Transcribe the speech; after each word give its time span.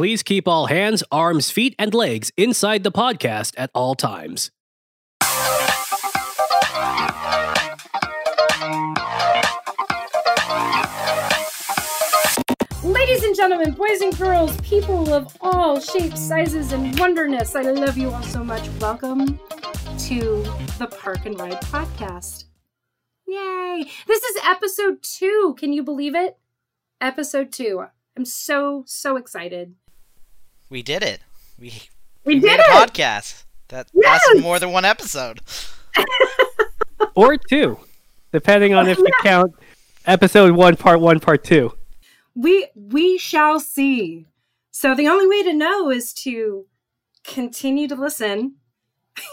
please 0.00 0.22
keep 0.22 0.48
all 0.48 0.64
hands, 0.64 1.04
arms, 1.12 1.50
feet, 1.50 1.74
and 1.78 1.92
legs 1.92 2.32
inside 2.38 2.84
the 2.84 2.90
podcast 2.90 3.52
at 3.58 3.70
all 3.74 3.94
times. 3.94 4.50
Ladies 12.82 13.24
and 13.24 13.36
gentlemen, 13.36 13.72
boys 13.72 14.00
and 14.00 14.16
girls, 14.16 14.58
people 14.62 15.12
of 15.12 15.36
all 15.42 15.78
shapes, 15.78 16.18
sizes, 16.18 16.72
and 16.72 16.98
wonderness, 16.98 17.54
I 17.54 17.60
love 17.60 17.98
you 17.98 18.10
all 18.10 18.22
so 18.22 18.42
much. 18.42 18.66
Welcome 18.80 19.38
to 19.98 20.42
the 20.78 20.88
Park 20.98 21.26
and 21.26 21.38
Ride 21.38 21.60
podcast. 21.60 22.44
Yay! 23.26 23.84
This 24.06 24.22
is 24.22 24.42
episode 24.46 25.02
two. 25.02 25.54
Can 25.58 25.74
you 25.74 25.82
believe 25.82 26.14
it? 26.14 26.38
Episode 27.02 27.52
two. 27.52 27.84
I'm 28.16 28.24
so, 28.24 28.82
so 28.86 29.16
excited. 29.16 29.74
We 30.70 30.82
did 30.82 31.02
it. 31.02 31.20
We 31.58 31.72
We 32.24 32.36
made 32.36 32.42
did 32.42 32.60
a 32.60 32.62
it! 32.62 32.70
podcast 32.90 33.44
that 33.68 33.88
Yes! 33.92 34.20
lasted 34.26 34.42
more 34.42 34.58
than 34.58 34.72
one 34.72 34.84
episode. 34.84 35.40
Or 37.16 37.36
two, 37.36 37.78
depending 38.32 38.72
on 38.72 38.88
if 38.88 38.96
you 38.98 39.10
count 39.22 39.52
episode 40.06 40.52
one, 40.52 40.76
part 40.76 41.00
one, 41.00 41.18
part 41.18 41.42
two. 41.42 41.72
We 42.34 42.68
we 42.74 43.18
shall 43.18 43.58
see. 43.58 44.26
So 44.70 44.94
the 44.94 45.08
only 45.08 45.26
way 45.26 45.42
to 45.42 45.52
know 45.52 45.90
is 45.90 46.12
to 46.24 46.66
continue 47.24 47.88
to 47.88 47.94
listen. 47.96 48.56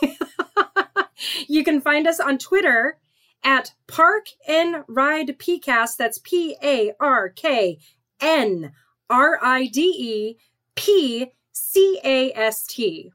you 1.48 1.64
can 1.64 1.82
find 1.82 2.08
us 2.08 2.20
on 2.20 2.38
Twitter 2.38 2.98
at 3.44 3.74
Park 3.88 4.26
and 4.48 4.84
Ride 4.88 5.38
PCast. 5.38 5.98
That's 5.98 6.20
P 6.20 6.56
A 6.64 6.94
R 7.00 7.30
K 7.30 7.78
N 8.20 8.72
R 9.10 9.40
I 9.42 9.68
D 9.68 9.82
E 9.82 10.38
P 10.78 11.32
C 11.52 12.00
A 12.06 12.32
S 12.34 12.66
T. 12.66 13.12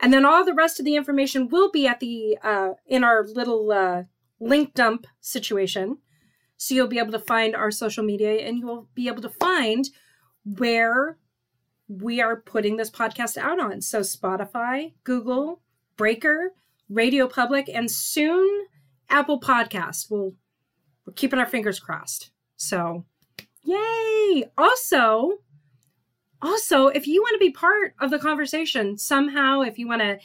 And 0.00 0.12
then 0.12 0.24
all 0.24 0.44
the 0.44 0.52
rest 0.52 0.80
of 0.80 0.84
the 0.84 0.96
information 0.96 1.48
will 1.48 1.70
be 1.70 1.86
at 1.86 2.00
the 2.00 2.36
uh, 2.42 2.70
in 2.86 3.04
our 3.04 3.24
little 3.24 3.70
uh, 3.70 4.02
link 4.40 4.74
dump 4.74 5.06
situation. 5.20 5.98
So 6.56 6.74
you'll 6.74 6.88
be 6.88 6.98
able 6.98 7.12
to 7.12 7.18
find 7.18 7.54
our 7.54 7.70
social 7.70 8.04
media 8.04 8.46
and 8.46 8.58
you'll 8.58 8.88
be 8.94 9.06
able 9.08 9.22
to 9.22 9.28
find 9.28 9.88
where 10.44 11.18
we 11.88 12.20
are 12.20 12.40
putting 12.40 12.76
this 12.76 12.90
podcast 12.90 13.36
out 13.36 13.60
on. 13.60 13.80
So 13.80 14.00
Spotify, 14.00 14.94
Google, 15.04 15.60
Breaker, 15.96 16.52
Radio 16.88 17.28
Public, 17.28 17.68
and 17.72 17.90
soon 17.90 18.66
Apple 19.08 19.40
Podcast. 19.40 20.10
We'll 20.10 20.34
we're 21.06 21.12
keeping 21.12 21.38
our 21.38 21.46
fingers 21.46 21.78
crossed. 21.78 22.30
So 22.56 23.04
yay! 23.62 24.44
Also, 24.56 25.38
also, 26.44 26.88
if 26.88 27.06
you 27.06 27.22
want 27.22 27.34
to 27.34 27.44
be 27.44 27.50
part 27.50 27.94
of 28.00 28.10
the 28.10 28.18
conversation 28.18 28.98
somehow, 28.98 29.62
if 29.62 29.78
you 29.78 29.88
want 29.88 30.02
to 30.02 30.18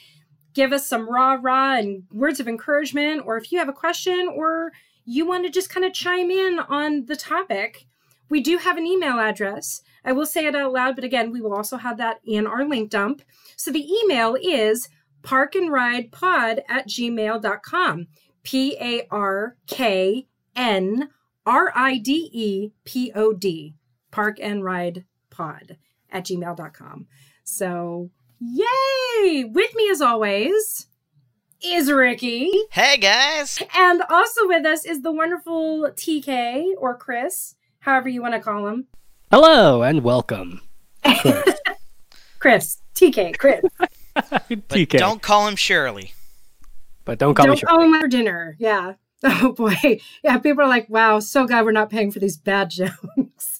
give 0.53 0.73
us 0.73 0.86
some 0.88 1.09
rah 1.09 1.38
rah 1.42 1.78
and 1.78 2.03
words 2.11 2.39
of 2.39 2.48
encouragement, 2.48 3.23
or 3.26 3.38
if 3.38 3.52
you 3.52 3.59
have 3.59 3.70
a 3.70 3.73
question, 3.73 4.28
or 4.36 4.72
you 5.06 5.26
want 5.26 5.45
to 5.45 5.50
just 5.50 5.70
kind 5.70 5.86
of 5.86 5.94
chime 5.94 6.30
in 6.30 6.59
on 6.59 7.06
the 7.06 7.16
topic, 7.16 7.88
we 8.30 8.42
do 8.42 8.58
have 8.58 8.78
an 8.78 8.86
email 8.86 9.17
address. 9.20 9.81
I 10.03 10.11
will 10.11 10.26
say 10.26 10.45
it 10.45 10.56
out 10.56 10.73
loud, 10.73 10.95
but 10.95 11.06
again, 11.06 11.31
we 11.31 11.42
will 11.42 11.53
also 11.53 11.78
have 11.78 11.98
that 11.98 12.20
in 12.26 12.45
our 12.45 12.67
link 12.67 12.89
dump. 12.89 13.22
So 13.56 13.72
the 13.72 13.88
email 13.89 14.36
is 14.42 14.89
parkandridepod 15.23 16.61
at 16.67 16.88
gmail.com. 16.88 18.08
P 18.44 18.78
A 18.80 19.08
R 19.11 19.58
K 19.67 20.28
N 20.56 21.09
R 21.45 21.72
I 21.76 21.98
D 21.98 22.30
E 22.31 22.72
P 22.83 23.11
O 23.16 23.33
D. 23.33 23.76
Park 24.11 24.38
and 24.42 24.64
Ride 24.64 25.06
Pod 25.30 25.78
at 26.12 26.26
gmail.com. 26.26 27.08
So, 27.44 28.10
yay! 28.40 29.44
With 29.46 29.74
me 29.76 29.90
as 29.90 30.02
always 30.02 30.88
is 31.64 31.92
Ricky. 31.92 32.52
Hey 32.72 32.98
guys! 32.98 33.60
And 33.76 34.02
also 34.10 34.48
with 34.48 34.66
us 34.66 34.86
is 34.86 35.02
the 35.02 35.11
wonderful 35.11 35.89
TK 35.92 36.73
or 36.78 36.95
Chris, 36.98 37.56
however 37.80 38.08
you 38.10 38.22
want 38.22 38.33
to 38.36 38.39
call 38.39 38.67
him. 38.67 38.88
Hello 39.32 39.82
and 39.83 40.04
welcome. 40.04 40.61
Chris, 42.39 42.78
TK, 42.95 43.38
Chris. 43.38 43.62
But 44.14 44.50
TK. 44.50 44.98
don't 44.98 45.22
call 45.22 45.48
him 45.48 45.56
Shirley. 45.56 46.14
but 47.06 47.20
don't 47.20 47.36
call 47.36 47.45
me 47.45 47.52
Don't 47.52 47.60
Shirley. 47.60 47.86
owe 47.86 47.94
him 47.94 48.02
for 48.02 48.08
dinner. 48.08 48.56
Yeah. 48.60 48.94
Oh 49.22 49.52
boy. 49.52 50.00
Yeah, 50.23 50.38
people 50.38 50.64
are 50.64 50.67
like, 50.70 50.88
wow, 50.89 51.20
so 51.20 51.45
glad 51.45 51.66
we're 51.66 51.73
not 51.73 51.89
paying 51.89 52.10
for 52.10 52.20
these 52.20 52.38
bad 52.38 52.70
jokes. 52.70 53.60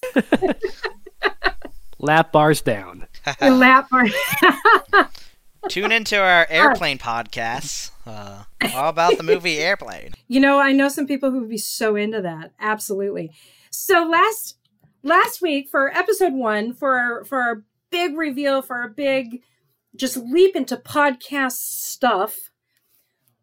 Lap 2.00 2.32
bars 2.32 2.62
down. 2.62 3.06
Lap 3.40 3.88
bars. 3.90 4.14
Tune 5.68 5.92
into 5.92 6.18
our 6.18 6.46
airplane 6.50 6.96
podcasts. 6.96 7.90
Uh, 8.06 8.44
all 8.74 8.88
about 8.88 9.18
the 9.18 9.22
movie 9.22 9.58
Airplane. 9.58 10.12
You 10.26 10.40
know, 10.40 10.58
I 10.58 10.72
know 10.72 10.88
some 10.88 11.06
people 11.06 11.30
who 11.30 11.40
would 11.40 11.50
be 11.50 11.58
so 11.58 11.96
into 11.96 12.22
that. 12.22 12.52
Absolutely. 12.58 13.32
So 13.70 14.08
last 14.10 14.56
last 15.02 15.42
week 15.42 15.68
for 15.68 15.94
episode 15.94 16.32
one, 16.32 16.72
for 16.72 17.24
for 17.26 17.40
our 17.42 17.64
big 17.90 18.16
reveal, 18.16 18.62
for 18.62 18.76
our 18.76 18.88
big 18.88 19.42
just 19.94 20.16
leap 20.16 20.56
into 20.56 20.78
podcast 20.78 21.58
stuff, 21.58 22.50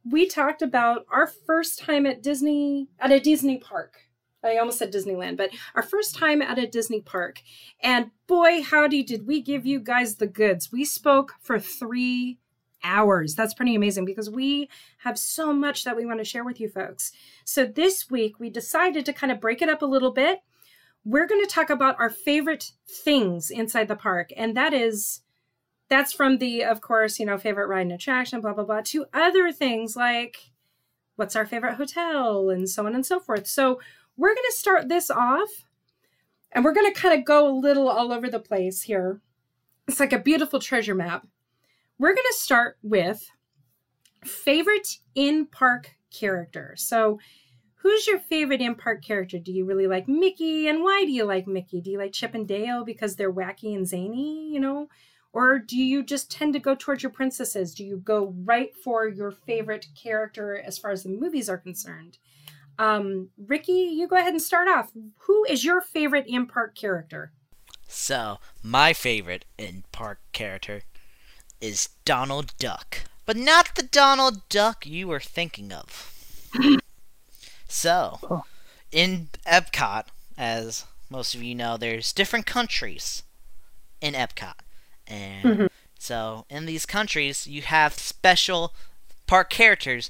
we 0.04 0.26
talked 0.26 0.64
about 0.64 1.06
our 1.12 1.28
first 1.28 1.78
time 1.78 2.08
at 2.08 2.24
Disney 2.24 2.88
at 3.00 3.12
a 3.12 3.20
Disney 3.20 3.60
park. 3.60 4.07
I 4.44 4.58
almost 4.58 4.80
said 4.80 4.94
Disneyland, 4.94 5.38
but 5.38 5.50
our 5.76 5.84
first 5.84 6.16
time 6.16 6.42
at 6.42 6.60
a 6.60 6.68
Disney 6.68 7.02
park. 7.02 7.42
And 7.82 8.12
boy, 8.28 8.62
howdy, 8.62 9.04
did 9.04 9.28
we 9.28 9.42
give 9.42 9.66
you 9.66 9.80
guys 9.80 10.16
the 10.16 10.28
goods. 10.28 10.72
We 10.72 10.86
spoke 10.86 11.34
for 11.42 11.60
three 11.60 12.38
hours. 12.84 13.36
That's 13.36 13.54
pretty 13.54 13.76
amazing 13.76 14.06
because 14.06 14.30
we 14.30 14.70
have 15.00 15.18
so 15.18 15.54
much 15.54 15.84
that 15.84 15.96
we 15.96 16.06
want 16.06 16.20
to 16.20 16.26
share 16.26 16.44
with 16.44 16.60
you 16.60 16.70
folks. 16.70 17.12
So 17.44 17.66
this 17.66 18.10
week 18.10 18.40
we 18.40 18.50
decided 18.50 19.06
to 19.06 19.14
kind 19.14 19.32
of 19.32 19.42
break 19.42 19.62
it 19.62 19.70
up 19.70 19.82
a 19.82 19.88
little 19.88 20.12
bit. 20.12 20.40
We're 21.04 21.28
going 21.28 21.44
to 21.44 21.50
talk 21.50 21.70
about 21.70 22.00
our 22.00 22.10
favorite 22.10 22.72
things 22.88 23.50
inside 23.50 23.88
the 23.88 23.96
park, 23.96 24.32
and 24.36 24.56
that 24.58 24.74
is 24.74 25.22
that's 25.90 26.12
from 26.12 26.40
the, 26.40 26.66
of 26.66 26.82
course, 26.82 27.18
you 27.18 27.26
know, 27.26 27.38
favorite 27.38 27.68
ride 27.68 27.82
and 27.82 27.94
attraction, 27.94 28.42
blah 28.42 28.54
blah 28.54 28.66
blah, 28.66 28.82
to 28.86 29.06
other 29.14 29.52
things 29.54 29.96
like 29.96 30.52
what's 31.16 31.36
our 31.36 31.46
favorite 31.46 31.76
hotel 31.76 32.50
and 32.50 32.70
so 32.70 32.86
on 32.86 32.94
and 32.94 33.06
so 33.06 33.20
forth. 33.20 33.48
So 33.48 33.80
we're 34.18 34.34
going 34.34 34.50
to 34.50 34.58
start 34.58 34.90
this 34.90 35.10
off, 35.10 35.50
and 36.52 36.66
we're 36.66 36.74
going 36.74 36.92
to 36.92 37.00
kind 37.00 37.18
of 37.18 37.26
go 37.26 37.48
a 37.48 37.54
little 37.54 37.88
all 37.88 38.12
over 38.12 38.30
the 38.30 38.40
place 38.40 38.82
here. 38.82 39.22
It's 39.88 40.00
like 40.00 40.14
a 40.14 40.20
beautiful 40.20 40.60
treasure 40.60 40.96
map. 40.96 41.28
We're 42.00 42.14
going 42.16 42.28
to 42.32 42.38
start 42.38 42.78
with 42.82 43.30
favorite 44.26 44.98
in 45.16 45.46
park 45.46 45.96
character. 46.12 46.74
So, 46.78 47.20
who's 47.76 48.08
your 48.08 48.20
favorite 48.20 48.62
in 48.62 48.76
park 48.76 49.04
character? 49.04 49.40
Do 49.40 49.52
you 49.52 49.66
really 49.66 49.88
like 49.88 50.08
Mickey? 50.08 50.68
And 50.68 50.84
why 50.84 51.06
do 51.06 51.12
you 51.12 51.24
like 51.24 51.48
Mickey? 51.48 51.80
Do 51.80 51.92
you 51.92 51.98
like 51.98 52.12
Chip 52.12 52.34
and 52.34 52.48
Dale 52.48 52.84
because 52.84 53.16
they're 53.16 53.32
wacky 53.32 53.76
and 53.76 53.88
zany, 53.88 54.52
you 54.52 54.60
know? 54.60 54.90
Or 55.32 55.60
do 55.60 55.78
you 55.78 56.04
just 56.04 56.32
tend 56.32 56.54
to 56.54 56.60
go 56.60 56.74
towards 56.74 57.04
your 57.04 57.12
princesses? 57.12 57.76
Do 57.76 57.86
you 57.86 57.98
go 57.98 58.34
right 58.44 58.76
for 58.76 59.08
your 59.08 59.32
favorite 59.32 59.88
character 60.02 60.58
as 60.58 60.78
far 60.78 60.92
as 60.92 61.04
the 61.04 61.10
movies 61.10 61.48
are 61.48 61.58
concerned? 61.58 62.18
Um, 62.80 63.30
Ricky, 63.38 63.72
you 63.72 64.08
go 64.08 64.16
ahead 64.16 64.34
and 64.34 64.42
start 64.42 64.68
off. 64.68 64.92
Who 65.22 65.46
is 65.46 65.64
your 65.66 65.82
favorite 65.82 66.28
in 66.28 66.46
park 66.48 66.76
character? 66.76 67.32
So, 67.88 68.40
my 68.62 68.94
favorite 68.94 69.46
in 69.58 69.84
park 69.92 70.20
character 70.32 70.82
is 71.62 71.90
Donald 72.06 72.54
Duck. 72.60 73.00
But 73.26 73.38
not 73.38 73.76
the 73.76 73.84
Donald 73.84 74.48
Duck 74.50 74.86
you 74.86 75.08
were 75.08 75.20
thinking 75.20 75.72
of. 75.72 76.14
So, 77.68 78.20
Oh. 78.30 78.44
in 78.92 79.30
Epcot, 79.46 80.06
as 80.38 80.86
most 81.10 81.36
of 81.36 81.44
you 81.44 81.54
know, 81.54 81.76
there's 81.78 82.14
different 82.14 82.46
countries 82.46 83.24
in 84.02 84.14
Epcot. 84.14 84.56
And 85.06 85.60
Mhm. 85.60 85.70
so, 86.00 86.46
in 86.50 86.66
these 86.66 86.86
countries, 86.86 87.46
you 87.46 87.62
have 87.64 87.94
special 88.00 88.74
park 89.28 89.50
characters 89.50 90.10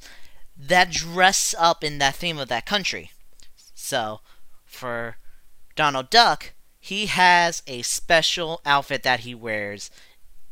that 0.58 0.92
dress 0.92 1.54
up 1.58 1.84
in 1.84 1.98
that 2.00 2.16
theme 2.16 2.38
of 2.38 2.48
that 2.50 2.66
country. 2.66 3.12
So, 3.74 4.22
for 4.66 5.18
Donald 5.76 6.10
Duck, 6.10 6.54
he 6.80 7.06
has 7.06 7.62
a 7.68 7.82
special 7.84 8.62
outfit 8.66 9.04
that 9.04 9.22
he 9.22 9.36
wears 9.36 9.92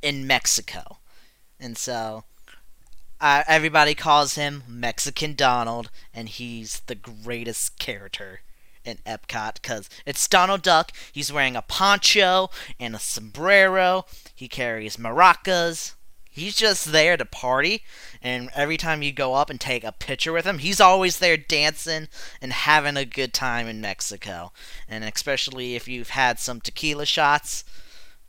in 0.01 0.27
Mexico. 0.27 0.97
And 1.59 1.77
so, 1.77 2.25
uh, 3.19 3.43
everybody 3.47 3.95
calls 3.95 4.35
him 4.35 4.63
Mexican 4.67 5.33
Donald, 5.33 5.89
and 6.13 6.29
he's 6.29 6.81
the 6.81 6.95
greatest 6.95 7.79
character 7.79 8.41
in 8.83 8.97
Epcot 9.05 9.55
because 9.55 9.89
it's 10.05 10.27
Donald 10.27 10.61
Duck. 10.61 10.91
He's 11.11 11.33
wearing 11.33 11.55
a 11.55 11.61
poncho 11.61 12.49
and 12.79 12.95
a 12.95 12.99
sombrero. 12.99 14.05
He 14.35 14.47
carries 14.47 14.97
maracas. 14.97 15.95
He's 16.35 16.55
just 16.57 16.91
there 16.91 17.15
to 17.15 17.23
party, 17.23 17.83
and 18.21 18.49
every 18.53 18.75
time 18.75 19.01
you 19.01 19.13
go 19.13 19.35
up 19.35 19.49
and 19.49 19.59
take 19.59 19.85
a 19.85 19.93
picture 19.93 20.33
with 20.33 20.45
him, 20.45 20.57
he's 20.57 20.81
always 20.81 21.19
there 21.19 21.37
dancing 21.37 22.09
and 22.41 22.51
having 22.51 22.97
a 22.97 23.05
good 23.05 23.33
time 23.33 23.67
in 23.67 23.79
Mexico. 23.79 24.51
And 24.89 25.05
especially 25.05 25.75
if 25.75 25.87
you've 25.87 26.09
had 26.09 26.37
some 26.39 26.59
tequila 26.59 27.05
shots, 27.05 27.63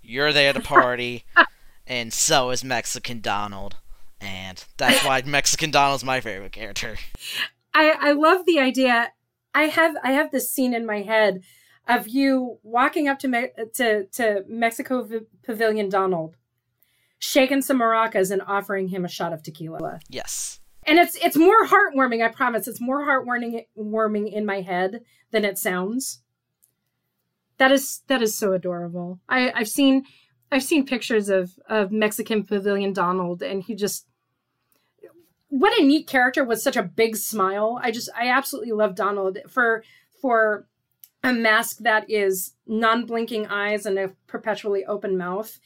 You're 0.03 0.33
there 0.33 0.53
to 0.53 0.61
party, 0.61 1.25
and 1.87 2.13
so 2.13 2.51
is 2.51 2.63
Mexican 2.63 3.21
Donald, 3.21 3.75
and 4.21 4.65
that's 4.77 5.05
why 5.05 5.21
Mexican 5.27 5.73
Donald's 5.73 6.05
my 6.05 6.21
favorite 6.21 6.53
character. 6.53 6.97
I 7.75 7.91
I 8.01 8.13
love 8.13 8.47
the 8.47 8.61
idea. 8.61 9.11
I 9.53 9.65
have 9.65 9.97
I 10.05 10.13
have 10.13 10.31
this 10.31 10.51
scene 10.53 10.75
in 10.75 10.87
my 10.87 11.03
head 11.03 11.43
of 11.89 12.07
you 12.09 12.59
walking 12.63 13.09
up 13.09 13.19
to 13.21 13.29
Me- 13.29 13.51
to 13.75 14.07
to 14.13 14.45
Mexico 14.49 15.03
v- 15.03 15.27
Pavilion 15.45 15.89
Donald, 15.89 16.37
shaking 17.19 17.63
some 17.63 17.81
maracas 17.81 18.31
and 18.31 18.43
offering 18.47 18.89
him 18.89 19.05
a 19.05 19.09
shot 19.09 19.33
of 19.33 19.43
tequila. 19.43 20.01
Yes. 20.09 20.61
And 20.87 20.99
it's 20.99 21.17
it's 21.17 21.37
more 21.37 21.67
heartwarming. 21.67 22.25
I 22.25 22.29
promise. 22.29 22.69
It's 22.69 22.81
more 22.81 23.05
heartwarming 23.07 23.67
warming 23.75 24.29
in 24.29 24.47
my 24.47 24.61
head 24.61 25.03
than 25.33 25.45
it 25.45 25.59
sounds. 25.59 26.21
That 27.59 27.73
is 27.73 28.03
that 28.07 28.23
is 28.23 28.37
so 28.37 28.53
adorable. 28.53 29.21
I 29.29 29.51
I've 29.53 29.69
seen 29.69 30.05
I've 30.53 30.63
seen 30.63 30.87
pictures 30.87 31.29
of 31.29 31.59
of 31.69 31.91
Mexican 31.91 32.45
Pavilion 32.45 32.93
Donald, 32.93 33.43
and 33.43 33.63
he 33.63 33.75
just 33.75 34.07
what 35.49 35.79
a 35.79 35.85
neat 35.85 36.07
character 36.07 36.45
with 36.45 36.61
such 36.61 36.77
a 36.77 36.83
big 36.83 37.17
smile. 37.17 37.81
I 37.83 37.91
just 37.91 38.09
I 38.17 38.29
absolutely 38.29 38.73
love 38.73 38.95
Donald 38.95 39.39
for 39.49 39.83
for 40.21 40.69
a 41.25 41.33
mask 41.33 41.79
that 41.79 42.09
is 42.09 42.55
non-blinking 42.67 43.47
eyes 43.49 43.87
and 43.87 43.99
a 43.99 44.13
perpetually 44.29 44.85
open 44.85 45.17
mouth. 45.17 45.59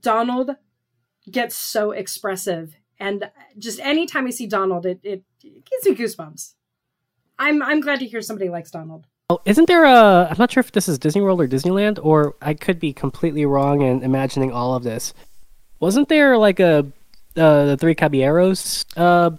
Donald 0.00 0.50
gets 1.30 1.56
so 1.56 1.90
expressive 1.90 2.76
and 2.98 3.30
just 3.58 3.80
anytime 3.80 4.26
I 4.26 4.30
see 4.30 4.46
Donald 4.46 4.86
it, 4.86 5.00
it, 5.02 5.22
it 5.42 5.64
gives 5.64 5.86
me 5.86 5.94
goosebumps. 5.94 6.54
I'm 7.38 7.62
I'm 7.62 7.80
glad 7.80 8.00
to 8.00 8.06
hear 8.06 8.22
somebody 8.22 8.48
likes 8.48 8.70
Donald. 8.70 9.06
Oh, 9.28 9.40
isn't 9.44 9.66
there 9.66 9.84
a? 9.84 10.28
I'm 10.30 10.36
not 10.38 10.52
sure 10.52 10.60
if 10.60 10.72
this 10.72 10.88
is 10.88 10.98
Disney 10.98 11.20
World 11.20 11.40
or 11.40 11.48
Disneyland, 11.48 11.98
or 12.02 12.34
I 12.40 12.54
could 12.54 12.78
be 12.78 12.92
completely 12.92 13.44
wrong 13.44 13.82
in 13.82 14.02
imagining 14.02 14.52
all 14.52 14.74
of 14.74 14.84
this. 14.84 15.12
Wasn't 15.80 16.08
there 16.08 16.38
like 16.38 16.60
a 16.60 16.86
uh, 17.36 17.64
the 17.66 17.76
Three 17.78 17.94
Caballeros 17.94 18.86
uh, 18.96 19.30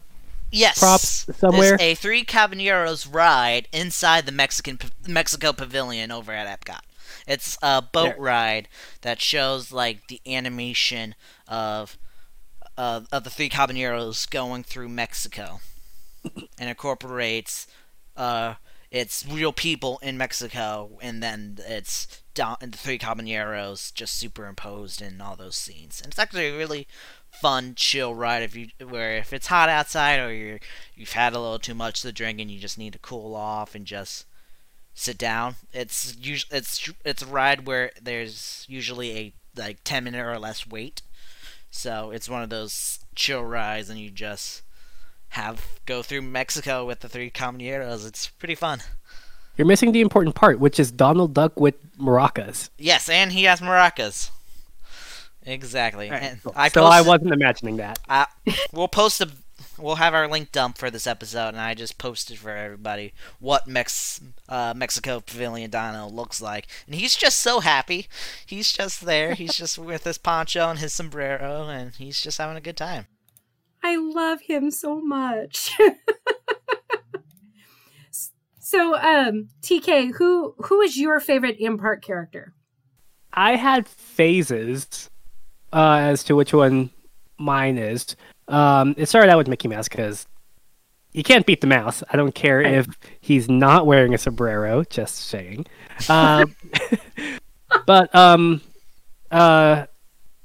Yes. 0.51 0.77
props 0.79 1.25
somewhere? 1.37 1.77
There's 1.77 1.81
a 1.81 1.95
Three 1.95 2.23
Caballeros 2.23 3.07
ride 3.07 3.67
inside 3.73 4.25
the 4.25 4.31
Mexican 4.31 4.77
Mexico 5.07 5.53
Pavilion 5.53 6.11
over 6.11 6.31
at 6.31 6.47
Epcot. 6.59 6.81
It's 7.27 7.57
a 7.61 7.81
boat 7.81 8.15
There. 8.15 8.19
ride 8.19 8.67
that 9.01 9.21
shows 9.21 9.71
like 9.71 10.07
the 10.07 10.21
animation 10.27 11.15
of 11.47 11.97
uh, 12.77 13.01
of 13.11 13.23
the 13.23 13.29
Three 13.29 13.49
Caballeros 13.49 14.25
going 14.27 14.63
through 14.63 14.89
Mexico, 14.89 15.59
and 16.59 16.69
incorporates 16.69 17.67
uh, 18.15 18.55
it's 18.91 19.25
real 19.27 19.51
people 19.51 19.99
in 20.01 20.17
Mexico, 20.17 20.97
and 21.01 21.21
then 21.21 21.57
it's 21.67 22.21
Don- 22.33 22.57
the 22.61 22.77
Three 22.77 22.97
Caballeros 22.97 23.91
just 23.91 24.15
superimposed 24.15 25.01
in 25.01 25.19
all 25.19 25.35
those 25.35 25.55
scenes. 25.57 25.99
And 26.01 26.11
it's 26.11 26.19
actually 26.19 26.47
a 26.47 26.57
really 26.57 26.87
fun, 27.31 27.73
chill 27.75 28.15
ride 28.15 28.43
if 28.43 28.55
you 28.55 28.67
where 28.87 29.17
if 29.17 29.33
it's 29.33 29.47
hot 29.47 29.69
outside 29.69 30.19
or 30.19 30.33
you're 30.33 30.59
you've 30.95 31.11
had 31.13 31.33
a 31.33 31.39
little 31.39 31.59
too 31.59 31.73
much 31.73 32.01
to 32.01 32.11
drink 32.11 32.39
and 32.39 32.49
you 32.49 32.59
just 32.59 32.77
need 32.77 32.93
to 32.93 32.99
cool 32.99 33.35
off 33.35 33.75
and 33.75 33.85
just 33.85 34.25
sit 34.97 35.17
down. 35.17 35.55
It's 35.71 36.17
usually 36.19 36.57
it's 36.57 36.91
it's 37.05 37.21
a 37.21 37.27
ride 37.27 37.67
where 37.67 37.91
there's 38.01 38.65
usually 38.67 39.17
a 39.17 39.33
like 39.55 39.77
ten 39.83 40.03
minute 40.03 40.25
or 40.25 40.37
less 40.39 40.67
wait. 40.67 41.01
So 41.69 42.11
it's 42.11 42.27
one 42.27 42.41
of 42.41 42.49
those 42.49 42.99
chill 43.15 43.43
rides 43.43 43.89
and 43.89 43.99
you 43.99 44.09
just 44.09 44.63
have 45.29 45.65
go 45.85 46.01
through 46.01 46.23
Mexico 46.23 46.85
with 46.85 47.01
the 47.01 47.09
three 47.09 47.29
caballeros. 47.29 48.05
It's 48.05 48.27
pretty 48.27 48.55
fun. 48.55 48.79
You're 49.55 49.67
missing 49.67 49.91
the 49.91 50.01
important 50.01 50.35
part, 50.35 50.59
which 50.59 50.79
is 50.79 50.91
Donald 50.91 51.33
Duck 51.33 51.59
with 51.59 51.75
maracas. 51.97 52.69
Yes, 52.77 53.09
and 53.09 53.31
he 53.31 53.43
has 53.45 53.59
maracas. 53.59 54.29
Exactly. 55.43 56.09
And 56.09 56.39
I 56.55 56.69
so 56.69 56.83
I 56.83 57.01
wasn't 57.01 57.33
imagining 57.33 57.77
that. 57.77 57.99
Uh, 58.09 58.25
we'll 58.71 58.87
post 58.87 59.21
a. 59.21 59.29
We'll 59.79 59.95
have 59.95 60.13
our 60.13 60.27
link 60.27 60.51
dump 60.51 60.77
for 60.77 60.89
this 60.89 61.07
episode, 61.07 61.49
and 61.49 61.59
I 61.59 61.73
just 61.73 61.97
posted 61.97 62.39
for 62.39 62.51
everybody 62.51 63.13
what 63.39 63.67
Mex 63.67 64.19
uh, 64.49 64.73
Mexico 64.75 65.19
Pavilion 65.19 65.69
Dono 65.69 66.07
looks 66.07 66.41
like, 66.41 66.67
and 66.85 66.95
he's 66.95 67.15
just 67.15 67.39
so 67.39 67.59
happy. 67.59 68.07
He's 68.45 68.71
just 68.71 69.05
there. 69.05 69.33
He's 69.33 69.55
just 69.55 69.77
with 69.77 70.03
his 70.03 70.17
poncho 70.17 70.69
and 70.69 70.79
his 70.79 70.93
sombrero, 70.93 71.67
and 71.67 71.93
he's 71.95 72.21
just 72.21 72.37
having 72.37 72.57
a 72.57 72.61
good 72.61 72.77
time. 72.77 73.07
I 73.83 73.95
love 73.95 74.41
him 74.41 74.71
so 74.71 74.99
much. 74.99 75.71
so, 78.59 78.95
um, 78.95 79.49
TK, 79.61 80.15
who 80.15 80.55
who 80.57 80.81
is 80.81 80.97
your 80.97 81.19
favorite 81.19 81.57
in 81.59 81.77
park 81.77 82.03
character? 82.03 82.53
I 83.33 83.55
had 83.55 83.87
phases 83.87 85.09
uh, 85.71 85.99
as 86.01 86.23
to 86.23 86.35
which 86.35 86.53
one 86.53 86.89
mine 87.37 87.77
is. 87.77 88.15
Um, 88.47 88.95
it 88.97 89.07
started 89.07 89.31
out 89.31 89.37
with 89.37 89.47
Mickey 89.47 89.67
Mouse 89.67 89.87
because 89.87 90.27
you 91.11 91.23
can't 91.23 91.45
beat 91.45 91.61
the 91.61 91.67
mouse. 91.67 92.03
I 92.11 92.17
don't 92.17 92.35
care 92.35 92.61
if 92.61 92.87
he's 93.19 93.49
not 93.49 93.85
wearing 93.85 94.13
a 94.13 94.17
sombrero. 94.17 94.83
Just 94.83 95.15
saying. 95.15 95.65
Um, 96.09 96.55
but 97.85 98.13
um, 98.13 98.61
uh, 99.31 99.85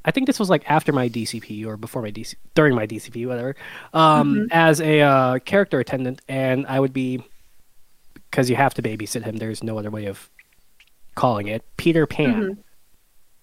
I 0.05 0.11
think 0.11 0.27
this 0.27 0.41
was 0.41 0.51
like 0.51 0.69
after 0.71 0.93
my 0.93 1.09
DCP 1.09 1.65
or 1.67 1.77
before 1.77 2.03
my 2.03 2.11
DC 2.11 2.35
during 2.55 2.75
my 2.75 2.87
DCP, 2.87 3.27
whatever. 3.27 3.55
Um, 3.93 4.49
as 4.51 4.81
a 4.81 5.01
uh, 5.01 5.39
character 5.41 5.79
attendant, 5.81 6.21
and 6.29 6.67
I 6.67 6.81
would 6.81 6.93
be 6.93 7.23
because 8.31 8.49
you 8.49 8.57
have 8.57 8.75
to 8.75 8.83
babysit 8.83 9.25
him. 9.25 9.37
There's 9.37 9.63
no 9.63 9.79
other 9.79 9.91
way 9.91 10.07
of 10.07 10.31
calling 11.15 11.49
it 11.49 11.65
Peter 11.77 12.07
Pan 12.07 12.65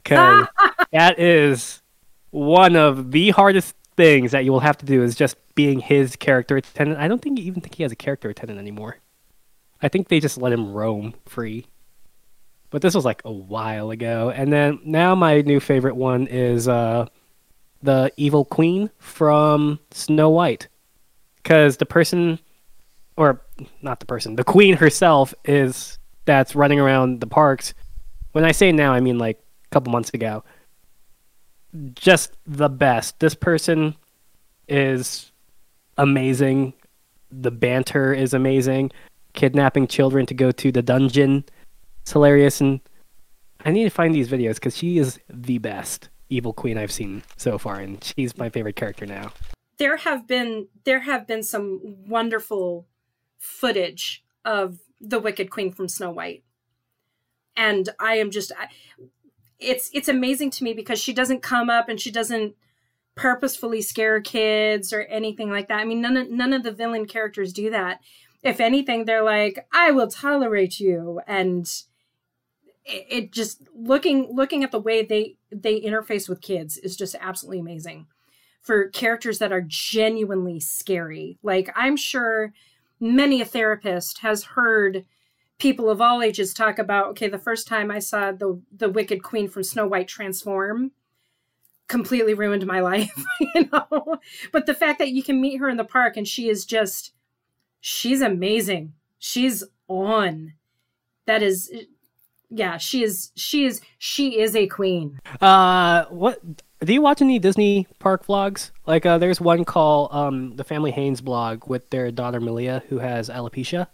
because 0.04 0.48
that 0.92 1.20
is 1.20 1.82
one 2.32 2.76
of 2.76 3.12
the 3.12 3.30
hardest 3.30 3.76
things 4.00 4.32
that 4.32 4.46
you 4.46 4.54
will 4.54 4.62
have 4.62 4.78
to 4.78 4.86
do 4.86 5.04
is 5.04 5.14
just 5.14 5.36
being 5.56 5.82
his 5.82 6.16
character 6.16 6.56
attendant. 6.56 7.02
I 7.02 7.10
don't 7.10 7.22
think 7.22 7.38
even 7.38 7.60
think 7.60 7.76
he 7.76 7.84
has 7.84 7.92
a 7.92 7.98
character 7.98 8.30
attendant 8.30 8.58
anymore. 8.58 8.96
I 9.82 9.90
think 9.90 10.08
they 10.08 10.22
just 10.22 10.38
let 10.38 10.54
him 10.54 10.72
roam 10.72 11.16
free. 11.26 11.66
But 12.70 12.82
this 12.82 12.96
was 12.96 13.04
like 13.04 13.22
a 13.26 13.32
while 13.32 13.92
ago. 13.92 14.32
And 14.34 14.54
then 14.54 14.80
now 14.86 15.16
my 15.16 15.42
new 15.42 15.60
favorite 15.60 15.98
one 15.98 16.28
is 16.28 16.70
uh 16.70 17.08
the 17.84 18.10
evil 18.16 18.46
queen 18.46 18.90
from 19.00 19.80
Snow 19.92 20.30
White. 20.30 20.70
Cuz 21.44 21.76
the 21.76 21.86
person 21.86 22.40
or 23.18 23.42
not 23.82 24.00
the 24.00 24.06
person, 24.06 24.38
the 24.38 24.46
queen 24.46 24.78
herself 24.78 25.34
is 25.44 26.00
that's 26.24 26.56
running 26.56 26.80
around 26.80 27.20
the 27.20 27.28
parks. 27.28 27.74
When 28.32 28.46
I 28.46 28.54
say 28.54 28.72
now, 28.72 28.94
I 28.94 29.02
mean 29.02 29.18
like 29.18 29.44
a 29.66 29.70
couple 29.72 29.92
months 29.92 30.12
ago. 30.12 30.46
Just 31.96 32.38
the 32.48 32.70
best. 32.70 33.20
This 33.20 33.36
person 33.36 33.96
is 34.70 35.32
amazing. 35.98 36.74
The 37.32 37.52
banter 37.52 38.14
is 38.14 38.34
amazing. 38.34 38.92
Kidnapping 39.34 39.88
children 39.88 40.26
to 40.28 40.34
go 40.34 40.52
to 40.52 40.72
the 40.72 40.82
dungeon. 40.82 41.44
It's 42.02 42.14
hilarious 42.14 42.62
and 42.62 42.80
I 43.66 43.72
need 43.72 43.84
to 43.84 43.90
find 43.90 44.16
these 44.16 44.30
videos 44.30 44.56
because 44.56 44.78
she 44.78 44.98
is 44.98 45.20
the 45.30 45.58
best 45.58 46.10
evil 46.30 46.54
queen 46.54 46.78
I've 46.78 46.92
seen 46.92 47.24
so 47.38 47.58
far, 47.58 47.80
and 47.80 48.04
she's 48.04 48.38
my 48.38 48.50
favorite 48.50 48.76
character 48.76 49.06
now. 49.06 49.32
There 49.78 49.98
have 49.98 50.28
been 50.28 50.68
there 50.86 51.02
have 51.02 51.28
been 51.28 51.44
some 51.44 51.80
wonderful 52.08 52.88
footage 53.38 54.24
of 54.46 54.80
the 55.02 55.20
Wicked 55.20 55.50
Queen 55.50 55.72
from 55.72 55.90
Snow 55.90 56.12
White, 56.12 56.44
and 57.56 57.90
I 58.00 58.16
am 58.16 58.32
just 58.32 58.52
I, 58.58 58.68
it's 59.60 59.90
it's 59.94 60.08
amazing 60.08 60.52
to 60.52 60.64
me 60.64 60.74
because 60.74 61.00
she 61.00 61.14
doesn't 61.14 61.42
come 61.42 61.70
up 61.70 61.90
and 61.90 62.00
she 62.00 62.12
doesn't 62.12 62.56
purposefully 63.20 63.82
scare 63.82 64.22
kids 64.22 64.94
or 64.94 65.02
anything 65.02 65.50
like 65.50 65.68
that. 65.68 65.82
I 65.82 65.84
mean, 65.84 66.00
none 66.00 66.16
of 66.16 66.30
none 66.30 66.54
of 66.54 66.64
the 66.64 66.72
villain 66.72 67.06
characters 67.06 67.52
do 67.52 67.70
that. 67.70 68.00
If 68.44 68.62
anything, 68.62 69.04
they're 69.04 69.24
like, 69.24 69.68
"I 69.74 69.92
will 69.92 70.08
tolerate 70.08 70.80
you," 70.80 71.20
and 71.28 71.66
it, 72.86 73.06
it 73.10 73.32
just 73.34 73.62
looking 73.76 74.30
looking 74.32 74.64
at 74.64 74.72
the 74.72 74.80
way 74.80 75.04
they 75.04 75.36
they 75.52 75.82
interface 75.82 76.30
with 76.30 76.42
kids 76.42 76.78
is 76.78 76.96
just 76.96 77.14
absolutely 77.20 77.60
amazing 77.60 78.08
for 78.62 78.88
characters 78.88 79.40
that 79.40 79.52
are 79.52 79.66
genuinely 79.68 80.62
scary. 80.62 81.38
Like 81.44 81.70
I'm 81.76 81.98
sure 81.98 82.54
many 83.02 83.42
a 83.42 83.46
therapist 83.46 84.20
has 84.20 84.44
heard 84.56 85.06
people 85.58 85.90
of 85.90 86.00
all 86.00 86.22
ages 86.22 86.54
talk 86.54 86.80
about 86.80 87.08
okay 87.08 87.28
the 87.28 87.38
first 87.38 87.68
time 87.68 87.92
i 87.92 88.00
saw 88.00 88.32
the 88.32 88.62
the 88.72 88.90
wicked 88.90 89.22
queen 89.24 89.48
from 89.48 89.64
snow 89.64 89.86
white 89.86 90.08
transform 90.08 90.92
completely 91.90 92.34
ruined 92.34 92.66
my 92.66 92.80
life 92.92 93.22
you 93.56 93.70
know 93.72 94.18
but 94.54 94.66
the 94.66 94.74
fact 94.74 95.00
that 95.00 95.10
you 95.12 95.22
can 95.22 95.42
meet 95.42 95.58
her 95.58 95.68
in 95.68 95.76
the 95.76 95.84
park 95.84 96.16
and 96.16 96.28
she 96.28 96.48
is 96.48 96.64
just 96.66 97.12
she's 97.82 98.22
amazing 98.22 98.94
she's 99.18 99.64
on 99.90 100.54
that 101.26 101.44
is 101.44 101.70
yeah 102.50 102.78
she 102.78 103.04
is 103.04 103.32
she 103.36 103.66
is 103.66 103.82
she 103.98 104.40
is 104.40 104.56
a 104.56 104.66
queen 104.68 105.20
Uh, 105.42 106.06
what 106.06 106.40
do 106.82 106.94
you 106.94 107.02
watch 107.02 107.22
any 107.22 107.40
Disney 107.40 107.86
park 108.00 108.26
vlogs? 108.26 108.72
Like, 108.88 109.06
uh, 109.06 109.18
there's 109.18 109.42
one 109.42 109.66
called 109.66 110.10
um 110.14 110.56
the 110.56 110.64
Family 110.64 110.92
Haynes 110.92 111.20
blog 111.22 111.68
with 111.68 111.90
their 111.90 112.10
daughter 112.12 112.40
Malia 112.40 112.82
who 112.90 113.00
has 113.00 113.30
alopecia. 113.30 113.88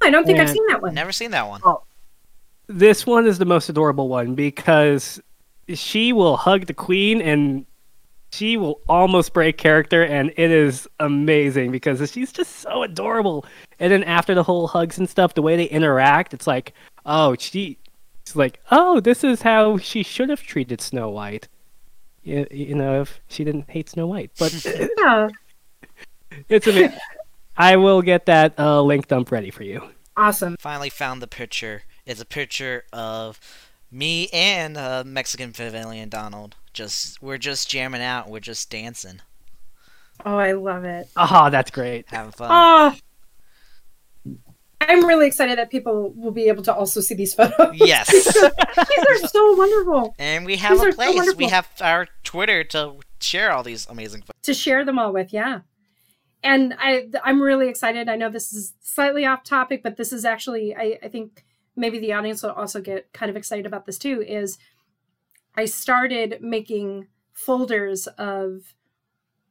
i 0.00 0.10
don't 0.10 0.24
think 0.26 0.38
i've 0.38 0.48
seen 0.50 0.66
that 0.68 0.80
one 0.80 0.94
Never 0.94 1.12
seen 1.12 1.32
that 1.32 1.48
one. 1.48 1.60
this 2.68 3.04
one 3.06 3.26
is 3.26 3.38
the 3.38 3.44
most 3.44 3.68
adorable 3.68 4.08
one 4.08 4.34
because 4.34 5.20
she 5.74 6.12
will 6.12 6.36
hug 6.36 6.66
the 6.66 6.74
queen 6.74 7.20
and 7.20 7.66
she 8.30 8.56
will 8.56 8.80
almost 8.88 9.32
break 9.32 9.56
character 9.56 10.02
and 10.02 10.30
it 10.36 10.50
is 10.50 10.86
amazing 11.00 11.70
because 11.70 12.10
she's 12.10 12.32
just 12.32 12.56
so 12.56 12.82
adorable 12.82 13.44
and 13.78 13.90
then 13.92 14.04
after 14.04 14.34
the 14.34 14.42
whole 14.42 14.68
hugs 14.68 14.98
and 14.98 15.08
stuff 15.08 15.34
the 15.34 15.42
way 15.42 15.56
they 15.56 15.64
interact 15.64 16.34
it's 16.34 16.46
like 16.46 16.74
oh 17.06 17.34
she 17.38 17.78
it's 18.20 18.36
like 18.36 18.60
oh 18.70 19.00
this 19.00 19.24
is 19.24 19.42
how 19.42 19.78
she 19.78 20.02
should 20.02 20.28
have 20.28 20.42
treated 20.42 20.80
snow 20.80 21.08
white 21.08 21.48
you, 22.22 22.46
you 22.50 22.74
know 22.74 23.00
if 23.00 23.20
she 23.28 23.44
didn't 23.44 23.68
hate 23.70 23.88
snow 23.88 24.06
white 24.06 24.30
but 24.38 24.52
Yeah. 24.98 25.28
it's 26.48 26.66
amazing 26.66 26.98
i 27.56 27.76
will 27.76 28.02
get 28.02 28.26
that 28.26 28.58
uh, 28.58 28.82
link 28.82 29.08
dump 29.08 29.32
ready 29.32 29.50
for 29.50 29.62
you 29.62 29.82
Awesome. 30.18 30.56
Finally 30.58 30.90
found 30.90 31.22
the 31.22 31.28
picture. 31.28 31.82
It's 32.04 32.20
a 32.20 32.24
picture 32.24 32.82
of 32.92 33.38
me 33.90 34.28
and 34.32 34.76
uh, 34.76 35.02
Mexican 35.06 35.52
Pavilion 35.52 36.08
Donald. 36.08 36.56
Just 36.72 37.20
we're 37.22 37.38
just 37.38 37.68
jamming 37.70 38.02
out. 38.02 38.28
We're 38.28 38.40
just 38.40 38.70
dancing, 38.70 39.20
Oh, 40.24 40.36
I 40.36 40.52
love 40.52 40.84
it. 40.84 41.08
oh 41.16 41.48
that's 41.50 41.70
great 41.70 42.06
having 42.08 42.32
fun. 42.32 42.48
Oh, 42.50 42.94
I'm 44.80 45.04
really 45.06 45.26
excited 45.26 45.58
that 45.58 45.70
people 45.70 46.12
will 46.16 46.30
be 46.30 46.44
able 46.48 46.62
to 46.64 46.74
also 46.74 47.00
see 47.00 47.14
these 47.14 47.34
photos. 47.34 47.74
Yes. 47.74 48.08
these 48.12 48.36
are 48.36 49.28
so 49.28 49.54
wonderful 49.56 50.14
And 50.20 50.46
we 50.46 50.56
have 50.56 50.72
These 50.78 50.82
a 50.82 50.88
are 50.88 50.92
so 50.92 50.96
place. 51.12 51.34
we 51.36 51.46
have 51.48 51.68
our 51.80 52.06
Twitter 52.22 52.62
to 52.64 52.94
share 53.20 53.50
all 53.50 53.64
these 53.64 53.86
amazing 53.88 54.20
photos. 54.22 54.40
to 54.42 54.54
share 54.54 54.84
them 54.84 54.98
all 54.98 55.12
with. 55.12 55.32
Yeah. 55.32 55.60
And 56.44 56.74
I, 56.78 57.08
I'm 57.24 57.42
really 57.42 57.68
excited. 57.68 58.08
I 58.08 58.14
know 58.14 58.30
this 58.30 58.52
is 58.52 58.74
slightly 58.80 59.26
off 59.26 59.42
topic, 59.42 59.82
but 59.82 59.96
this 59.96 60.12
is 60.12 60.24
actually, 60.24 60.76
I, 60.76 60.98
I 61.02 61.08
think 61.08 61.44
maybe 61.78 61.98
the 61.98 62.12
audience 62.12 62.42
will 62.42 62.50
also 62.50 62.80
get 62.80 63.12
kind 63.12 63.30
of 63.30 63.36
excited 63.36 63.64
about 63.64 63.86
this 63.86 63.98
too. 63.98 64.22
Is 64.26 64.58
I 65.54 65.64
started 65.64 66.38
making 66.40 67.06
folders 67.32 68.06
of 68.18 68.74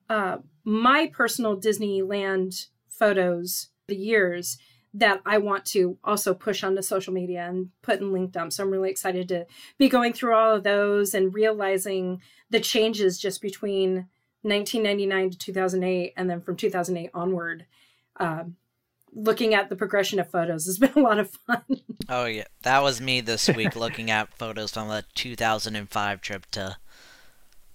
uh, 0.09 0.37
my 0.63 1.09
personal 1.11 1.59
Disneyland 1.59 2.67
photos, 2.89 3.69
the 3.87 3.95
years 3.95 4.57
that 4.93 5.21
I 5.25 5.37
want 5.37 5.65
to 5.65 5.97
also 6.03 6.33
push 6.33 6.63
onto 6.63 6.81
social 6.81 7.13
media 7.13 7.45
and 7.47 7.69
put 7.81 7.99
in 7.99 8.11
link. 8.11 8.35
So 8.49 8.63
I'm 8.63 8.71
really 8.71 8.89
excited 8.89 9.27
to 9.29 9.45
be 9.77 9.89
going 9.89 10.13
through 10.13 10.35
all 10.35 10.55
of 10.55 10.63
those 10.63 11.13
and 11.13 11.33
realizing 11.33 12.21
the 12.49 12.59
changes 12.59 13.19
just 13.19 13.41
between 13.41 14.07
1999 14.41 15.31
to 15.31 15.37
2008 15.37 16.13
and 16.17 16.29
then 16.29 16.41
from 16.41 16.55
2008 16.55 17.11
onward. 17.13 17.65
Um, 18.19 18.55
looking 19.13 19.53
at 19.53 19.69
the 19.69 19.75
progression 19.75 20.19
of 20.19 20.29
photos 20.29 20.65
has 20.65 20.77
been 20.79 20.93
a 20.95 20.99
lot 20.99 21.19
of 21.19 21.31
fun. 21.31 21.63
Oh 22.09 22.25
yeah, 22.25 22.45
that 22.63 22.83
was 22.83 23.01
me 23.01 23.21
this 23.21 23.47
week 23.49 23.75
looking 23.75 24.11
at 24.11 24.33
photos 24.33 24.71
from 24.71 24.87
the 24.89 25.03
2005 25.15 26.21
trip 26.21 26.45
to 26.51 26.77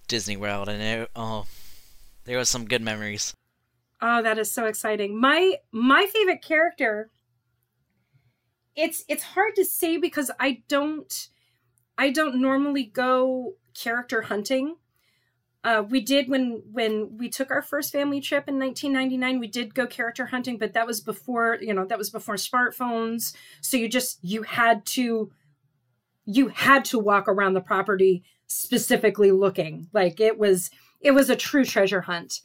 Disney 0.07 0.37
World, 0.37 0.69
and 0.69 0.81
it, 0.81 1.09
oh, 1.15 1.45
there 2.25 2.37
was 2.37 2.49
some 2.49 2.65
good 2.65 2.81
memories. 2.81 3.33
Oh, 4.01 4.21
that 4.21 4.37
is 4.37 4.51
so 4.51 4.65
exciting. 4.65 5.19
My 5.19 5.57
my 5.71 6.05
favorite 6.05 6.41
character 6.41 7.09
it's 8.75 9.03
it's 9.07 9.23
hard 9.23 9.55
to 9.55 9.65
say 9.65 9.97
because 9.97 10.31
I 10.39 10.63
don't 10.67 11.29
I 11.97 12.09
don't 12.09 12.41
normally 12.41 12.83
go 12.83 13.53
character 13.73 14.23
hunting. 14.23 14.77
Uh, 15.63 15.81
we 15.89 16.01
did 16.01 16.27
when 16.27 16.61
when 16.71 17.17
we 17.17 17.29
took 17.29 17.49
our 17.49 17.61
first 17.61 17.91
family 17.91 18.19
trip 18.19 18.49
in 18.49 18.59
1999 18.59 19.39
we 19.39 19.47
did 19.47 19.73
go 19.73 19.87
character 19.87 20.25
hunting 20.25 20.57
but 20.57 20.73
that 20.73 20.85
was 20.85 20.99
before 20.99 21.57
you 21.61 21.73
know 21.73 21.85
that 21.85 21.97
was 21.97 22.09
before 22.09 22.35
smartphones. 22.35 23.33
So 23.61 23.77
you 23.77 23.87
just 23.87 24.19
you 24.21 24.43
had 24.43 24.85
to 24.87 25.31
you 26.25 26.49
had 26.49 26.83
to 26.85 26.99
walk 26.99 27.27
around 27.27 27.53
the 27.53 27.61
property 27.61 28.23
specifically 28.47 29.31
looking. 29.31 29.87
Like 29.93 30.19
it 30.19 30.37
was 30.37 30.69
it 30.99 31.11
was 31.11 31.29
a 31.29 31.35
true 31.35 31.63
treasure 31.63 32.01
hunt. 32.01 32.41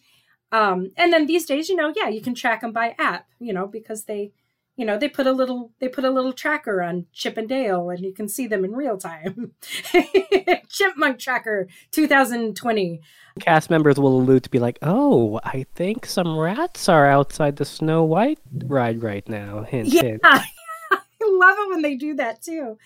Um 0.52 0.90
and 0.96 1.12
then 1.12 1.26
these 1.26 1.44
days 1.44 1.68
you 1.68 1.74
know 1.74 1.92
yeah 1.96 2.08
you 2.08 2.20
can 2.20 2.34
track 2.34 2.60
them 2.60 2.72
by 2.72 2.94
app 2.98 3.26
you 3.40 3.52
know 3.52 3.66
because 3.66 4.04
they 4.04 4.32
you 4.78 4.86
know 4.86 4.96
they 4.96 5.08
put 5.08 5.26
a 5.26 5.32
little 5.32 5.72
they 5.80 5.88
put 5.88 6.04
a 6.04 6.10
little 6.10 6.32
tracker 6.32 6.80
on 6.80 7.04
chip 7.12 7.36
and 7.36 7.48
dale 7.48 7.90
and 7.90 8.00
you 8.00 8.14
can 8.14 8.28
see 8.28 8.46
them 8.46 8.64
in 8.64 8.72
real 8.72 8.96
time 8.96 9.52
chipmunk 10.68 11.18
tracker 11.18 11.68
2020 11.90 13.00
cast 13.40 13.70
members 13.70 13.98
will 13.98 14.16
allude 14.18 14.42
to 14.42 14.50
be 14.50 14.58
like, 14.58 14.78
"Oh, 14.82 15.40
I 15.44 15.64
think 15.74 16.06
some 16.06 16.36
rats 16.36 16.88
are 16.88 17.06
outside 17.06 17.56
the 17.56 17.64
Snow 17.64 18.02
White 18.02 18.40
ride 18.64 19.02
right 19.02 19.26
now." 19.28 19.62
Hint, 19.62 19.88
yeah 19.88 20.02
hint. 20.02 20.20
i 20.24 21.00
love 21.22 21.56
it 21.58 21.68
when 21.70 21.82
they 21.82 21.94
do 21.94 22.14
that 22.14 22.42
too 22.42 22.78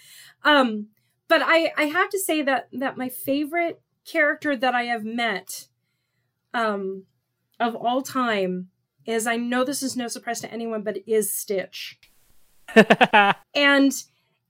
um 0.45 0.89
but 1.29 1.41
i 1.43 1.73
i 1.77 1.85
have 1.85 2.11
to 2.11 2.19
say 2.19 2.43
that 2.43 2.69
that 2.73 2.97
my 2.97 3.09
favorite 3.09 3.81
character 4.05 4.57
that 4.57 4.75
i 4.75 4.85
have 4.85 5.05
met 5.05 5.69
um 6.53 7.05
of 7.61 7.77
all 7.77 8.03
time 8.03 8.69
is 9.07 9.27
i 9.27 9.37
know 9.37 9.65
this 9.65 9.83
is 9.83 9.97
no 9.97 10.09
surprise 10.09 10.41
to 10.41 10.53
anyone 10.53 10.83
but 10.83 10.99
it 10.99 11.11
is 11.11 11.33
stitch. 11.33 11.99
And 13.55 13.93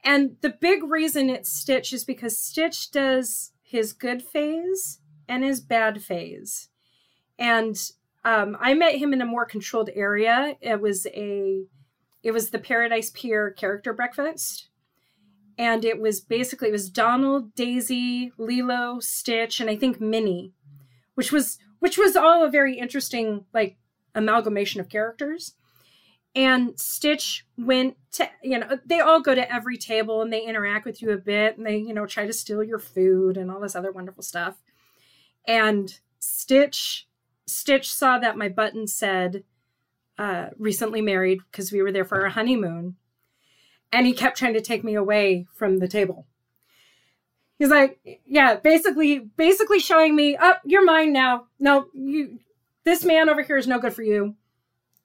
and 0.04 0.36
the 0.40 0.50
big 0.50 0.82
reason 0.84 1.30
it's 1.30 1.50
stitch 1.50 1.92
is 1.92 2.04
because 2.04 2.38
stitch 2.38 2.90
does 2.90 3.52
his 3.62 3.92
good 3.92 4.22
phase 4.22 5.00
and 5.28 5.44
his 5.44 5.60
bad 5.60 6.02
phase. 6.02 6.68
And 7.38 7.76
um, 8.24 8.56
i 8.60 8.74
met 8.74 8.96
him 8.96 9.12
in 9.12 9.20
a 9.20 9.26
more 9.26 9.46
controlled 9.46 9.90
area. 9.94 10.56
It 10.60 10.80
was 10.80 11.06
a 11.06 11.64
it 12.22 12.30
was 12.30 12.50
the 12.50 12.58
paradise 12.58 13.10
pier 13.10 13.50
character 13.50 13.92
breakfast. 13.92 14.68
And 15.58 15.84
it 15.84 16.00
was 16.00 16.20
basically 16.20 16.68
it 16.68 16.72
was 16.72 16.88
donald 16.88 17.54
daisy 17.54 18.32
lilo 18.38 19.00
stitch 19.00 19.60
and 19.60 19.68
i 19.68 19.76
think 19.76 20.00
minnie 20.00 20.52
which 21.14 21.30
was 21.30 21.58
which 21.78 21.98
was 21.98 22.16
all 22.16 22.42
a 22.42 22.50
very 22.50 22.78
interesting 22.78 23.44
like 23.52 23.76
amalgamation 24.14 24.80
of 24.80 24.88
characters. 24.88 25.54
And 26.34 26.78
Stitch 26.80 27.44
went 27.58 27.96
to 28.12 28.28
you 28.42 28.58
know 28.58 28.78
they 28.86 29.00
all 29.00 29.20
go 29.20 29.34
to 29.34 29.52
every 29.52 29.76
table 29.76 30.22
and 30.22 30.32
they 30.32 30.44
interact 30.44 30.86
with 30.86 31.02
you 31.02 31.10
a 31.10 31.18
bit 31.18 31.58
and 31.58 31.66
they 31.66 31.76
you 31.76 31.92
know 31.92 32.06
try 32.06 32.26
to 32.26 32.32
steal 32.32 32.62
your 32.62 32.78
food 32.78 33.36
and 33.36 33.50
all 33.50 33.60
this 33.60 33.76
other 33.76 33.92
wonderful 33.92 34.22
stuff. 34.22 34.56
And 35.46 35.98
Stitch 36.18 37.06
Stitch 37.46 37.92
saw 37.92 38.18
that 38.18 38.38
my 38.38 38.48
button 38.48 38.86
said 38.86 39.44
uh, 40.18 40.50
recently 40.58 41.02
married 41.02 41.40
because 41.50 41.70
we 41.70 41.82
were 41.82 41.92
there 41.92 42.04
for 42.04 42.22
our 42.22 42.30
honeymoon. 42.30 42.96
And 43.92 44.06
he 44.06 44.14
kept 44.14 44.38
trying 44.38 44.54
to 44.54 44.62
take 44.62 44.84
me 44.84 44.94
away 44.94 45.46
from 45.52 45.78
the 45.78 45.88
table. 45.88 46.26
He's 47.58 47.68
like 47.68 48.00
yeah 48.24 48.56
basically 48.56 49.18
basically 49.18 49.80
showing 49.80 50.16
me 50.16 50.34
up 50.34 50.60
oh, 50.64 50.66
you're 50.66 50.84
mine 50.84 51.12
now. 51.12 51.48
No 51.60 51.88
you 51.92 52.38
this 52.84 53.04
man 53.04 53.28
over 53.28 53.42
here 53.42 53.56
is 53.56 53.66
no 53.66 53.78
good 53.78 53.94
for 53.94 54.02
you 54.02 54.34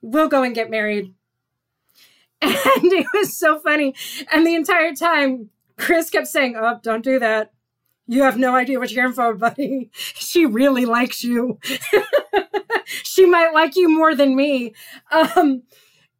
we'll 0.02 0.30
go 0.30 0.44
and 0.44 0.56
get 0.56 0.70
married 0.70 1.14
and 2.42 2.54
it 2.94 3.08
was 3.16 3.36
so 3.36 3.60
funny. 3.60 3.96
And 4.32 4.46
the 4.46 4.54
entire 4.54 4.94
time, 4.94 5.50
Chris 5.76 6.12
kept 6.12 6.28
saying, 6.28 6.56
Oh, 6.56 6.80
don't 6.84 7.04
do 7.04 7.18
that. 7.18 7.52
You 8.06 8.24
have 8.24 8.38
no 8.38 8.56
idea 8.56 8.80
what 8.80 8.92
you're 8.92 9.08
in 9.08 9.14
for, 9.14 9.34
buddy. 9.34 9.90
She 9.94 10.46
really 10.46 10.86
likes 10.86 11.24
you. 11.24 11.60
she 12.86 13.26
might 13.26 13.54
like 13.54 13.76
you 13.76 13.90
more 13.90 14.14
than 14.14 14.36
me. 14.36 14.76
Um, 15.12 15.64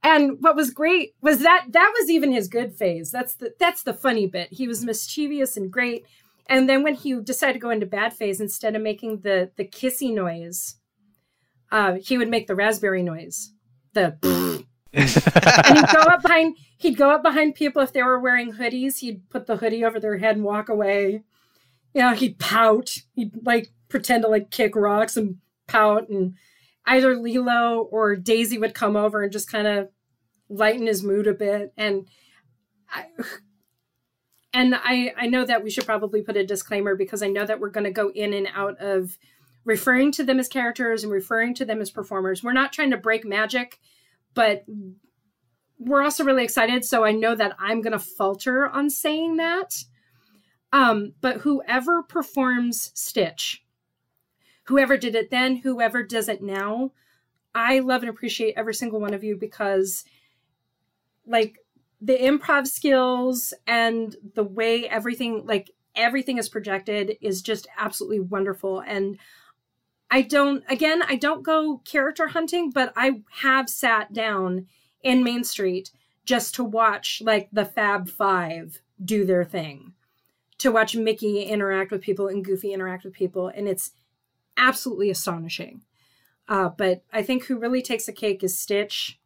and 0.04 0.38
what 0.40 0.56
was 0.56 0.72
great 0.72 1.14
was 1.22 1.40
that 1.40 1.68
that 1.70 1.94
was 2.00 2.10
even 2.10 2.32
his 2.32 2.48
good 2.48 2.74
phase. 2.74 3.12
That's 3.12 3.36
the 3.36 3.54
that's 3.60 3.84
the 3.84 3.94
funny 3.94 4.26
bit. 4.26 4.52
He 4.52 4.68
was 4.68 4.84
mischievous 4.84 5.56
and 5.56 5.72
great. 5.72 6.04
And 6.50 6.68
then 6.68 6.82
when 6.82 6.96
he 6.96 7.20
decided 7.22 7.54
to 7.54 7.60
go 7.60 7.70
into 7.70 7.86
bad 7.86 8.14
phase, 8.14 8.42
instead 8.42 8.76
of 8.76 8.82
making 8.82 9.20
the 9.20 9.52
the 9.56 9.66
kissy 9.66 10.12
noise, 10.12 10.77
uh, 11.72 11.94
he 11.96 12.18
would 12.18 12.30
make 12.30 12.48
the 12.48 12.56
raspberry 12.56 13.04
noise. 13.04 13.54
The 13.94 14.18
and 14.94 15.78
he'd 15.78 15.94
go 15.94 16.02
up 16.02 16.22
behind 16.22 16.58
he'd 16.78 16.98
go 16.98 17.12
up 17.12 17.24
behind 17.24 17.56
people 17.56 17.82
if 17.82 17.94
they 17.94 18.04
were 18.04 18.20
wearing 18.20 18.54
hoodies. 18.54 19.00
He'd 19.00 19.30
put 19.30 19.48
the 19.48 19.58
hoodie 19.58 19.86
over 19.86 20.00
their 20.00 20.18
head 20.18 20.36
and 20.36 20.46
walk 20.46 20.70
away. 20.70 21.24
You 21.94 22.02
know 22.02 22.14
he'd 22.14 22.40
pout. 22.40 22.96
He'd 23.16 23.46
like 23.46 23.70
pretend 23.90 24.24
to 24.24 24.30
like 24.30 24.52
kick 24.52 24.76
rocks 24.76 25.18
and 25.18 25.38
pout. 25.68 26.10
And 26.10 26.36
either 26.86 27.16
lilo 27.16 27.82
or 27.92 28.16
daisy 28.16 28.58
would 28.58 28.74
come 28.74 28.96
over 28.96 29.24
and 29.24 29.32
just 29.32 29.52
kind 29.52 29.68
of 29.68 29.90
lighten 30.50 30.88
his 30.88 31.04
mood 31.04 31.28
a 31.28 31.34
bit. 31.34 31.74
And 31.78 32.08
I, 32.90 33.06
and 34.54 34.76
I, 34.76 35.14
I 35.18 35.28
know 35.28 35.46
that 35.46 35.64
we 35.64 35.70
should 35.70 35.86
probably 35.86 36.22
put 36.22 36.38
a 36.38 36.46
disclaimer 36.46 36.96
because 36.96 37.22
I 37.22 37.28
know 37.28 37.46
that 37.46 37.60
we're 37.60 37.70
going 37.70 37.84
to 37.84 37.92
go 37.92 38.10
in 38.10 38.34
and 38.34 38.48
out 38.56 38.80
of 38.80 39.18
referring 39.68 40.14
to 40.14 40.24
them 40.24 40.40
as 40.40 40.48
characters 40.48 41.04
and 41.04 41.12
referring 41.12 41.54
to 41.54 41.66
them 41.66 41.82
as 41.82 41.92
performers. 41.92 42.42
We're 42.42 42.54
not 42.54 42.72
trying 42.72 42.92
to 42.92 42.98
break 42.98 43.26
magic, 43.26 43.80
but 44.34 44.64
we're 45.78 46.02
also 46.02 46.24
really 46.24 46.46
excited. 46.46 46.86
So 46.86 47.04
I 47.04 47.12
know 47.12 47.36
that 47.36 47.58
I'm 47.60 47.82
going 47.82 47.92
to 47.92 48.00
falter 48.00 48.70
on 48.70 48.90
saying 48.90 49.36
that. 49.36 49.84
Um, 50.72 51.16
but 51.20 51.42
whoever 51.42 52.02
performs 52.02 52.92
Stitch, 52.96 53.66
whoever 54.64 54.96
did 54.96 55.16
it 55.16 55.32
then, 55.32 55.58
whoever 55.58 56.02
does 56.02 56.30
it 56.30 56.42
now, 56.42 56.94
I 57.54 57.80
love 57.80 58.04
and 58.04 58.10
appreciate 58.10 58.54
every 58.56 58.74
single 58.74 59.02
one 59.02 59.14
of 59.14 59.24
you 59.24 59.36
because, 59.36 60.06
like, 61.26 61.58
the 62.00 62.18
improv 62.18 62.68
skills 62.68 63.54
and 63.66 64.16
the 64.36 64.44
way 64.46 64.88
everything 64.88 65.46
like 65.46 65.72
everything 65.96 66.38
is 66.38 66.48
projected 66.48 67.18
is 67.22 67.42
just 67.42 67.68
absolutely 67.78 68.20
wonderful 68.20 68.82
and 68.82 69.18
I 70.10 70.22
don't 70.22 70.64
again 70.70 71.02
I 71.08 71.16
don't 71.16 71.44
go 71.44 71.82
character 71.86 72.28
hunting 72.28 72.72
but 72.72 72.94
I 72.96 73.22
have 73.42 73.70
sat 73.70 74.14
down 74.14 74.68
in 75.04 75.24
Main 75.24 75.44
Street 75.44 75.92
just 76.26 76.56
to 76.56 76.64
watch 76.64 77.22
like 77.24 77.50
the 77.52 77.66
Fab 77.66 78.10
5 78.10 78.82
do 79.04 79.26
their 79.26 79.44
thing 79.44 79.94
to 80.60 80.72
watch 80.72 80.96
Mickey 80.96 81.44
interact 81.44 81.92
with 81.92 82.02
people 82.02 82.28
and 82.28 82.44
Goofy 82.44 82.74
interact 82.74 83.04
with 83.04 83.14
people 83.14 83.50
and 83.50 83.68
it's 83.68 83.92
absolutely 84.56 85.10
astonishing. 85.10 85.82
Uh, 86.48 86.70
but 86.70 87.04
I 87.12 87.22
think 87.22 87.46
who 87.46 87.60
really 87.60 87.82
takes 87.82 88.06
the 88.06 88.14
cake 88.14 88.44
is 88.44 88.58
Stitch. 88.58 89.20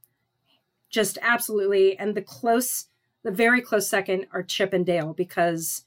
Just 0.90 1.18
absolutely 1.22 1.98
and 1.98 2.16
the 2.16 2.22
close 2.22 2.88
the 3.24 3.32
very 3.32 3.62
close 3.62 3.88
second 3.88 4.26
are 4.32 4.42
Chip 4.42 4.74
and 4.74 4.86
Dale 4.86 5.14
because 5.14 5.84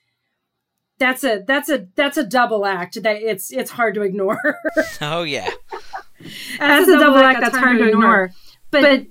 that's 0.99 1.25
a 1.25 1.43
that's 1.47 1.69
a 1.69 1.87
that's 1.95 2.17
a 2.17 2.25
double 2.25 2.67
act 2.67 3.03
that 3.03 3.17
it's 3.17 3.53
it's 3.53 3.71
hard 3.71 3.95
to 3.95 4.03
ignore. 4.03 4.59
oh 5.01 5.23
yeah. 5.23 5.51
that's, 6.59 6.89
a 6.89 6.99
double 6.99 7.19
act 7.19 7.41
that's 7.41 7.57
hard 7.57 7.79
to 7.79 7.89
ignore. 7.89 8.33
But, 8.71 8.83
but 8.83 9.07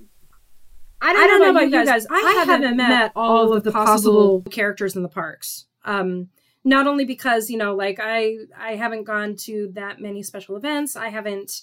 I 1.00 1.12
don't, 1.12 1.22
I 1.22 1.26
don't 1.26 1.40
know, 1.40 1.50
about, 1.50 1.64
you 1.64 1.84
guys. 1.84 2.06
I, 2.10 2.14
I 2.14 2.44
haven't 2.46 2.76
met 2.76 3.12
all 3.14 3.52
of 3.52 3.62
the 3.62 3.72
possible 3.72 4.42
characters 4.50 4.96
in 4.96 5.02
the 5.02 5.08
parks. 5.08 5.66
Um, 5.84 6.28
not 6.64 6.86
only 6.86 7.04
because 7.04 7.50
you 7.50 7.58
know, 7.58 7.74
like 7.74 7.98
I 8.02 8.38
I 8.58 8.76
haven't 8.76 9.04
gone 9.04 9.36
to 9.40 9.70
that 9.74 10.00
many 10.00 10.22
special 10.22 10.56
events. 10.56 10.96
I 10.96 11.08
haven't, 11.08 11.62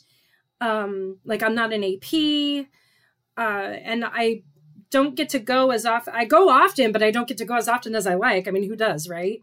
um, 0.61 1.17
like 1.25 1.41
I'm 1.41 1.55
not 1.55 1.73
an 1.73 1.83
AP 1.83 2.67
uh, 3.37 3.73
and 3.83 4.05
I 4.05 4.43
don't 4.91 5.15
get 5.15 5.29
to 5.29 5.39
go 5.39 5.71
as 5.71 5.85
often. 5.85 6.13
I 6.15 6.25
go 6.25 6.49
often, 6.49 6.91
but 6.91 7.01
I 7.01 7.09
don't 7.11 7.27
get 7.27 7.37
to 7.37 7.45
go 7.45 7.55
as 7.55 7.67
often 7.67 7.95
as 7.95 8.05
I 8.05 8.15
like. 8.15 8.47
I 8.47 8.51
mean, 8.51 8.67
who 8.67 8.75
does, 8.75 9.09
right? 9.09 9.41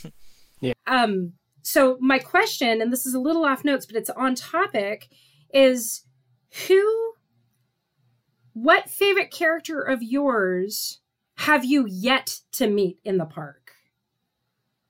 yeah. 0.60 0.74
Um. 0.86 1.32
So 1.62 1.96
my 2.00 2.18
question, 2.18 2.80
and 2.80 2.92
this 2.92 3.06
is 3.06 3.14
a 3.14 3.20
little 3.20 3.44
off 3.44 3.64
notes, 3.64 3.86
but 3.86 3.96
it's 3.96 4.10
on 4.10 4.34
topic, 4.34 5.08
is 5.52 6.02
who, 6.66 7.12
what 8.52 8.90
favorite 8.90 9.30
character 9.30 9.80
of 9.80 10.02
yours 10.02 11.00
have 11.36 11.64
you 11.64 11.86
yet 11.88 12.40
to 12.52 12.66
meet 12.66 12.98
in 13.04 13.16
the 13.16 13.24
park? 13.24 13.72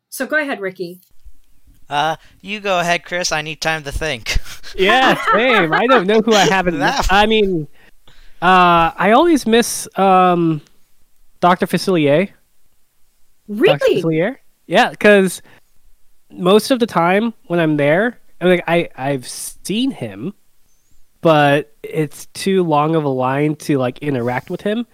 So 0.08 0.26
go 0.26 0.36
ahead, 0.36 0.60
Ricky. 0.60 1.00
Uh, 1.88 2.16
you 2.40 2.58
go 2.60 2.80
ahead, 2.80 3.04
Chris. 3.04 3.32
I 3.32 3.42
need 3.42 3.60
time 3.60 3.82
to 3.84 3.92
think. 3.92 4.38
yeah, 4.74 5.14
same. 5.32 5.72
I 5.74 5.86
don't 5.86 6.06
know 6.06 6.20
who 6.20 6.32
I 6.32 6.46
haven't. 6.46 6.80
I 6.80 7.26
mean, 7.26 7.68
uh, 8.42 8.90
I 8.96 9.12
always 9.12 9.46
miss 9.46 9.88
um, 9.96 10.60
Doctor 11.38 11.66
Facilier. 11.66 12.28
Really? 13.46 13.78
Dr. 13.78 13.86
Facilier? 13.86 14.36
Yeah, 14.66 14.90
because 14.90 15.42
most 16.28 16.72
of 16.72 16.80
the 16.80 16.86
time 16.86 17.34
when 17.46 17.60
I'm 17.60 17.76
there, 17.76 18.18
I 18.40 18.44
mean, 18.44 18.54
like 18.54 18.64
I 18.66 18.88
I've 18.96 19.28
seen 19.28 19.92
him, 19.92 20.34
but 21.20 21.72
it's 21.84 22.26
too 22.26 22.64
long 22.64 22.96
of 22.96 23.04
a 23.04 23.08
line 23.08 23.54
to 23.56 23.78
like 23.78 23.98
interact 23.98 24.50
with 24.50 24.62
him, 24.62 24.88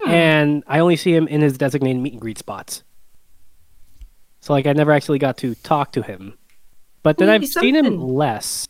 hmm. 0.00 0.10
and 0.10 0.64
I 0.66 0.78
only 0.78 0.96
see 0.96 1.14
him 1.14 1.28
in 1.28 1.42
his 1.42 1.58
designated 1.58 2.00
meet 2.00 2.14
and 2.14 2.22
greet 2.22 2.38
spots. 2.38 2.82
So 4.40 4.54
like 4.54 4.66
I 4.66 4.72
never 4.72 4.92
actually 4.92 5.18
got 5.18 5.36
to 5.38 5.54
talk 5.56 5.92
to 5.92 6.02
him, 6.02 6.38
but 7.02 7.18
then 7.18 7.28
Maybe 7.28 7.44
I've 7.44 7.50
something. 7.50 7.74
seen 7.74 7.84
him 7.84 8.00
less. 8.00 8.66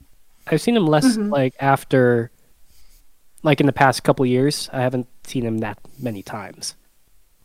I've 0.48 0.60
seen 0.60 0.76
him 0.76 0.86
less 0.88 1.16
mm-hmm. 1.16 1.30
like 1.30 1.54
after 1.60 2.32
like 3.42 3.60
in 3.60 3.66
the 3.66 3.72
past 3.72 4.04
couple 4.04 4.24
years, 4.26 4.68
I 4.72 4.80
haven't 4.80 5.08
seen 5.24 5.44
him 5.44 5.58
that 5.58 5.78
many 5.98 6.22
times. 6.22 6.74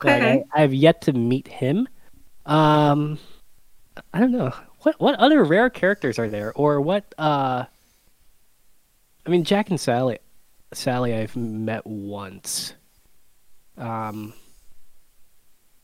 Okay. 0.02 0.44
I, 0.54 0.58
I, 0.58 0.62
have 0.62 0.74
yet 0.74 1.02
to 1.04 1.14
meet 1.14 1.48
him. 1.48 1.88
Um, 2.46 3.18
I 4.14 4.20
don't 4.20 4.32
know 4.32 4.54
what 4.82 5.00
what 5.00 5.16
other 5.16 5.44
rare 5.44 5.70
characters 5.70 6.20
are 6.20 6.30
there, 6.30 6.52
or 6.54 6.82
what? 6.82 7.16
Uh, 7.18 7.66
I 9.26 9.30
mean, 9.30 9.44
Jack 9.44 9.70
and 9.70 9.80
Sally. 9.80 10.20
Sally, 10.74 11.16
I've 11.16 11.36
met 11.36 11.88
once. 11.88 12.74
Um, 13.78 14.34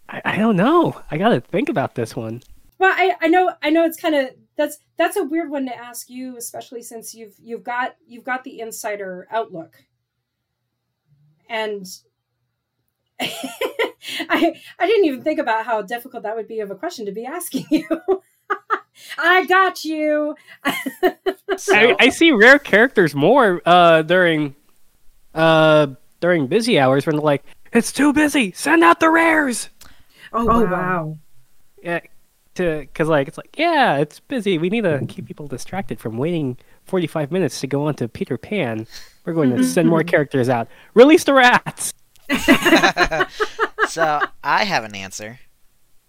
I, 0.10 0.22
I 0.26 0.38
don't 0.38 0.58
know. 0.58 1.02
I 1.10 1.18
gotta 1.18 1.40
think 1.40 1.70
about 1.70 1.96
this 1.96 2.16
one. 2.16 2.44
Well, 2.78 2.94
I, 2.94 3.16
I 3.22 3.28
know 3.28 3.54
I 3.64 3.70
know 3.70 3.86
it's 3.86 4.00
kind 4.00 4.16
of 4.16 4.30
that's 4.58 4.80
that's 4.98 5.16
a 5.16 5.24
weird 5.24 5.50
one 5.50 5.66
to 5.68 5.76
ask 5.76 6.10
you, 6.10 6.36
especially 6.38 6.82
since 6.82 7.16
you've 7.16 7.36
you've 7.42 7.64
got 7.64 7.96
you've 8.06 8.26
got 8.26 8.44
the 8.44 8.60
insider 8.60 9.28
outlook 9.32 9.84
and 11.52 11.86
I 13.22 14.56
I 14.80 14.88
didn't 14.88 15.06
even 15.06 15.22
think 15.22 15.40
about 15.40 15.66
how 15.66 15.84
difficult 15.84 16.24
that 16.24 16.36
would 16.36 16.48
be 16.48 16.62
of 16.62 16.72
a 16.72 16.76
question 16.76 17.06
to 17.06 17.12
be 17.12 17.26
asking 17.26 17.66
you. 17.70 17.88
I 19.18 19.46
got 19.46 19.86
you. 19.86 20.36
so. 21.58 21.76
I, 21.76 21.96
I, 22.00 22.10
see 22.10 22.32
rare 22.32 22.60
characters 22.60 23.16
more 23.16 23.62
uh, 23.66 24.02
during 24.02 24.56
uh, 25.34 25.88
during 26.20 26.48
busy 26.48 26.80
hours 26.80 27.06
when 27.06 27.16
they're 27.16 27.24
like, 27.24 27.44
"It's 27.72 27.92
too 27.92 28.14
busy. 28.14 28.52
Send 28.52 28.84
out 28.84 29.00
the 29.00 29.10
rares." 29.10 29.70
Oh, 30.34 30.48
oh 30.50 30.66
wow. 30.66 30.72
wow. 30.72 31.18
Yeah, 31.84 32.00
to 32.56 32.80
because 32.82 33.08
like 33.08 33.28
it's 33.28 33.38
like 33.38 33.58
yeah, 33.58 33.98
it's 33.98 34.20
busy. 34.20 34.58
We 34.58 34.70
need 34.70 34.84
to 34.84 35.06
keep 35.08 35.26
people 35.26 35.48
distracted 35.48 36.00
from 36.00 36.18
waiting 36.18 36.58
forty 36.86 37.08
five 37.08 37.32
minutes 37.32 37.60
to 37.62 37.68
go 37.68 37.88
on 37.88 37.96
to 37.96 38.08
Peter 38.08 38.38
Pan. 38.38 38.88
We're 39.26 39.34
going 39.34 39.56
to 39.56 39.64
send 39.64 39.88
more 39.88 40.04
characters 40.04 40.50
out. 40.50 40.68
Release 40.94 41.24
the 41.24 41.34
rats. 41.34 41.94
so 43.88 44.22
I 44.44 44.64
have 44.64 44.84
an 44.84 44.96
answer. 44.96 45.40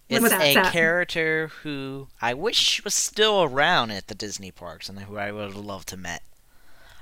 It's 0.09 0.31
a 0.31 0.71
character 0.71 1.47
who 1.61 2.07
I 2.21 2.33
wish 2.33 2.83
was 2.83 2.93
still 2.93 3.43
around 3.43 3.91
at 3.91 4.07
the 4.07 4.15
Disney 4.15 4.51
parks 4.51 4.89
and 4.89 4.99
who 4.99 5.17
I 5.17 5.31
would 5.31 5.53
have 5.53 5.55
loved 5.55 5.89
to 5.89 5.97
met. 5.97 6.23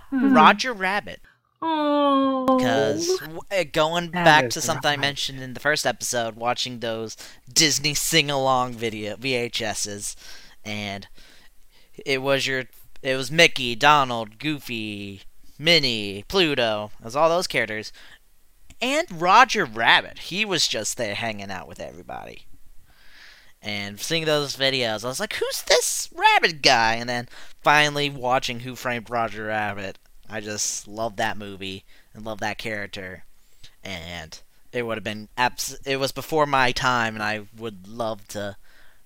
Hmm. 0.10 0.34
Roger 0.34 0.74
Rabbit. 0.74 1.22
Oh. 1.62 2.58
Because 2.58 3.22
uh, 3.52 3.64
going 3.72 4.12
that 4.12 4.26
back 4.26 4.50
to 4.52 4.62
something 4.62 4.90
right. 4.90 4.98
I 4.98 5.02
mentioned 5.02 5.42
in 5.42 5.54
the 5.54 5.60
first 5.60 5.86
episode, 5.86 6.36
watching 6.36 6.80
those 6.80 7.16
Disney 7.52 7.94
sing 7.94 8.32
along 8.32 8.74
video 8.74 9.16
VHSs, 9.16 10.16
and 10.66 11.08
it 12.06 12.22
was 12.22 12.48
your 12.48 12.64
it 13.04 13.16
was 13.16 13.32
Mickey, 13.32 13.76
Donald, 13.76 14.40
Goofy, 14.40 15.22
Minnie, 15.62 16.26
Pluto, 16.28 16.92
was 17.04 17.16
all 17.16 17.30
those 17.30 17.48
characters. 17.48 17.94
And 18.82 19.22
Roger 19.22 19.64
Rabbit. 19.64 20.18
He 20.18 20.44
was 20.44 20.68
just 20.68 20.98
there 20.98 21.14
hanging 21.14 21.52
out 21.52 21.68
with 21.68 21.80
everybody. 21.80 22.48
And 23.62 24.00
seeing 24.00 24.26
those 24.26 24.58
videos, 24.58 25.06
I 25.06 25.10
was 25.10 25.20
like, 25.20 25.36
who's 25.36 25.62
this 25.62 26.10
rabbit 26.16 26.64
guy? 26.64 26.96
And 26.96 27.08
then 27.08 27.30
finally 27.62 28.10
watching 28.10 28.62
Who 28.62 28.76
Framed 28.76 29.10
Roger 29.10 29.46
Rabbit. 29.46 30.00
I 30.28 30.42
just 30.42 30.88
love 30.88 31.18
that 31.18 31.38
movie 31.38 31.86
and 32.14 32.26
love 32.26 32.40
that 32.40 32.58
character. 32.58 33.26
And 33.84 34.42
it 34.72 34.84
would 34.84 34.98
have 34.98 35.04
been 35.04 35.30
abs- 35.38 35.80
it 35.86 35.98
was 35.98 36.12
before 36.12 36.48
my 36.48 36.72
time 36.72 37.14
and 37.14 37.24
I 37.24 37.46
would 37.56 37.88
love 37.88 38.28
to 38.30 38.56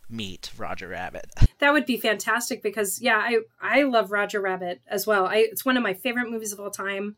meet 0.09 0.51
Roger 0.57 0.87
Rabbit. 0.89 1.31
That 1.59 1.73
would 1.73 1.85
be 1.85 1.97
fantastic 1.97 2.61
because 2.61 3.01
yeah, 3.01 3.17
I 3.17 3.39
I 3.61 3.83
love 3.83 4.11
Roger 4.11 4.41
Rabbit 4.41 4.81
as 4.87 5.07
well. 5.07 5.25
I 5.25 5.37
it's 5.37 5.65
one 5.65 5.77
of 5.77 5.83
my 5.83 5.93
favorite 5.93 6.29
movies 6.29 6.53
of 6.53 6.59
all 6.59 6.71
time. 6.71 7.15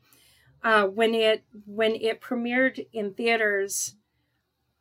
Uh, 0.64 0.86
when 0.86 1.14
it 1.14 1.44
when 1.66 1.96
it 1.96 2.22
premiered 2.22 2.86
in 2.94 3.14
theaters, 3.14 3.96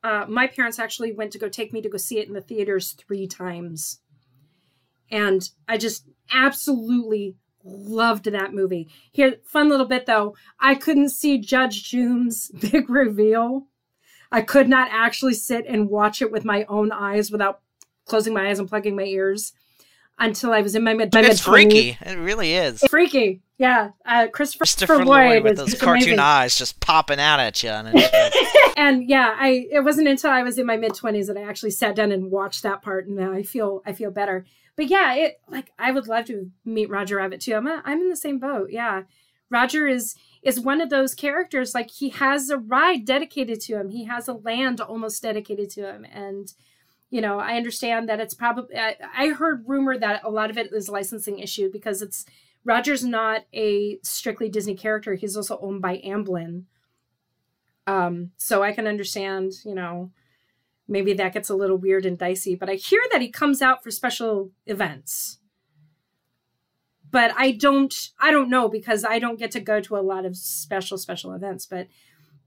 uh, 0.02 0.24
my 0.28 0.46
parents 0.46 0.78
actually 0.78 1.12
went 1.12 1.32
to 1.32 1.38
go 1.38 1.48
take 1.48 1.72
me 1.72 1.82
to 1.82 1.88
go 1.88 1.98
see 1.98 2.18
it 2.18 2.28
in 2.28 2.34
the 2.34 2.40
theaters 2.40 2.92
three 2.92 3.26
times, 3.26 4.00
and 5.10 5.50
I 5.68 5.76
just 5.76 6.08
absolutely 6.32 7.36
loved 7.62 8.26
that 8.26 8.54
movie. 8.54 8.88
Here, 9.12 9.36
fun 9.44 9.68
little 9.68 9.86
bit 9.86 10.06
though, 10.06 10.36
I 10.60 10.74
couldn't 10.74 11.10
see 11.10 11.38
Judge 11.38 11.90
Doom's 11.90 12.50
big 12.70 12.88
reveal. 12.88 13.66
I 14.32 14.42
could 14.42 14.68
not 14.68 14.88
actually 14.90 15.34
sit 15.34 15.66
and 15.66 15.88
watch 15.88 16.20
it 16.20 16.32
with 16.32 16.44
my 16.44 16.64
own 16.64 16.90
eyes 16.90 17.30
without 17.30 17.60
closing 18.06 18.32
my 18.32 18.48
eyes 18.48 18.58
and 18.58 18.68
plugging 18.68 18.96
my 18.96 19.04
ears 19.04 19.52
until 20.18 20.52
I 20.52 20.62
was 20.62 20.74
in 20.74 20.84
my 20.84 20.94
mid. 20.94 21.14
It's 21.14 21.40
freaky. 21.40 21.98
It 22.00 22.18
really 22.18 22.54
is. 22.54 22.82
It's 22.82 22.90
freaky. 22.90 23.42
Yeah, 23.58 23.90
uh, 24.04 24.26
Christopher, 24.32 24.64
Christopher 24.64 25.04
Lloyd 25.04 25.42
with 25.42 25.56
those 25.56 25.74
cartoon 25.80 26.02
amazing. 26.02 26.18
eyes 26.18 26.58
just 26.58 26.78
popping 26.80 27.18
out 27.18 27.40
at 27.40 27.62
you. 27.62 27.70
And, 27.70 27.98
and 28.76 29.08
yeah, 29.08 29.34
I 29.38 29.66
it 29.70 29.82
wasn't 29.82 30.08
until 30.08 30.30
I 30.30 30.42
was 30.42 30.58
in 30.58 30.66
my 30.66 30.76
mid 30.76 30.94
twenties 30.94 31.28
that 31.28 31.38
I 31.38 31.42
actually 31.42 31.70
sat 31.70 31.96
down 31.96 32.12
and 32.12 32.30
watched 32.30 32.62
that 32.64 32.82
part, 32.82 33.06
and 33.06 33.18
I 33.20 33.42
feel 33.42 33.82
I 33.86 33.92
feel 33.92 34.10
better. 34.10 34.44
But 34.76 34.88
yeah, 34.88 35.14
it 35.14 35.40
like 35.48 35.72
I 35.78 35.90
would 35.90 36.06
love 36.06 36.26
to 36.26 36.50
meet 36.66 36.90
Roger 36.90 37.16
Rabbit 37.16 37.40
too. 37.40 37.54
I'm 37.54 37.66
a, 37.66 37.82
I'm 37.84 38.00
in 38.00 38.10
the 38.10 38.16
same 38.16 38.38
boat. 38.38 38.68
Yeah, 38.70 39.04
Roger 39.48 39.86
is 39.86 40.16
is 40.42 40.60
one 40.60 40.82
of 40.82 40.90
those 40.90 41.14
characters 41.14 41.74
like 41.74 41.90
he 41.90 42.10
has 42.10 42.50
a 42.50 42.58
ride 42.58 43.06
dedicated 43.06 43.60
to 43.62 43.80
him. 43.80 43.88
He 43.88 44.04
has 44.04 44.28
a 44.28 44.34
land 44.34 44.82
almost 44.82 45.22
dedicated 45.22 45.70
to 45.70 45.90
him, 45.90 46.04
and 46.12 46.52
you 47.10 47.20
know, 47.20 47.38
I 47.38 47.56
understand 47.56 48.08
that 48.08 48.20
it's 48.20 48.34
probably, 48.34 48.76
I, 48.76 49.28
heard 49.28 49.64
rumor 49.66 49.96
that 49.98 50.22
a 50.24 50.30
lot 50.30 50.50
of 50.50 50.58
it 50.58 50.72
is 50.72 50.88
licensing 50.88 51.38
issue 51.38 51.70
because 51.72 52.02
it's, 52.02 52.24
Roger's 52.64 53.04
not 53.04 53.44
a 53.54 53.98
strictly 54.02 54.48
Disney 54.48 54.74
character. 54.74 55.14
He's 55.14 55.36
also 55.36 55.58
owned 55.60 55.80
by 55.80 55.98
Amblin. 55.98 56.64
Um, 57.86 58.32
so 58.36 58.64
I 58.64 58.72
can 58.72 58.88
understand, 58.88 59.52
you 59.64 59.74
know, 59.74 60.10
maybe 60.88 61.12
that 61.14 61.32
gets 61.32 61.48
a 61.48 61.54
little 61.54 61.76
weird 61.76 62.04
and 62.04 62.18
dicey, 62.18 62.54
but 62.54 62.68
I 62.68 62.74
hear 62.74 63.00
that 63.12 63.22
he 63.22 63.30
comes 63.30 63.62
out 63.62 63.82
for 63.82 63.90
special 63.90 64.50
events. 64.66 65.38
But 67.10 67.32
I 67.36 67.52
don't 67.52 67.94
I 68.18 68.30
don't 68.30 68.50
know 68.50 68.68
because 68.68 69.04
I 69.04 69.18
don't 69.18 69.38
get 69.38 69.52
to 69.52 69.60
go 69.60 69.80
to 69.80 69.96
a 69.96 70.02
lot 70.02 70.24
of 70.24 70.36
special 70.36 70.98
special 70.98 71.32
events, 71.32 71.64
but 71.64 71.86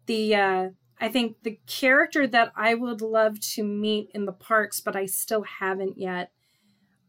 the 0.05 0.35
uh 0.35 0.69
I 0.99 1.09
think 1.09 1.37
the 1.43 1.59
character 1.65 2.27
that 2.27 2.51
I 2.55 2.75
would 2.75 3.01
love 3.01 3.39
to 3.53 3.63
meet 3.63 4.09
in 4.13 4.25
the 4.25 4.31
parks 4.31 4.79
but 4.81 4.95
I 4.95 5.05
still 5.05 5.43
haven't 5.43 5.97
yet 5.97 6.31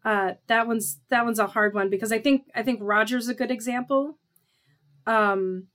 uh 0.04 0.34
that 0.46 0.66
one's 0.66 0.98
that 1.08 1.24
one's 1.24 1.38
a 1.38 1.48
hard 1.48 1.74
one 1.74 1.90
because 1.90 2.12
I 2.12 2.18
think 2.18 2.50
I 2.54 2.62
think 2.62 2.80
Roger's 2.82 3.28
a 3.28 3.34
good 3.34 3.50
example. 3.50 4.18
Um 5.06 5.68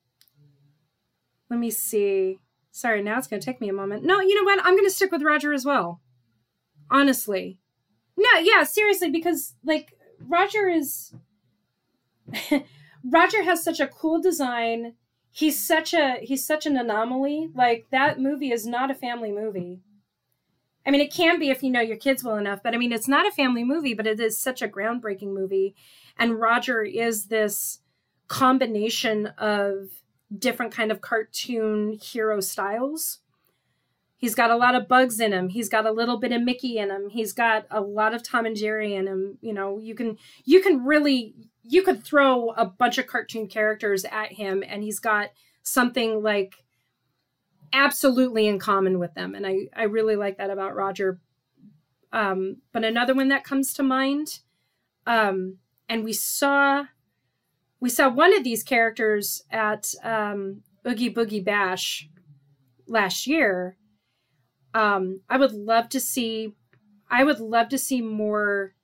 let 1.50 1.60
me 1.60 1.70
see. 1.70 2.40
Sorry, 2.72 3.02
now 3.02 3.18
it's 3.18 3.28
going 3.28 3.40
to 3.40 3.46
take 3.46 3.62
me 3.62 3.70
a 3.70 3.74
moment. 3.74 4.04
No, 4.04 4.20
you 4.20 4.36
know 4.36 4.44
what? 4.44 4.60
I'm 4.66 4.74
going 4.74 4.86
to 4.86 4.92
stick 4.92 5.12
with 5.12 5.22
Roger 5.22 5.54
as 5.54 5.64
well. 5.64 6.02
Honestly. 6.90 7.60
No, 8.18 8.40
yeah, 8.40 8.64
seriously, 8.64 9.10
because 9.10 9.56
like 9.64 9.94
Roger 10.20 10.68
is 10.68 11.14
Roger 13.04 13.44
has 13.44 13.64
such 13.64 13.80
a 13.80 13.88
cool 13.88 14.22
design. 14.22 14.96
He's 15.38 15.62
such 15.62 15.94
a 15.94 16.20
he's 16.22 16.48
such 16.48 16.66
an 16.66 16.78
anomaly. 16.78 17.50
Like 17.54 17.88
that 17.92 18.22
movie 18.22 18.54
is 18.54 18.66
not 18.66 18.90
a 18.90 18.96
family 18.96 19.34
movie. 19.34 19.82
I 20.86 20.92
mean, 20.92 21.02
it 21.02 21.12
can 21.12 21.40
be 21.40 21.50
if 21.50 21.62
you 21.62 21.70
know 21.70 21.82
your 21.82 21.98
kids 21.98 22.24
well 22.24 22.38
enough, 22.38 22.64
but 22.64 22.74
I 22.74 22.78
mean, 22.78 22.94
it's 22.94 23.10
not 23.10 23.28
a 23.28 23.32
family 23.32 23.66
movie, 23.66 23.94
but 23.94 24.08
it 24.08 24.18
is 24.22 24.40
such 24.40 24.62
a 24.62 24.68
groundbreaking 24.70 25.34
movie. 25.34 25.76
And 26.18 26.40
Roger 26.40 26.84
is 26.84 27.26
this 27.26 27.80
combination 28.30 29.28
of 29.38 29.90
different 30.40 30.72
kind 30.72 30.90
of 30.90 31.02
cartoon 31.02 32.00
hero 32.02 32.40
styles. 32.40 33.20
He's 34.26 34.34
got 34.34 34.50
a 34.50 34.56
lot 34.56 34.74
of 34.74 34.88
bugs 34.88 35.20
in 35.20 35.34
him. 35.34 35.50
He's 35.50 35.70
got 35.70 35.86
a 35.86 35.92
little 35.92 36.18
bit 36.18 36.32
of 36.32 36.42
Mickey 36.42 36.80
in 36.80 36.90
him. 36.90 37.10
He's 37.10 37.32
got 37.32 37.68
a 37.70 37.80
lot 37.80 38.16
of 38.16 38.24
Tom 38.24 38.48
and 38.48 38.56
Jerry 38.56 38.96
in 38.96 39.06
him. 39.06 39.38
You 39.40 39.54
know, 39.54 39.78
you 39.78 39.94
can 39.94 40.18
you 40.46 40.64
can 40.64 40.84
really 40.84 41.36
you 41.62 41.84
could 41.84 42.04
throw 42.04 42.50
a 42.58 42.66
bunch 42.66 42.98
of 42.98 43.06
cartoon 43.06 43.46
characters 43.46 44.04
at 44.04 44.32
him 44.32 44.64
and 44.68 44.82
he's 44.82 44.98
got 44.98 45.30
something 45.62 46.24
like 46.24 46.56
absolutely 47.72 48.48
in 48.48 48.58
common 48.58 48.98
with 48.98 49.14
them. 49.14 49.36
And 49.36 49.46
I 49.46 49.68
I 49.76 49.84
really 49.84 50.16
like 50.16 50.40
that 50.40 50.50
about 50.50 50.76
Roger. 50.76 51.20
Um, 52.12 52.64
but 52.72 52.84
another 52.84 53.14
one 53.14 53.28
that 53.28 53.44
comes 53.44 53.74
to 53.74 53.84
mind, 53.84 54.40
um, 55.06 55.58
and 55.88 56.04
we 56.04 56.14
saw 56.14 56.86
we 57.80 57.92
saw 57.92 58.10
one 58.10 58.36
of 58.36 58.44
these 58.44 58.64
characters 58.64 59.44
at 59.52 59.94
um, 60.04 60.64
Oogie 60.84 61.14
Boogie 61.14 61.46
Bash 61.46 62.10
last 62.88 63.28
year. 63.28 63.78
Um, 64.76 65.22
I 65.30 65.38
would 65.38 65.54
love 65.54 65.88
to 65.90 66.02
see, 66.02 66.54
I 67.10 67.24
would 67.24 67.40
love 67.40 67.70
to 67.70 67.78
see 67.78 68.02
more 68.02 68.76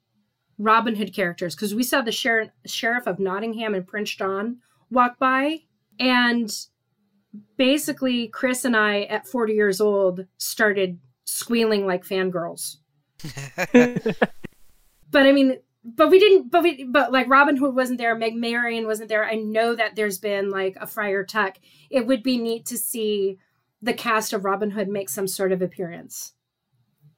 Robin 0.57 0.95
Hood 0.95 1.13
characters 1.13 1.53
because 1.53 1.75
we 1.75 1.83
saw 1.83 2.01
the 2.01 2.13
sheriff, 2.13 2.49
sheriff 2.65 3.07
of 3.07 3.19
Nottingham 3.19 3.75
and 3.75 3.85
Prince 3.85 4.15
John 4.15 4.59
walk 4.89 5.19
by, 5.19 5.63
and 5.99 6.49
basically 7.57 8.29
Chris 8.29 8.63
and 8.63 8.75
I 8.75 9.01
at 9.03 9.27
40 9.27 9.53
years 9.53 9.81
old 9.81 10.25
started 10.37 10.97
squealing 11.25 11.85
like 11.85 12.05
fangirls. 12.05 12.77
but 13.73 15.25
I 15.27 15.33
mean, 15.33 15.57
but 15.83 16.09
we 16.09 16.19
didn't 16.19 16.51
but 16.51 16.63
we 16.63 16.83
but 16.83 17.11
like 17.11 17.27
robin 17.27 17.57
hood 17.57 17.75
wasn't 17.75 17.97
there 17.97 18.15
maid 18.15 18.35
marian 18.35 18.85
wasn't 18.85 19.09
there. 19.09 19.25
I 19.25 19.35
know 19.35 19.75
that 19.75 19.95
there's 19.95 20.19
been 20.19 20.49
like 20.49 20.77
a 20.79 20.87
friar 20.87 21.23
tuck. 21.23 21.57
It 21.89 22.05
would 22.05 22.23
be 22.23 22.37
neat 22.37 22.65
to 22.67 22.77
see 22.77 23.39
the 23.81 23.93
cast 23.93 24.33
of 24.33 24.45
robin 24.45 24.71
hood 24.71 24.87
make 24.87 25.09
some 25.09 25.27
sort 25.27 25.51
of 25.51 25.61
appearance 25.61 26.33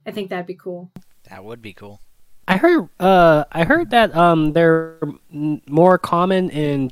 i 0.06 0.12
think 0.12 0.30
that'd 0.30 0.46
be 0.48 0.56
cool 0.56 0.92
That 1.30 1.44
would 1.46 1.62
be 1.62 1.74
cool. 1.74 2.02
I 2.48 2.58
heard 2.58 2.90
uh 3.00 3.46
I 3.52 3.64
heard 3.64 3.92
that 3.92 4.14
um 4.16 4.52
they're 4.52 5.00
more 5.32 5.98
common 5.98 6.50
in 6.50 6.92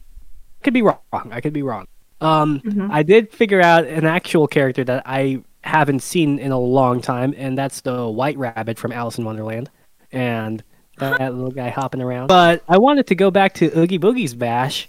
could 0.64 0.74
be 0.74 0.82
wrong. 0.82 1.00
I 1.12 1.42
could 1.42 1.52
be 1.54 1.62
wrong. 1.64 1.86
Um 2.22 2.62
Mhm. 2.62 2.90
I 2.90 3.04
did 3.04 3.34
figure 3.34 3.62
out 3.62 3.86
an 3.86 4.06
actual 4.06 4.48
character 4.48 4.84
that 4.86 5.04
I 5.06 5.44
haven't 5.64 6.02
seen 6.04 6.40
in 6.40 6.52
a 6.54 6.58
long 6.60 7.02
time 7.02 7.34
and 7.38 7.58
that's 7.58 7.82
the 7.82 8.08
White 8.08 8.38
Rabbit 8.38 8.80
from 8.80 8.94
Alice 8.94 9.18
in 9.18 9.26
Wonderland 9.26 9.70
and 10.14 10.64
that 11.00 11.34
little 11.36 11.52
guy 11.52 11.70
hopping 11.70 12.02
around. 12.02 12.28
But 12.28 12.64
I 12.70 12.78
wanted 12.78 13.08
to 13.08 13.16
go 13.16 13.30
back 13.32 13.54
to 13.56 13.78
Oogie 13.78 14.00
Boogie's 14.00 14.34
Bash 14.34 14.88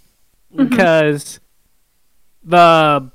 Mhm. 0.55 0.69
because 0.71 1.41
the 2.45 3.11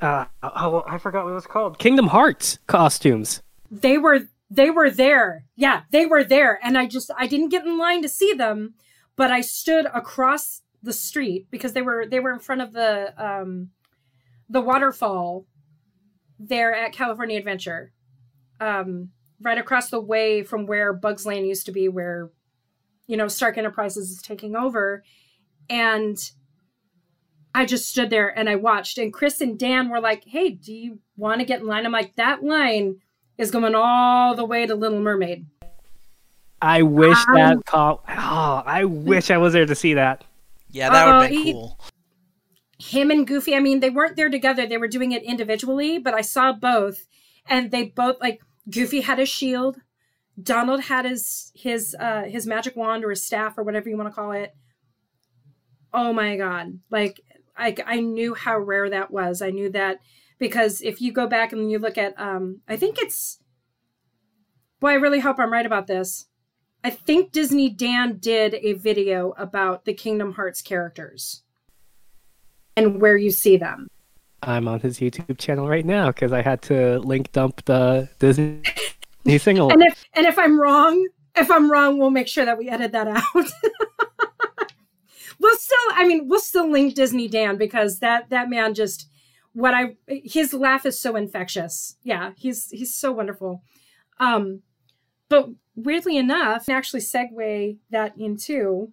uh, 0.00 0.26
oh, 0.42 0.82
I 0.86 0.98
forgot 0.98 1.24
what 1.24 1.30
it 1.32 1.34
was 1.34 1.46
called. 1.46 1.78
Kingdom 1.78 2.08
Hearts 2.08 2.58
costumes. 2.66 3.42
they 3.70 3.98
were 3.98 4.20
they 4.48 4.70
were 4.70 4.88
there 4.90 5.44
yeah 5.56 5.82
they 5.90 6.06
were 6.06 6.22
there 6.22 6.56
and 6.62 6.78
i 6.78 6.86
just 6.86 7.10
i 7.18 7.26
didn't 7.26 7.48
get 7.48 7.64
in 7.66 7.76
line 7.76 8.00
to 8.00 8.08
see 8.08 8.32
them 8.32 8.74
but 9.16 9.28
i 9.28 9.40
stood 9.40 9.86
across 9.92 10.62
the 10.84 10.92
street 10.92 11.48
because 11.50 11.72
they 11.72 11.82
were 11.82 12.06
they 12.06 12.20
were 12.20 12.32
in 12.32 12.38
front 12.38 12.60
of 12.60 12.72
the 12.72 13.12
um 13.18 13.70
the 14.48 14.60
waterfall 14.60 15.46
there 16.38 16.72
at 16.72 16.92
california 16.92 17.36
adventure 17.36 17.90
um 18.60 19.10
right 19.40 19.58
across 19.58 19.90
the 19.90 20.00
way 20.00 20.44
from 20.44 20.64
where 20.64 20.92
bugs 20.92 21.26
land 21.26 21.44
used 21.44 21.66
to 21.66 21.72
be 21.72 21.88
where 21.88 22.30
you 23.08 23.16
know 23.16 23.26
stark 23.26 23.58
enterprises 23.58 24.10
is 24.12 24.22
taking 24.22 24.54
over 24.54 25.02
and 25.68 26.30
i 27.56 27.64
just 27.64 27.88
stood 27.88 28.10
there 28.10 28.28
and 28.38 28.48
i 28.48 28.54
watched 28.54 28.98
and 28.98 29.12
chris 29.12 29.40
and 29.40 29.58
dan 29.58 29.88
were 29.88 30.00
like 30.00 30.24
hey 30.24 30.50
do 30.50 30.72
you 30.72 30.98
want 31.16 31.40
to 31.40 31.44
get 31.46 31.60
in 31.60 31.66
line 31.66 31.84
i'm 31.86 31.92
like 31.92 32.14
that 32.16 32.42
line 32.44 32.96
is 33.38 33.50
going 33.50 33.74
all 33.74 34.34
the 34.34 34.44
way 34.46 34.64
to 34.66 34.74
Little 34.74 34.98
Mermaid. 35.00 35.44
I 36.62 36.80
wish 36.82 37.18
Um, 37.28 37.34
that 37.34 37.66
co- 37.66 38.00
oh, 38.08 38.62
I 38.64 38.84
wish 38.84 39.30
I 39.30 39.36
was 39.36 39.52
there 39.52 39.66
to 39.66 39.74
see 39.74 39.92
that. 39.92 40.24
Yeah, 40.70 40.88
that 40.88 41.04
would 41.04 41.12
Uh, 41.14 41.20
have 41.20 41.30
been 41.30 41.38
he- 41.42 41.52
cool. 41.52 41.78
Him 42.78 43.10
and 43.10 43.26
Goofy, 43.26 43.54
I 43.54 43.60
mean, 43.60 43.80
they 43.80 43.90
weren't 43.90 44.16
there 44.16 44.30
together. 44.30 44.66
They 44.66 44.78
were 44.78 44.88
doing 44.88 45.12
it 45.12 45.22
individually, 45.22 45.98
but 45.98 46.14
I 46.14 46.22
saw 46.22 46.52
both 46.52 47.06
and 47.46 47.70
they 47.70 47.84
both 47.84 48.18
like 48.22 48.40
Goofy 48.70 49.02
had 49.02 49.18
his 49.18 49.28
shield, 49.28 49.82
Donald 50.42 50.80
had 50.84 51.04
his 51.04 51.52
his 51.54 51.94
uh 52.00 52.22
his 52.22 52.46
magic 52.46 52.74
wand 52.74 53.04
or 53.04 53.10
his 53.10 53.22
staff 53.22 53.58
or 53.58 53.64
whatever 53.64 53.90
you 53.90 53.98
want 53.98 54.08
to 54.08 54.14
call 54.14 54.32
it. 54.32 54.54
Oh 55.92 56.14
my 56.14 56.36
god. 56.38 56.78
Like 56.90 57.20
I 57.56 57.74
I 57.86 58.00
knew 58.00 58.34
how 58.34 58.58
rare 58.58 58.90
that 58.90 59.10
was. 59.10 59.42
I 59.42 59.50
knew 59.50 59.70
that 59.70 59.98
because 60.38 60.80
if 60.80 61.00
you 61.00 61.12
go 61.12 61.26
back 61.26 61.52
and 61.52 61.70
you 61.70 61.78
look 61.78 61.98
at 61.98 62.18
um 62.18 62.60
I 62.68 62.76
think 62.76 62.98
it's 62.98 63.38
boy, 64.80 64.90
I 64.90 64.94
really 64.94 65.20
hope 65.20 65.38
I'm 65.38 65.52
right 65.52 65.66
about 65.66 65.86
this. 65.86 66.26
I 66.84 66.90
think 66.90 67.32
Disney 67.32 67.68
Dan 67.68 68.18
did 68.18 68.54
a 68.54 68.74
video 68.74 69.34
about 69.38 69.84
the 69.84 69.94
Kingdom 69.94 70.34
Hearts 70.34 70.62
characters 70.62 71.42
and 72.76 73.00
where 73.00 73.16
you 73.16 73.30
see 73.30 73.56
them. 73.56 73.88
I'm 74.42 74.68
on 74.68 74.80
his 74.80 75.00
YouTube 75.00 75.38
channel 75.38 75.68
right 75.68 75.84
now 75.84 76.08
because 76.08 76.32
I 76.32 76.42
had 76.42 76.62
to 76.62 76.98
link 77.00 77.32
dump 77.32 77.64
the 77.64 78.08
Disney 78.18 78.62
single. 79.38 79.70
And 79.72 79.82
if 79.82 80.04
and 80.14 80.26
if 80.26 80.38
I'm 80.38 80.60
wrong, 80.60 81.08
if 81.34 81.50
I'm 81.50 81.70
wrong, 81.70 81.98
we'll 81.98 82.10
make 82.10 82.28
sure 82.28 82.44
that 82.44 82.58
we 82.58 82.68
edit 82.68 82.92
that 82.92 83.08
out. 83.08 83.24
we'll 85.46 85.56
still 85.56 85.78
I 85.94 86.06
mean, 86.06 86.28
we'll 86.28 86.40
still 86.40 86.70
link 86.70 86.94
Disney 86.94 87.28
Dan 87.28 87.56
because 87.56 88.00
that 88.00 88.30
that 88.30 88.50
man 88.50 88.74
just 88.74 89.08
what 89.52 89.74
I 89.74 89.96
his 90.08 90.52
laugh 90.52 90.84
is 90.84 91.00
so 91.00 91.16
infectious. 91.16 91.96
Yeah, 92.02 92.32
he's 92.36 92.68
he's 92.70 92.94
so 92.94 93.12
wonderful. 93.12 93.62
Um 94.18 94.62
but 95.28 95.48
weirdly 95.74 96.16
enough, 96.16 96.68
actually 96.68 97.00
segue 97.00 97.78
that 97.90 98.18
into 98.18 98.92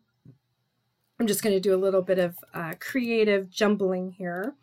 I'm 1.19 1.27
just 1.27 1.43
going 1.43 1.55
to 1.55 1.59
do 1.59 1.75
a 1.75 1.77
little 1.77 2.01
bit 2.01 2.17
of 2.17 2.37
uh, 2.53 2.73
creative 2.79 3.49
jumbling 3.49 4.11
here. 4.11 4.55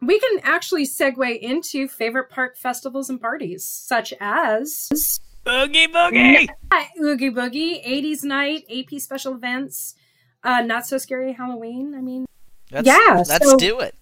We 0.00 0.18
can 0.18 0.40
actually 0.42 0.86
segue 0.86 1.38
into 1.38 1.86
favorite 1.86 2.30
park 2.30 2.56
festivals 2.56 3.10
and 3.10 3.20
parties, 3.20 3.64
such 3.64 4.14
as 4.20 4.88
Boogie 5.44 5.92
Boogie! 5.92 6.48
Oogie 7.00 7.30
Boogie, 7.30 7.86
80s 7.86 8.24
Night, 8.24 8.64
AP 8.74 9.00
special 9.00 9.34
events, 9.34 9.94
uh, 10.44 10.62
Not 10.62 10.86
So 10.86 10.98
Scary 10.98 11.32
Halloween. 11.32 11.94
I 11.96 12.00
mean, 12.00 12.26
Let's, 12.70 12.86
Yeah, 12.86 13.22
let's 13.28 13.50
so- 13.50 13.56
do 13.56 13.80
it. 13.80 13.94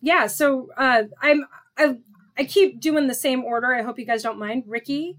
yeah. 0.00 0.26
So 0.26 0.70
uh, 0.76 1.04
I'm 1.20 1.44
I, 1.76 1.96
I 2.36 2.44
keep 2.44 2.80
doing 2.80 3.06
the 3.06 3.14
same 3.14 3.44
order. 3.44 3.74
I 3.74 3.82
hope 3.82 3.98
you 3.98 4.06
guys 4.06 4.22
don't 4.22 4.38
mind. 4.38 4.64
Ricky, 4.66 5.18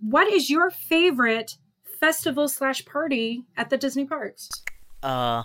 what 0.00 0.32
is 0.32 0.48
your 0.50 0.70
favorite 0.70 1.56
festival 2.00 2.48
slash 2.48 2.84
party 2.84 3.44
at 3.56 3.70
the 3.70 3.76
Disney 3.76 4.04
parks? 4.06 4.48
Uh, 5.02 5.42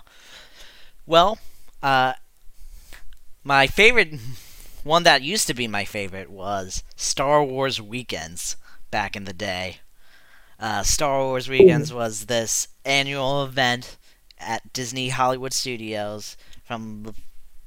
well, 1.06 1.38
uh, 1.82 2.14
my 3.44 3.66
favorite 3.66 4.14
one 4.84 5.02
that 5.04 5.22
used 5.22 5.46
to 5.48 5.54
be 5.54 5.68
my 5.68 5.84
favorite 5.84 6.30
was 6.30 6.82
Star 6.96 7.42
Wars 7.44 7.80
Weekends 7.80 8.56
back 8.90 9.14
in 9.16 9.24
the 9.24 9.32
day. 9.32 9.78
Uh, 10.58 10.82
Star 10.82 11.20
Wars 11.24 11.48
Weekends 11.48 11.92
was 11.92 12.26
this 12.26 12.68
annual 12.84 13.44
event 13.44 13.96
at 14.38 14.72
Disney 14.72 15.10
Hollywood 15.10 15.52
Studios 15.52 16.36
from 16.64 17.14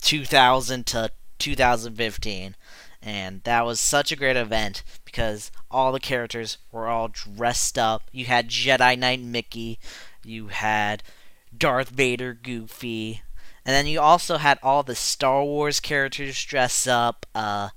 2000 0.02 0.86
to 0.88 1.12
2015. 1.40 2.56
And 3.02 3.42
that 3.44 3.66
was 3.66 3.80
such 3.80 4.12
a 4.12 4.16
great 4.16 4.36
event 4.36 4.84
because 5.06 5.52
all 5.72 5.92
the 5.92 6.00
characters 6.00 6.60
were 6.72 6.88
all 6.88 7.08
dressed 7.08 7.78
up. 7.78 8.04
You 8.12 8.26
had 8.26 8.50
Jedi 8.50 8.98
Knight 8.98 9.22
Mickey, 9.22 9.80
you 10.24 10.48
had 10.48 11.02
Darth 11.58 11.90
Vader 11.90 12.34
Goofy, 12.34 13.24
and 13.66 13.74
then 13.74 13.88
you 13.88 14.00
also 14.00 14.38
had 14.38 14.60
all 14.62 14.84
the 14.84 14.96
Star 14.96 15.44
Wars 15.44 15.80
characters 15.80 16.44
dress 16.44 16.88
up. 16.88 17.26
Uh, 17.34 17.70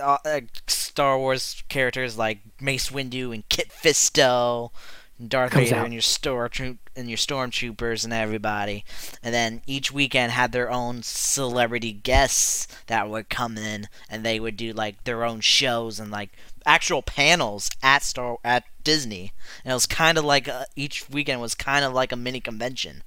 uh, 0.00 0.40
Star 0.66 1.18
Wars 1.18 1.62
characters 1.68 2.16
like 2.16 2.40
Mace 2.60 2.90
Windu 2.90 3.34
and 3.34 3.48
Kit 3.48 3.70
Fisto, 3.70 4.70
and 5.18 5.30
Darth 5.30 5.52
Comes 5.52 5.68
Vader 5.68 5.80
out. 5.80 5.84
and 5.84 5.94
your 5.94 6.02
store 6.02 6.50
and 6.54 7.08
your 7.08 7.16
stormtroopers 7.16 8.04
and 8.04 8.12
everybody. 8.12 8.84
And 9.22 9.34
then 9.34 9.62
each 9.66 9.92
weekend 9.92 10.32
had 10.32 10.52
their 10.52 10.70
own 10.70 11.02
celebrity 11.02 11.92
guests 11.92 12.68
that 12.86 13.08
would 13.08 13.28
come 13.28 13.56
in 13.56 13.88
and 14.08 14.24
they 14.24 14.40
would 14.40 14.56
do 14.56 14.72
like 14.72 15.04
their 15.04 15.24
own 15.24 15.40
shows 15.40 15.98
and 15.98 16.10
like 16.10 16.30
actual 16.64 17.02
panels 17.02 17.70
at 17.82 18.02
Star 18.02 18.38
at 18.44 18.64
Disney. 18.84 19.32
And 19.64 19.72
it 19.72 19.74
was 19.74 19.86
kind 19.86 20.18
of 20.18 20.24
like 20.24 20.48
a, 20.48 20.66
each 20.76 21.08
weekend 21.08 21.40
was 21.40 21.54
kind 21.54 21.84
of 21.84 21.92
like 21.92 22.12
a 22.12 22.16
mini 22.16 22.40
convention 22.40 23.02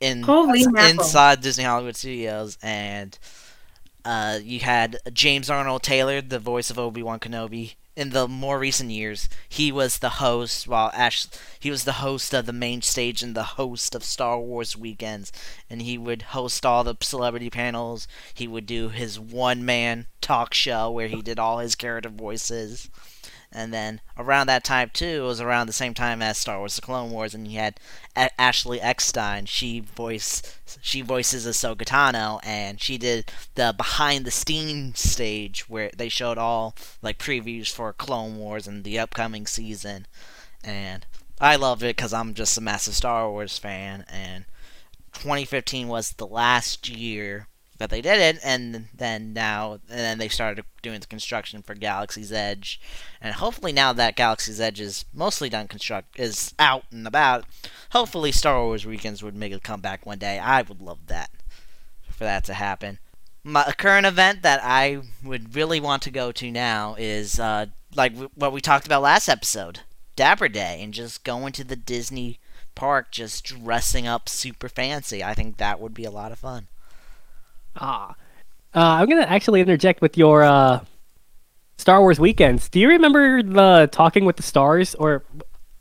in 0.00 0.22
Holy 0.22 0.66
mackerel. 0.66 1.00
inside 1.00 1.40
Disney 1.40 1.64
Hollywood 1.64 1.96
Studios 1.96 2.58
and 2.62 3.18
uh, 4.04 4.38
you 4.42 4.60
had 4.60 4.98
James 5.12 5.50
Arnold 5.50 5.82
Taylor, 5.82 6.20
the 6.20 6.38
voice 6.38 6.70
of 6.70 6.78
Obi 6.78 7.02
Wan 7.02 7.18
Kenobi. 7.18 7.74
In 7.96 8.10
the 8.10 8.28
more 8.28 8.58
recent 8.58 8.90
years, 8.90 9.26
he 9.48 9.72
was 9.72 9.98
the 9.98 10.20
host. 10.20 10.68
While 10.68 10.90
Ash, 10.92 11.26
he 11.58 11.70
was 11.70 11.84
the 11.84 11.94
host 12.04 12.34
of 12.34 12.44
the 12.44 12.52
main 12.52 12.82
stage 12.82 13.22
and 13.22 13.34
the 13.34 13.56
host 13.56 13.94
of 13.94 14.04
Star 14.04 14.38
Wars 14.38 14.76
weekends, 14.76 15.32
and 15.70 15.80
he 15.80 15.96
would 15.96 16.20
host 16.36 16.66
all 16.66 16.84
the 16.84 16.96
celebrity 17.00 17.48
panels. 17.48 18.06
He 18.34 18.46
would 18.46 18.66
do 18.66 18.90
his 18.90 19.18
one-man 19.18 20.08
talk 20.20 20.52
show 20.52 20.90
where 20.90 21.08
he 21.08 21.22
did 21.22 21.38
all 21.38 21.58
his 21.58 21.74
character 21.74 22.10
voices. 22.10 22.90
And 23.52 23.72
then 23.72 24.00
around 24.18 24.48
that 24.48 24.64
time 24.64 24.90
too, 24.92 25.22
it 25.22 25.26
was 25.26 25.40
around 25.40 25.66
the 25.66 25.72
same 25.72 25.94
time 25.94 26.20
as 26.20 26.38
Star 26.38 26.58
Wars: 26.58 26.76
The 26.76 26.82
Clone 26.82 27.10
Wars, 27.10 27.34
and 27.34 27.46
you 27.46 27.58
had 27.58 27.80
A- 28.16 28.40
Ashley 28.40 28.80
Eckstein. 28.80 29.46
She 29.46 29.80
voice 29.80 30.42
she 30.82 31.00
voices 31.00 31.46
Ahsoka 31.46 31.84
Tano, 31.84 32.40
and 32.42 32.80
she 32.80 32.98
did 32.98 33.30
the 33.54 33.74
behind 33.76 34.24
the 34.24 34.30
scenes 34.30 35.00
stage 35.00 35.68
where 35.68 35.90
they 35.96 36.08
showed 36.08 36.38
all 36.38 36.74
like 37.02 37.18
previews 37.18 37.70
for 37.70 37.92
Clone 37.92 38.36
Wars 38.38 38.66
and 38.66 38.84
the 38.84 38.98
upcoming 38.98 39.46
season. 39.46 40.06
And 40.62 41.06
I 41.40 41.56
loved 41.56 41.82
it 41.82 41.96
because 41.96 42.12
I'm 42.12 42.34
just 42.34 42.58
a 42.58 42.60
massive 42.60 42.94
Star 42.94 43.30
Wars 43.30 43.58
fan, 43.58 44.04
and 44.08 44.44
2015 45.12 45.88
was 45.88 46.10
the 46.10 46.26
last 46.26 46.88
year 46.88 47.48
that 47.78 47.90
they 47.90 48.00
did 48.00 48.20
it, 48.20 48.40
and 48.42 48.88
then 48.94 49.32
now, 49.32 49.72
and 49.88 49.98
then 49.98 50.18
they 50.18 50.28
started 50.28 50.64
doing 50.82 51.00
the 51.00 51.06
construction 51.06 51.62
for 51.62 51.74
Galaxy's 51.74 52.32
Edge, 52.32 52.80
and 53.20 53.34
hopefully 53.34 53.72
now 53.72 53.92
that 53.92 54.16
Galaxy's 54.16 54.60
Edge 54.60 54.80
is 54.80 55.04
mostly 55.12 55.48
done 55.48 55.68
construct 55.68 56.18
is 56.18 56.54
out 56.58 56.84
and 56.90 57.06
about, 57.06 57.44
hopefully 57.90 58.32
Star 58.32 58.62
Wars 58.64 58.86
Weekends 58.86 59.22
would 59.22 59.34
make 59.36 59.52
a 59.52 59.60
comeback 59.60 60.06
one 60.06 60.18
day. 60.18 60.38
I 60.38 60.62
would 60.62 60.80
love 60.80 61.06
that 61.06 61.30
for 62.10 62.24
that 62.24 62.44
to 62.44 62.54
happen. 62.54 62.98
My 63.44 63.64
a 63.66 63.72
current 63.72 64.06
event 64.06 64.42
that 64.42 64.60
I 64.62 65.02
would 65.22 65.54
really 65.54 65.78
want 65.78 66.02
to 66.02 66.10
go 66.10 66.32
to 66.32 66.50
now 66.50 66.96
is 66.98 67.38
uh, 67.38 67.66
like 67.94 68.12
w- 68.12 68.30
what 68.34 68.52
we 68.52 68.60
talked 68.60 68.86
about 68.86 69.02
last 69.02 69.28
episode, 69.28 69.80
Dapper 70.16 70.48
Day, 70.48 70.80
and 70.82 70.92
just 70.92 71.24
going 71.24 71.52
to 71.52 71.64
the 71.64 71.76
Disney 71.76 72.40
park, 72.74 73.10
just 73.10 73.44
dressing 73.44 74.06
up 74.06 74.28
super 74.28 74.68
fancy. 74.68 75.22
I 75.22 75.34
think 75.34 75.56
that 75.56 75.80
would 75.80 75.94
be 75.94 76.04
a 76.04 76.10
lot 76.10 76.32
of 76.32 76.38
fun. 76.38 76.68
Ah, 77.78 78.10
uh, 78.10 78.14
I'm 78.74 79.08
gonna 79.08 79.22
actually 79.22 79.60
interject 79.60 80.00
with 80.00 80.16
your 80.16 80.42
uh, 80.42 80.80
Star 81.78 82.00
Wars 82.00 82.18
weekends. 82.20 82.68
Do 82.68 82.80
you 82.80 82.88
remember 82.88 83.42
the 83.42 83.88
Talking 83.92 84.24
with 84.24 84.36
the 84.36 84.42
Stars 84.42 84.94
or 84.96 85.24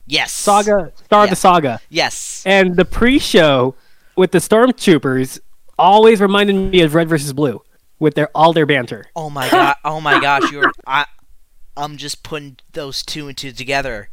Yes. 0.08 0.32
Saga 0.34 0.92
Star 1.06 1.24
of 1.24 1.30
the 1.30 1.36
Saga 1.36 1.80
Yes. 1.90 2.44
and 2.46 2.76
the 2.76 2.86
pre-show 2.86 3.76
with 4.16 4.32
the 4.32 4.38
Stormtroopers 4.38 5.40
always 5.80 6.22
reminded 6.22 6.56
me 6.56 6.82
of 6.82 6.94
Red 6.96 7.10
versus 7.10 7.34
Blue 7.34 7.62
with 8.00 8.14
their 8.16 8.30
all 8.36 8.54
their 8.54 8.66
banter. 8.66 9.06
Oh 9.16 9.30
my 9.30 9.50
god. 9.50 9.76
Oh 9.86 10.00
my 10.02 10.20
gosh. 10.20 10.52
You're. 10.52 10.72
I. 10.86 11.06
I'm 11.78 11.98
just 11.98 12.24
putting 12.24 12.58
those 12.72 13.04
two 13.04 13.28
and 13.28 13.36
two 13.38 13.52
together. 13.52 14.10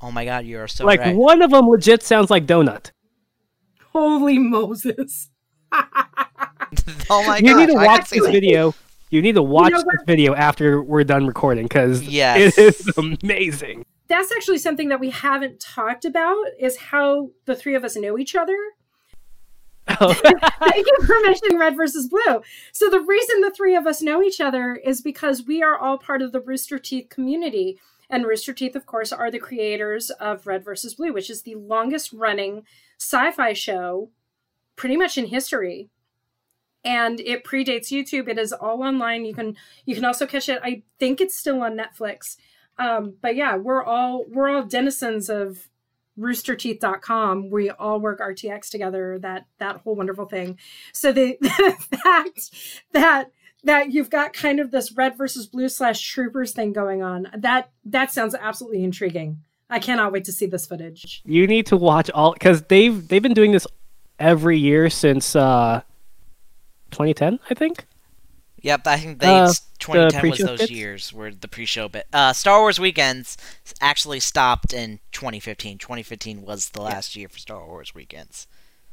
Oh 0.00 0.10
my 0.12 0.24
god. 0.24 0.44
You 0.46 0.60
are 0.60 0.68
so 0.68 0.84
like 0.84 1.00
right. 1.00 1.16
one 1.16 1.42
of 1.42 1.50
them 1.50 1.68
legit 1.68 2.02
sounds 2.02 2.30
like 2.30 2.46
Donut. 2.46 2.90
Holy 3.92 4.38
Moses. 4.38 5.30
oh 7.10 7.24
my 7.26 7.40
god! 7.40 7.46
you 7.46 7.54
gosh. 7.54 7.58
need 7.60 7.66
to 7.66 7.74
watch 7.74 8.10
this 8.10 8.22
that. 8.24 8.32
video. 8.32 8.74
You 9.10 9.20
need 9.22 9.34
to 9.34 9.42
watch 9.42 9.72
know 9.72 9.78
this 9.82 10.02
video 10.06 10.34
after 10.34 10.80
we're 10.82 11.02
done 11.04 11.26
recording 11.26 11.64
because 11.64 12.02
Yes. 12.02 12.56
it 12.56 12.64
is 12.64 12.92
amazing. 13.24 13.84
That's 14.08 14.30
actually 14.32 14.58
something 14.58 14.88
that 14.88 15.00
we 15.00 15.10
haven't 15.10 15.58
talked 15.60 16.04
about 16.04 16.36
is 16.58 16.76
how 16.76 17.30
the 17.44 17.56
three 17.56 17.74
of 17.74 17.84
us 17.84 17.96
know 17.96 18.18
each 18.18 18.34
other. 18.36 18.56
Oh. 19.88 20.12
Thank 20.60 20.86
you 20.86 21.06
for 21.06 21.16
mentioning 21.22 21.58
red 21.58 21.76
versus 21.76 22.08
blue. 22.08 22.42
So 22.72 22.88
the 22.90 23.00
reason 23.00 23.40
the 23.40 23.50
three 23.50 23.74
of 23.74 23.86
us 23.86 24.02
know 24.02 24.22
each 24.22 24.40
other 24.40 24.74
is 24.76 25.00
because 25.00 25.44
we 25.46 25.62
are 25.62 25.76
all 25.76 25.98
part 25.98 26.22
of 26.22 26.30
the 26.32 26.40
Rooster 26.40 26.78
Teeth 26.78 27.08
community. 27.08 27.78
And 28.08 28.26
Rooster 28.26 28.52
Teeth, 28.52 28.76
of 28.76 28.86
course, 28.86 29.12
are 29.12 29.30
the 29.30 29.38
creators 29.38 30.10
of 30.10 30.46
Red 30.46 30.64
versus 30.64 30.94
Blue, 30.94 31.12
which 31.12 31.30
is 31.30 31.42
the 31.42 31.54
longest 31.56 32.12
running 32.12 32.62
sci-fi 32.98 33.52
show 33.52 34.10
pretty 34.76 34.96
much 34.96 35.16
in 35.18 35.26
history. 35.26 35.88
And 36.82 37.20
it 37.20 37.44
predates 37.44 37.88
YouTube. 37.88 38.28
It 38.28 38.38
is 38.38 38.52
all 38.52 38.82
online. 38.82 39.24
You 39.24 39.34
can 39.34 39.56
you 39.84 39.94
can 39.94 40.04
also 40.04 40.26
catch 40.26 40.48
it. 40.48 40.60
I 40.62 40.82
think 40.98 41.20
it's 41.20 41.36
still 41.36 41.62
on 41.62 41.76
Netflix. 41.76 42.36
Um, 42.78 43.16
but 43.20 43.36
yeah, 43.36 43.56
we're 43.56 43.84
all 43.84 44.24
we're 44.28 44.48
all 44.48 44.62
denizens 44.62 45.28
of 45.28 45.68
roosterteeth.com 46.18 47.50
we 47.50 47.70
all 47.70 47.98
work 47.98 48.20
rtx 48.20 48.68
together 48.68 49.18
that 49.18 49.46
that 49.58 49.76
whole 49.78 49.94
wonderful 49.94 50.26
thing 50.26 50.58
so 50.92 51.12
the, 51.12 51.36
the 51.40 51.98
fact 52.02 52.50
that 52.92 53.30
that 53.62 53.92
you've 53.92 54.10
got 54.10 54.32
kind 54.32 54.60
of 54.60 54.70
this 54.70 54.92
red 54.92 55.16
versus 55.16 55.46
blue 55.46 55.68
slash 55.68 56.00
troopers 56.02 56.52
thing 56.52 56.72
going 56.72 57.02
on 57.02 57.28
that 57.36 57.70
that 57.84 58.12
sounds 58.12 58.34
absolutely 58.34 58.84
intriguing 58.84 59.38
i 59.70 59.78
cannot 59.78 60.12
wait 60.12 60.24
to 60.24 60.32
see 60.32 60.46
this 60.46 60.66
footage 60.66 61.22
You 61.24 61.46
need 61.46 61.66
to 61.66 61.76
watch 61.76 62.10
all 62.10 62.32
because 62.32 62.62
they've 62.62 63.06
they've 63.08 63.22
been 63.22 63.34
doing 63.34 63.52
this 63.52 63.66
every 64.18 64.58
year 64.58 64.90
since 64.90 65.34
uh 65.34 65.80
2010, 66.90 67.38
I 67.48 67.54
think. 67.54 67.86
Yep, 68.62 68.86
I 68.86 68.96
think 68.98 69.20
they 69.20 69.26
Uh, 69.26 69.52
2010 69.78 70.30
was 70.30 70.38
those 70.40 70.58
bits? 70.58 70.70
years 70.70 71.12
where 71.14 71.30
the 71.32 71.48
pre-show 71.48 71.88
bit. 71.88 72.06
Uh, 72.12 72.32
Star 72.34 72.60
Wars 72.60 72.78
weekends 72.78 73.38
actually 73.80 74.20
stopped 74.20 74.74
in 74.74 74.98
2015. 75.12 75.78
2015 75.78 76.42
was 76.42 76.68
the 76.70 76.82
last 76.82 77.16
year 77.16 77.28
for 77.28 77.38
Star 77.38 77.66
Wars 77.66 77.94
weekends. 77.94 78.46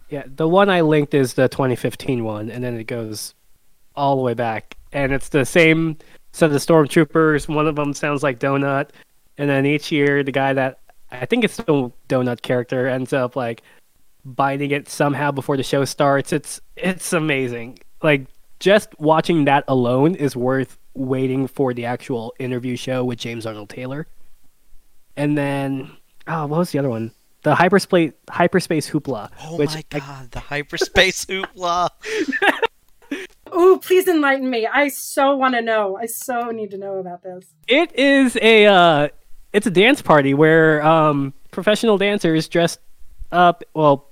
Yeah, 0.09 0.23
the 0.25 0.47
one 0.47 0.69
I 0.69 0.79
linked 0.81 1.13
is 1.13 1.33
the 1.33 1.49
2015 1.49 2.23
one, 2.23 2.49
and 2.49 2.63
then 2.63 2.77
it 2.77 2.85
goes 2.85 3.33
all 3.93 4.15
the 4.15 4.21
way 4.21 4.33
back, 4.33 4.77
and 4.93 5.11
it's 5.11 5.27
the 5.29 5.43
same 5.45 5.97
set 6.31 6.49
of 6.51 6.55
stormtroopers. 6.61 7.53
One 7.53 7.67
of 7.67 7.75
them 7.75 7.93
sounds 7.93 8.23
like 8.23 8.39
Donut, 8.39 8.91
and 9.37 9.49
then 9.49 9.65
each 9.65 9.91
year 9.91 10.23
the 10.23 10.31
guy 10.31 10.53
that 10.53 10.79
I 11.11 11.25
think 11.25 11.43
it's 11.43 11.55
still 11.55 11.93
Donut 12.07 12.41
character 12.41 12.87
ends 12.87 13.11
up 13.11 13.35
like 13.35 13.63
biting 14.23 14.71
it 14.71 14.87
somehow 14.87 15.31
before 15.31 15.57
the 15.57 15.63
show 15.63 15.83
starts. 15.83 16.31
It's 16.31 16.61
it's 16.77 17.11
amazing. 17.11 17.79
Like 18.01 18.27
just 18.59 18.89
watching 18.99 19.45
that 19.45 19.63
alone 19.67 20.15
is 20.15 20.35
worth 20.35 20.77
waiting 20.93 21.47
for 21.47 21.73
the 21.73 21.85
actual 21.85 22.33
interview 22.39 22.75
show 22.75 23.03
with 23.03 23.19
James 23.19 23.45
Arnold 23.45 23.69
Taylor. 23.69 24.07
And 25.15 25.37
then 25.37 25.91
oh, 26.27 26.45
what 26.47 26.59
was 26.59 26.71
the 26.71 26.79
other 26.79 26.89
one? 26.89 27.11
The 27.43 27.55
hyperspace 27.55 28.13
hyperspace 28.29 28.89
hoopla. 28.89 29.31
Oh 29.43 29.57
which 29.57 29.73
my 29.73 29.83
I- 29.93 29.99
god, 29.99 30.31
the 30.31 30.39
hyperspace 30.39 31.25
hoopla! 31.29 31.89
oh 33.51 33.79
please 33.81 34.05
enlighten 34.09 34.49
me 34.49 34.67
i 34.67 34.89
so 34.89 35.33
want 35.35 35.55
to 35.55 35.61
know 35.61 35.97
i 35.97 36.05
so 36.05 36.51
need 36.51 36.69
to 36.69 36.77
know 36.77 36.97
about 36.97 37.23
this 37.23 37.45
It 37.67 37.95
is 37.95 38.37
a 38.41 38.65
uh, 38.65 39.07
it's 39.53 39.65
a 39.65 39.71
dance 39.71 40.01
party 40.01 40.33
where 40.33 40.83
um, 40.85 41.33
professional 41.51 41.97
dancers 41.97 42.49
dressed 42.49 42.79
up 43.31 43.63
well 43.73 44.06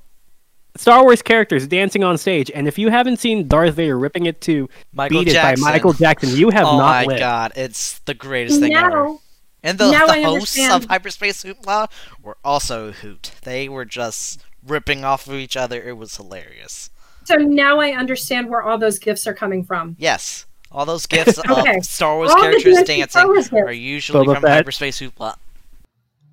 Star 0.78 1.04
Wars 1.04 1.22
characters 1.22 1.68
dancing 1.68 2.04
on 2.04 2.18
stage, 2.18 2.52
and 2.54 2.68
if 2.68 2.78
you 2.78 2.90
haven't 2.90 3.18
seen 3.18 3.48
Darth 3.48 3.76
Vader 3.76 3.98
ripping 3.98 4.26
it 4.26 4.42
to 4.42 4.70
Michael 4.94 5.24
"Beat 5.24 5.32
Jackson. 5.34 5.62
It" 5.64 5.66
by 5.66 5.72
Michael 5.72 5.94
Jackson, 5.94 6.30
you 6.38 6.50
have 6.50 6.66
oh 6.66 6.78
not 6.78 7.04
Oh 7.04 7.06
my 7.06 7.06
lived. 7.06 7.20
god, 7.20 7.54
it's 7.56 8.00
the 8.00 8.14
greatest 8.14 8.60
thing 8.60 8.74
ever. 8.74 9.16
And 9.64 9.78
the, 9.80 9.86
the 9.88 9.98
hosts 9.98 10.58
of 10.58 10.64
understand. 10.64 10.86
Hyperspace 10.86 11.44
Hoopla 11.44 11.90
were 12.22 12.38
also 12.44 12.90
a 12.90 12.92
hoot. 12.92 13.32
They 13.44 13.68
were 13.68 13.86
just 13.86 14.44
ripping 14.68 15.04
off 15.04 15.28
of 15.28 15.34
each 15.36 15.58
other. 15.58 15.82
It 15.82 15.98
was 15.98 16.16
hilarious. 16.18 16.90
so 17.24 17.36
now 17.36 17.80
i 17.80 17.92
understand 17.92 18.50
where 18.50 18.62
all 18.62 18.78
those 18.78 19.00
gifts 19.00 19.26
are 19.26 19.34
coming 19.34 19.64
from 19.64 19.96
Yes, 19.98 20.46
all 20.72 20.86
those 20.86 21.06
gifts 21.08 21.40
Okay. 21.40 21.78
of 21.78 21.86
Star 21.86 22.16
Wars 22.18 22.30
All 22.32 22.42
characters 22.42 22.76
dancing 22.84 23.00
dancing 23.00 23.28
Wars 23.28 23.52
are 23.54 23.72
usually 23.72 24.26
Boba 24.28 24.34
from 24.34 24.42
Fett. 24.44 24.52
Hyperspace 24.52 25.00
Hoopla. 25.00 25.36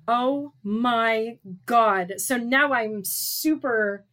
Oh 0.07 0.51
my 0.63 1.37
god. 1.65 2.15
So 2.17 2.35
now 2.37 2.73
I'm 2.73 3.03
super 3.05 4.03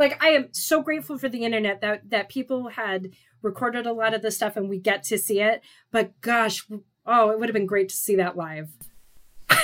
like 0.00 0.20
I 0.24 0.30
am 0.30 0.48
so 0.52 0.82
grateful 0.82 1.18
for 1.18 1.28
the 1.28 1.44
internet 1.44 1.82
that 1.82 2.10
that 2.10 2.28
people 2.28 2.68
had 2.68 3.10
recorded 3.42 3.86
a 3.86 3.92
lot 3.92 4.14
of 4.14 4.22
this 4.22 4.34
stuff 4.36 4.56
and 4.56 4.68
we 4.68 4.78
get 4.78 5.04
to 5.04 5.18
see 5.18 5.40
it. 5.40 5.62
But 5.92 6.20
gosh, 6.22 6.66
oh, 7.06 7.30
it 7.30 7.38
would 7.38 7.48
have 7.48 7.54
been 7.54 7.66
great 7.66 7.90
to 7.90 7.94
see 7.94 8.16
that 8.16 8.36
live. 8.36 8.70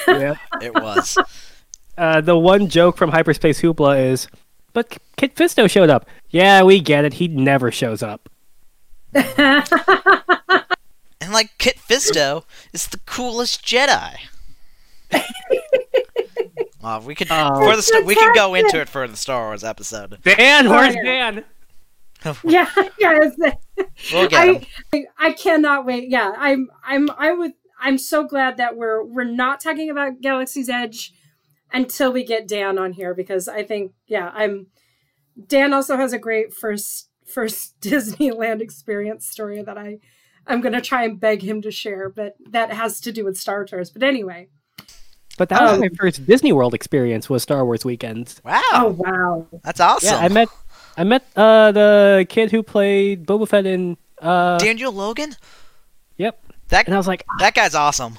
yeah. 0.06 0.36
It 0.62 0.74
was. 0.74 1.18
Uh, 1.98 2.20
the 2.20 2.38
one 2.38 2.68
joke 2.68 2.96
from 2.98 3.10
Hyperspace 3.10 3.60
Hoopla 3.60 4.10
is, 4.10 4.28
but 4.74 4.98
Kit 5.16 5.34
Fisto 5.34 5.68
showed 5.68 5.88
up. 5.88 6.06
Yeah, 6.28 6.62
we 6.62 6.80
get 6.80 7.06
it. 7.06 7.14
He 7.14 7.28
never 7.28 7.70
shows 7.70 8.02
up. 8.02 8.28
and 9.14 9.64
like 11.30 11.56
Kit 11.56 11.78
Fisto 11.88 12.44
is 12.74 12.86
the 12.88 13.00
coolest 13.06 13.64
Jedi. 13.64 14.16
Uh, 16.86 17.00
we 17.04 17.14
could 17.16 17.26
Oh. 17.30 17.54
for 17.56 17.74
the 17.74 17.82
st- 17.82 18.04
we 18.06 18.14
can 18.14 18.32
go 18.34 18.54
into 18.54 18.80
it 18.80 18.88
for 18.88 19.06
the 19.08 19.16
Star 19.16 19.46
Wars 19.48 19.64
episode. 19.64 20.18
Dan, 20.22 20.68
where's 20.70 20.94
Oh, 20.94 21.02
Dan? 21.02 21.44
yeah, 22.44 22.70
yeah. 22.98 23.18
We'll 24.12 24.28
get 24.28 24.48
him. 24.48 24.64
I, 24.92 24.96
I 24.96 25.04
I 25.28 25.32
cannot 25.32 25.84
wait. 25.84 26.08
Yeah, 26.10 26.32
I'm 26.36 26.68
I'm 26.84 27.08
I 27.18 27.32
would 27.32 27.52
I'm 27.80 27.98
so 27.98 28.24
glad 28.24 28.56
that 28.58 28.76
we're 28.76 29.04
we're 29.04 29.24
not 29.24 29.60
talking 29.60 29.90
about 29.90 30.20
Galaxy's 30.20 30.68
Edge 30.68 31.12
until 31.72 32.12
we 32.12 32.24
get 32.24 32.46
Dan 32.46 32.78
on 32.78 32.92
here 32.92 33.14
because 33.14 33.48
I 33.48 33.64
think 33.64 33.92
yeah 34.06 34.30
I'm 34.32 34.68
Dan 35.46 35.74
also 35.74 35.96
has 35.96 36.12
a 36.12 36.18
great 36.18 36.54
first 36.54 37.10
first 37.26 37.74
Disneyland 37.80 38.60
experience 38.60 39.26
story 39.26 39.60
that 39.62 39.76
I 39.76 39.98
I'm 40.46 40.60
gonna 40.60 40.80
try 40.80 41.04
and 41.04 41.18
beg 41.18 41.42
him 41.42 41.60
to 41.62 41.70
share, 41.72 42.08
but 42.08 42.36
that 42.50 42.72
has 42.72 43.00
to 43.00 43.12
do 43.12 43.24
with 43.24 43.36
Star 43.36 43.64
Tours. 43.64 43.90
But 43.90 44.04
anyway, 44.04 44.48
But 45.38 45.48
that 45.50 45.62
was 45.62 45.72
Um, 45.74 45.80
my 45.80 45.88
first 45.90 46.24
Disney 46.26 46.52
World 46.52 46.72
experience 46.74 47.28
was 47.28 47.42
Star 47.42 47.64
Wars 47.64 47.84
weekends. 47.84 48.40
Wow, 48.44 48.62
oh 48.72 48.96
wow, 48.98 49.46
that's 49.62 49.80
awesome. 49.80 50.08
Yeah, 50.14 50.18
I 50.18 50.28
met 50.28 50.48
I 50.96 51.04
met 51.04 51.24
uh 51.36 51.72
the 51.72 52.26
kid 52.28 52.50
who 52.50 52.62
played 52.62 53.26
Boba 53.26 53.46
Fett 53.48 53.66
in 53.66 53.96
uh 54.22 54.58
Daniel 54.58 54.92
Logan. 54.92 55.34
Yep. 56.16 56.42
That 56.68 56.86
and 56.86 56.94
I 56.94 56.98
was 56.98 57.06
like 57.06 57.24
that 57.38 57.54
guy's 57.54 57.74
awesome. 57.74 58.14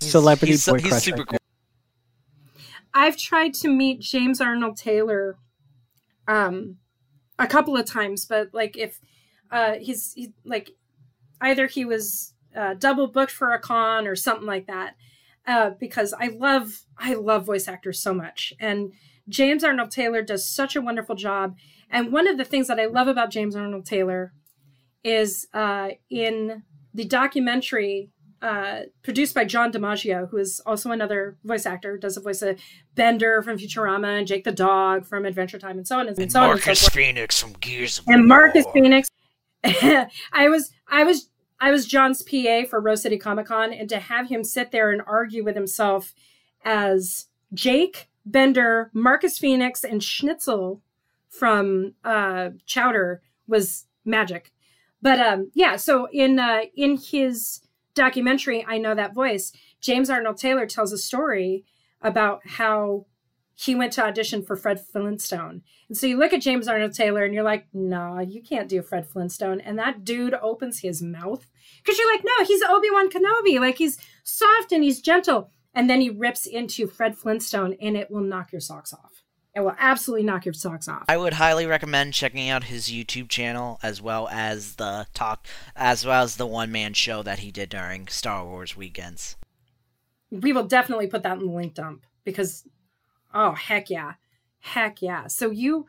He's- 0.00 0.12
Celebrity 0.12 0.52
he's, 0.52 0.64
so- 0.64 0.72
boy 0.72 0.78
he's 0.80 0.88
crush 0.88 1.02
super 1.02 1.18
right 1.18 1.28
cool. 1.28 1.38
I've 2.92 3.16
tried 3.16 3.54
to 3.54 3.68
meet 3.68 4.00
James 4.00 4.40
Arnold 4.40 4.76
Taylor 4.76 5.36
um 6.26 6.76
a 7.38 7.46
couple 7.46 7.76
of 7.76 7.84
times, 7.86 8.24
but 8.26 8.48
like 8.52 8.76
if 8.76 8.98
uh 9.50 9.74
he's 9.74 10.12
he, 10.14 10.32
like 10.44 10.70
either 11.40 11.66
he 11.66 11.84
was 11.84 12.32
uh, 12.56 12.74
double 12.74 13.06
booked 13.06 13.30
for 13.30 13.52
a 13.52 13.60
con 13.60 14.06
or 14.06 14.16
something 14.16 14.46
like 14.46 14.66
that. 14.66 14.96
Uh 15.50 15.70
because 15.78 16.14
I 16.18 16.28
love 16.28 16.84
I 16.98 17.14
love 17.14 17.44
voice 17.44 17.66
actors 17.68 18.00
so 18.00 18.14
much 18.14 18.52
and 18.60 18.92
James 19.28 19.62
Arnold 19.64 19.90
Taylor 19.90 20.22
does 20.22 20.48
such 20.48 20.74
a 20.76 20.80
wonderful 20.80 21.14
job. 21.14 21.56
And 21.90 22.12
one 22.12 22.26
of 22.28 22.36
the 22.36 22.44
things 22.44 22.68
that 22.68 22.80
I 22.80 22.86
love 22.86 23.08
about 23.08 23.30
James 23.30 23.54
Arnold 23.56 23.86
Taylor 23.86 24.32
is 25.02 25.46
uh 25.52 25.88
in 26.08 26.62
the 26.94 27.04
documentary 27.04 28.10
uh, 28.42 28.80
produced 29.02 29.34
by 29.34 29.44
John 29.44 29.70
DiMaggio, 29.70 30.30
who 30.30 30.38
is 30.38 30.60
also 30.64 30.90
another 30.90 31.36
voice 31.44 31.66
actor, 31.66 31.98
does 31.98 32.14
the 32.14 32.20
voice 32.20 32.42
of 32.42 32.58
Bender 32.94 33.42
from 33.42 33.58
Futurama 33.58 34.18
and 34.18 34.26
Jake 34.26 34.44
the 34.44 34.52
dog 34.52 35.06
from 35.06 35.24
Adventure 35.24 35.58
Time, 35.58 35.76
and 35.76 35.86
so 35.86 35.98
on 35.98 36.08
and, 36.08 36.18
And 36.18 36.32
so 36.32 36.40
on 36.40 36.50
and 36.52 36.60
so 36.60 36.66
Marcus. 36.66 36.88
Phoenix 36.88 37.40
from 37.40 37.52
Gears 37.60 37.98
of 37.98 38.06
War. 38.06 38.16
And 38.16 38.26
Marcus 38.26 38.64
Phoenix. 38.72 39.10
I 39.64 40.48
was, 40.48 40.72
I 40.88 41.04
was, 41.04 41.28
I 41.60 41.70
was 41.70 41.86
John's 41.86 42.22
PA 42.22 42.62
for 42.68 42.80
Rose 42.80 43.02
City 43.02 43.18
Comic 43.18 43.46
Con, 43.46 43.72
and 43.72 43.88
to 43.90 43.98
have 43.98 44.28
him 44.28 44.42
sit 44.42 44.70
there 44.70 44.90
and 44.90 45.02
argue 45.06 45.44
with 45.44 45.54
himself 45.54 46.14
as 46.64 47.26
Jake 47.52 48.08
Bender, 48.24 48.90
Marcus 48.94 49.38
Phoenix, 49.38 49.84
and 49.84 50.02
Schnitzel 50.02 50.80
from 51.28 51.94
uh, 52.04 52.50
Chowder 52.66 53.22
was 53.46 53.86
magic. 54.04 54.52
But 55.02 55.20
um, 55.20 55.50
yeah, 55.54 55.76
so 55.76 56.08
in 56.12 56.38
uh, 56.38 56.62
in 56.74 56.96
his 56.96 57.60
documentary, 57.94 58.64
I 58.66 58.78
know 58.78 58.94
that 58.94 59.14
voice. 59.14 59.52
James 59.80 60.10
Arnold 60.10 60.36
Taylor 60.36 60.66
tells 60.66 60.92
a 60.92 60.98
story 60.98 61.64
about 62.02 62.40
how 62.46 63.06
he 63.54 63.74
went 63.74 63.92
to 63.92 64.04
audition 64.04 64.42
for 64.42 64.56
Fred 64.56 64.80
Flintstone. 64.80 65.62
And 65.88 65.96
so 65.96 66.06
you 66.06 66.18
look 66.18 66.32
at 66.32 66.40
James 66.40 66.66
Arnold 66.66 66.94
Taylor 66.94 67.24
and 67.24 67.34
you're 67.34 67.42
like, 67.42 67.66
nah, 67.74 68.20
you 68.20 68.42
can't 68.42 68.68
do 68.68 68.80
Fred 68.80 69.06
Flintstone. 69.06 69.60
And 69.60 69.78
that 69.78 70.02
dude 70.02 70.34
opens 70.34 70.80
his 70.80 71.02
mouth 71.02 71.46
because 71.82 71.98
you're 71.98 72.12
like, 72.12 72.24
no, 72.24 72.44
he's 72.44 72.62
Obi 72.62 72.90
Wan 72.90 73.10
Kenobi. 73.10 73.60
Like 73.60 73.78
he's 73.78 73.98
soft 74.24 74.72
and 74.72 74.84
he's 74.84 75.00
gentle. 75.00 75.50
And 75.74 75.88
then 75.88 76.00
he 76.00 76.10
rips 76.10 76.46
into 76.46 76.86
Fred 76.86 77.16
Flintstone 77.16 77.76
and 77.80 77.96
it 77.96 78.10
will 78.10 78.22
knock 78.22 78.52
your 78.52 78.60
socks 78.60 78.92
off. 78.92 79.22
It 79.54 79.60
will 79.60 79.76
absolutely 79.78 80.24
knock 80.24 80.44
your 80.44 80.54
socks 80.54 80.86
off. 80.88 81.04
I 81.08 81.16
would 81.16 81.34
highly 81.34 81.66
recommend 81.66 82.14
checking 82.14 82.48
out 82.48 82.64
his 82.64 82.88
YouTube 82.88 83.28
channel 83.28 83.78
as 83.82 84.00
well 84.00 84.28
as 84.28 84.76
the 84.76 85.06
talk 85.14 85.46
as 85.74 86.04
well 86.06 86.22
as 86.22 86.36
the 86.36 86.46
one 86.46 86.70
man 86.70 86.92
show 86.94 87.22
that 87.22 87.40
he 87.40 87.50
did 87.50 87.68
during 87.68 88.06
Star 88.08 88.44
Wars 88.44 88.76
weekends. 88.76 89.36
we 90.30 90.52
will 90.52 90.66
definitely 90.66 91.08
put 91.08 91.22
that 91.24 91.38
in 91.38 91.46
the 91.46 91.52
link 91.52 91.74
dump 91.74 92.06
because 92.24 92.64
oh 93.34 93.52
heck 93.52 93.90
yeah 93.90 94.12
heck 94.60 95.02
yeah 95.02 95.26
so 95.26 95.50
you 95.50 95.86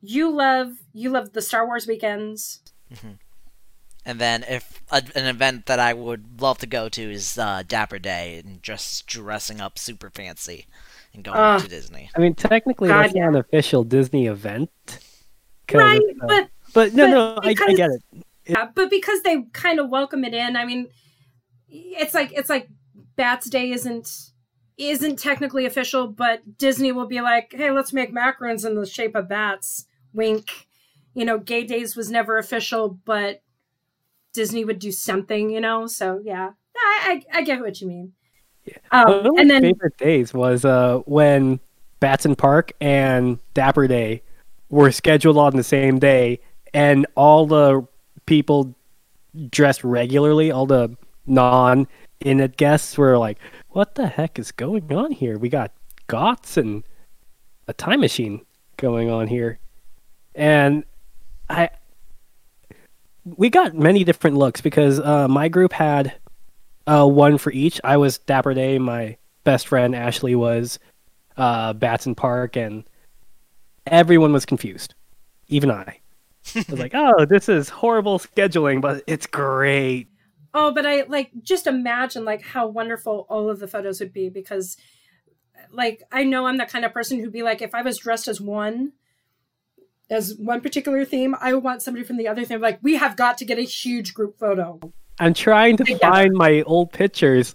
you 0.00 0.30
love 0.30 0.72
you 0.92 1.10
love 1.10 1.32
the 1.32 1.42
star 1.42 1.66
wars 1.66 1.86
weekends 1.86 2.60
mm-hmm. 2.92 3.12
And 4.06 4.18
then 4.20 4.44
if 4.48 4.80
a, 4.90 5.02
an 5.16 5.26
event 5.26 5.66
that 5.66 5.80
I 5.80 5.92
would 5.92 6.40
love 6.40 6.58
to 6.58 6.66
go 6.66 6.88
to 6.88 7.02
is 7.12 7.36
uh, 7.38 7.64
Dapper 7.66 7.98
Day 7.98 8.40
and 8.44 8.62
just 8.62 9.06
dressing 9.06 9.60
up 9.60 9.78
super 9.78 10.08
fancy 10.10 10.66
and 11.12 11.24
going 11.24 11.36
Ah. 11.36 11.58
to 11.58 11.68
Disney. 11.68 12.08
I 12.16 12.20
mean 12.20 12.34
technically 12.34 12.88
God, 12.88 13.02
that's 13.04 13.14
not 13.14 13.28
an 13.30 13.36
official 13.36 13.82
Disney 13.84 14.26
event. 14.26 14.70
right 15.72 16.00
it's, 16.00 16.20
uh, 16.22 16.26
but 16.28 16.48
but 16.72 16.94
no 16.94 17.04
but 17.06 17.10
no 17.10 17.34
I, 17.42 17.48
I 17.50 17.74
get 17.74 17.90
it. 17.90 18.02
yeah, 18.46 18.68
but 18.72 18.88
because 18.90 19.22
they 19.22 19.42
kind 19.52 19.80
of 19.80 19.88
welcome 19.90 20.22
it 20.24 20.32
in 20.32 20.54
i 20.56 20.64
mean 20.64 20.86
it's 21.68 22.14
like 22.14 22.30
it's 22.32 22.48
like 22.48 22.68
bats 23.16 23.50
day 23.50 23.72
isn't 23.72 24.08
isn't 24.78 25.18
technically 25.18 25.66
official 25.66 26.06
but 26.06 26.56
disney 26.56 26.92
will 26.92 27.08
be 27.08 27.20
like 27.20 27.52
hey 27.56 27.72
let's 27.72 27.92
make 27.92 28.14
macarons 28.14 28.64
in 28.64 28.76
the 28.76 28.86
shape 28.86 29.16
of 29.16 29.28
bats 29.28 29.86
wink 30.12 30.68
you 31.14 31.24
know 31.24 31.36
gay 31.38 31.64
days 31.64 31.96
was 31.96 32.10
never 32.12 32.38
official 32.38 33.00
but 33.04 33.42
disney 34.36 34.64
would 34.64 34.78
do 34.78 34.92
something 34.92 35.50
you 35.50 35.60
know 35.60 35.86
so 35.86 36.20
yeah 36.22 36.50
i 36.76 37.22
i, 37.32 37.38
I 37.38 37.42
get 37.42 37.60
what 37.60 37.80
you 37.80 37.88
mean 37.88 38.12
One 38.90 39.04
um, 39.08 39.14
of 39.14 39.24
my 39.24 39.40
and 39.40 39.50
then 39.50 39.62
favorite 39.62 39.96
days 39.96 40.34
was 40.34 40.64
uh, 40.64 40.98
when 41.06 41.60
Batson 42.00 42.36
Park 42.36 42.72
and 42.80 43.38
Dapper 43.54 43.86
Day 43.86 44.22
were 44.68 44.90
scheduled 44.90 45.38
on 45.38 45.56
the 45.56 45.64
same 45.64 45.98
day, 45.98 46.40
and 46.74 47.06
all 47.14 47.46
the 47.46 47.86
people 48.26 48.74
dressed 49.50 49.84
regularly, 49.84 50.50
all 50.50 50.66
the 50.66 50.96
non-in-it 51.26 52.56
guests 52.56 52.98
were 52.98 53.18
like, 53.18 53.38
"What 53.70 53.94
the 53.94 54.08
heck 54.08 54.38
is 54.38 54.52
going 54.52 54.92
on 54.92 55.12
here? 55.12 55.38
We 55.38 55.48
got 55.48 55.72
Gots 56.08 56.56
and 56.56 56.84
a 57.68 57.72
time 57.72 58.00
machine 58.00 58.44
going 58.76 59.10
on 59.10 59.28
here," 59.28 59.58
and 60.34 60.84
I. 61.48 61.70
We 63.26 63.50
got 63.50 63.74
many 63.74 64.04
different 64.04 64.36
looks 64.36 64.60
because 64.60 65.00
uh, 65.00 65.26
my 65.28 65.48
group 65.48 65.72
had 65.72 66.14
uh, 66.86 67.06
one 67.06 67.38
for 67.38 67.50
each. 67.52 67.80
I 67.82 67.96
was 67.96 68.18
Dapper 68.18 68.54
Day. 68.54 68.78
My 68.78 69.16
best 69.44 69.68
friend 69.68 69.94
Ashley 69.94 70.34
was 70.34 70.78
uh, 71.36 71.72
Batson 71.72 72.14
Park, 72.14 72.56
and 72.56 72.84
everyone 73.86 74.32
was 74.32 74.46
confused, 74.46 74.94
even 75.48 75.70
I. 75.70 76.00
I 76.54 76.64
was 76.68 76.78
like, 76.78 76.92
"Oh, 76.94 77.24
this 77.24 77.48
is 77.48 77.68
horrible 77.68 78.18
scheduling, 78.18 78.80
but 78.80 79.02
it's 79.06 79.26
great." 79.26 80.08
Oh, 80.54 80.72
but 80.72 80.86
I 80.86 81.02
like 81.02 81.30
just 81.42 81.66
imagine 81.66 82.24
like 82.24 82.42
how 82.42 82.66
wonderful 82.66 83.26
all 83.28 83.50
of 83.50 83.58
the 83.58 83.68
photos 83.68 84.00
would 84.00 84.12
be 84.12 84.28
because 84.28 84.76
like 85.70 86.02
I 86.12 86.24
know 86.24 86.46
I'm 86.46 86.56
the 86.56 86.66
kind 86.66 86.84
of 86.84 86.92
person 86.92 87.18
who'd 87.18 87.32
be 87.32 87.42
like 87.42 87.60
if 87.60 87.74
I 87.74 87.82
was 87.82 87.98
dressed 87.98 88.28
as 88.28 88.40
one 88.40 88.92
as 90.10 90.34
one 90.36 90.60
particular 90.60 91.04
theme, 91.04 91.34
I 91.40 91.54
would 91.54 91.64
want 91.64 91.82
somebody 91.82 92.04
from 92.04 92.16
the 92.16 92.28
other 92.28 92.44
theme 92.44 92.60
like 92.60 92.78
we 92.82 92.94
have 92.96 93.16
got 93.16 93.38
to 93.38 93.44
get 93.44 93.58
a 93.58 93.62
huge 93.62 94.14
group 94.14 94.38
photo. 94.38 94.78
I'm 95.18 95.34
trying 95.34 95.76
to 95.78 95.84
Together. 95.84 96.00
find 96.00 96.34
my 96.34 96.62
old 96.62 96.92
pictures. 96.92 97.54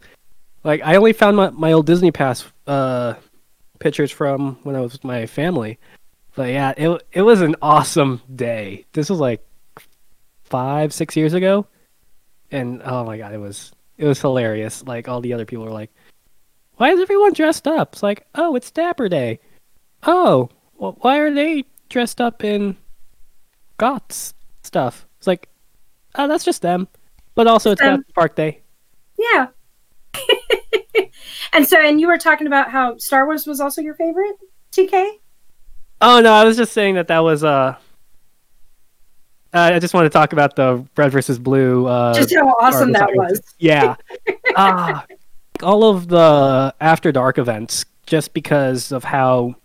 Like, 0.64 0.82
I 0.84 0.96
only 0.96 1.14
found 1.14 1.38
my, 1.38 1.50
my 1.52 1.72
old 1.72 1.86
Disney 1.86 2.12
Pass 2.12 2.46
uh, 2.68 3.14
pictures 3.80 4.12
from 4.12 4.58
when 4.64 4.76
I 4.76 4.82
was 4.82 4.94
with 4.94 5.04
my 5.04 5.26
family. 5.26 5.80
But 6.36 6.50
yeah, 6.50 6.74
it 6.78 7.04
it 7.12 7.22
was 7.24 7.42
an 7.42 7.56
awesome 7.62 8.22
day. 8.34 8.86
This 8.94 9.10
was 9.10 9.20
like 9.20 9.46
five, 10.44 10.94
six 10.94 11.16
years 11.18 11.34
ago, 11.34 11.68
and 12.52 12.82
oh 12.86 13.04
my 13.04 13.18
god, 13.18 13.34
it 13.34 13.38
was 13.38 13.74
it 13.98 14.06
was 14.06 14.22
hilarious. 14.22 14.84
Like 14.84 15.10
all 15.10 15.20
the 15.20 15.34
other 15.34 15.46
people 15.46 15.66
were 15.66 15.72
like, 15.72 15.92
"Why 16.78 16.92
is 16.92 17.02
everyone 17.02 17.34
dressed 17.34 17.68
up?" 17.68 17.94
It's 17.94 18.04
like, 18.04 18.26
"Oh, 18.34 18.56
it's 18.56 18.72
Dapper 18.72 19.10
Day." 19.10 19.40
Oh, 20.04 20.50
well, 20.78 20.98
why 21.02 21.18
are 21.20 21.34
they 21.34 21.66
dressed 21.92 22.20
up 22.20 22.44
in 22.44 22.78
Goths 23.78 24.34
stuff? 24.64 25.06
It's 25.20 25.28
like, 25.28 25.48
oh, 26.16 26.28
that's 26.28 26.44
just 26.44 26.62
them. 26.64 26.88
But 27.36 27.48
also, 27.48 27.72
it's. 27.72 27.82
Batson 27.82 28.06
Park 28.16 28.36
Day. 28.36 28.62
Yeah. 29.20 29.48
and 31.54 31.68
so 31.68 31.80
and 31.80 32.02
you 32.02 32.08
were 32.08 32.18
talking 32.18 32.48
about 32.48 32.72
how 32.72 32.98
Star 32.98 33.26
Wars 33.26 33.46
was 33.46 33.62
also 33.62 33.82
your 33.82 33.94
favorite, 33.94 34.36
TK? 34.72 35.20
Oh 36.02 36.20
no, 36.20 36.34
I 36.34 36.44
was 36.44 36.58
just 36.58 36.74
saying 36.74 36.96
that 36.96 37.08
that 37.08 37.20
was 37.20 37.44
uh 37.44 37.76
Uh, 39.54 39.60
I 39.74 39.80
just 39.80 39.94
want 39.94 40.06
to 40.06 40.10
talk 40.10 40.34
about 40.34 40.56
the 40.56 40.86
red 40.98 41.12
versus 41.12 41.38
blue. 41.38 41.86
Uh, 41.86 42.14
Just 42.14 42.34
how 42.34 42.48
awesome 42.60 42.92
that 42.94 43.10
was. 43.14 43.42
yeah. 43.60 43.96
Ah, 44.56 45.06
all 45.64 45.84
of 45.84 46.08
the 46.08 46.74
After 46.82 47.12
Dark 47.12 47.38
events, 47.38 47.86
just 48.06 48.34
because 48.34 48.92
of 48.92 49.04
how 49.04 49.56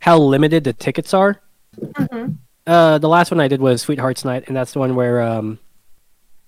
how 0.00 0.18
limited 0.18 0.64
the 0.64 0.72
tickets 0.72 1.14
are. 1.14 1.40
Mhm. 1.78 2.36
Uh, 2.66 2.98
the 2.98 3.08
last 3.08 3.30
one 3.30 3.40
I 3.40 3.48
did 3.48 3.60
was 3.60 3.80
Sweethearts 3.82 4.24
Night, 4.24 4.44
and 4.46 4.56
that's 4.56 4.72
the 4.72 4.78
one 4.78 4.94
where 4.94 5.20
um, 5.22 5.58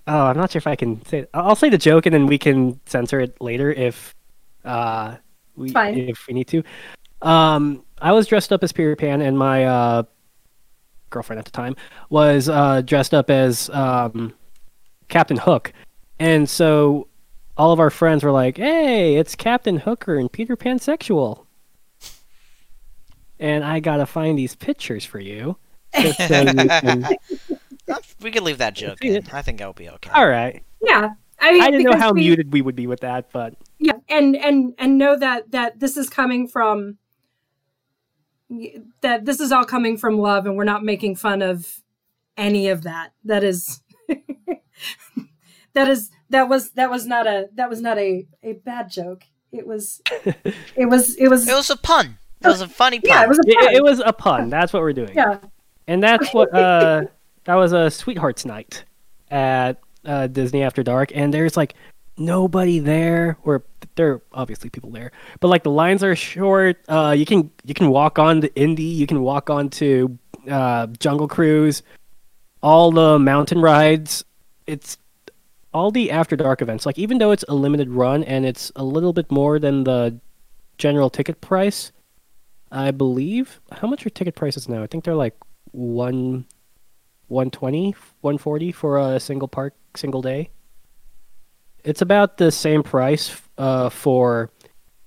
oh, 0.06 0.26
I'm 0.26 0.36
not 0.36 0.50
sure 0.50 0.58
if 0.58 0.66
I 0.66 0.76
can 0.76 1.04
say. 1.06 1.26
I'll 1.32 1.56
say 1.56 1.68
the 1.68 1.78
joke, 1.78 2.06
and 2.06 2.14
then 2.14 2.26
we 2.26 2.38
can 2.38 2.80
censor 2.86 3.20
it 3.20 3.40
later 3.40 3.72
if 3.72 4.14
uh 4.64 5.16
we 5.56 5.70
Fine. 5.70 5.98
if 5.98 6.26
we 6.26 6.34
need 6.34 6.48
to. 6.48 6.62
Um, 7.22 7.84
I 8.00 8.12
was 8.12 8.26
dressed 8.26 8.52
up 8.52 8.62
as 8.64 8.72
Peter 8.72 8.96
Pan, 8.96 9.20
and 9.22 9.38
my 9.38 9.64
uh 9.64 10.02
girlfriend 11.10 11.38
at 11.38 11.44
the 11.44 11.50
time 11.50 11.76
was 12.10 12.48
uh 12.48 12.82
dressed 12.82 13.14
up 13.14 13.30
as 13.30 13.70
um 13.70 14.32
Captain 15.08 15.36
Hook, 15.36 15.72
and 16.18 16.48
so 16.48 17.08
all 17.56 17.72
of 17.72 17.80
our 17.80 17.90
friends 17.90 18.22
were 18.24 18.32
like, 18.32 18.56
"Hey, 18.58 19.16
it's 19.16 19.34
Captain 19.34 19.78
Hooker 19.78 20.16
and 20.16 20.30
Peter 20.30 20.56
Pansexual." 20.56 21.46
And 23.42 23.64
I 23.64 23.80
gotta 23.80 24.06
find 24.06 24.38
these 24.38 24.54
pictures 24.54 25.04
for 25.04 25.18
you. 25.18 25.56
just 26.00 26.16
so 26.28 26.40
you 26.42 26.54
can- 26.54 27.08
oh, 27.88 27.98
we 28.20 28.30
could 28.30 28.44
leave 28.44 28.58
that 28.58 28.74
joke 28.74 29.04
in. 29.04 29.26
I 29.32 29.42
think 29.42 29.58
that 29.58 29.66
would 29.66 29.74
be 29.76 29.88
okay. 29.90 30.10
All 30.14 30.28
right. 30.28 30.62
Yeah. 30.80 31.10
I, 31.40 31.52
mean, 31.52 31.60
I 31.60 31.70
didn't 31.72 31.90
know 31.90 31.98
how 31.98 32.12
we- 32.12 32.20
muted 32.20 32.52
we 32.52 32.62
would 32.62 32.76
be 32.76 32.86
with 32.86 33.00
that, 33.00 33.32
but 33.32 33.54
Yeah, 33.80 33.94
and 34.08 34.36
and 34.36 34.74
and 34.78 34.96
know 34.96 35.16
that 35.18 35.50
that 35.50 35.80
this 35.80 35.96
is 35.96 36.08
coming 36.08 36.46
from 36.46 36.98
that 39.00 39.24
this 39.24 39.40
is 39.40 39.50
all 39.50 39.64
coming 39.64 39.96
from 39.96 40.18
love, 40.18 40.46
and 40.46 40.56
we're 40.56 40.62
not 40.64 40.84
making 40.84 41.16
fun 41.16 41.42
of 41.42 41.80
any 42.36 42.68
of 42.68 42.84
that. 42.84 43.12
That 43.24 43.42
is 43.42 43.82
that 45.74 45.88
is 45.88 46.10
that 46.30 46.48
was 46.48 46.70
that 46.70 46.90
was 46.90 47.06
not 47.08 47.26
a 47.26 47.48
that 47.54 47.68
was 47.68 47.80
not 47.80 47.98
a 47.98 48.26
a 48.44 48.52
bad 48.52 48.88
joke. 48.88 49.24
It 49.50 49.66
was 49.66 50.00
it 50.76 50.88
was 50.88 51.16
it 51.16 51.26
was 51.28 51.48
It 51.48 51.54
was 51.54 51.70
a 51.70 51.76
pun. 51.76 52.18
It 52.44 52.48
was 52.48 52.60
a 52.60 52.68
funny 52.68 53.00
pun. 53.00 53.08
yeah 53.08 53.22
it 53.24 53.28
was 53.28 53.38
a 53.38 53.42
it, 53.46 53.58
pun. 53.58 53.74
it 53.74 53.82
was 53.82 54.00
a 54.04 54.12
pun. 54.12 54.50
That's 54.50 54.72
what 54.72 54.82
we're 54.82 54.92
doing. 54.92 55.12
yeah 55.14 55.38
And 55.86 56.02
that's 56.02 56.32
what 56.32 56.52
uh 56.54 57.02
that 57.44 57.54
was 57.56 57.72
a 57.72 57.90
Sweethearts 57.90 58.44
night 58.44 58.84
at 59.30 59.80
uh, 60.04 60.26
Disney 60.26 60.62
After 60.62 60.82
Dark, 60.82 61.10
and 61.14 61.32
there's 61.32 61.56
like 61.56 61.74
nobody 62.16 62.78
there, 62.78 63.38
or 63.44 63.64
there 63.96 64.12
are 64.12 64.22
obviously 64.32 64.70
people 64.70 64.90
there, 64.90 65.12
but 65.40 65.48
like 65.48 65.62
the 65.62 65.70
lines 65.70 66.04
are 66.04 66.14
short. 66.14 66.78
Uh, 66.88 67.14
you 67.16 67.24
can 67.26 67.50
you 67.64 67.74
can 67.74 67.90
walk 67.90 68.18
on 68.18 68.42
to 68.42 68.54
Indy, 68.54 68.82
you 68.84 69.06
can 69.06 69.22
walk 69.22 69.50
on 69.50 69.70
to 69.70 70.18
uh, 70.50 70.86
Jungle 70.98 71.28
Cruise, 71.28 71.82
all 72.62 72.90
the 72.92 73.18
mountain 73.18 73.60
rides. 73.60 74.24
It's 74.66 74.98
all 75.74 75.90
the 75.90 76.10
After 76.10 76.36
Dark 76.36 76.62
events. 76.62 76.86
Like 76.86 76.98
even 76.98 77.18
though 77.18 77.30
it's 77.32 77.44
a 77.48 77.54
limited 77.54 77.90
run 77.90 78.22
and 78.24 78.44
it's 78.44 78.70
a 78.76 78.84
little 78.84 79.12
bit 79.12 79.30
more 79.30 79.58
than 79.58 79.84
the 79.84 80.18
general 80.78 81.10
ticket 81.10 81.40
price, 81.40 81.92
I 82.72 82.90
believe. 82.90 83.60
How 83.70 83.86
much 83.86 84.04
are 84.04 84.10
ticket 84.10 84.34
prices 84.34 84.68
now? 84.68 84.82
I 84.82 84.88
think 84.88 85.04
they're 85.04 85.14
like 85.14 85.36
one 85.72 86.46
120 87.28 87.94
140 88.20 88.72
for 88.72 88.98
a 88.98 89.18
single 89.18 89.48
park 89.48 89.74
single 89.96 90.20
day 90.20 90.50
it's 91.84 92.02
about 92.02 92.36
the 92.36 92.50
same 92.50 92.82
price 92.82 93.40
uh, 93.58 93.88
for 93.88 94.50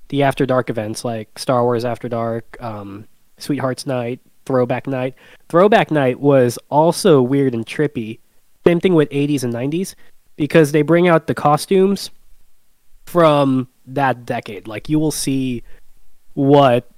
the 0.10 0.24
after 0.24 0.46
dark 0.46 0.70
events 0.70 1.06
like 1.06 1.38
star 1.38 1.64
wars 1.64 1.86
after 1.86 2.10
dark 2.10 2.58
um, 2.62 3.08
sweethearts 3.38 3.86
night 3.86 4.20
throwback 4.46 4.88
night 4.88 5.16
throwback 5.50 5.92
night 5.92 6.20
was 6.20 6.58
also 6.70 7.22
weird 7.22 7.54
and 7.54 7.66
trippy 7.66 8.20
same 8.66 8.80
thing 8.80 8.96
with 8.96 9.10
80s 9.10 9.44
and 9.44 9.54
90s 9.54 9.94
because 10.36 10.72
they 10.72 10.82
bring 10.82 11.08
out 11.08 11.28
the 11.28 11.36
costumes 11.36 12.10
from 13.06 13.68
that 13.86 14.26
decade 14.26 14.68
like 14.68 14.90
you 14.90 15.00
will 15.00 15.12
see 15.12 15.64
what 16.34 16.90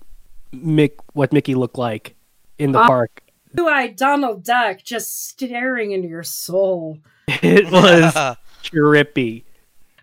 Mick 0.54 0.92
what 1.14 1.34
Mickey 1.34 1.56
looked 1.56 1.78
like 1.78 2.16
in 2.58 2.72
the 2.72 2.80
Ah. 2.80 2.88
park 2.88 3.24
blue-eyed 3.54 3.96
Donald 3.96 4.44
Duck 4.44 4.84
just 4.84 5.28
staring 5.30 5.92
into 5.92 6.08
your 6.08 6.22
soul. 6.24 7.00
it 7.28 7.72
was 7.72 8.14
trippy. 8.64 9.44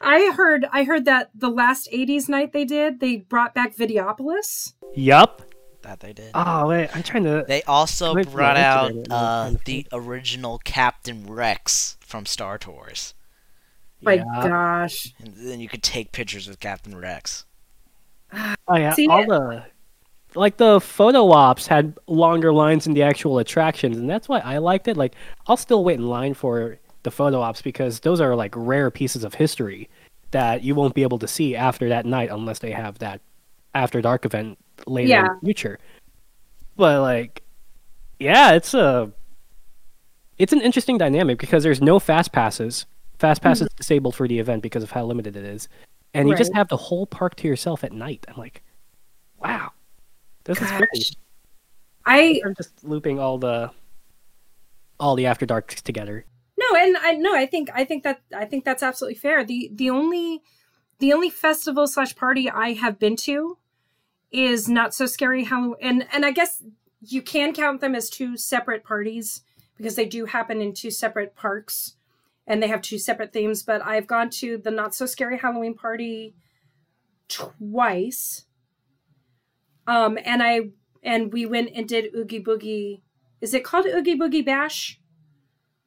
I 0.01 0.33
heard 0.37 0.67
I 0.73 0.85
heard 0.85 1.05
that 1.07 1.31
the 1.35 1.49
last 1.51 1.89
'80s 1.93 2.29
night 2.29 2.53
they 2.53 2.65
did, 2.65 3.01
they 3.01 3.17
brought 3.19 3.55
back 3.55 3.75
Videopolis. 3.77 4.75
Yup. 4.95 5.43
that 5.83 6.01
they 6.01 6.13
did. 6.13 6.31
Oh 6.35 6.69
wait, 6.69 6.89
I'm 6.97 7.03
trying 7.03 7.25
to. 7.25 7.45
They 7.47 7.63
also 7.63 8.15
Wait 8.15 8.27
for 8.27 8.33
brought 8.33 8.57
out 8.57 8.93
uh, 9.11 9.53
the 9.65 9.87
original 9.93 10.59
Captain 10.65 11.27
Rex 11.27 11.97
from 12.01 12.27
Star 12.27 12.59
Tours, 12.59 13.15
My 14.03 14.15
Yeah. 14.15 14.25
gosh. 14.43 15.15
and 15.21 15.33
then 15.37 15.61
you 15.61 15.69
could 15.69 15.83
take 15.83 16.11
pictures 16.13 16.49
with 16.49 16.59
Captain 16.61 16.97
Rex. 16.97 17.45
Oh 18.33 18.77
yeah, 18.77 18.93
See, 18.95 19.07
all 19.09 19.25
the 19.27 19.65
like 20.35 20.57
the 20.57 20.81
photo 20.81 21.31
ops 21.31 21.67
had 21.67 21.97
longer 22.07 22.53
lines 22.53 22.85
than 22.85 22.95
the 22.95 23.03
actual 23.03 23.39
attractions, 23.39 23.97
and 23.97 24.09
that's 24.09 24.29
why 24.29 24.41
I 24.41 24.59
liked 24.59 24.89
it. 24.89 24.97
Like, 24.97 25.15
I'll 25.47 25.57
still 25.57 25.85
wait 25.85 25.99
in 25.99 26.09
line 26.09 26.35
for 26.35 26.79
the 27.03 27.11
photo 27.11 27.41
ops 27.41 27.63
because 27.63 28.01
those 28.01 28.21
are 28.21 28.35
like 28.35 28.53
rare 28.57 28.91
pieces 28.91 29.25
of 29.25 29.35
history 29.35 29.89
that 30.33 30.65
you 30.65 30.75
won't 30.75 30.95
be 30.95 31.03
able 31.03 31.19
to 31.19 31.29
see 31.29 31.55
after 31.55 31.89
that 31.89 32.07
night 32.07 32.31
unless 32.31 32.59
they 32.59 32.73
have 32.73 32.99
that 32.99 33.21
after 33.75 34.01
dark 34.01 34.25
event 34.25 34.59
later 34.87 35.19
in 35.19 35.25
the 35.25 35.39
future. 35.45 35.79
But 36.77 37.01
like, 37.01 37.43
yeah, 38.19 38.53
it's 38.53 38.75
a 38.75 39.13
it's 40.39 40.53
an 40.53 40.61
interesting 40.61 40.99
dynamic 40.99 41.39
because 41.39 41.63
there's 41.63 41.81
no 41.81 42.01
fast 42.01 42.33
passes. 42.33 42.87
Fast 43.19 43.41
mm-hmm. 43.41 43.49
pass 43.51 43.61
is 43.61 43.69
disabled 43.77 44.17
for 44.17 44.27
the 44.27 44.41
event 44.41 44.63
because 44.63 44.83
of 44.83 44.91
how 44.91 45.05
limited 45.05 45.37
it 45.37 45.45
is, 45.45 45.69
and 46.13 46.29
you 46.29 46.35
just 46.35 46.53
have 46.55 46.69
the 46.69 46.77
whole 46.77 47.07
park 47.07 47.37
to 47.37 47.49
yourself 47.49 47.85
at 47.85 47.93
night. 47.93 48.25
I'm 48.29 48.37
like, 48.37 48.63
wow, 49.39 49.71
this 50.45 50.61
is 50.61 50.69
trippy. 50.69 50.87
Gosh. 50.95 51.13
I 52.07 52.41
I'm 52.45 52.55
just 52.55 52.85
looping 52.85 53.19
all 53.19 53.39
the 53.39 53.71
all 55.01 55.15
the 55.15 55.27
after 55.27 55.47
darks 55.47 55.81
together. 55.83 56.25
no, 56.57 56.77
and 56.77 56.97
I 56.99 57.15
no, 57.15 57.35
I 57.35 57.47
think 57.47 57.71
I 57.75 57.85
think 57.85 58.05
that 58.05 58.21
I 58.35 58.45
think 58.45 58.65
that's 58.65 58.83
absolutely 58.83 59.17
fair. 59.17 59.45
The 59.45 59.71
the 59.73 59.91
only 59.91 60.43
the 60.99 61.13
only 61.13 61.31
festival 61.31 61.87
slash 61.87 62.15
party 62.15 62.51
I 62.51 62.73
have 62.75 62.99
been 62.99 63.17
to 63.17 63.59
is 64.31 64.69
not 64.69 64.95
so 64.95 65.07
scary 65.07 65.45
Halloween, 65.45 65.77
and 65.81 66.07
and 66.13 66.25
I 66.25 66.31
guess 66.31 66.63
you 67.01 67.23
can 67.23 67.53
count 67.53 67.81
them 67.81 67.95
as 67.95 68.11
two 68.11 68.37
separate 68.37 68.85
parties 68.85 69.43
because 69.77 69.97
they 69.97 70.07
do 70.07 70.27
happen 70.27 70.61
in 70.61 70.73
two 70.73 70.91
separate 70.91 71.35
parks 71.35 71.97
and 72.47 72.63
they 72.63 72.69
have 72.69 72.83
two 72.83 72.99
separate 72.99 73.33
themes. 73.33 73.63
But 73.63 73.85
I've 73.85 74.07
gone 74.07 74.31
to 74.31 74.59
the 74.59 74.71
not 74.71 74.95
so 74.95 75.07
scary 75.07 75.39
Halloween 75.39 75.75
party 75.75 76.35
twice, 77.29 78.47
um, 79.87 80.19
and 80.25 80.43
I 80.43 80.71
and 81.03 81.33
we 81.33 81.47
went 81.47 81.71
and 81.75 81.89
did 81.89 82.15
Oogie 82.15 82.43
Boogie. 82.43 83.03
Is 83.41 83.55
it 83.55 83.65
called 83.65 83.87
Oogie 83.87 84.19
Boogie 84.19 84.45
Bash? 84.45 85.01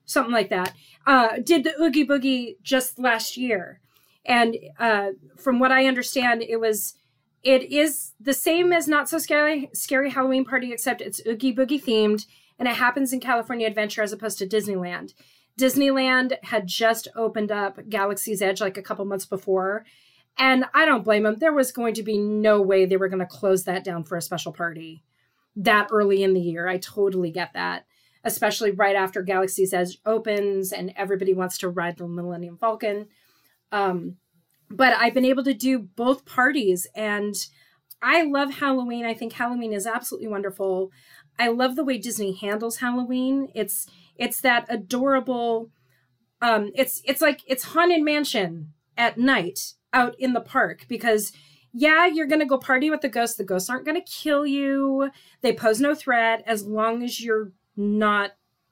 Something 0.05 0.33
like 0.33 0.49
that. 0.49 0.73
Uh, 1.05 1.37
did 1.43 1.63
the 1.63 1.73
Oogie 1.81 2.07
Boogie 2.07 2.55
just 2.61 2.99
last 2.99 3.37
year, 3.37 3.81
and 4.25 4.55
uh, 4.79 5.09
from 5.37 5.59
what 5.59 5.71
I 5.71 5.85
understand, 5.85 6.43
it 6.43 6.59
was 6.59 6.95
it 7.43 7.71
is 7.71 8.13
the 8.19 8.33
same 8.33 8.73
as 8.73 8.87
not 8.87 9.09
so 9.09 9.17
scary 9.17 9.69
scary 9.73 10.11
Halloween 10.11 10.45
party, 10.45 10.71
except 10.71 11.01
it's 11.01 11.21
Oogie 11.25 11.55
Boogie 11.55 11.83
themed, 11.83 12.25
and 12.59 12.67
it 12.67 12.75
happens 12.75 13.13
in 13.13 13.19
California 13.19 13.67
Adventure 13.67 14.03
as 14.03 14.13
opposed 14.13 14.37
to 14.39 14.47
Disneyland. 14.47 15.13
Disneyland 15.59 16.33
had 16.43 16.67
just 16.67 17.07
opened 17.15 17.51
up 17.51 17.89
Galaxy's 17.89 18.41
Edge 18.41 18.61
like 18.61 18.77
a 18.77 18.83
couple 18.83 19.05
months 19.05 19.25
before, 19.25 19.85
and 20.37 20.65
I 20.73 20.85
don't 20.85 21.03
blame 21.03 21.23
them. 21.23 21.37
There 21.39 21.53
was 21.53 21.71
going 21.71 21.93
to 21.95 22.03
be 22.03 22.17
no 22.17 22.61
way 22.61 22.85
they 22.85 22.97
were 22.97 23.09
going 23.09 23.19
to 23.19 23.25
close 23.25 23.63
that 23.63 23.83
down 23.83 24.03
for 24.03 24.17
a 24.17 24.21
special 24.21 24.51
party 24.51 25.03
that 25.55 25.87
early 25.91 26.23
in 26.23 26.33
the 26.33 26.41
year. 26.41 26.67
I 26.67 26.77
totally 26.77 27.31
get 27.31 27.53
that, 27.53 27.85
especially 28.23 28.71
right 28.71 28.95
after 28.95 29.23
Galaxy's 29.23 29.73
Edge 29.73 29.97
opens 30.05 30.71
and 30.71 30.93
everybody 30.95 31.33
wants 31.33 31.57
to 31.59 31.69
ride 31.69 31.97
the 31.97 32.07
Millennium 32.07 32.57
Falcon. 32.57 33.07
Um, 33.71 34.17
but 34.69 34.93
I've 34.97 35.13
been 35.13 35.25
able 35.25 35.43
to 35.43 35.53
do 35.53 35.79
both 35.79 36.25
parties 36.25 36.85
and 36.95 37.35
I 38.01 38.23
love 38.23 38.55
Halloween. 38.55 39.05
I 39.05 39.15
think 39.15 39.33
Halloween 39.33 39.73
is 39.73 39.87
absolutely 39.87 40.27
wonderful. 40.27 40.91
I 41.39 41.47
love 41.47 41.75
the 41.75 41.83
way 41.83 41.97
Disney 41.97 42.33
handles 42.33 42.77
Halloween. 42.77 43.49
It's 43.55 43.87
it's 44.15 44.41
that 44.41 44.65
adorable 44.69 45.69
um 46.41 46.71
it's 46.75 47.01
it's 47.05 47.21
like 47.21 47.41
it's 47.47 47.63
haunted 47.63 48.03
mansion 48.03 48.73
at 48.97 49.17
night 49.17 49.73
out 49.93 50.15
in 50.19 50.33
the 50.33 50.41
park 50.41 50.85
because 50.87 51.31
yeah, 51.73 52.07
you're 52.07 52.27
going 52.27 52.39
to 52.39 52.45
go 52.45 52.57
party 52.57 52.89
with 52.89 53.01
the 53.01 53.09
ghosts. 53.09 53.37
The 53.37 53.43
ghosts 53.43 53.69
aren't 53.69 53.85
going 53.85 54.01
to 54.01 54.11
kill 54.11 54.45
you. 54.45 55.11
They 55.41 55.53
pose 55.53 55.79
no 55.79 55.93
threat 55.93 56.43
as 56.47 56.65
long 56.65 57.03
as 57.03 57.21
you're 57.21 57.51
not 57.75 58.31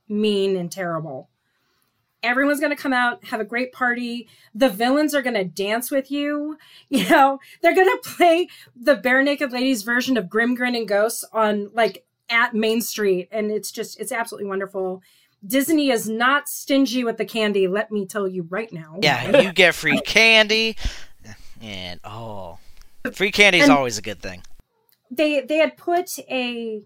mean 0.10 0.56
and 0.56 0.72
terrible. 0.72 1.30
Everyone's 2.24 2.60
going 2.60 2.76
to 2.76 2.82
come 2.82 2.94
out, 2.94 3.26
have 3.26 3.40
a 3.40 3.46
great 3.46 3.72
party. 3.72 4.28
The 4.56 4.70
villains 4.70 5.14
are 5.14 5.22
going 5.22 5.36
to 5.36 5.44
dance 5.44 5.92
with 5.92 6.10
you. 6.10 6.58
You 6.90 7.08
know, 7.10 7.40
they're 7.62 7.76
going 7.76 7.88
to 7.88 8.10
play 8.10 8.48
the 8.76 8.96
Barenaked 8.96 9.52
Ladies 9.52 9.84
version 9.84 10.18
of 10.18 10.30
Grim 10.30 10.56
Grinning 10.56 10.86
Ghosts 10.86 11.24
on 11.34 11.70
like 11.74 12.06
at 12.30 12.54
Main 12.54 12.82
Street, 12.82 13.28
and 13.32 13.52
it's 13.52 13.72
just 13.72 14.00
it's 14.00 14.12
absolutely 14.12 14.48
wonderful. 14.48 15.02
Disney 15.46 15.90
is 15.92 16.10
not 16.10 16.48
stingy 16.50 17.04
with 17.04 17.18
the 17.18 17.26
candy. 17.26 17.68
Let 17.68 17.92
me 17.92 18.06
tell 18.06 18.28
you 18.28 18.48
right 18.50 18.72
now. 18.72 18.98
Yeah, 19.02 19.42
you 19.42 19.54
get 19.64 19.76
free 19.76 20.00
candy, 20.02 20.78
and 21.62 22.00
oh, 22.04 22.58
free 23.14 23.32
candy 23.32 23.60
is 23.60 23.70
always 23.70 23.98
a 23.98 24.02
good 24.02 24.22
thing. 24.22 24.44
they 25.12 25.42
they 25.42 25.58
had 25.58 25.78
put 25.78 26.18
a 26.30 26.82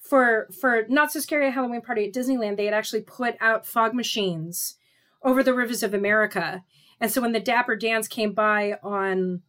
for 0.00 0.48
for 0.60 0.84
not 0.88 1.12
so 1.12 1.20
scary 1.20 1.50
Halloween 1.50 1.80
party 1.80 2.06
at 2.06 2.14
Disneyland. 2.14 2.56
They 2.56 2.66
had 2.66 2.74
actually 2.74 3.02
put 3.02 3.36
out 3.40 3.66
fog 3.66 3.94
machines 3.94 4.76
over 5.22 5.42
the 5.42 5.54
rivers 5.54 5.82
of 5.82 5.94
America, 5.94 6.62
and 7.00 7.10
so 7.10 7.20
when 7.20 7.32
the 7.32 7.40
Dapper 7.40 7.76
Dans 7.76 8.06
came 8.08 8.32
by 8.32 8.78
on 8.82 9.42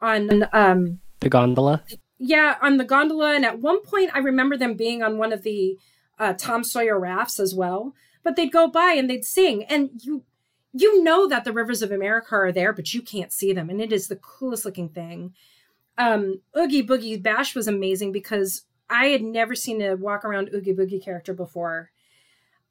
on 0.00 0.46
um 0.52 1.00
The 1.20 1.28
gondola. 1.28 1.82
yeah 2.18 2.56
on 2.62 2.76
the 2.76 2.84
gondola, 2.84 3.34
and 3.34 3.44
at 3.44 3.60
one 3.60 3.82
point 3.82 4.10
I 4.14 4.18
remember 4.18 4.56
them 4.56 4.74
being 4.74 5.02
on 5.02 5.18
one 5.18 5.32
of 5.32 5.42
the 5.42 5.76
uh, 6.18 6.34
Tom 6.34 6.64
Sawyer 6.64 6.98
rafts 6.98 7.38
as 7.40 7.54
well. 7.54 7.94
But 8.22 8.36
they'd 8.36 8.52
go 8.52 8.68
by 8.68 8.92
and 8.92 9.08
they'd 9.08 9.24
sing, 9.24 9.64
and 9.64 9.90
you 10.02 10.24
you 10.72 11.02
know 11.02 11.28
that 11.28 11.44
the 11.44 11.52
rivers 11.52 11.82
of 11.82 11.90
America 11.90 12.34
are 12.34 12.52
there, 12.52 12.72
but 12.72 12.92
you 12.92 13.00
can't 13.00 13.32
see 13.32 13.52
them, 13.52 13.70
and 13.70 13.80
it 13.80 13.92
is 13.92 14.08
the 14.08 14.16
coolest 14.16 14.64
looking 14.64 14.88
thing. 14.88 15.34
Um, 15.96 16.40
Oogie 16.56 16.86
Boogie 16.86 17.22
Bash 17.22 17.54
was 17.54 17.66
amazing 17.66 18.12
because 18.12 18.64
I 18.90 19.06
had 19.06 19.22
never 19.22 19.54
seen 19.54 19.80
a 19.80 19.96
walk 19.96 20.24
around 20.24 20.50
Oogie 20.54 20.74
Boogie 20.74 21.02
character 21.02 21.32
before, 21.32 21.90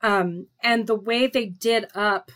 um, 0.02 0.48
and 0.62 0.86
the 0.86 0.96
way 0.96 1.28
they 1.28 1.46
did 1.46 1.88
up 1.96 2.32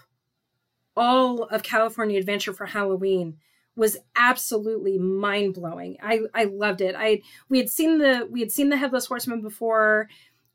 all 0.96 1.44
of 1.44 1.64
California 1.64 2.18
Adventure 2.18 2.54
for 2.54 2.66
Halloween 2.66 3.38
was 3.76 3.98
absolutely 4.16 4.98
mind 4.98 5.54
blowing. 5.54 5.98
I 6.02 6.22
I 6.34 6.46
loved 6.46 6.82
it. 6.82 6.96
I 6.98 7.22
we 7.50 7.58
had 7.58 7.70
seen 7.70 8.00
the 8.00 8.28
we 8.30 8.42
had 8.42 8.52
seen 8.52 8.70
the 8.70 8.78
Headless 8.78 9.06
Horseman 9.06 9.42
before. 9.42 10.10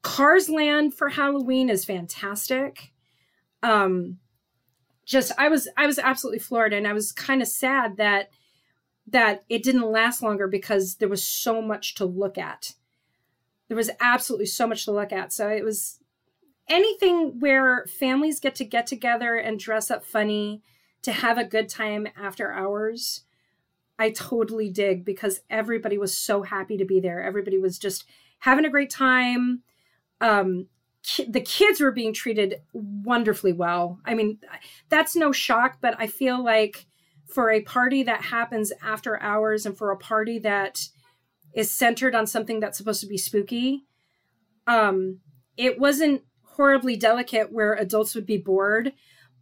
Cars 0.07 0.49
Land 0.49 0.95
for 0.95 1.09
Halloween 1.09 1.69
is 1.69 1.85
fantastic. 1.85 2.93
Um, 3.65 4.19
just 5.05 5.33
I 5.37 5.49
was 5.49 5.67
I 5.77 5.87
was 5.87 5.99
absolutely 5.99 6.39
floored, 6.39 6.73
and 6.73 6.87
I 6.87 6.93
was 6.93 7.11
kind 7.11 7.43
of 7.43 7.49
sad 7.49 7.97
that 7.97 8.31
that 9.09 9.45
it 9.49 9.65
didn't 9.65 9.91
last 9.91 10.23
longer 10.23 10.47
because 10.47 10.95
there 10.97 11.09
was 11.09 11.25
so 11.25 11.61
much 11.61 11.97
to 11.97 12.05
look 12.05 12.39
at. 12.39 12.75
There 13.67 13.77
was 13.77 13.91
absolutely 14.01 14.47
so 14.47 14.69
much 14.69 14.85
to 14.85 14.93
look 14.93 15.13
at. 15.13 15.33
So 15.33 15.49
it 15.49 15.65
was 15.65 15.99
anything 16.69 17.41
where 17.41 17.85
families 17.87 18.39
get 18.39 18.55
to 18.55 18.65
get 18.65 18.87
together 18.87 19.35
and 19.35 19.59
dress 19.59 19.91
up 19.91 20.05
funny 20.05 20.63
to 21.03 21.11
have 21.11 21.37
a 21.37 21.45
good 21.45 21.69
time 21.69 22.07
after 22.17 22.53
hours. 22.53 23.23
I 23.99 24.11
totally 24.11 24.71
dig 24.71 25.05
because 25.05 25.41
everybody 25.51 25.99
was 25.99 26.17
so 26.17 26.45
happy 26.45 26.77
to 26.77 26.85
be 26.85 27.01
there. 27.01 27.25
Everybody 27.25 27.59
was 27.59 27.77
just 27.77 28.05
having 28.39 28.65
a 28.65 28.71
great 28.71 28.91
time. 28.91 29.65
Um, 30.21 30.69
ki- 31.03 31.31
the 31.31 31.41
kids 31.41 31.81
were 31.81 31.93
being 31.93 32.13
treated 32.13 32.57
wonderfully 32.73 33.53
well. 33.53 33.99
I 34.05 34.15
mean, 34.15 34.39
that's 34.89 35.17
no 35.17 35.33
shock, 35.33 35.79
but 35.81 35.95
I 35.99 36.07
feel 36.07 36.43
like 36.43 36.87
for 37.27 37.51
a 37.51 37.63
party 37.63 38.03
that 38.05 38.23
happens 38.23 38.73
after 38.83 39.21
hours 39.21 39.67
and 39.67 39.77
for 39.77 39.91
a 39.91 39.97
party 39.97 40.39
that 40.41 40.81
is 41.55 41.71
centered 41.71 42.15
on 42.15 42.27
something 42.27 42.61
that's 42.61 42.79
supposed 42.79 43.01
to 43.01 43.07
be 43.07 43.19
spooky, 43.19 43.85
um, 44.67 45.21
it 45.57 45.79
wasn't 45.79 46.23
horribly 46.43 46.97
delicate 46.97 47.53
where 47.53 47.75
adults 47.75 48.15
would 48.15 48.27
be 48.27 48.39
bored, 48.39 48.93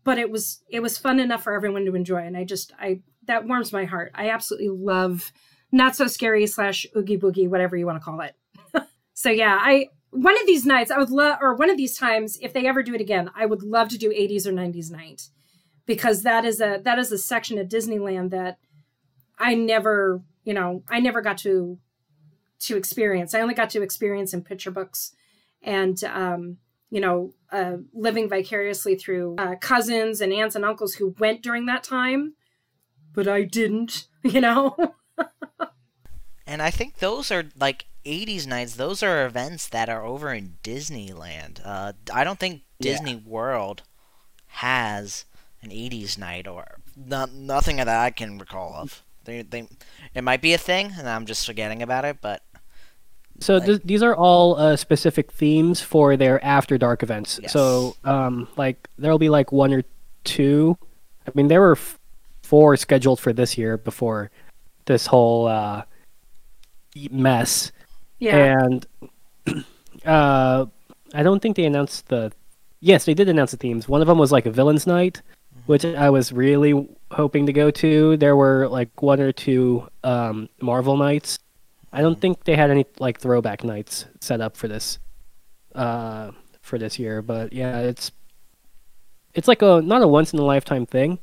but 0.03 0.19
it 0.19 0.31
was 0.31 0.63
it 0.69 0.81
was 0.81 0.99
fun 0.99 1.19
enough 1.19 1.43
for 1.43 1.55
everyone 1.55 1.85
to 1.85 1.95
enjoy. 1.95 2.19
And 2.19 2.37
I 2.37 2.45
just 2.45 2.73
I 2.79 3.01
that 3.27 3.47
warms 3.47 3.73
my 3.73 3.85
heart. 3.85 4.13
I 4.15 4.31
absolutely 4.31 4.69
love 4.69 5.33
not 5.73 5.97
so 5.97 6.07
scary 6.07 6.47
slash 6.47 6.87
oogie 6.97 7.19
boogie, 7.19 7.49
whatever 7.49 7.77
you 7.77 7.87
want 7.87 8.01
to 8.01 8.05
call 8.05 8.21
it. 8.21 8.35
so 9.15 9.31
yeah, 9.31 9.59
I 9.61 9.89
one 10.15 10.41
of 10.41 10.47
these 10.47 10.65
nights 10.65 10.93
I 10.93 10.99
would 10.99 11.11
love 11.11 11.39
or 11.41 11.55
one 11.55 11.71
of 11.71 11.77
these 11.77 11.99
times, 11.99 12.39
if 12.41 12.53
they 12.53 12.67
ever 12.67 12.83
do 12.83 12.95
it 12.95 13.01
again, 13.01 13.31
I 13.35 13.47
would 13.47 13.65
love 13.65 13.89
to 13.89 13.99
do 13.99 14.11
80s 14.11 14.47
or 14.47 14.53
90s 14.53 14.91
night. 14.91 15.29
Because 15.87 16.23
that 16.23 16.45
is 16.47 16.61
a 16.63 16.81
that 16.85 16.99
is 16.99 17.13
a 17.13 17.19
section 17.19 17.59
of 17.59 17.69
Disneyland 17.69 18.31
that 18.31 18.59
I 19.39 19.55
never, 19.55 20.23
you 20.45 20.55
know, 20.55 20.83
I 20.89 21.01
never 21.01 21.21
got 21.21 21.37
to 21.39 21.79
to 22.61 22.77
experience. 22.77 23.35
I 23.35 23.41
only 23.41 23.55
got 23.55 23.69
to 23.71 23.83
experience 23.83 24.33
in 24.33 24.43
picture 24.43 24.71
books 24.71 25.13
and 25.63 26.03
um, 26.05 26.57
you 26.91 27.01
know, 27.01 27.35
uh, 27.51 27.79
living 27.93 28.29
vicariously 28.29 28.95
through 28.95 29.35
uh, 29.37 29.57
cousins 29.57 30.21
and 30.21 30.33
aunts 30.33 30.55
and 30.55 30.65
uncles 30.65 30.95
who 30.95 31.15
went 31.19 31.43
during 31.43 31.67
that 31.67 31.83
time, 31.83 32.35
but 33.13 33.27
I 33.27 33.43
didn't, 33.43 34.07
you 34.23 34.41
know. 34.41 34.77
And 36.47 36.63
I 36.63 36.71
think 36.71 36.99
those 36.99 37.31
are 37.31 37.45
like 37.59 37.87
80s 38.05 38.47
nights. 38.47 38.77
Those 38.77 39.03
are 39.03 39.25
events 39.27 39.69
that 39.69 39.89
are 39.89 40.05
over 40.05 40.33
in 40.33 40.57
Disneyland. 40.63 41.61
Uh, 41.65 41.93
I 42.13 42.25
don't 42.25 42.39
think 42.39 42.63
Yeah. 42.79 42.93
Disney 42.93 43.17
World 43.17 43.83
has 44.47 45.25
an 45.63 45.71
80s 45.71 46.19
night 46.19 46.47
or 46.47 46.79
no, 46.97 47.25
nothing 47.27 47.77
that 47.77 47.89
I 47.89 48.11
can 48.11 48.39
recall 48.39 48.75
of. 48.75 49.03
They, 49.25 49.43
they, 49.43 49.67
it 50.15 50.23
might 50.23 50.43
be 50.43 50.53
a 50.53 50.59
thing, 50.59 50.93
and 50.99 51.09
I'm 51.09 51.25
just 51.27 51.47
forgetting 51.47 51.83
about 51.83 52.05
it. 52.05 52.19
But 52.21 52.43
So 53.41 53.55
Like- 53.57 53.65
th- 53.67 53.81
these 53.85 54.03
are 54.03 54.15
all 54.15 54.57
uh, 54.57 54.77
specific 54.77 55.33
themes 55.33 55.81
for 55.81 56.17
their 56.17 56.45
after 56.45 56.77
dark 56.79 57.03
events. 57.03 57.41
Yes. 57.43 57.53
So 57.53 57.97
um, 58.05 58.49
like 58.57 58.89
there'll 58.99 59.19
be 59.19 59.31
like 59.31 59.51
one 59.51 59.73
or 59.73 59.83
two. 60.25 60.77
I 61.27 61.31
mean, 61.35 61.49
there 61.49 61.61
were 61.63 61.73
f- 61.73 61.99
four 62.43 62.77
scheduled 62.77 63.19
for 63.19 63.33
this 63.33 63.57
year 63.59 63.77
before 63.79 64.31
this 64.85 65.07
whole 65.07 65.47
uh, 65.49 65.85
mess. 67.11 67.73
And 68.61 68.87
uh, 70.05 70.67
I 71.15 71.23
don't 71.23 71.41
think 71.41 71.57
they 71.57 71.65
announced 71.65 72.09
the. 72.09 72.33
Yes, 72.81 73.05
they 73.05 73.15
did 73.15 73.29
announce 73.29 73.53
the 73.53 73.57
themes. 73.57 73.89
One 73.89 74.03
of 74.03 74.09
them 74.09 74.19
was 74.19 74.31
like 74.31 74.47
a 74.47 74.51
villains 74.51 74.87
night, 74.87 75.23
which 75.67 75.85
I 75.85 76.11
was 76.11 76.33
really 76.33 76.89
hoping 77.11 77.47
to 77.47 77.53
go 77.53 77.71
to. 77.71 78.17
There 78.17 78.37
were 78.37 78.69
like 78.69 79.01
one 79.01 79.21
or 79.21 79.33
two 79.33 79.89
um, 80.03 80.49
Marvel 80.61 80.97
nights. 80.97 81.39
I 81.93 82.03
don't 82.03 82.21
think 82.21 82.45
they 82.45 82.57
had 82.57 82.71
any 82.71 82.87
like 82.99 83.21
throwback 83.21 83.65
nights 83.65 84.07
set 84.21 84.41
up 84.41 84.57
for 84.57 84.69
this 84.69 84.99
uh, 85.75 86.33
for 86.61 86.79
this 86.79 86.99
year, 86.99 87.23
but 87.23 87.53
yeah, 87.53 87.79
it's 87.79 88.11
it's 89.33 89.49
like 89.49 89.63
a 89.63 89.81
not 89.83 90.03
a 90.03 90.09
once 90.09 90.33
in 90.33 90.39
a 90.39 90.45
lifetime 90.45 90.87
thing 90.87 91.19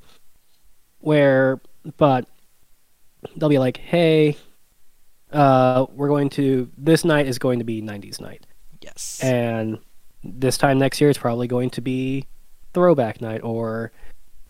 where 0.99 1.59
but 1.97 2.27
they'll 3.35 3.49
be 3.49 3.59
like, 3.59 3.77
"Hey, 3.77 4.37
uh, 5.31 5.85
we're 5.91 6.07
going 6.07 6.29
to 6.31 6.69
this 6.77 7.03
night 7.05 7.27
is 7.27 7.39
going 7.39 7.59
to 7.59 7.65
be 7.65 7.81
90s 7.81 8.19
night." 8.21 8.45
yes, 8.81 9.19
and 9.23 9.79
this 10.23 10.57
time 10.57 10.79
next 10.79 10.99
year 11.01 11.09
it's 11.09 11.19
probably 11.19 11.47
going 11.47 11.69
to 11.71 11.81
be 11.81 12.25
throwback 12.73 13.21
night 13.21 13.41
or 13.43 13.91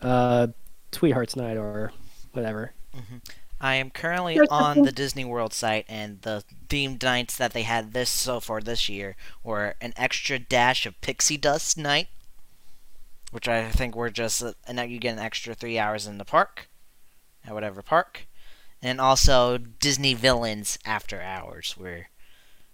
uh 0.00 0.46
sweethearts 0.92 1.36
night 1.36 1.56
or 1.56 1.92
whatever. 2.32 2.72
I 3.62 3.76
am 3.76 3.90
currently 3.90 4.40
on 4.50 4.82
the 4.82 4.90
Disney 4.90 5.24
World 5.24 5.52
site, 5.54 5.86
and 5.88 6.20
the 6.22 6.42
themed 6.68 7.00
nights 7.04 7.36
that 7.36 7.52
they 7.52 7.62
had 7.62 7.92
this 7.92 8.10
so 8.10 8.40
far 8.40 8.60
this 8.60 8.88
year 8.88 9.14
were 9.44 9.76
an 9.80 9.92
extra 9.96 10.40
dash 10.40 10.84
of 10.84 11.00
pixie 11.00 11.36
dust 11.36 11.78
night, 11.78 12.08
which 13.30 13.46
I 13.46 13.70
think 13.70 13.94
were 13.94 14.10
just 14.10 14.42
uh, 14.42 14.54
and 14.66 14.76
now 14.76 14.82
you 14.82 14.98
get 14.98 15.12
an 15.12 15.20
extra 15.20 15.54
three 15.54 15.78
hours 15.78 16.08
in 16.08 16.18
the 16.18 16.24
park, 16.24 16.68
at 17.46 17.54
whatever 17.54 17.82
park, 17.82 18.26
and 18.82 19.00
also 19.00 19.58
Disney 19.58 20.14
villains 20.14 20.78
after 20.84 21.20
hours, 21.20 21.74
where 21.78 22.08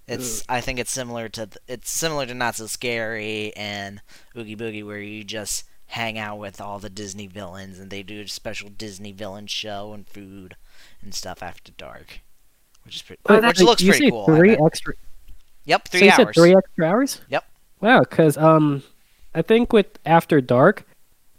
it's 0.06 0.42
I 0.48 0.60
think 0.60 0.78
it's 0.78 0.90
similar 0.90 1.28
to 1.30 1.48
it's 1.66 1.90
similar 1.90 2.26
to 2.26 2.34
Not 2.34 2.56
So 2.56 2.66
Scary 2.66 3.52
and 3.56 4.00
Oogie 4.36 4.56
Boogie, 4.56 4.84
where 4.86 5.00
you 5.00 5.22
just 5.24 5.64
hang 5.92 6.18
out 6.18 6.38
with 6.38 6.60
all 6.60 6.78
the 6.78 6.90
Disney 6.90 7.26
villains, 7.26 7.78
and 7.78 7.90
they 7.90 8.02
do 8.02 8.20
a 8.20 8.28
special 8.28 8.68
Disney 8.68 9.12
villain 9.12 9.46
show 9.46 9.92
and 9.92 10.06
food 10.06 10.56
and 11.02 11.14
stuff 11.14 11.42
after 11.42 11.72
dark, 11.72 12.20
which 12.84 12.96
is 12.96 13.02
pretty, 13.02 13.20
Oh, 13.26 13.34
which 13.34 13.42
that's- 13.42 13.62
looks 13.62 13.82
you 13.82 13.90
pretty 13.92 14.06
say 14.06 14.10
cool. 14.10 14.24
I 14.30 14.36
three 14.36 14.56
extra 14.64 14.94
Yep, 15.64 15.88
so 15.88 15.98
three 15.98 16.06
you 16.06 16.10
said 16.12 16.26
hours. 16.26 16.34
three 16.36 16.56
extra 16.56 16.86
hours 16.86 17.20
Yep. 17.28 17.44
wow 17.80 18.00
because 18.00 18.38
um 18.38 18.82
i 19.34 19.42
think 19.42 19.70
with 19.70 19.98
after 20.06 20.40
dark 20.40 20.84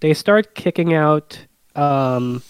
they 0.01 0.13
start 0.13 0.53
kicking 0.53 0.93
out 0.93 1.45
um 1.75 2.43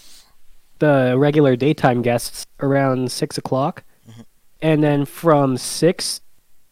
the 0.80 1.14
regular 1.16 1.54
daytime 1.56 2.02
guests 2.02 2.46
around 2.60 3.10
six 3.12 3.38
o'clock 3.38 3.84
Mhm. 4.08 4.24
and 4.60 4.82
then 4.82 5.04
from 5.04 5.56
six 5.56 6.20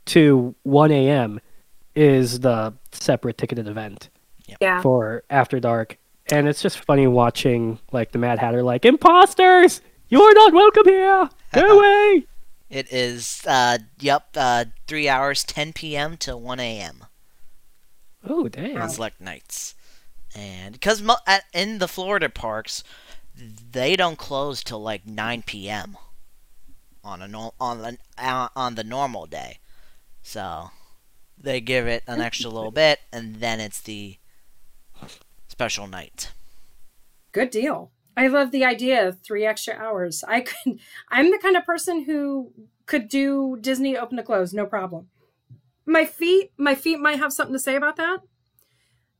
to 0.06 0.54
1 0.64 0.90
a.m 0.90 1.40
is 1.94 2.40
the 2.40 2.74
separate 2.92 3.38
ticketed 3.38 3.66
event 3.68 4.08
Yeah. 4.60 4.80
for 4.82 5.22
After 5.30 5.58
Dark, 5.60 5.98
and 6.30 6.48
it's 6.48 6.62
just 6.62 6.78
funny 6.84 7.06
watching 7.06 7.78
like 7.92 8.12
the 8.12 8.18
Mad 8.18 8.38
Hatter 8.38 8.62
like 8.62 8.84
imposters. 8.84 9.80
You're 10.08 10.34
not 10.34 10.52
welcome 10.52 10.84
here. 10.86 11.28
Go 11.52 11.78
away. 11.78 12.26
It 12.70 12.92
is, 12.92 13.42
uh, 13.46 13.78
yep, 13.98 14.28
uh, 14.36 14.66
three 14.86 15.08
hours, 15.08 15.42
10 15.44 15.72
p.m. 15.72 16.16
to 16.18 16.36
1 16.36 16.60
a.m. 16.60 17.04
Oh 18.26 18.48
damn. 18.48 18.80
on 18.82 18.90
select 18.90 19.20
nights. 19.20 19.74
And 20.34 20.72
because 20.74 21.00
mo- 21.02 21.16
at, 21.26 21.44
in 21.52 21.78
the 21.78 21.88
Florida 21.88 22.28
parks, 22.28 22.84
they 23.38 23.96
don't 23.96 24.18
close 24.18 24.62
till 24.62 24.82
like 24.82 25.06
9 25.06 25.42
p.m. 25.46 25.96
on 27.04 27.22
a 27.22 27.28
no- 27.28 27.54
on 27.60 27.82
the 27.82 27.98
uh, 28.16 28.48
on 28.56 28.74
the 28.74 28.84
normal 28.84 29.26
day. 29.26 29.58
So 30.22 30.70
they 31.40 31.60
give 31.60 31.86
it 31.86 32.02
an 32.06 32.20
extra 32.20 32.50
little 32.50 32.70
bit, 32.70 33.00
and 33.12 33.36
then 33.36 33.60
it's 33.60 33.80
the 33.80 34.16
special 35.48 35.86
night. 35.86 36.32
Good 37.32 37.50
deal. 37.50 37.92
I 38.16 38.26
love 38.26 38.50
the 38.50 38.64
idea 38.64 39.06
of 39.06 39.20
three 39.20 39.46
extra 39.46 39.74
hours. 39.74 40.24
I 40.26 40.40
could. 40.40 40.80
I'm 41.08 41.30
the 41.30 41.38
kind 41.38 41.56
of 41.56 41.64
person 41.64 42.04
who 42.04 42.52
could 42.86 43.08
do 43.08 43.58
Disney 43.60 43.96
open 43.96 44.16
to 44.16 44.22
close, 44.22 44.52
no 44.52 44.66
problem. 44.66 45.08
My 45.86 46.04
feet, 46.04 46.52
my 46.58 46.74
feet 46.74 46.98
might 46.98 47.18
have 47.18 47.32
something 47.32 47.54
to 47.54 47.60
say 47.60 47.76
about 47.76 47.96
that, 47.96 48.18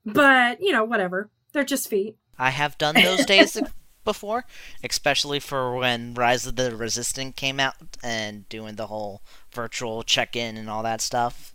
but 0.05 0.61
you 0.61 0.73
know, 0.73 0.85
whatever. 0.85 1.31
They're 1.53 1.65
just 1.65 1.89
feet. 1.89 2.17
I 2.39 2.51
have 2.51 2.77
done 2.77 2.95
those 2.95 3.25
days 3.25 3.57
before, 4.13 4.45
especially 4.83 5.39
for 5.41 5.77
when 5.77 6.15
Rise 6.15 6.47
of 6.47 6.57
the 6.57 6.75
Resistance 6.75 7.35
came 7.37 7.61
out 7.61 7.75
and 8.03 8.49
doing 8.49 8.77
the 8.77 8.87
whole 8.89 9.21
virtual 9.53 10.03
check-in 10.03 10.57
and 10.57 10.69
all 10.71 10.83
that 10.83 11.01
stuff. 11.01 11.55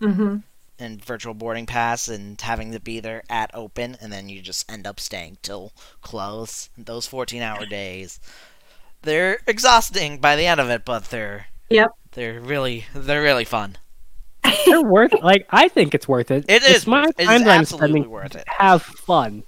Mm-hmm. 0.00 0.36
and 0.78 1.04
virtual 1.04 1.34
boarding 1.34 1.66
pass 1.66 2.08
and 2.08 2.40
having 2.40 2.72
to 2.72 2.80
be 2.80 3.00
there 3.00 3.22
at 3.28 3.50
open 3.54 3.98
and 4.00 4.10
then 4.10 4.30
you 4.30 4.40
just 4.40 4.70
end 4.72 4.86
up 4.86 4.98
staying 4.98 5.36
till 5.42 5.72
close 6.00 6.70
those 6.78 7.06
14 7.06 7.42
hour 7.42 7.66
days 7.66 8.18
they're 9.02 9.40
exhausting 9.46 10.16
by 10.16 10.36
the 10.36 10.46
end 10.46 10.58
of 10.58 10.70
it 10.70 10.86
but 10.86 11.04
they're 11.10 11.48
Yep. 11.68 11.90
they're 12.12 12.40
really 12.40 12.86
they're 12.94 13.20
really 13.20 13.44
fun 13.44 13.76
They're 14.64 14.80
worth 14.82 15.12
like 15.22 15.46
I 15.50 15.68
think 15.68 15.94
it's 15.94 16.08
worth 16.08 16.30
it. 16.30 16.46
It 16.48 16.62
It's 16.62 16.68
is 16.78 16.86
my 16.86 17.02
worth- 17.04 17.20
it 17.20 17.24
is 17.24 17.28
time 17.28 17.44
that 17.44 17.50
I'm 17.50 17.60
absolutely 17.60 17.88
spending 17.90 18.10
worth 18.10 18.36
it. 18.36 18.44
have 18.48 18.80
fun. 18.82 19.42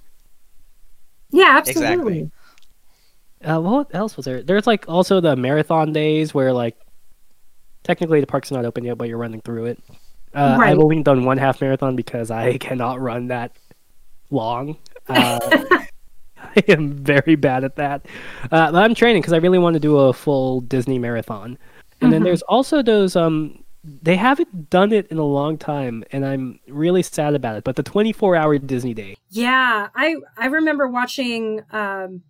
Yeah, 1.31 1.57
absolutely. 1.57 2.19
Exactly. 2.19 2.31
Uh, 3.43 3.59
what 3.59 3.93
else 3.93 4.15
was 4.15 4.25
there? 4.25 4.41
There's 4.43 4.65
like 4.67 4.85
also 4.87 5.19
the 5.19 5.35
marathon 5.35 5.91
days 5.93 6.33
where 6.33 6.53
like 6.53 6.77
technically 7.83 8.21
the 8.21 8.27
park's 8.27 8.51
not 8.51 8.65
open 8.65 8.83
yet, 8.83 8.97
but 8.97 9.07
you're 9.07 9.17
running 9.17 9.41
through 9.41 9.65
it. 9.65 9.83
Uh, 10.33 10.57
Right. 10.59 10.71
I've 10.71 10.79
only 10.79 11.01
done 11.03 11.25
one 11.25 11.37
half 11.37 11.61
marathon 11.61 11.95
because 11.95 12.31
I 12.31 12.57
cannot 12.59 12.99
run 13.01 13.27
that 13.27 13.55
long. 14.31 14.77
Uh, 15.07 15.39
I 16.37 16.63
am 16.67 16.91
very 16.91 17.35
bad 17.35 17.63
at 17.63 17.75
that. 17.77 18.05
Uh, 18.51 18.71
but 18.71 18.83
I'm 18.83 18.95
training 18.95 19.21
because 19.21 19.33
I 19.33 19.37
really 19.37 19.59
want 19.59 19.75
to 19.75 19.79
do 19.79 19.97
a 19.97 20.13
full 20.13 20.61
Disney 20.61 20.99
marathon. 20.99 21.57
And 22.01 22.11
then 22.11 22.21
Mhm. 22.21 22.25
there's 22.25 22.41
also 22.43 22.81
those 22.81 23.15
um 23.15 23.59
they 24.01 24.15
haven't 24.15 24.69
done 24.69 24.93
it 24.93 25.07
in 25.07 25.17
a 25.17 25.25
long 25.25 25.57
time 25.57 26.05
and 26.13 26.25
I'm 26.25 26.59
really 26.69 27.03
sad 27.03 27.33
about 27.35 27.57
it. 27.57 27.63
But 27.65 27.75
the 27.75 27.83
24 27.83 28.35
hour 28.37 28.57
Disney 28.57 28.93
day. 28.93 29.15
Yeah, 29.29 29.89
I 29.95 30.15
I 30.37 30.45
remember 30.47 30.87
watching 30.87 31.61
um 31.71 32.23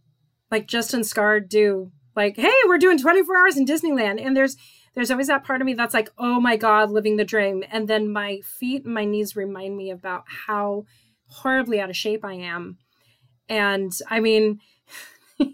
like 0.54 0.68
Justin 0.68 1.04
Scar 1.04 1.39
do 1.39 1.91
like, 2.16 2.38
hey, 2.38 2.54
we're 2.68 2.78
doing 2.78 2.99
24 2.99 3.38
hours 3.38 3.58
in 3.58 3.66
Disneyland, 3.66 4.24
and 4.24 4.38
there's 4.38 4.56
there's 4.93 5.10
always 5.10 5.26
that 5.28 5.43
part 5.43 5.60
of 5.60 5.66
me 5.66 5.74
that's 5.74 5.95
like, 5.95 6.12
oh 6.20 6.39
my 6.39 6.56
god, 6.56 6.91
living 6.91 7.18
the 7.18 7.26
dream, 7.26 7.64
and 7.72 7.88
then 7.88 8.14
my 8.14 8.39
feet 8.41 8.86
and 8.86 8.93
my 8.93 9.04
knees 9.04 9.36
remind 9.36 9.76
me 9.76 9.89
about 9.89 10.24
how 10.28 10.86
horribly 11.28 11.82
out 11.82 11.89
of 11.89 11.97
shape 11.97 12.24
I 12.24 12.36
am, 12.36 12.78
and 13.49 13.91
I 14.10 14.22
mean. 14.22 14.62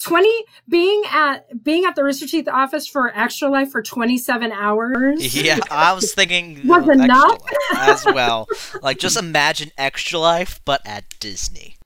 20 0.00 0.28
being 0.68 1.02
at 1.10 1.64
being 1.64 1.86
at 1.86 1.94
the 1.94 2.04
Rooster 2.04 2.26
Teeth 2.26 2.48
office 2.48 2.86
for 2.86 3.16
extra 3.16 3.48
life 3.48 3.70
for 3.70 3.80
27 3.80 4.52
hours 4.52 5.34
yeah 5.42 5.58
i 5.70 5.94
was 5.94 6.12
thinking 6.12 6.60
Was 6.66 6.86
enough? 6.88 7.40
As 7.74 8.04
well 8.04 8.46
like 8.82 8.98
just 8.98 9.16
imagine 9.16 9.70
extra 9.78 10.18
life 10.18 10.60
but 10.66 10.82
at 10.84 11.04
disney 11.20 11.76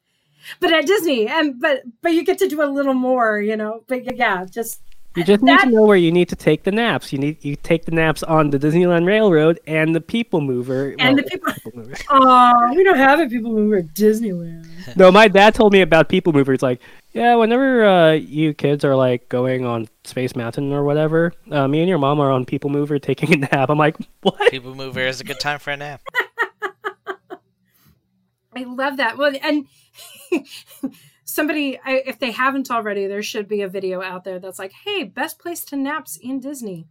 but 0.60 0.72
at 0.72 0.86
Disney, 0.86 1.26
and 1.28 1.60
but 1.60 1.82
but 2.02 2.12
you 2.12 2.24
get 2.24 2.38
to 2.38 2.48
do 2.48 2.62
a 2.62 2.66
little 2.66 2.94
more, 2.94 3.40
you 3.40 3.56
know. 3.56 3.84
But 3.86 4.16
yeah, 4.16 4.44
just 4.44 4.80
You 5.16 5.24
just 5.24 5.42
need 5.42 5.58
to 5.60 5.70
know 5.70 5.82
where 5.82 5.96
you 5.96 6.12
need 6.12 6.28
to 6.28 6.36
take 6.36 6.62
the 6.62 6.70
naps. 6.72 7.12
You 7.12 7.18
need 7.18 7.44
you 7.44 7.56
take 7.56 7.84
the 7.84 7.90
naps 7.92 8.22
on 8.22 8.50
the 8.50 8.58
Disneyland 8.58 9.06
Railroad 9.06 9.58
and 9.66 9.94
the 9.94 10.00
People 10.00 10.40
Mover. 10.40 10.94
And 10.98 11.16
well, 11.16 11.16
the 11.16 11.22
People- 11.30 11.52
People 11.52 11.72
Mover. 11.74 11.94
oh, 12.10 12.72
we 12.74 12.84
don't 12.84 12.96
have 12.96 13.20
a 13.20 13.26
People 13.26 13.52
Mover 13.52 13.76
are 13.76 13.78
at 13.78 13.94
Disneyland. 13.94 14.96
No, 14.96 15.10
my 15.10 15.28
dad 15.28 15.54
told 15.54 15.72
me 15.72 15.80
about 15.80 16.08
People 16.08 16.32
Mover. 16.32 16.52
It's 16.52 16.62
like, 16.62 16.80
yeah, 17.12 17.34
whenever 17.34 17.84
uh, 17.84 18.12
you 18.12 18.54
kids 18.54 18.84
are 18.84 18.94
like 18.94 19.28
going 19.28 19.64
on 19.64 19.88
Space 20.04 20.36
Mountain 20.36 20.72
or 20.72 20.84
whatever, 20.84 21.32
uh, 21.50 21.66
me 21.66 21.80
and 21.80 21.88
your 21.88 21.98
mom 21.98 22.20
are 22.20 22.30
on 22.30 22.44
People 22.44 22.70
Mover 22.70 22.98
taking 22.98 23.32
a 23.32 23.36
nap. 23.38 23.70
I'm 23.70 23.78
like, 23.78 23.96
what? 24.22 24.50
people 24.50 24.74
mover 24.74 25.00
is 25.00 25.20
a 25.20 25.24
good 25.24 25.40
time 25.40 25.58
for 25.58 25.70
a 25.70 25.76
nap 25.76 26.00
I 28.58 28.64
love 28.64 28.96
that. 28.96 29.16
Well, 29.16 29.32
and 29.42 29.66
somebody, 31.24 31.78
I, 31.84 32.02
if 32.06 32.18
they 32.18 32.32
haven't 32.32 32.70
already, 32.70 33.06
there 33.06 33.22
should 33.22 33.46
be 33.46 33.62
a 33.62 33.68
video 33.68 34.02
out 34.02 34.24
there 34.24 34.40
that's 34.40 34.58
like, 34.58 34.72
"Hey, 34.84 35.04
best 35.04 35.38
place 35.38 35.64
to 35.66 35.76
naps 35.76 36.16
in 36.16 36.40
Disney." 36.40 36.88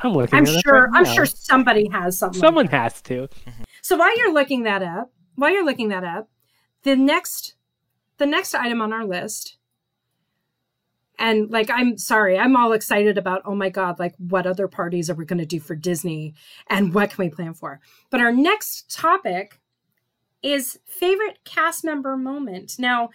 I'm 0.00 0.12
looking. 0.12 0.38
I'm 0.38 0.44
sure. 0.44 0.88
right 0.88 0.90
I'm 0.92 1.04
sure 1.04 1.24
somebody 1.24 1.88
has 1.88 2.18
something. 2.18 2.40
someone 2.40 2.66
that. 2.66 2.82
has 2.82 3.00
to. 3.02 3.28
Mm-hmm. 3.28 3.62
So 3.80 3.96
while 3.96 4.16
you're 4.18 4.34
looking 4.34 4.64
that 4.64 4.82
up, 4.82 5.10
while 5.36 5.50
you're 5.50 5.64
looking 5.64 5.88
that 5.88 6.04
up, 6.04 6.28
the 6.82 6.96
next 6.96 7.54
the 8.18 8.26
next 8.26 8.54
item 8.54 8.82
on 8.82 8.92
our 8.92 9.04
list 9.04 9.56
and 11.18 11.50
like 11.50 11.70
I'm 11.70 11.96
sorry, 11.96 12.36
I'm 12.36 12.56
all 12.56 12.72
excited 12.72 13.16
about 13.16 13.42
oh 13.44 13.54
my 13.54 13.70
god, 13.70 13.98
like 13.98 14.14
what 14.18 14.46
other 14.46 14.68
parties 14.68 15.08
are 15.08 15.14
we 15.14 15.24
going 15.24 15.38
to 15.38 15.46
do 15.46 15.60
for 15.60 15.74
Disney 15.74 16.34
and 16.66 16.92
what 16.92 17.10
can 17.10 17.24
we 17.24 17.30
plan 17.30 17.54
for? 17.54 17.80
But 18.10 18.20
our 18.20 18.32
next 18.32 18.92
topic 18.92 19.61
is 20.42 20.78
favorite 20.86 21.38
cast 21.44 21.84
member 21.84 22.16
moment. 22.16 22.76
Now, 22.78 23.10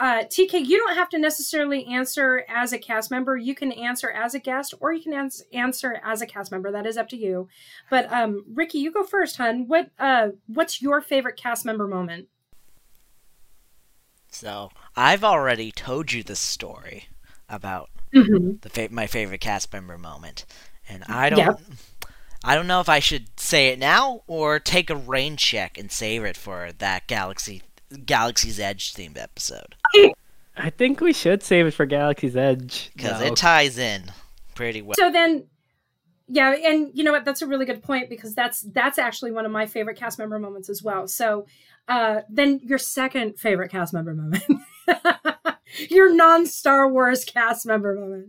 uh, 0.00 0.24
TK, 0.24 0.66
you 0.66 0.76
don't 0.78 0.96
have 0.96 1.08
to 1.10 1.18
necessarily 1.18 1.86
answer 1.86 2.44
as 2.48 2.72
a 2.72 2.78
cast 2.78 3.10
member. 3.10 3.36
You 3.36 3.54
can 3.54 3.70
answer 3.72 4.10
as 4.10 4.34
a 4.34 4.40
guest, 4.40 4.74
or 4.80 4.92
you 4.92 5.02
can 5.02 5.12
ans- 5.14 5.44
answer 5.52 6.00
as 6.04 6.20
a 6.20 6.26
cast 6.26 6.50
member. 6.50 6.72
That 6.72 6.86
is 6.86 6.96
up 6.96 7.08
to 7.10 7.16
you. 7.16 7.48
But 7.90 8.12
um, 8.12 8.44
Ricky, 8.52 8.78
you 8.78 8.90
go 8.92 9.04
first, 9.04 9.36
hun. 9.36 9.68
What 9.68 9.90
uh, 9.98 10.30
what's 10.46 10.82
your 10.82 11.00
favorite 11.00 11.36
cast 11.36 11.64
member 11.64 11.86
moment? 11.86 12.28
so 14.28 14.70
i've 14.96 15.24
already 15.24 15.70
told 15.70 16.12
you 16.12 16.22
the 16.22 16.36
story 16.36 17.08
about 17.48 17.90
Mm-hmm. 18.14 18.58
the 18.60 18.68
fa- 18.70 18.88
my 18.92 19.08
favorite 19.08 19.40
cast 19.40 19.72
member 19.72 19.98
moment, 19.98 20.44
and 20.88 21.02
I 21.08 21.30
don't. 21.30 21.38
Yeah. 21.40 21.54
I 22.44 22.54
don't 22.54 22.66
know 22.66 22.80
if 22.80 22.88
I 22.88 22.98
should 23.00 23.40
say 23.40 23.68
it 23.68 23.78
now 23.78 24.22
or 24.26 24.60
take 24.60 24.90
a 24.90 24.96
rain 24.96 25.36
check 25.36 25.78
and 25.78 25.90
save 25.90 26.24
it 26.24 26.36
for 26.36 26.70
that 26.78 27.06
Galaxy 27.06 27.62
Galaxy's 28.04 28.60
Edge 28.60 28.92
themed 28.92 29.18
episode 29.18 29.76
I 30.56 30.70
think 30.70 31.00
we 31.00 31.12
should 31.12 31.42
save 31.42 31.66
it 31.66 31.72
for 31.72 31.86
Galaxy's 31.86 32.36
Edge. 32.36 32.90
because 32.94 33.18
though. 33.20 33.26
it 33.26 33.36
ties 33.36 33.78
in 33.78 34.04
pretty 34.54 34.82
well. 34.82 34.94
So 34.96 35.10
then, 35.10 35.46
yeah, 36.28 36.54
and 36.54 36.90
you 36.94 37.02
know 37.02 37.12
what? 37.12 37.24
That's 37.24 37.42
a 37.42 37.46
really 37.46 37.66
good 37.66 37.82
point 37.82 38.08
because 38.08 38.34
that's 38.34 38.60
that's 38.60 38.98
actually 38.98 39.32
one 39.32 39.46
of 39.46 39.52
my 39.52 39.66
favorite 39.66 39.98
cast 39.98 40.18
member 40.18 40.38
moments 40.38 40.68
as 40.68 40.82
well. 40.82 41.08
So 41.08 41.46
uh, 41.88 42.20
then, 42.28 42.60
your 42.62 42.78
second 42.78 43.38
favorite 43.38 43.70
cast 43.70 43.92
member 43.92 44.14
moment, 44.14 44.44
your 45.90 46.14
non 46.14 46.46
Star 46.46 46.90
Wars 46.90 47.24
cast 47.24 47.66
member 47.66 47.94
moment. 47.94 48.28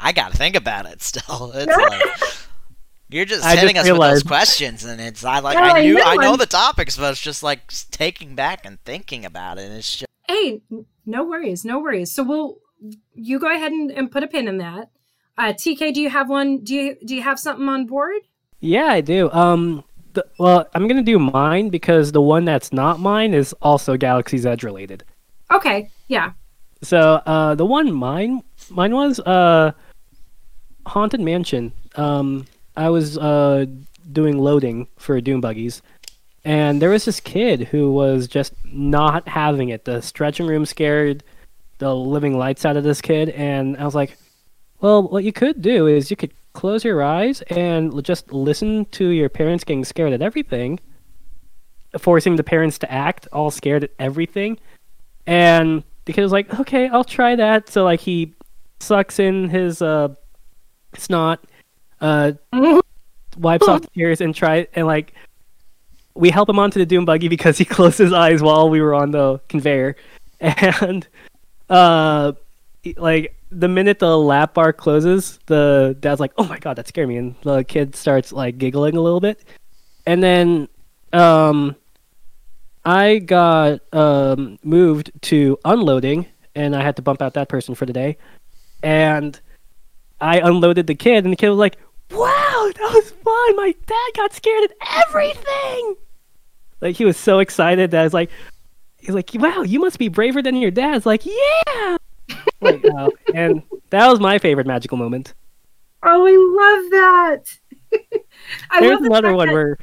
I 0.00 0.12
gotta 0.12 0.36
think 0.36 0.56
about 0.56 0.86
it 0.86 1.02
still. 1.02 1.52
It's 1.54 1.76
like 1.76 2.02
you're 3.10 3.24
just 3.24 3.44
I 3.44 3.56
hitting 3.56 3.76
just 3.76 3.88
us 3.88 3.92
with 3.98 4.00
those 4.10 4.22
questions, 4.22 4.84
and 4.84 5.00
it's 5.00 5.24
I 5.24 5.38
like 5.40 5.56
No, 5.56 5.64
I 5.64 5.78
I 5.78 5.82
knew 5.82 5.94
know, 5.94 6.04
I 6.04 6.16
know 6.16 6.30
I'm- 6.30 6.38
the 6.38 6.46
topics, 6.46 6.96
but 6.96 7.10
it's 7.12 7.20
just 7.20 7.42
like 7.42 7.60
s- 7.70 7.86
taking 7.90 8.34
back 8.34 8.64
and 8.66 8.78
thinking 8.84 9.24
about 9.24 9.58
it. 9.58 9.62
And 9.66 9.74
it's 9.74 9.90
just 9.96 10.06
Hey, 10.28 10.60
no 11.06 11.24
worries, 11.24 11.64
no 11.64 11.78
worries. 11.78 12.12
So 12.12 12.22
we'll 12.22 12.58
you 13.14 13.38
go 13.38 13.50
ahead 13.52 13.72
and, 13.72 13.90
and 13.90 14.10
put 14.10 14.22
a 14.22 14.26
pin 14.28 14.46
in 14.46 14.58
that. 14.58 14.90
Uh, 15.36 15.52
TK, 15.52 15.92
do 15.94 16.00
you 16.00 16.10
have 16.10 16.28
one? 16.28 16.58
Do 16.64 16.74
you 16.74 16.96
do 17.04 17.14
you 17.16 17.22
have 17.22 17.38
something 17.38 17.68
on 17.68 17.86
board? 17.86 18.20
Yeah, 18.60 18.86
I 18.86 19.00
do. 19.00 19.30
Um, 19.32 19.84
the, 20.12 20.26
well, 20.38 20.68
I'm 20.74 20.86
gonna 20.88 21.02
do 21.02 21.18
mine 21.18 21.68
because 21.70 22.12
the 22.12 22.20
one 22.20 22.44
that's 22.44 22.72
not 22.72 23.00
mine 23.00 23.32
is 23.34 23.52
also 23.62 23.96
Galaxy's 23.96 24.44
Edge 24.44 24.62
related. 24.64 25.04
Okay, 25.50 25.88
yeah. 26.08 26.32
So, 26.82 26.98
uh, 27.24 27.54
the 27.54 27.64
one 27.66 27.92
mine 27.92 28.42
mine 28.70 28.94
was 28.94 29.18
uh, 29.20 29.72
Haunted 30.88 31.20
Mansion. 31.20 31.72
Um, 31.96 32.46
I 32.76 32.90
was 32.90 33.18
uh 33.18 33.66
doing 34.12 34.38
loading 34.38 34.88
for 34.96 35.20
Doom 35.20 35.40
Buggies, 35.40 35.82
and 36.44 36.80
there 36.80 36.90
was 36.90 37.04
this 37.04 37.20
kid 37.20 37.68
who 37.68 37.92
was 37.92 38.26
just 38.26 38.52
not 38.64 39.28
having 39.28 39.68
it. 39.68 39.84
The 39.84 40.00
stretching 40.00 40.46
room 40.46 40.64
scared 40.64 41.22
the 41.78 41.94
living 41.94 42.36
lights 42.36 42.64
out 42.64 42.76
of 42.76 42.84
this 42.84 43.00
kid, 43.00 43.30
and 43.30 43.76
I 43.76 43.84
was 43.84 43.94
like, 43.94 44.16
"Well, 44.80 45.06
what 45.08 45.24
you 45.24 45.32
could 45.32 45.62
do 45.62 45.86
is 45.86 46.10
you 46.10 46.16
could 46.16 46.32
close 46.54 46.84
your 46.84 47.02
eyes 47.02 47.42
and 47.42 48.02
just 48.04 48.32
listen 48.32 48.86
to 48.86 49.08
your 49.08 49.28
parents 49.28 49.64
getting 49.64 49.84
scared 49.84 50.12
at 50.12 50.22
everything, 50.22 50.80
forcing 51.98 52.36
the 52.36 52.44
parents 52.44 52.78
to 52.78 52.90
act 52.90 53.28
all 53.32 53.50
scared 53.50 53.84
at 53.84 53.90
everything." 53.98 54.58
And 55.26 55.84
the 56.06 56.12
kid 56.12 56.22
was 56.22 56.32
like, 56.32 56.58
"Okay, 56.58 56.88
I'll 56.88 57.04
try 57.04 57.36
that." 57.36 57.68
So 57.68 57.84
like 57.84 58.00
he 58.00 58.34
sucks 58.80 59.18
in 59.18 59.50
his 59.50 59.82
uh 59.82 60.14
snot, 60.98 61.40
uh, 62.00 62.32
wipes 63.38 63.68
off 63.68 63.82
tears, 63.92 64.20
and 64.20 64.34
try 64.34 64.66
and 64.74 64.86
like 64.86 65.14
we 66.14 66.30
help 66.30 66.48
him 66.48 66.58
onto 66.58 66.78
the 66.78 66.86
doom 66.86 67.04
buggy 67.04 67.28
because 67.28 67.58
he 67.58 67.64
closed 67.76 67.98
his 67.98 68.12
eyes 68.12 68.42
while 68.42 68.68
we 68.68 68.80
were 68.80 68.94
on 68.94 69.10
the 69.10 69.40
conveyor, 69.48 69.96
and 70.40 71.06
uh, 71.70 72.32
like 72.96 73.34
the 73.50 73.68
minute 73.68 73.98
the 73.98 74.18
lap 74.18 74.54
bar 74.54 74.72
closes, 74.72 75.38
the 75.46 75.96
dad's 76.00 76.20
like, 76.20 76.32
"Oh 76.36 76.44
my 76.44 76.58
god, 76.58 76.76
that 76.76 76.88
scared 76.88 77.08
me," 77.08 77.16
and 77.16 77.34
the 77.42 77.64
kid 77.64 77.94
starts 77.94 78.32
like 78.32 78.58
giggling 78.58 78.96
a 78.96 79.00
little 79.00 79.20
bit, 79.20 79.44
and 80.06 80.22
then 80.22 80.68
um, 81.12 81.76
I 82.84 83.18
got 83.18 83.80
um 83.92 84.58
moved 84.62 85.12
to 85.22 85.58
unloading, 85.64 86.26
and 86.54 86.74
I 86.74 86.82
had 86.82 86.96
to 86.96 87.02
bump 87.02 87.22
out 87.22 87.34
that 87.34 87.48
person 87.48 87.74
for 87.74 87.86
the 87.86 87.92
day, 87.92 88.18
and 88.82 89.40
I 90.20 90.40
unloaded 90.40 90.86
the 90.86 90.94
kid, 90.94 91.24
and 91.24 91.32
the 91.32 91.36
kid 91.36 91.48
was 91.50 91.58
like, 91.58 91.78
"Wow, 92.10 92.70
that 92.74 92.90
was 92.94 93.10
fun! 93.10 93.56
My 93.56 93.74
dad 93.86 94.16
got 94.16 94.32
scared 94.32 94.64
at 94.64 95.04
everything." 95.06 95.96
Like 96.80 96.96
he 96.96 97.04
was 97.04 97.16
so 97.16 97.38
excited 97.40 97.90
that 97.90 98.00
I 98.00 98.04
was 98.04 98.14
like, 98.14 98.30
he's 98.98 99.14
like, 99.14 99.30
"Wow, 99.34 99.62
you 99.62 99.80
must 99.80 99.98
be 99.98 100.08
braver 100.08 100.42
than 100.42 100.56
your 100.56 100.70
dad." 100.70 100.96
It's 100.96 101.06
like, 101.06 101.24
"Yeah." 101.24 101.96
like, 102.60 102.84
oh, 102.84 103.10
and 103.34 103.62
that 103.90 104.08
was 104.08 104.20
my 104.20 104.38
favorite 104.38 104.66
magical 104.66 104.98
moment. 104.98 105.34
Oh, 106.02 106.26
I 106.26 106.36
love 106.36 106.90
that. 106.90 107.58
I 108.70 108.80
There's 108.80 108.92
love 108.92 109.02
the 109.02 109.06
another 109.06 109.34
one 109.34 109.50
where 109.50 109.78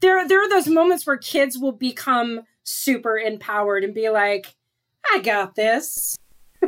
there 0.00 0.26
there 0.26 0.42
are 0.42 0.48
those 0.48 0.68
moments 0.68 1.06
where 1.06 1.16
kids 1.16 1.56
will 1.58 1.72
become 1.72 2.42
super 2.64 3.18
empowered 3.18 3.84
and 3.84 3.94
be 3.94 4.10
like, 4.10 4.54
"I 5.10 5.20
got 5.20 5.54
this." 5.54 6.16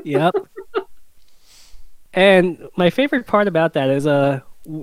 yep. 0.05 0.35
And 2.19 2.69
my 2.77 2.91
favorite 2.91 3.29
part 3.29 3.47
about 3.47 3.75
that 3.75 3.91
is, 3.91 4.05
uh, 4.05 4.41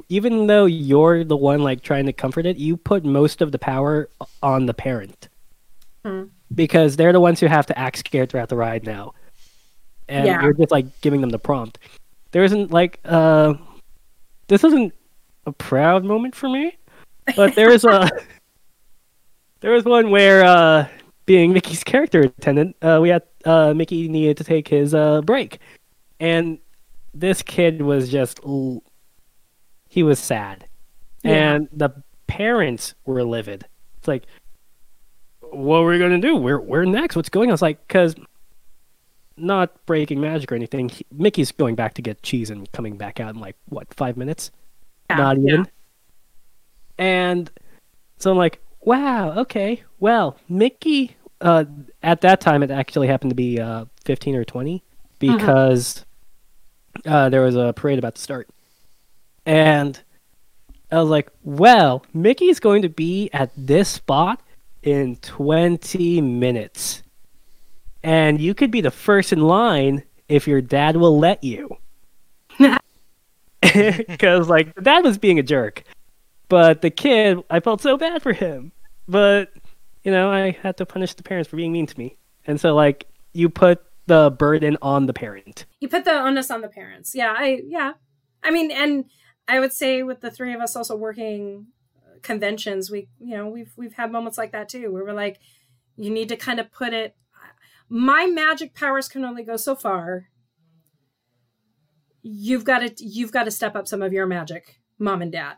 even 0.07 0.47
though 0.47 0.63
you're 0.63 1.25
the 1.25 1.35
one 1.35 1.61
like 1.63 1.81
trying 1.81 2.05
to 2.05 2.13
comfort 2.13 2.45
it, 2.45 2.55
you 2.55 2.77
put 2.77 3.03
most 3.03 3.41
of 3.41 3.51
the 3.51 3.59
power 3.59 4.09
on 4.41 4.67
the 4.67 4.73
parent 4.73 5.27
Hmm. 6.05 6.23
because 6.53 6.95
they're 6.95 7.11
the 7.11 7.19
ones 7.19 7.41
who 7.41 7.47
have 7.47 7.65
to 7.65 7.77
act 7.77 7.97
scared 7.97 8.29
throughout 8.29 8.47
the 8.47 8.55
ride 8.55 8.85
now, 8.85 9.13
and 10.07 10.27
Yeah. 10.27 10.41
you're 10.43 10.53
just 10.53 10.71
like 10.71 10.85
giving 11.01 11.19
them 11.19 11.29
the 11.29 11.37
prompt. 11.37 11.77
There 12.31 12.45
isn't 12.45 12.71
like 12.71 13.01
uh, 13.03 13.55
this 14.47 14.63
isn't 14.63 14.93
a 15.45 15.51
proud 15.51 16.05
moment 16.05 16.35
for 16.35 16.47
me, 16.47 16.77
but 17.35 17.53
there 17.55 17.69
is 17.69 17.83
a 17.83 18.09
there 19.59 19.73
was 19.73 19.83
one 19.83 20.09
where 20.09 20.45
uh, 20.45 20.87
being 21.25 21.51
Mickey's 21.51 21.83
character 21.83 22.21
attendant, 22.21 22.77
uh, 22.81 22.99
we 23.01 23.09
had 23.09 23.23
uh, 23.43 23.73
Mickey 23.73 24.07
needed 24.07 24.37
to 24.37 24.45
take 24.45 24.69
his 24.69 24.93
uh, 24.93 25.19
break, 25.21 25.59
and 26.21 26.59
this 27.15 27.41
kid 27.41 27.81
was 27.81 28.09
just 28.09 28.39
he 29.87 30.03
was 30.03 30.19
sad, 30.19 30.67
Yeah. 31.23 31.53
and 31.53 31.69
the 31.71 31.89
parents 32.27 32.93
were 33.05 33.23
livid. 33.23 33.65
It's 33.97 34.07
like, 34.07 34.23
what 35.39 35.77
are 35.77 35.85
we 35.85 35.97
gonna 35.97 36.19
do? 36.19 36.35
We're 36.35 36.59
we're 36.59 36.85
next. 36.85 37.15
What's 37.15 37.29
going 37.29 37.49
on? 37.49 37.53
It's 37.53 37.61
like 37.61 37.87
because 37.87 38.15
not 39.37 39.85
breaking 39.85 40.19
magic 40.21 40.51
or 40.51 40.55
anything. 40.55 40.89
He, 40.89 41.05
Mickey's 41.11 41.51
going 41.51 41.75
back 41.75 41.93
to 41.95 42.01
get 42.01 42.21
cheese 42.21 42.49
and 42.49 42.71
coming 42.71 42.97
back 42.97 43.19
out 43.19 43.33
in 43.33 43.39
like 43.39 43.55
what 43.69 43.93
five 43.93 44.17
minutes? 44.17 44.51
Yeah, 45.09 45.17
not 45.17 45.39
yeah. 45.39 45.53
even. 45.53 45.67
And 46.97 47.51
so 48.17 48.31
I'm 48.31 48.37
like, 48.37 48.61
wow, 48.81 49.37
okay. 49.39 49.83
Well, 49.99 50.37
Mickey, 50.47 51.15
uh, 51.41 51.65
at 52.03 52.21
that 52.21 52.39
time, 52.39 52.63
it 52.63 52.71
actually 52.71 53.07
happened 53.07 53.31
to 53.31 53.35
be 53.35 53.59
uh, 53.59 53.85
15 54.05 54.35
or 54.35 54.45
20 54.45 54.83
because 55.19 56.04
uh, 57.05 57.29
there 57.29 57.41
was 57.41 57.55
a 57.55 57.73
parade 57.73 57.99
about 57.99 58.15
to 58.15 58.21
start. 58.21 58.49
And 59.45 59.99
I 60.91 60.99
was 60.99 61.09
like, 61.09 61.29
well, 61.43 62.05
Mickey's 62.13 62.59
going 62.59 62.81
to 62.83 62.89
be 62.89 63.29
at 63.33 63.51
this 63.57 63.89
spot 63.89 64.41
in 64.83 65.17
20 65.17 66.21
minutes. 66.21 67.03
And 68.03 68.39
you 68.39 68.53
could 68.53 68.71
be 68.71 68.81
the 68.81 68.91
first 68.91 69.33
in 69.33 69.41
line 69.41 70.03
if 70.29 70.47
your 70.47 70.61
dad 70.61 70.95
will 70.95 71.17
let 71.17 71.43
you. 71.43 71.77
Because, 74.07 74.47
like, 74.47 74.73
the 74.75 74.81
dad 74.81 75.03
was 75.03 75.17
being 75.17 75.39
a 75.39 75.43
jerk. 75.43 75.83
But 76.47 76.81
the 76.81 76.91
kid, 76.91 77.43
I 77.49 77.59
felt 77.59 77.81
so 77.81 77.97
bad 77.97 78.21
for 78.21 78.31
him. 78.31 78.71
But, 79.07 79.51
you 80.03 80.11
know, 80.11 80.29
I 80.31 80.51
had 80.51 80.77
to 80.77 80.85
punish 80.85 81.13
the 81.15 81.23
parents 81.23 81.49
for 81.49 81.55
being 81.57 81.73
mean 81.73 81.87
to 81.87 81.99
me. 81.99 82.15
And 82.47 82.61
so, 82.61 82.75
like, 82.75 83.07
you 83.33 83.49
put 83.49 83.83
the 84.07 84.31
burden 84.31 84.77
on 84.81 85.05
the 85.05 85.13
parent. 85.13 85.65
You 85.79 85.87
put 85.87 86.05
the 86.05 86.13
onus 86.13 86.51
on 86.51 86.61
the 86.61 86.67
parents. 86.67 87.15
Yeah, 87.15 87.33
I 87.35 87.61
yeah. 87.65 87.93
I 88.43 88.51
mean, 88.51 88.71
and 88.71 89.05
I 89.47 89.59
would 89.59 89.73
say 89.73 90.03
with 90.03 90.21
the 90.21 90.31
three 90.31 90.53
of 90.53 90.61
us 90.61 90.75
also 90.75 90.95
working 90.95 91.67
conventions, 92.21 92.91
we 92.91 93.07
you 93.19 93.35
know 93.35 93.47
we've 93.47 93.71
we've 93.75 93.93
had 93.93 94.11
moments 94.11 94.37
like 94.37 94.51
that 94.51 94.69
too, 94.69 94.91
where 94.91 95.03
we're 95.03 95.13
like, 95.13 95.39
you 95.97 96.09
need 96.09 96.29
to 96.29 96.37
kind 96.37 96.59
of 96.59 96.71
put 96.71 96.93
it. 96.93 97.15
My 97.89 98.25
magic 98.25 98.73
powers 98.73 99.07
can 99.07 99.25
only 99.25 99.43
go 99.43 99.57
so 99.57 99.75
far. 99.75 100.29
You've 102.21 102.63
got 102.63 102.79
to 102.79 103.05
you've 103.05 103.31
got 103.31 103.43
to 103.43 103.51
step 103.51 103.75
up 103.75 103.87
some 103.87 104.01
of 104.01 104.13
your 104.13 104.25
magic, 104.25 104.79
mom 104.99 105.21
and 105.21 105.31
dad. 105.31 105.57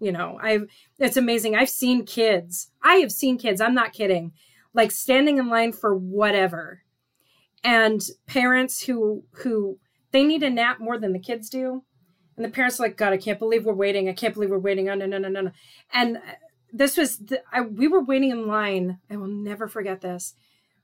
You 0.00 0.12
know, 0.12 0.38
I've 0.40 0.68
it's 0.98 1.16
amazing. 1.16 1.56
I've 1.56 1.68
seen 1.68 2.04
kids. 2.04 2.70
I 2.82 2.96
have 2.96 3.12
seen 3.12 3.38
kids. 3.38 3.60
I'm 3.60 3.74
not 3.74 3.92
kidding. 3.92 4.32
Like 4.74 4.92
standing 4.92 5.38
in 5.38 5.48
line 5.48 5.72
for 5.72 5.96
whatever 5.96 6.82
and 7.64 8.02
parents 8.26 8.82
who 8.82 9.24
who 9.32 9.78
they 10.12 10.24
need 10.24 10.42
a 10.42 10.50
nap 10.50 10.80
more 10.80 10.98
than 10.98 11.12
the 11.12 11.18
kids 11.18 11.48
do. 11.48 11.84
And 12.36 12.44
the 12.44 12.50
parents 12.50 12.78
are 12.78 12.84
like 12.84 12.96
god 12.96 13.12
i 13.12 13.16
can't 13.16 13.38
believe 13.38 13.64
we're 13.64 13.74
waiting. 13.74 14.08
I 14.08 14.12
can't 14.12 14.34
believe 14.34 14.50
we're 14.50 14.58
waiting. 14.58 14.88
Oh 14.88 14.94
no 14.94 15.06
no 15.06 15.18
no 15.18 15.28
no 15.28 15.40
no. 15.40 15.50
And 15.92 16.18
uh, 16.18 16.20
this 16.72 16.96
was 16.96 17.18
the, 17.18 17.42
I, 17.52 17.62
we 17.62 17.88
were 17.88 18.04
waiting 18.04 18.30
in 18.30 18.46
line. 18.46 18.98
I 19.10 19.16
will 19.16 19.26
never 19.26 19.68
forget 19.68 20.00
this. 20.00 20.34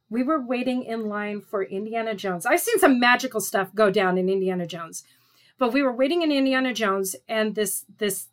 We 0.08 0.22
were 0.22 0.44
waiting 0.44 0.84
in 0.84 1.08
line 1.08 1.40
for 1.40 1.62
indiana 1.62 2.14
jones. 2.14 2.46
I've 2.46 2.60
seen 2.60 2.78
some 2.78 3.00
magical 3.00 3.40
stuff 3.40 3.74
go 3.74 3.90
down 3.90 4.18
in 4.18 4.28
indiana 4.28 4.66
jones. 4.66 5.04
But 5.58 5.72
we 5.72 5.82
were 5.82 5.94
waiting 5.94 6.22
in 6.22 6.32
indiana 6.32 6.74
jones 6.74 7.16
and 7.28 7.54
this 7.54 7.84
this 7.98 8.28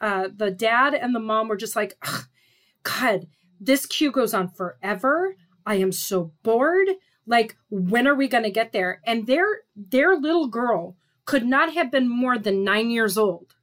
uh 0.00 0.28
the 0.34 0.50
dad 0.50 0.94
and 0.94 1.14
the 1.14 1.20
mom 1.20 1.48
were 1.48 1.56
just 1.56 1.76
like 1.76 1.96
god 2.82 3.26
this 3.64 3.86
queue 3.86 4.10
goes 4.10 4.34
on 4.34 4.48
forever. 4.48 5.36
I 5.64 5.76
am 5.76 5.92
so 5.92 6.32
bored 6.42 6.88
like 7.26 7.56
when 7.70 8.06
are 8.06 8.14
we 8.14 8.28
going 8.28 8.44
to 8.44 8.50
get 8.50 8.72
there? 8.72 9.00
And 9.06 9.26
their 9.26 9.44
their 9.76 10.16
little 10.16 10.48
girl 10.48 10.96
could 11.24 11.44
not 11.46 11.72
have 11.74 11.90
been 11.90 12.08
more 12.08 12.38
than 12.38 12.64
nine 12.64 12.90
years 12.90 13.16
old. 13.16 13.54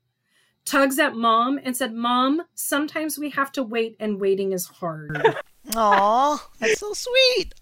Tugs 0.65 0.99
at 0.99 1.15
mom 1.15 1.59
and 1.63 1.75
said 1.75 1.93
mom 1.93 2.43
sometimes 2.53 3.17
we 3.17 3.31
have 3.31 3.51
to 3.53 3.63
wait 3.63 3.95
and 3.99 4.19
waiting 4.19 4.51
is 4.53 4.67
hard. 4.67 5.21
Aw, 5.75 6.49
that's 6.59 6.79
so 6.79 6.93
sweet. 6.93 7.53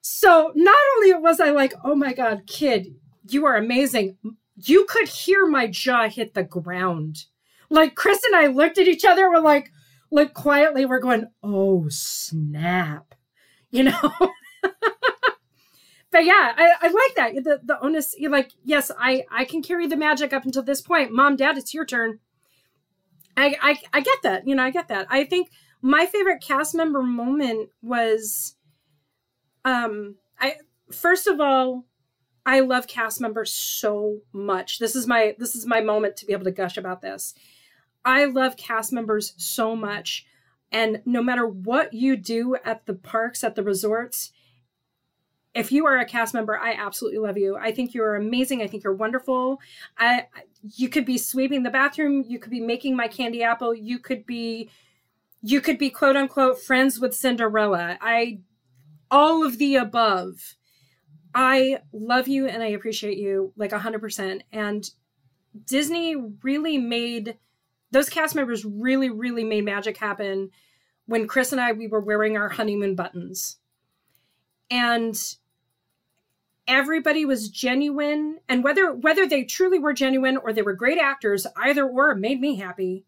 so 0.00 0.50
not 0.54 0.76
only 0.96 1.14
was 1.14 1.38
i 1.38 1.50
like 1.50 1.74
oh 1.84 1.94
my 1.94 2.12
god 2.12 2.42
kid 2.46 2.94
you 3.28 3.46
are 3.46 3.56
amazing 3.56 4.16
you 4.56 4.84
could 4.88 5.06
hear 5.08 5.46
my 5.46 5.66
jaw 5.68 6.08
hit 6.08 6.34
the 6.34 6.42
ground. 6.42 7.24
Like 7.70 7.94
chris 7.94 8.20
and 8.24 8.34
i 8.36 8.46
looked 8.48 8.78
at 8.78 8.88
each 8.88 9.04
other 9.04 9.30
we're 9.30 9.38
like 9.40 9.70
like 10.10 10.34
quietly 10.34 10.86
we're 10.86 10.98
going 10.98 11.26
oh 11.42 11.86
snap 11.88 13.14
you 13.70 13.84
know 13.84 14.10
but 16.12 16.24
yeah 16.24 16.52
I, 16.56 16.74
I 16.82 16.88
like 16.88 17.14
that. 17.16 17.42
The, 17.42 17.60
the 17.64 17.82
onus 17.82 18.14
you're 18.16 18.30
like 18.30 18.52
yes 18.62 18.92
i 19.00 19.24
i 19.30 19.44
can 19.44 19.62
carry 19.62 19.88
the 19.88 19.96
magic 19.96 20.32
up 20.32 20.44
until 20.44 20.62
this 20.62 20.80
point. 20.80 21.10
Mom 21.10 21.34
dad 21.34 21.58
it's 21.58 21.74
your 21.74 21.84
turn. 21.84 22.20
I, 23.36 23.56
I 23.60 23.78
i 23.92 24.00
get 24.00 24.18
that. 24.22 24.46
You 24.46 24.54
know 24.54 24.62
i 24.62 24.70
get 24.70 24.88
that. 24.88 25.06
I 25.10 25.24
think 25.24 25.50
my 25.80 26.06
favorite 26.06 26.42
cast 26.42 26.74
member 26.74 27.02
moment 27.02 27.70
was 27.80 28.54
um 29.64 30.16
i 30.38 30.56
first 30.92 31.26
of 31.26 31.40
all 31.40 31.86
i 32.44 32.60
love 32.60 32.86
cast 32.86 33.20
members 33.20 33.52
so 33.52 34.18
much. 34.32 34.78
This 34.78 34.94
is 34.94 35.06
my 35.08 35.34
this 35.38 35.56
is 35.56 35.66
my 35.66 35.80
moment 35.80 36.16
to 36.18 36.26
be 36.26 36.32
able 36.34 36.44
to 36.44 36.52
gush 36.52 36.76
about 36.76 37.00
this. 37.00 37.34
I 38.04 38.26
love 38.26 38.56
cast 38.56 38.92
members 38.92 39.32
so 39.36 39.74
much. 39.74 40.26
And 40.70 41.02
no 41.04 41.22
matter 41.22 41.46
what 41.46 41.92
you 41.92 42.16
do 42.16 42.56
at 42.64 42.86
the 42.86 42.94
parks 42.94 43.44
at 43.44 43.54
the 43.54 43.62
resorts 43.62 44.32
if 45.54 45.70
you 45.70 45.86
are 45.86 45.98
a 45.98 46.04
cast 46.04 46.34
member 46.34 46.58
i 46.58 46.72
absolutely 46.72 47.18
love 47.18 47.36
you. 47.36 47.56
I 47.56 47.72
think 47.72 47.94
you're 47.94 48.16
amazing. 48.16 48.62
I 48.62 48.66
think 48.66 48.84
you're 48.84 48.94
wonderful. 48.94 49.60
I 49.98 50.26
you 50.76 50.88
could 50.88 51.04
be 51.04 51.18
sweeping 51.18 51.62
the 51.62 51.70
bathroom. 51.70 52.24
You 52.26 52.38
could 52.38 52.50
be 52.50 52.60
making 52.60 52.96
my 52.96 53.08
candy 53.08 53.42
apple. 53.42 53.74
You 53.74 53.98
could 53.98 54.24
be 54.26 54.70
you 55.42 55.60
could 55.60 55.78
be 55.78 55.90
quote 55.90 56.16
unquote 56.16 56.60
friends 56.60 57.00
with 57.00 57.14
cinderella. 57.14 57.98
I 58.00 58.40
all 59.10 59.44
of 59.44 59.58
the 59.58 59.76
above. 59.76 60.56
I 61.34 61.78
love 61.92 62.28
you 62.28 62.46
and 62.46 62.62
i 62.62 62.66
appreciate 62.66 63.16
you 63.16 63.52
like 63.56 63.70
100% 63.70 64.42
and 64.52 64.90
disney 65.64 66.14
really 66.42 66.76
made 66.76 67.38
those 67.90 68.10
cast 68.10 68.34
members 68.34 68.64
really 68.66 69.08
really 69.08 69.44
made 69.44 69.64
magic 69.64 69.96
happen 69.96 70.50
when 71.06 71.26
chris 71.26 71.52
and 71.52 71.60
i 71.60 71.72
we 71.72 71.86
were 71.86 72.00
wearing 72.00 72.36
our 72.36 72.50
honeymoon 72.50 72.94
buttons. 72.94 73.58
And 74.70 75.18
everybody 76.66 77.24
was 77.24 77.48
genuine 77.48 78.38
and 78.48 78.62
whether 78.62 78.92
whether 78.92 79.26
they 79.26 79.44
truly 79.44 79.78
were 79.78 79.92
genuine 79.92 80.36
or 80.36 80.52
they 80.52 80.62
were 80.62 80.74
great 80.74 80.98
actors 80.98 81.46
either 81.56 81.86
or 81.86 82.14
made 82.14 82.40
me 82.40 82.56
happy 82.56 83.04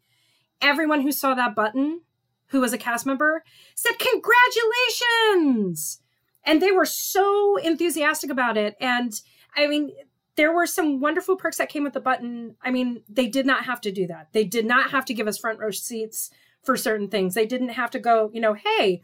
everyone 0.60 1.00
who 1.00 1.12
saw 1.12 1.34
that 1.34 1.54
button 1.54 2.00
who 2.48 2.60
was 2.60 2.72
a 2.72 2.78
cast 2.78 3.06
member 3.06 3.44
said 3.74 3.94
congratulations 3.98 6.00
and 6.44 6.60
they 6.60 6.72
were 6.72 6.84
so 6.84 7.56
enthusiastic 7.56 8.30
about 8.30 8.56
it 8.56 8.76
and 8.80 9.20
i 9.56 9.66
mean 9.66 9.92
there 10.36 10.52
were 10.52 10.66
some 10.66 11.00
wonderful 11.00 11.36
perks 11.36 11.58
that 11.58 11.68
came 11.68 11.84
with 11.84 11.92
the 11.92 12.00
button. 12.00 12.56
I 12.62 12.70
mean, 12.70 13.02
they 13.08 13.28
did 13.28 13.46
not 13.46 13.64
have 13.64 13.80
to 13.82 13.92
do 13.92 14.06
that. 14.08 14.28
They 14.32 14.44
did 14.44 14.66
not 14.66 14.90
have 14.90 15.04
to 15.06 15.14
give 15.14 15.28
us 15.28 15.38
front 15.38 15.60
row 15.60 15.70
seats 15.70 16.30
for 16.62 16.76
certain 16.76 17.08
things. 17.08 17.34
They 17.34 17.46
didn't 17.46 17.70
have 17.70 17.90
to 17.92 18.00
go, 18.00 18.30
you 18.32 18.40
know, 18.40 18.54
hey, 18.54 19.02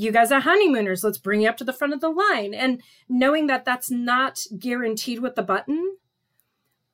you 0.00 0.12
guys 0.12 0.30
are 0.30 0.40
honeymooners, 0.40 1.02
let's 1.02 1.18
bring 1.18 1.42
you 1.42 1.48
up 1.48 1.56
to 1.58 1.64
the 1.64 1.72
front 1.72 1.92
of 1.92 2.00
the 2.00 2.08
line. 2.08 2.54
And 2.54 2.82
knowing 3.08 3.46
that 3.48 3.64
that's 3.64 3.90
not 3.90 4.40
guaranteed 4.58 5.20
with 5.20 5.34
the 5.34 5.42
button, 5.42 5.96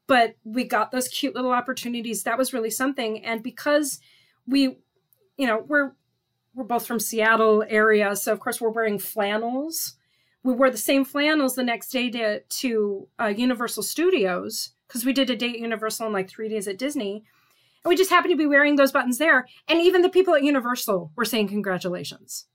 but 0.06 0.36
we 0.44 0.64
got 0.64 0.90
those 0.90 1.08
cute 1.08 1.34
little 1.34 1.52
opportunities, 1.52 2.22
that 2.22 2.38
was 2.38 2.52
really 2.52 2.70
something. 2.70 3.24
And 3.24 3.42
because 3.42 4.00
we, 4.46 4.78
you 5.36 5.46
know, 5.46 5.64
we're 5.66 5.92
we're 6.54 6.64
both 6.64 6.86
from 6.86 7.00
Seattle 7.00 7.64
area, 7.68 8.14
so 8.14 8.32
of 8.32 8.38
course 8.38 8.60
we're 8.60 8.70
wearing 8.70 8.98
flannels 8.98 9.96
we 10.44 10.52
wore 10.52 10.70
the 10.70 10.76
same 10.76 11.04
flannels 11.04 11.54
the 11.54 11.64
next 11.64 11.88
day 11.88 12.10
to, 12.10 12.40
to 12.40 13.08
uh, 13.18 13.32
Universal 13.34 13.82
Studios 13.82 14.74
because 14.86 15.04
we 15.04 15.14
did 15.14 15.30
a 15.30 15.32
at 15.32 15.58
Universal 15.58 16.06
and 16.06 16.12
like 16.12 16.28
three 16.28 16.50
days 16.50 16.68
at 16.68 16.78
Disney. 16.78 17.24
And 17.82 17.88
we 17.88 17.96
just 17.96 18.10
happened 18.10 18.32
to 18.32 18.36
be 18.36 18.46
wearing 18.46 18.76
those 18.76 18.92
buttons 18.92 19.18
there. 19.18 19.48
And 19.66 19.80
even 19.80 20.02
the 20.02 20.10
people 20.10 20.34
at 20.34 20.44
Universal 20.44 21.12
were 21.16 21.24
saying 21.24 21.48
congratulations. 21.48 22.46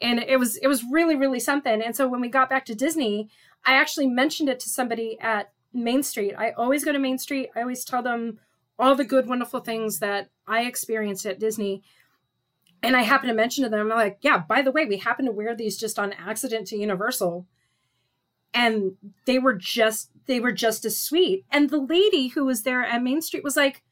And 0.00 0.18
it 0.20 0.38
was 0.38 0.56
it 0.56 0.66
was 0.66 0.84
really, 0.90 1.16
really 1.16 1.40
something. 1.40 1.82
And 1.82 1.94
so 1.94 2.08
when 2.08 2.20
we 2.20 2.28
got 2.28 2.50
back 2.50 2.64
to 2.66 2.74
Disney, 2.74 3.28
I 3.64 3.74
actually 3.74 4.08
mentioned 4.08 4.48
it 4.48 4.58
to 4.60 4.68
somebody 4.68 5.18
at 5.20 5.52
Main 5.72 6.02
Street. 6.02 6.34
I 6.36 6.50
always 6.52 6.84
go 6.84 6.92
to 6.92 6.98
Main 6.98 7.18
Street. 7.18 7.50
I 7.54 7.60
always 7.60 7.84
tell 7.84 8.02
them 8.02 8.38
all 8.78 8.94
the 8.94 9.04
good, 9.04 9.28
wonderful 9.28 9.60
things 9.60 10.00
that 10.00 10.30
I 10.46 10.64
experienced 10.64 11.24
at 11.26 11.38
Disney 11.38 11.82
and 12.82 12.96
I 12.96 13.02
happened 13.02 13.28
to 13.28 13.34
mention 13.34 13.62
to 13.64 13.70
them, 13.70 13.92
I'm 13.92 13.96
like, 13.96 14.18
yeah, 14.22 14.38
by 14.38 14.60
the 14.60 14.72
way, 14.72 14.84
we 14.84 14.96
happen 14.96 15.26
to 15.26 15.32
wear 15.32 15.54
these 15.54 15.76
just 15.76 15.98
on 15.98 16.12
accident 16.12 16.66
to 16.68 16.76
Universal. 16.76 17.46
And 18.52 18.96
they 19.24 19.38
were 19.38 19.54
just 19.54 20.10
they 20.26 20.40
were 20.40 20.52
just 20.52 20.84
as 20.84 20.98
sweet. 20.98 21.44
And 21.50 21.70
the 21.70 21.80
lady 21.80 22.28
who 22.28 22.44
was 22.44 22.62
there 22.62 22.84
at 22.84 23.02
Main 23.02 23.22
Street 23.22 23.44
was 23.44 23.56
like, 23.56 23.82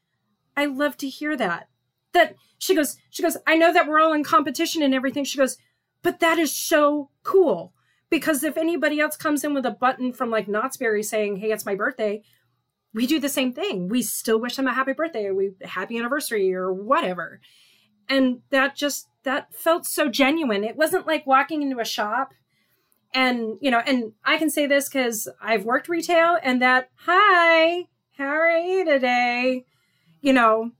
I 0.55 0.65
love 0.65 0.97
to 0.97 1.09
hear 1.09 1.35
that. 1.37 1.67
That 2.13 2.35
she 2.57 2.75
goes, 2.75 2.97
she 3.09 3.23
goes, 3.23 3.37
I 3.47 3.55
know 3.55 3.73
that 3.73 3.87
we're 3.87 3.99
all 3.99 4.13
in 4.13 4.23
competition 4.23 4.83
and 4.83 4.93
everything. 4.93 5.23
She 5.23 5.37
goes, 5.37 5.57
but 6.03 6.19
that 6.19 6.39
is 6.39 6.55
so 6.55 7.09
cool. 7.23 7.73
Because 8.09 8.43
if 8.43 8.57
anybody 8.57 8.99
else 8.99 9.15
comes 9.15 9.43
in 9.43 9.53
with 9.53 9.65
a 9.65 9.71
button 9.71 10.11
from 10.11 10.29
like 10.29 10.47
Knott's 10.47 10.77
Berry 10.77 11.01
saying, 11.01 11.37
Hey, 11.37 11.51
it's 11.51 11.65
my 11.65 11.75
birthday, 11.75 12.23
we 12.93 13.07
do 13.07 13.19
the 13.19 13.29
same 13.29 13.53
thing. 13.53 13.87
We 13.87 14.01
still 14.01 14.39
wish 14.39 14.57
them 14.57 14.67
a 14.67 14.73
happy 14.73 14.91
birthday, 14.93 15.27
or 15.27 15.33
we 15.33 15.51
happy 15.61 15.97
anniversary, 15.97 16.53
or 16.53 16.73
whatever 16.73 17.39
and 18.11 18.41
that 18.49 18.75
just 18.75 19.07
that 19.23 19.53
felt 19.53 19.85
so 19.85 20.09
genuine 20.09 20.63
it 20.63 20.75
wasn't 20.75 21.07
like 21.07 21.25
walking 21.25 21.61
into 21.61 21.79
a 21.79 21.85
shop 21.85 22.33
and 23.13 23.57
you 23.61 23.71
know 23.71 23.81
and 23.85 24.11
i 24.25 24.37
can 24.37 24.49
say 24.49 24.67
this 24.67 24.89
because 24.89 25.27
i've 25.41 25.65
worked 25.65 25.89
retail 25.89 26.37
and 26.43 26.61
that 26.61 26.89
hi 26.95 27.87
how 28.17 28.25
are 28.25 28.57
you 28.57 28.85
today 28.85 29.65
you 30.21 30.33
know 30.33 30.71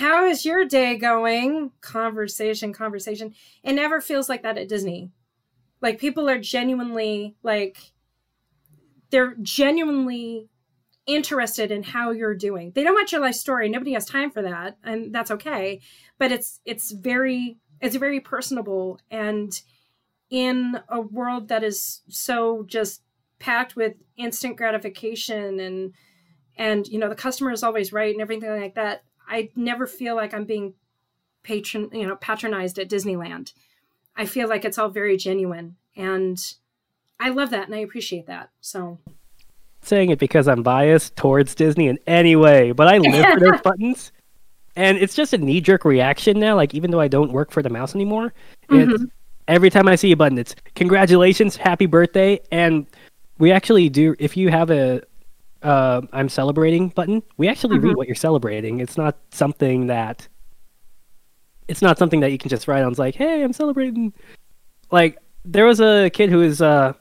how 0.00 0.26
is 0.26 0.44
your 0.44 0.64
day 0.64 0.96
going 0.96 1.70
conversation 1.80 2.72
conversation 2.72 3.34
it 3.62 3.72
never 3.72 4.00
feels 4.00 4.28
like 4.28 4.42
that 4.42 4.58
at 4.58 4.68
disney 4.68 5.10
like 5.80 5.98
people 5.98 6.28
are 6.28 6.38
genuinely 6.38 7.36
like 7.42 7.92
they're 9.10 9.34
genuinely 9.42 10.48
interested 11.06 11.70
in 11.70 11.82
how 11.82 12.10
you're 12.10 12.34
doing. 12.34 12.72
They 12.74 12.82
don't 12.82 12.94
want 12.94 13.12
your 13.12 13.20
life 13.20 13.34
story. 13.34 13.68
Nobody 13.68 13.92
has 13.94 14.06
time 14.06 14.30
for 14.30 14.42
that, 14.42 14.76
and 14.84 15.14
that's 15.14 15.30
okay. 15.32 15.80
But 16.18 16.32
it's 16.32 16.60
it's 16.64 16.92
very 16.92 17.58
it's 17.80 17.96
very 17.96 18.20
personable 18.20 19.00
and 19.10 19.60
in 20.28 20.78
a 20.88 21.00
world 21.00 21.48
that 21.48 21.64
is 21.64 22.02
so 22.08 22.62
just 22.66 23.02
packed 23.38 23.74
with 23.74 23.94
instant 24.16 24.56
gratification 24.56 25.58
and 25.58 25.94
and 26.56 26.86
you 26.86 26.98
know 26.98 27.08
the 27.08 27.14
customer 27.14 27.50
is 27.50 27.62
always 27.62 27.92
right 27.92 28.12
and 28.12 28.20
everything 28.20 28.50
like 28.50 28.74
that 28.74 29.02
i 29.30 29.48
never 29.56 29.86
feel 29.86 30.14
like 30.14 30.34
i'm 30.34 30.44
being 30.44 30.74
patron 31.42 31.88
you 31.92 32.06
know 32.06 32.16
patronized 32.16 32.78
at 32.78 32.90
disneyland 32.90 33.54
i 34.16 34.26
feel 34.26 34.48
like 34.48 34.64
it's 34.64 34.76
all 34.76 34.90
very 34.90 35.16
genuine 35.16 35.76
and 35.96 36.54
i 37.18 37.30
love 37.30 37.50
that 37.50 37.66
and 37.66 37.74
i 37.74 37.78
appreciate 37.78 38.26
that 38.26 38.50
so 38.60 38.98
saying 39.82 40.10
it 40.10 40.18
because 40.18 40.48
I'm 40.48 40.62
biased 40.62 41.16
towards 41.16 41.54
Disney 41.54 41.88
in 41.88 41.98
any 42.06 42.36
way, 42.36 42.72
but 42.72 42.88
I 42.88 42.98
live 42.98 43.26
for 43.34 43.40
those 43.40 43.60
buttons. 43.64 44.12
And 44.76 44.98
it's 44.98 45.14
just 45.14 45.32
a 45.32 45.38
knee 45.38 45.60
jerk 45.60 45.84
reaction 45.84 46.38
now. 46.38 46.54
Like, 46.54 46.74
even 46.74 46.90
though 46.90 47.00
I 47.00 47.08
don't 47.08 47.32
work 47.32 47.50
for 47.50 47.62
the 47.62 47.70
mouse 47.70 47.94
anymore, 47.94 48.32
mm-hmm. 48.68 48.92
it's 48.92 49.04
every 49.48 49.70
time 49.70 49.88
I 49.88 49.96
see 49.96 50.12
a 50.12 50.16
button, 50.16 50.38
it's 50.38 50.54
congratulations, 50.74 51.56
happy 51.56 51.86
birthday. 51.86 52.40
And 52.52 52.86
we 53.38 53.52
actually 53.52 53.88
do, 53.88 54.14
if 54.18 54.36
you 54.36 54.48
have 54.50 54.70
a 54.70 55.02
uh, 55.62 56.02
I'm 56.12 56.28
celebrating 56.28 56.88
button, 56.88 57.22
we 57.36 57.48
actually 57.48 57.76
mm-hmm. 57.76 57.88
read 57.88 57.96
what 57.96 58.08
you're 58.08 58.14
celebrating. 58.14 58.80
It's 58.80 58.96
not 58.96 59.16
something 59.30 59.86
that, 59.86 60.26
it's 61.68 61.82
not 61.82 61.98
something 61.98 62.20
that 62.20 62.32
you 62.32 62.38
can 62.38 62.48
just 62.48 62.68
write 62.68 62.82
on. 62.82 62.90
It's 62.90 62.98
like, 62.98 63.14
hey, 63.14 63.42
I'm 63.42 63.52
celebrating. 63.52 64.12
Like, 64.90 65.18
there 65.44 65.66
was 65.66 65.80
a 65.80 66.10
kid 66.10 66.30
who 66.30 66.38
was, 66.38 66.60
uh, 66.60 66.94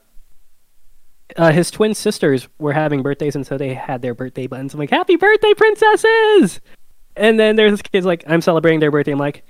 uh, 1.37 1.51
his 1.51 1.71
twin 1.71 1.93
sisters 1.93 2.47
were 2.57 2.73
having 2.73 3.01
birthdays, 3.01 3.35
and 3.35 3.45
so 3.45 3.57
they 3.57 3.73
had 3.73 4.01
their 4.01 4.13
birthday 4.13 4.47
buttons. 4.47 4.73
I'm 4.73 4.79
like, 4.79 4.89
"Happy 4.89 5.15
birthday, 5.15 5.53
princesses!" 5.53 6.59
And 7.15 7.39
then 7.39 7.55
there's 7.55 7.71
this 7.71 7.81
kid's 7.81 8.05
like, 8.05 8.23
"I'm 8.27 8.41
celebrating 8.41 8.79
their 8.79 8.91
birthday." 8.91 9.11
I'm 9.11 9.19
like, 9.19 9.43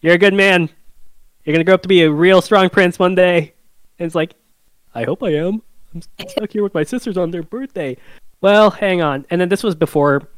"You're 0.00 0.14
a 0.14 0.18
good 0.18 0.34
man. 0.34 0.68
You're 1.44 1.54
gonna 1.54 1.64
grow 1.64 1.74
up 1.74 1.82
to 1.82 1.88
be 1.88 2.02
a 2.02 2.10
real 2.10 2.42
strong 2.42 2.70
prince 2.70 2.98
one 2.98 3.14
day." 3.14 3.54
And 3.98 4.06
it's 4.06 4.14
like, 4.14 4.34
"I 4.94 5.04
hope 5.04 5.22
I 5.22 5.30
am. 5.34 5.62
I'm 5.94 6.28
stuck 6.28 6.52
here 6.52 6.62
with 6.62 6.74
my 6.74 6.84
sisters 6.84 7.16
on 7.16 7.30
their 7.30 7.42
birthday." 7.42 7.96
Well, 8.40 8.70
hang 8.70 9.02
on. 9.02 9.26
And 9.30 9.40
then 9.40 9.48
this 9.48 9.62
was 9.62 9.74
before. 9.74 10.28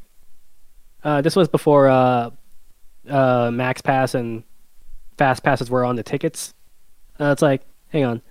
Uh, 1.05 1.21
this 1.21 1.35
was 1.35 1.49
before 1.49 1.89
uh, 1.89 2.31
uh, 3.09 3.51
Max 3.53 3.83
Pass 3.83 4.15
and 4.15 4.45
Fast 5.19 5.43
Passes 5.43 5.71
were 5.71 5.85
on 5.85 5.97
the 5.97 6.03
tickets. 6.03 6.55
Uh, 7.21 7.33
it's 7.33 7.43
like, 7.43 7.63
hang 7.89 8.05
on 8.05 8.23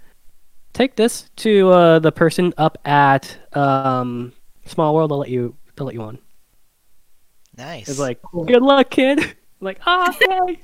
take 0.74 0.96
this 0.96 1.30
to 1.38 1.70
uh, 1.70 2.00
the 2.00 2.12
person 2.12 2.54
up 2.58 2.78
at 2.86 3.38
um, 3.54 4.34
Small 4.66 4.96
World. 4.96 5.12
I'll 5.12 5.20
let 5.20 5.30
you. 5.30 5.56
I'll 5.80 5.86
let 5.86 5.96
you 5.96 6.02
on. 6.02 6.20
Nice. 7.58 7.90
It's 7.90 8.00
like, 8.00 8.20
good 8.46 8.62
luck, 8.62 8.90
kid. 8.90 9.36
like, 9.60 9.80
ah, 9.86 10.16
hey. 10.20 10.60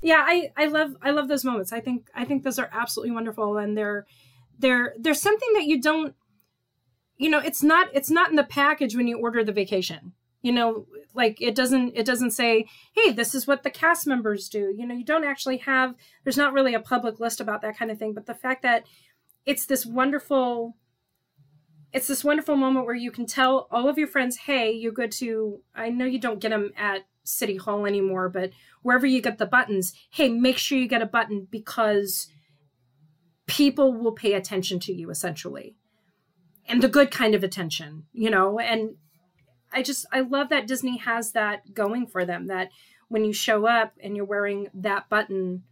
yeah, 0.00 0.24
I 0.26 0.50
I 0.56 0.66
love 0.66 0.96
I 1.02 1.10
love 1.10 1.28
those 1.28 1.44
moments. 1.44 1.72
I 1.72 1.80
think 1.80 2.08
I 2.14 2.24
think 2.24 2.42
those 2.42 2.58
are 2.58 2.70
absolutely 2.72 3.14
wonderful, 3.14 3.58
and 3.58 3.76
they're 3.76 4.06
they're 4.58 4.94
there's 4.98 5.20
something 5.20 5.52
that 5.54 5.64
you 5.64 5.80
don't, 5.80 6.14
you 7.16 7.30
know, 7.30 7.38
it's 7.38 7.62
not 7.62 7.88
it's 7.92 8.10
not 8.10 8.30
in 8.30 8.36
the 8.36 8.44
package 8.44 8.96
when 8.96 9.06
you 9.06 9.18
order 9.18 9.44
the 9.44 9.52
vacation. 9.52 10.12
You 10.42 10.52
know 10.52 10.86
like 11.14 11.40
it 11.40 11.54
doesn't 11.54 11.92
it 11.96 12.04
doesn't 12.04 12.32
say 12.32 12.66
hey 12.94 13.12
this 13.12 13.34
is 13.34 13.46
what 13.46 13.62
the 13.62 13.70
cast 13.70 14.06
members 14.06 14.48
do. 14.48 14.74
You 14.76 14.86
know 14.86 14.94
you 14.94 15.04
don't 15.04 15.24
actually 15.24 15.58
have 15.58 15.94
there's 16.24 16.36
not 16.36 16.52
really 16.52 16.74
a 16.74 16.80
public 16.80 17.20
list 17.20 17.40
about 17.40 17.62
that 17.62 17.76
kind 17.76 17.90
of 17.90 17.98
thing 17.98 18.12
but 18.12 18.26
the 18.26 18.34
fact 18.34 18.62
that 18.62 18.84
it's 19.46 19.66
this 19.66 19.86
wonderful 19.86 20.76
it's 21.92 22.06
this 22.06 22.24
wonderful 22.24 22.56
moment 22.56 22.86
where 22.86 22.94
you 22.94 23.10
can 23.10 23.26
tell 23.26 23.68
all 23.70 23.88
of 23.88 23.98
your 23.98 24.08
friends 24.08 24.36
hey 24.38 24.70
you 24.70 24.92
go 24.92 25.06
to 25.06 25.60
i 25.74 25.88
know 25.88 26.04
you 26.04 26.18
don't 26.18 26.40
get 26.40 26.50
them 26.50 26.70
at 26.76 27.02
city 27.24 27.56
hall 27.56 27.86
anymore 27.86 28.28
but 28.28 28.50
wherever 28.82 29.06
you 29.06 29.20
get 29.20 29.38
the 29.38 29.46
buttons 29.46 29.92
hey 30.10 30.28
make 30.28 30.58
sure 30.58 30.78
you 30.78 30.88
get 30.88 31.02
a 31.02 31.06
button 31.06 31.46
because 31.50 32.28
people 33.46 33.92
will 33.92 34.12
pay 34.12 34.34
attention 34.34 34.78
to 34.80 34.92
you 34.92 35.10
essentially 35.10 35.76
and 36.66 36.82
the 36.82 36.88
good 36.88 37.10
kind 37.10 37.34
of 37.34 37.42
attention 37.42 38.04
you 38.12 38.30
know 38.30 38.58
and 38.58 38.96
I 39.72 39.82
just 39.82 40.06
I 40.12 40.20
love 40.20 40.50
that 40.50 40.66
Disney 40.66 40.98
has 40.98 41.32
that 41.32 41.74
going 41.74 42.06
for 42.06 42.24
them 42.24 42.48
that 42.48 42.68
when 43.08 43.24
you 43.24 43.32
show 43.32 43.66
up 43.66 43.94
and 44.02 44.16
you're 44.16 44.24
wearing 44.24 44.68
that 44.74 45.08
button 45.08 45.62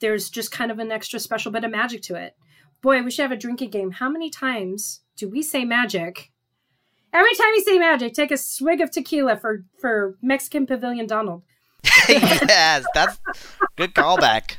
there's 0.00 0.30
just 0.30 0.50
kind 0.50 0.70
of 0.70 0.78
an 0.78 0.90
extra 0.90 1.20
special 1.20 1.52
bit 1.52 1.64
of 1.64 1.70
magic 1.70 2.02
to 2.02 2.16
it. 2.16 2.34
Boy, 2.82 3.02
we 3.02 3.10
should 3.10 3.22
have 3.22 3.32
a 3.32 3.36
drinking 3.36 3.70
game. 3.70 3.92
How 3.92 4.08
many 4.08 4.30
times 4.30 5.02
do 5.16 5.28
we 5.28 5.42
say 5.42 5.64
magic? 5.64 6.32
Every 7.12 7.34
time 7.34 7.48
you 7.54 7.62
say 7.62 7.78
magic, 7.78 8.14
take 8.14 8.30
a 8.30 8.36
swig 8.36 8.80
of 8.80 8.90
tequila 8.90 9.36
for 9.36 9.64
for 9.78 10.16
Mexican 10.22 10.66
Pavilion 10.66 11.06
Donald. 11.06 11.42
yes, 12.08 12.84
that's 12.94 13.20
good 13.76 13.94
callback. 13.94 14.56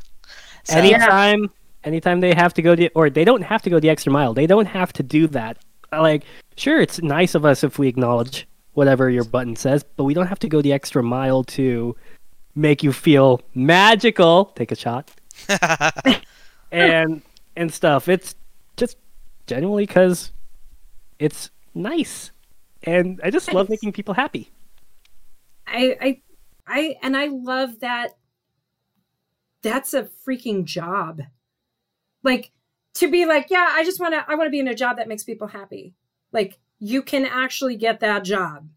So. 0.63 0.75
Anytime, 0.75 1.49
anytime 1.83 2.19
they 2.19 2.33
have 2.33 2.53
to 2.55 2.61
go 2.61 2.75
the 2.75 2.89
or 2.95 3.09
they 3.09 3.25
don't 3.25 3.41
have 3.41 3.61
to 3.63 3.69
go 3.69 3.79
the 3.79 3.89
extra 3.89 4.11
mile. 4.11 4.33
They 4.33 4.47
don't 4.47 4.65
have 4.65 4.93
to 4.93 5.03
do 5.03 5.27
that. 5.27 5.57
Like, 5.91 6.23
sure, 6.55 6.79
it's 6.81 7.01
nice 7.01 7.35
of 7.35 7.45
us 7.45 7.63
if 7.63 7.77
we 7.77 7.87
acknowledge 7.87 8.47
whatever 8.73 9.09
your 9.09 9.25
button 9.25 9.55
says, 9.55 9.83
but 9.95 10.05
we 10.05 10.13
don't 10.13 10.27
have 10.27 10.39
to 10.39 10.49
go 10.49 10.61
the 10.61 10.71
extra 10.71 11.03
mile 11.03 11.43
to 11.43 11.95
make 12.55 12.83
you 12.83 12.93
feel 12.93 13.41
magical. 13.53 14.45
Take 14.55 14.71
a 14.71 14.75
shot. 14.75 15.11
and 16.71 17.21
and 17.55 17.73
stuff. 17.73 18.07
It's 18.07 18.35
just 18.77 18.97
genuinely 19.47 19.85
because 19.85 20.31
it's 21.19 21.49
nice, 21.73 22.31
and 22.83 23.19
I 23.23 23.29
just 23.29 23.53
love 23.53 23.69
making 23.69 23.91
people 23.91 24.13
happy. 24.13 24.49
I 25.67 25.97
I 26.01 26.21
I 26.67 26.95
and 27.01 27.17
I 27.17 27.27
love 27.27 27.79
that. 27.81 28.11
That's 29.61 29.93
a 29.93 30.09
freaking 30.27 30.65
job. 30.65 31.21
Like 32.23 32.51
to 32.95 33.09
be 33.09 33.25
like, 33.25 33.47
yeah, 33.49 33.67
I 33.71 33.83
just 33.83 33.99
want 33.99 34.13
to, 34.13 34.25
I 34.27 34.35
want 34.35 34.47
to 34.47 34.51
be 34.51 34.59
in 34.59 34.67
a 34.67 34.75
job 34.75 34.97
that 34.97 35.07
makes 35.07 35.23
people 35.23 35.47
happy. 35.47 35.93
Like 36.31 36.59
you 36.79 37.01
can 37.01 37.25
actually 37.25 37.75
get 37.75 37.99
that 38.01 38.23
job. 38.23 38.67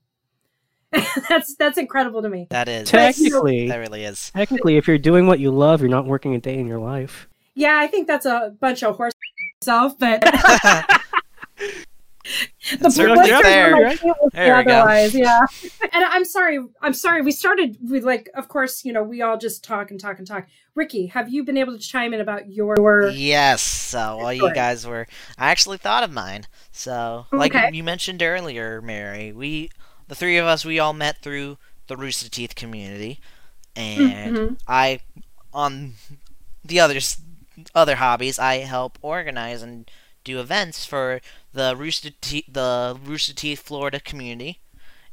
that's 1.28 1.56
that's 1.56 1.76
incredible 1.76 2.22
to 2.22 2.28
me. 2.28 2.46
That 2.50 2.68
is. 2.68 2.88
Technically, 2.88 3.68
That 3.68 3.78
really 3.78 4.04
is. 4.04 4.30
technically, 4.30 4.76
if 4.76 4.86
you're 4.86 4.98
doing 4.98 5.26
what 5.26 5.40
you 5.40 5.50
love, 5.50 5.80
you're 5.80 5.90
not 5.90 6.06
working 6.06 6.34
a 6.34 6.38
day 6.40 6.56
in 6.56 6.66
your 6.66 6.78
life. 6.78 7.28
Yeah, 7.54 7.78
I 7.78 7.86
think 7.88 8.06
that's 8.06 8.26
a 8.26 8.54
bunch 8.60 8.82
of 8.84 8.96
horse 8.96 9.12
self, 9.62 9.98
but 9.98 10.22
the 12.24 12.76
That's 12.78 12.96
You're- 12.96 13.12
blisters 13.14 13.28
you're 13.28 13.36
on 13.36 13.42
there. 13.42 13.70
my 13.72 13.78
You're 13.80 13.90
feet 13.92 14.04
will 14.20 14.30
say 14.30 14.38
There 14.38 14.56
we 14.56 14.64
go. 14.64 14.70
otherwise, 14.72 15.14
yeah. 15.14 15.40
And 15.92 16.04
I'm 16.04 16.24
sorry, 16.24 16.58
I'm 16.80 16.94
sorry. 16.94 17.22
We 17.22 17.32
started 17.32 17.76
with 17.82 18.04
like, 18.04 18.30
of 18.34 18.48
course, 18.48 18.84
you 18.84 18.92
know, 18.92 19.02
we 19.02 19.22
all 19.22 19.36
just 19.36 19.62
talk 19.62 19.90
and 19.90 20.00
talk 20.00 20.18
and 20.18 20.26
talk. 20.26 20.46
Ricky, 20.74 21.06
have 21.06 21.28
you 21.28 21.44
been 21.44 21.56
able 21.56 21.72
to 21.74 21.78
chime 21.78 22.12
in 22.14 22.20
about 22.20 22.50
your? 22.50 23.08
Yes. 23.10 23.62
So 23.62 24.16
while 24.16 24.32
you 24.32 24.52
guys 24.54 24.86
were, 24.86 25.06
I 25.38 25.50
actually 25.50 25.78
thought 25.78 26.02
of 26.02 26.10
mine. 26.12 26.46
So 26.72 27.26
like 27.30 27.54
Okay. 27.54 27.70
you 27.72 27.84
mentioned 27.84 28.22
earlier, 28.22 28.80
Mary, 28.82 29.30
we 29.32 29.70
the 30.08 30.14
three 30.14 30.36
of 30.38 30.46
us 30.46 30.64
we 30.64 30.78
all 30.78 30.92
met 30.92 31.18
through 31.22 31.58
the 31.86 31.96
Rooster 31.96 32.28
Teeth 32.28 32.54
community, 32.54 33.20
and 33.76 34.36
Mhm. 34.36 34.56
I 34.66 35.00
on 35.52 35.94
the 36.64 36.80
others 36.80 37.18
other 37.74 37.96
hobbies 37.96 38.38
I 38.38 38.56
help 38.58 38.98
organize 39.02 39.62
and 39.62 39.88
do 40.24 40.40
events 40.40 40.84
for 40.84 41.20
the 41.52 41.74
Rooster 41.76 42.10
Teeth 42.20 42.46
the 42.50 42.98
Rooster 43.02 43.34
Teeth 43.34 43.60
Florida 43.60 44.00
community. 44.00 44.60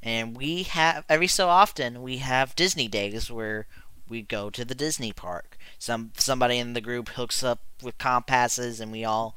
And 0.02 0.36
we 0.36 0.64
have 0.64 1.06
every 1.08 1.28
so 1.28 1.50
often 1.50 2.02
we 2.02 2.18
have 2.18 2.56
Disney 2.56 2.88
days 2.88 3.30
where 3.30 3.68
we 4.10 4.22
go 4.22 4.50
to 4.50 4.66
the 4.66 4.76
Disney 4.76 5.14
park. 5.14 5.58
Some 5.78 6.12
somebody 6.18 6.58
in 6.58 6.74
the 6.74 6.82
group 6.82 7.10
hooks 7.10 7.44
up 7.44 7.60
with 7.84 7.98
comp 7.98 8.28
passes, 8.28 8.80
and 8.80 8.92
we 8.92 9.06
all 9.06 9.36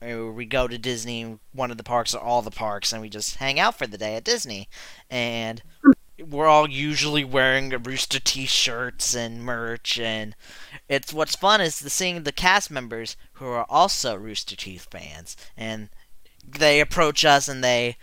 we 0.00 0.44
go 0.44 0.66
to 0.66 0.78
Disney, 0.78 1.38
one 1.52 1.70
of 1.70 1.76
the 1.76 1.84
parks 1.84 2.14
or 2.14 2.20
all 2.20 2.42
the 2.42 2.50
parks, 2.50 2.92
and 2.92 3.00
we 3.00 3.08
just 3.08 3.36
hang 3.36 3.60
out 3.60 3.78
for 3.78 3.86
the 3.86 3.98
day 3.98 4.16
at 4.16 4.24
Disney. 4.24 4.68
And 5.08 5.62
we're 6.28 6.46
all 6.46 6.68
usually 6.68 7.24
wearing 7.24 7.70
Rooster 7.70 8.20
T-shirts 8.20 9.14
and 9.14 9.42
merch, 9.42 9.98
and 9.98 10.34
it's 10.88 11.12
what's 11.12 11.36
fun 11.36 11.60
is 11.60 11.80
the 11.80 11.90
seeing 11.90 12.22
the 12.22 12.32
cast 12.32 12.70
members 12.70 13.16
who 13.34 13.46
are 13.46 13.66
also 13.68 14.14
Rooster 14.14 14.56
Teeth 14.56 14.88
fans, 14.90 15.36
and 15.56 15.88
they 16.46 16.80
approach 16.80 17.24
us 17.24 17.48
and 17.48 17.62
they 17.62 17.96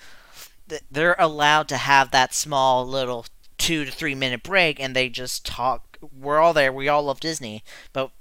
they're 0.91 1.15
allowed 1.17 1.67
to 1.69 1.77
have 1.77 2.11
that 2.11 2.33
small 2.33 2.85
little 2.85 3.25
two 3.57 3.85
to 3.85 3.91
three 3.91 4.15
minute 4.15 4.43
break, 4.43 4.79
and 4.79 4.95
they 4.95 5.09
just 5.09 5.45
talk. 5.45 5.97
We're 6.17 6.39
all 6.39 6.53
there. 6.53 6.71
We 6.71 6.87
all 6.87 7.03
love 7.03 7.19
Disney, 7.19 7.63
but 7.91 8.11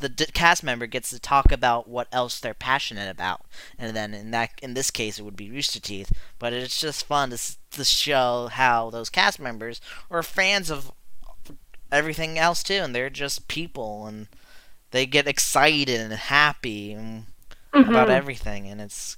the 0.00 0.08
d- 0.08 0.26
cast 0.34 0.62
member 0.64 0.86
gets 0.86 1.10
to 1.10 1.20
talk 1.20 1.52
about 1.52 1.88
what 1.88 2.08
else 2.10 2.40
they're 2.40 2.54
passionate 2.54 3.10
about, 3.10 3.42
and 3.78 3.94
then 3.94 4.12
in 4.12 4.30
that 4.32 4.50
in 4.62 4.74
this 4.74 4.90
case 4.90 5.18
it 5.18 5.22
would 5.22 5.36
be 5.36 5.50
Rooster 5.50 5.80
Teeth. 5.80 6.12
But 6.38 6.52
it's 6.52 6.80
just 6.80 7.06
fun 7.06 7.30
to 7.30 7.38
to 7.72 7.84
show 7.84 8.48
how 8.50 8.90
those 8.90 9.10
cast 9.10 9.38
members 9.38 9.80
are 10.10 10.22
fans 10.22 10.70
of 10.70 10.90
everything 11.92 12.38
else 12.38 12.62
too, 12.62 12.74
and 12.82 12.94
they're 12.94 13.10
just 13.10 13.48
people, 13.48 14.06
and 14.06 14.26
they 14.90 15.06
get 15.06 15.28
excited 15.28 16.00
and 16.00 16.12
happy 16.12 16.92
and 16.92 17.26
about 17.72 18.08
mm-hmm. 18.08 18.10
everything, 18.10 18.66
and 18.68 18.80
it's 18.80 19.16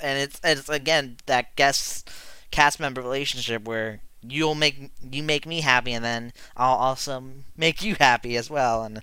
and 0.00 0.18
it's 0.18 0.40
it's 0.44 0.68
again 0.68 1.16
that 1.26 1.56
guest 1.56 2.08
cast 2.50 2.80
member 2.80 3.00
relationship 3.00 3.64
where 3.64 4.00
you'll 4.22 4.54
make 4.54 4.90
you 5.10 5.22
make 5.22 5.46
me 5.46 5.60
happy, 5.60 5.92
and 5.92 6.04
then 6.04 6.32
I'll 6.56 6.76
also 6.76 7.22
make 7.56 7.82
you 7.82 7.96
happy 7.98 8.36
as 8.36 8.48
well, 8.48 8.84
and 8.84 9.02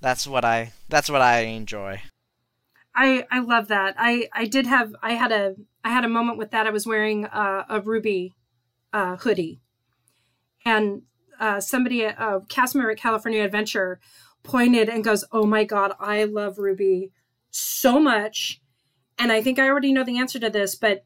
that's 0.00 0.26
what 0.26 0.44
I 0.44 0.72
that's 0.88 1.10
what 1.10 1.20
I 1.20 1.40
enjoy. 1.40 2.02
I 2.94 3.26
I 3.30 3.40
love 3.40 3.68
that. 3.68 3.94
I 3.98 4.28
I 4.32 4.46
did 4.46 4.66
have 4.66 4.94
I 5.02 5.12
had 5.12 5.32
a 5.32 5.54
I 5.84 5.90
had 5.90 6.04
a 6.04 6.08
moment 6.08 6.38
with 6.38 6.50
that. 6.50 6.66
I 6.66 6.70
was 6.70 6.86
wearing 6.86 7.24
a, 7.24 7.64
a 7.68 7.80
RWBY 7.80 8.32
uh, 8.92 9.16
hoodie, 9.16 9.60
and 10.64 11.02
uh, 11.38 11.60
somebody 11.60 12.02
a 12.02 12.40
cast 12.48 12.74
member 12.74 12.90
at 12.90 12.98
California 12.98 13.44
Adventure 13.44 14.00
pointed 14.42 14.88
and 14.88 15.04
goes, 15.04 15.24
"Oh 15.32 15.46
my 15.46 15.64
god, 15.64 15.92
I 16.00 16.24
love 16.24 16.56
RWBY 16.56 17.10
so 17.50 18.00
much," 18.00 18.60
and 19.18 19.32
I 19.32 19.42
think 19.42 19.58
I 19.58 19.68
already 19.68 19.92
know 19.92 20.04
the 20.04 20.18
answer 20.18 20.38
to 20.38 20.50
this, 20.50 20.74
but 20.74 21.04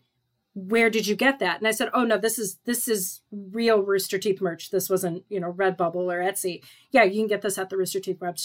where 0.54 0.90
did 0.90 1.06
you 1.06 1.16
get 1.16 1.38
that? 1.38 1.58
And 1.58 1.66
I 1.66 1.70
said, 1.70 1.88
"Oh 1.94 2.04
no, 2.04 2.18
this 2.18 2.38
is 2.38 2.58
this 2.66 2.86
is 2.86 3.22
real 3.30 3.80
Rooster 3.80 4.18
Teeth 4.18 4.40
merch. 4.40 4.70
This 4.70 4.90
wasn't 4.90 5.24
you 5.28 5.40
know 5.40 5.52
Redbubble 5.52 5.94
or 5.94 6.20
Etsy. 6.20 6.62
Yeah, 6.90 7.04
you 7.04 7.20
can 7.20 7.26
get 7.28 7.40
this 7.42 7.56
at 7.58 7.70
the 7.70 7.76
Rooster 7.76 8.00
Teeth 8.00 8.20
web- 8.20 8.36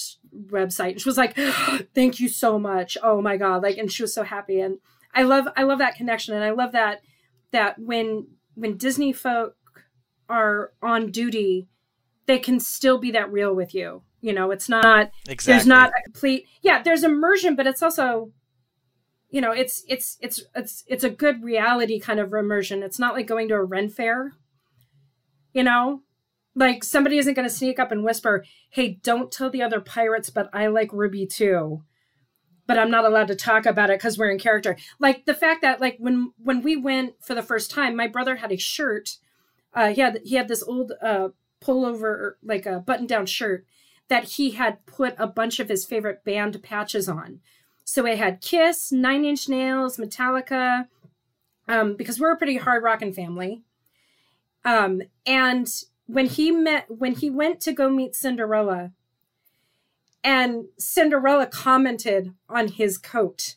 website." 0.47 0.91
And 0.91 1.01
she 1.01 1.09
was 1.09 1.17
like, 1.17 1.35
"Thank 1.95 2.19
you 2.19 2.29
so 2.29 2.57
much. 2.57 2.97
Oh 3.03 3.21
my 3.21 3.35
god!" 3.37 3.61
Like, 3.63 3.77
and 3.77 3.91
she 3.91 4.03
was 4.03 4.13
so 4.13 4.23
happy. 4.23 4.61
And 4.61 4.77
I 5.13 5.23
love 5.23 5.47
I 5.57 5.63
love 5.63 5.79
that 5.79 5.95
connection, 5.95 6.33
and 6.33 6.43
I 6.43 6.51
love 6.51 6.71
that 6.71 7.01
that 7.51 7.77
when 7.77 8.27
when 8.55 8.77
Disney 8.77 9.11
folk 9.11 9.55
are 10.29 10.71
on 10.81 11.11
duty, 11.11 11.67
they 12.25 12.39
can 12.39 12.59
still 12.59 12.97
be 12.97 13.11
that 13.11 13.31
real 13.31 13.53
with 13.53 13.73
you. 13.75 14.03
You 14.21 14.33
know, 14.33 14.51
it's 14.51 14.67
not 14.69 15.11
Exactly. 15.27 15.53
there's 15.53 15.67
not 15.67 15.89
a 15.89 16.03
complete 16.03 16.45
yeah 16.61 16.81
there's 16.81 17.03
immersion 17.03 17.55
but 17.55 17.67
it's 17.67 17.83
also 17.83 18.31
you 19.29 19.41
know 19.41 19.51
it's 19.51 19.83
it's 19.87 20.17
it's 20.21 20.43
it's 20.55 20.83
it's 20.87 21.03
a 21.03 21.09
good 21.09 21.43
reality 21.43 21.99
kind 21.99 22.19
of 22.19 22.33
immersion. 22.33 22.83
It's 22.83 22.99
not 22.99 23.13
like 23.13 23.27
going 23.27 23.47
to 23.49 23.55
a 23.55 23.63
ren 23.63 23.89
fair 23.89 24.33
you 25.57 25.63
know? 25.63 26.03
Like 26.55 26.83
somebody 26.83 27.17
isn't 27.17 27.33
going 27.33 27.47
to 27.47 27.53
sneak 27.53 27.79
up 27.79 27.91
and 27.91 28.03
whisper 28.03 28.43
hey 28.69 28.99
don't 29.03 29.31
tell 29.31 29.49
the 29.49 29.61
other 29.61 29.79
pirates 29.79 30.31
but 30.31 30.49
i 30.53 30.65
like 30.65 30.89
RWBY 30.89 31.29
too 31.29 31.83
but 32.65 32.79
i'm 32.79 32.89
not 32.89 33.05
allowed 33.05 33.27
to 33.27 33.35
talk 33.35 33.67
about 33.67 33.91
it 33.91 33.99
because 33.99 34.17
we're 34.17 34.31
in 34.31 34.39
character. 34.39 34.75
Like 34.99 35.25
the 35.25 35.35
fact 35.35 35.61
that 35.61 35.79
like 35.79 35.97
when 35.99 36.31
when 36.37 36.63
we 36.63 36.75
went 36.75 37.13
for 37.21 37.35
the 37.35 37.43
first 37.43 37.69
time 37.69 37.95
my 37.95 38.07
brother 38.07 38.37
had 38.37 38.51
a 38.51 38.57
shirt 38.57 39.17
uh 39.75 39.89
he 39.89 40.01
had 40.01 40.19
he 40.23 40.35
had 40.35 40.47
this 40.47 40.63
old 40.63 40.93
uh 40.99 41.29
pullover 41.61 42.33
like 42.43 42.65
a 42.65 42.79
button 42.79 43.05
down 43.05 43.27
shirt 43.27 43.65
that 44.07 44.23
he 44.23 44.51
had 44.51 44.83
put 44.87 45.13
a 45.19 45.27
bunch 45.27 45.59
of 45.59 45.69
his 45.69 45.85
favorite 45.85 46.23
band 46.23 46.63
patches 46.63 47.07
on. 47.07 47.39
So 47.89 48.05
it 48.05 48.17
had 48.17 48.41
Kiss, 48.41 48.91
Nine 48.91 49.23
Inch 49.23 49.47
Nails, 49.47 49.95
Metallica, 49.95 50.87
um, 51.69 51.95
because 51.95 52.19
we're 52.19 52.33
a 52.33 52.37
pretty 52.37 52.57
hard 52.57 52.83
rocking 52.83 53.13
family. 53.13 53.63
Um, 54.65 55.03
and 55.25 55.69
when 56.05 56.25
he 56.25 56.51
met, 56.51 56.87
when 56.89 57.13
he 57.13 57.29
went 57.29 57.61
to 57.61 57.71
go 57.71 57.89
meet 57.89 58.13
Cinderella, 58.13 58.91
and 60.21 60.65
Cinderella 60.77 61.47
commented 61.47 62.33
on 62.49 62.67
his 62.67 62.97
coat 62.97 63.55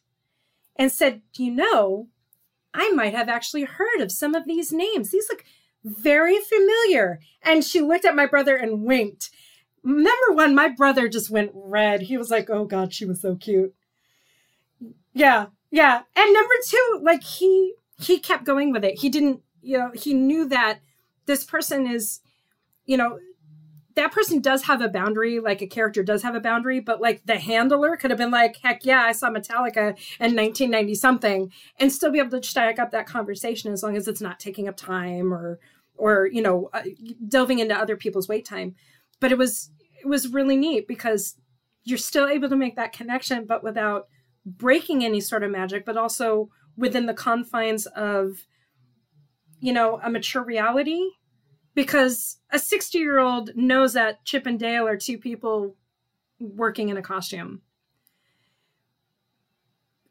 and 0.76 0.93
said, 0.93 1.22
You 1.37 1.51
know, 1.51 2.07
I 2.72 2.93
might 2.93 3.14
have 3.14 3.28
actually 3.28 3.64
heard 3.64 4.01
of 4.01 4.12
some 4.12 4.37
of 4.37 4.47
these 4.47 4.72
names. 4.72 5.11
These 5.11 5.28
look 5.28 5.45
very 5.83 6.39
familiar. 6.39 7.18
And 7.43 7.64
she 7.64 7.81
looked 7.81 8.05
at 8.05 8.14
my 8.14 8.26
brother 8.26 8.55
and 8.55 8.85
winked 8.85 9.31
number 9.83 10.33
one, 10.33 10.55
my 10.55 10.68
brother 10.68 11.09
just 11.09 11.31
went 11.31 11.51
red. 11.55 12.03
He 12.03 12.16
was 12.16 12.31
like, 12.31 12.51
"Oh 12.51 12.64
God, 12.64 12.93
she 12.93 13.05
was 13.05 13.20
so 13.20 13.35
cute." 13.35 13.74
Yeah, 15.12 15.46
yeah. 15.70 16.02
And 16.16 16.32
number 16.32 16.54
two, 16.66 17.00
like 17.02 17.22
he 17.22 17.74
he 17.98 18.18
kept 18.18 18.44
going 18.44 18.72
with 18.72 18.84
it. 18.84 18.98
He 18.98 19.08
didn't, 19.08 19.42
you 19.62 19.78
know, 19.78 19.90
he 19.94 20.14
knew 20.14 20.48
that 20.48 20.80
this 21.26 21.44
person 21.44 21.86
is, 21.86 22.20
you 22.86 22.96
know, 22.96 23.18
that 23.96 24.12
person 24.12 24.40
does 24.40 24.62
have 24.64 24.80
a 24.80 24.88
boundary. 24.88 25.40
Like 25.40 25.61
a 25.62 25.66
character 25.66 26.02
does 26.02 26.22
have 26.22 26.34
a 26.34 26.40
boundary, 26.40 26.80
but 26.80 27.00
like 27.00 27.22
the 27.26 27.38
handler 27.38 27.96
could 27.96 28.11
have 28.11 28.18
been 28.18 28.30
like, 28.30 28.56
"Heck 28.62 28.84
yeah, 28.84 29.02
I 29.02 29.12
saw 29.12 29.30
Metallica 29.30 29.96
in 30.20 30.36
1990 30.36 30.94
something," 30.94 31.52
and 31.78 31.92
still 31.92 32.12
be 32.12 32.20
able 32.20 32.40
to 32.40 32.48
stack 32.48 32.78
up 32.78 32.92
that 32.92 33.06
conversation 33.06 33.72
as 33.72 33.82
long 33.82 33.96
as 33.96 34.08
it's 34.08 34.20
not 34.20 34.38
taking 34.40 34.68
up 34.68 34.76
time 34.76 35.34
or 35.34 35.58
or 36.00 36.28
you 36.32 36.42
know 36.42 36.70
uh, 36.72 36.82
delving 37.28 37.58
into 37.58 37.76
other 37.76 37.96
people's 37.96 38.28
wait 38.28 38.44
time 38.44 38.74
but 39.20 39.30
it 39.30 39.38
was 39.38 39.70
it 40.02 40.08
was 40.08 40.28
really 40.28 40.56
neat 40.56 40.88
because 40.88 41.36
you're 41.84 41.98
still 41.98 42.26
able 42.26 42.48
to 42.48 42.56
make 42.56 42.76
that 42.76 42.92
connection 42.92 43.44
but 43.44 43.62
without 43.62 44.08
breaking 44.45 45.05
any 45.05 45.20
sort 45.20 45.43
of 45.43 45.51
magic 45.51 45.84
but 45.84 45.97
also 45.97 46.51
within 46.76 47.07
the 47.07 47.14
confines 47.14 47.86
of 47.86 48.47
you 49.61 49.72
know 49.72 50.01
a 50.03 50.11
mature 50.11 50.43
reality. 50.43 51.03
Because 51.72 52.38
a 52.51 52.59
60 52.59 52.99
year 52.99 53.20
old 53.20 53.51
knows 53.55 53.93
that 53.93 54.24
chip 54.24 54.45
and 54.45 54.59
dale 54.59 54.88
are 54.88 54.97
two 54.97 55.18
people 55.18 55.76
working 56.41 56.88
in 56.88 56.97
a 56.97 57.03
costume. 57.03 57.62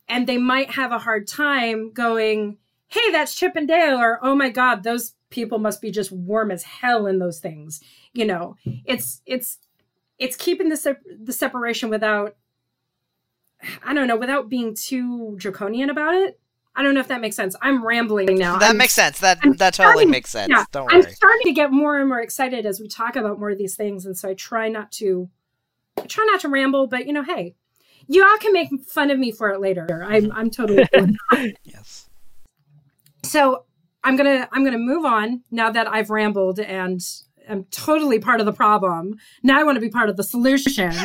And 0.08 0.26
they 0.26 0.38
might 0.38 0.72
have 0.72 0.92
a 0.92 1.00
hard 1.00 1.28
time 1.28 1.92
going 1.92 2.58
hey 2.88 3.12
that's 3.12 3.36
chip 3.36 3.56
and 3.56 3.68
dale 3.68 4.00
or 4.00 4.20
oh 4.24 4.36
my 4.36 4.50
god 4.50 4.84
those 4.84 5.14
people 5.30 5.60
must 5.60 5.80
be 5.80 5.92
just 5.92 6.12
warm 6.12 6.50
as 6.50 6.64
hell 6.64 7.06
in 7.06 7.20
those 7.20 7.40
things. 7.40 7.82
You 8.14 8.26
know 8.26 8.56
it's 8.86 9.22
it's 9.26 9.58
it's 10.18 10.36
keeping 10.36 10.70
the 10.70 10.78
sep- 10.78 11.04
the 11.22 11.34
separation 11.34 11.90
without 11.90 12.36
i 13.84 13.94
don't 13.94 14.08
know 14.08 14.18
without 14.18 14.50
being 14.50 14.74
too 14.76 15.36
draconian 15.38 15.90
about 15.90 16.14
it 16.16 16.40
i 16.76 16.84
don't 16.84 16.94
know 16.94 17.00
if 17.02 17.08
that 17.08 17.22
makes 17.22 17.36
sense 17.36 17.56
i'm 17.62 17.86
rambling 17.86 18.36
now 18.38 18.58
that 18.58 18.68
I'm- 18.70 18.78
makes 18.78 18.94
sense. 18.94 19.20
That 19.20 19.40
I'm 19.44 19.54
that 19.54 19.74
totally 19.74 20.06
makes 20.06 20.30
sense. 20.30 20.50
yeah, 20.50 20.64
Don't 20.72 20.92
i'm 20.94 21.02
starting 21.02 21.44
to 21.46 21.52
get 21.54 21.72
more 21.72 22.00
and 22.00 22.08
more 22.08 22.22
excited 22.22 22.66
as 22.66 22.80
we 22.80 22.88
talk 22.88 23.16
about 23.16 23.40
more 23.40 23.50
of 23.52 23.58
these 23.58 23.76
things 23.76 24.06
and 24.06 24.18
so 24.18 24.30
i 24.30 24.34
try 24.34 24.70
not 24.70 24.92
to 24.94 25.30
i 25.98 26.06
try 26.06 26.26
not 26.26 26.40
to 26.42 26.50
ramble 26.50 26.88
but 26.88 27.06
you 27.08 27.14
know 27.14 27.24
hey 27.24 27.56
you 28.12 28.26
all 28.26 28.38
can 28.38 28.54
make 28.54 28.70
fun 28.88 29.12
of 29.12 29.20
me 29.20 29.32
for 29.32 29.50
it 29.52 29.60
later. 29.62 30.04
I'm 30.04 30.32
I'm 30.32 30.50
totally. 30.50 30.84
Yes. 31.64 32.10
so 33.24 33.66
I'm 34.04 34.16
gonna 34.16 34.48
I'm 34.52 34.64
gonna 34.64 34.80
move 34.80 35.06
on 35.06 35.44
now 35.52 35.70
that 35.70 35.88
I've 35.88 36.10
rambled 36.10 36.60
and 36.60 37.00
I'm 37.50 37.66
totally 37.66 38.20
part 38.20 38.40
of 38.40 38.46
the 38.46 38.54
problem. 38.54 39.16
Now 39.44 39.60
I 39.60 39.64
want 39.64 39.76
to 39.76 39.82
be 39.82 39.90
part 39.90 40.10
of 40.10 40.18
the 40.18 40.24
solution. 40.24 40.92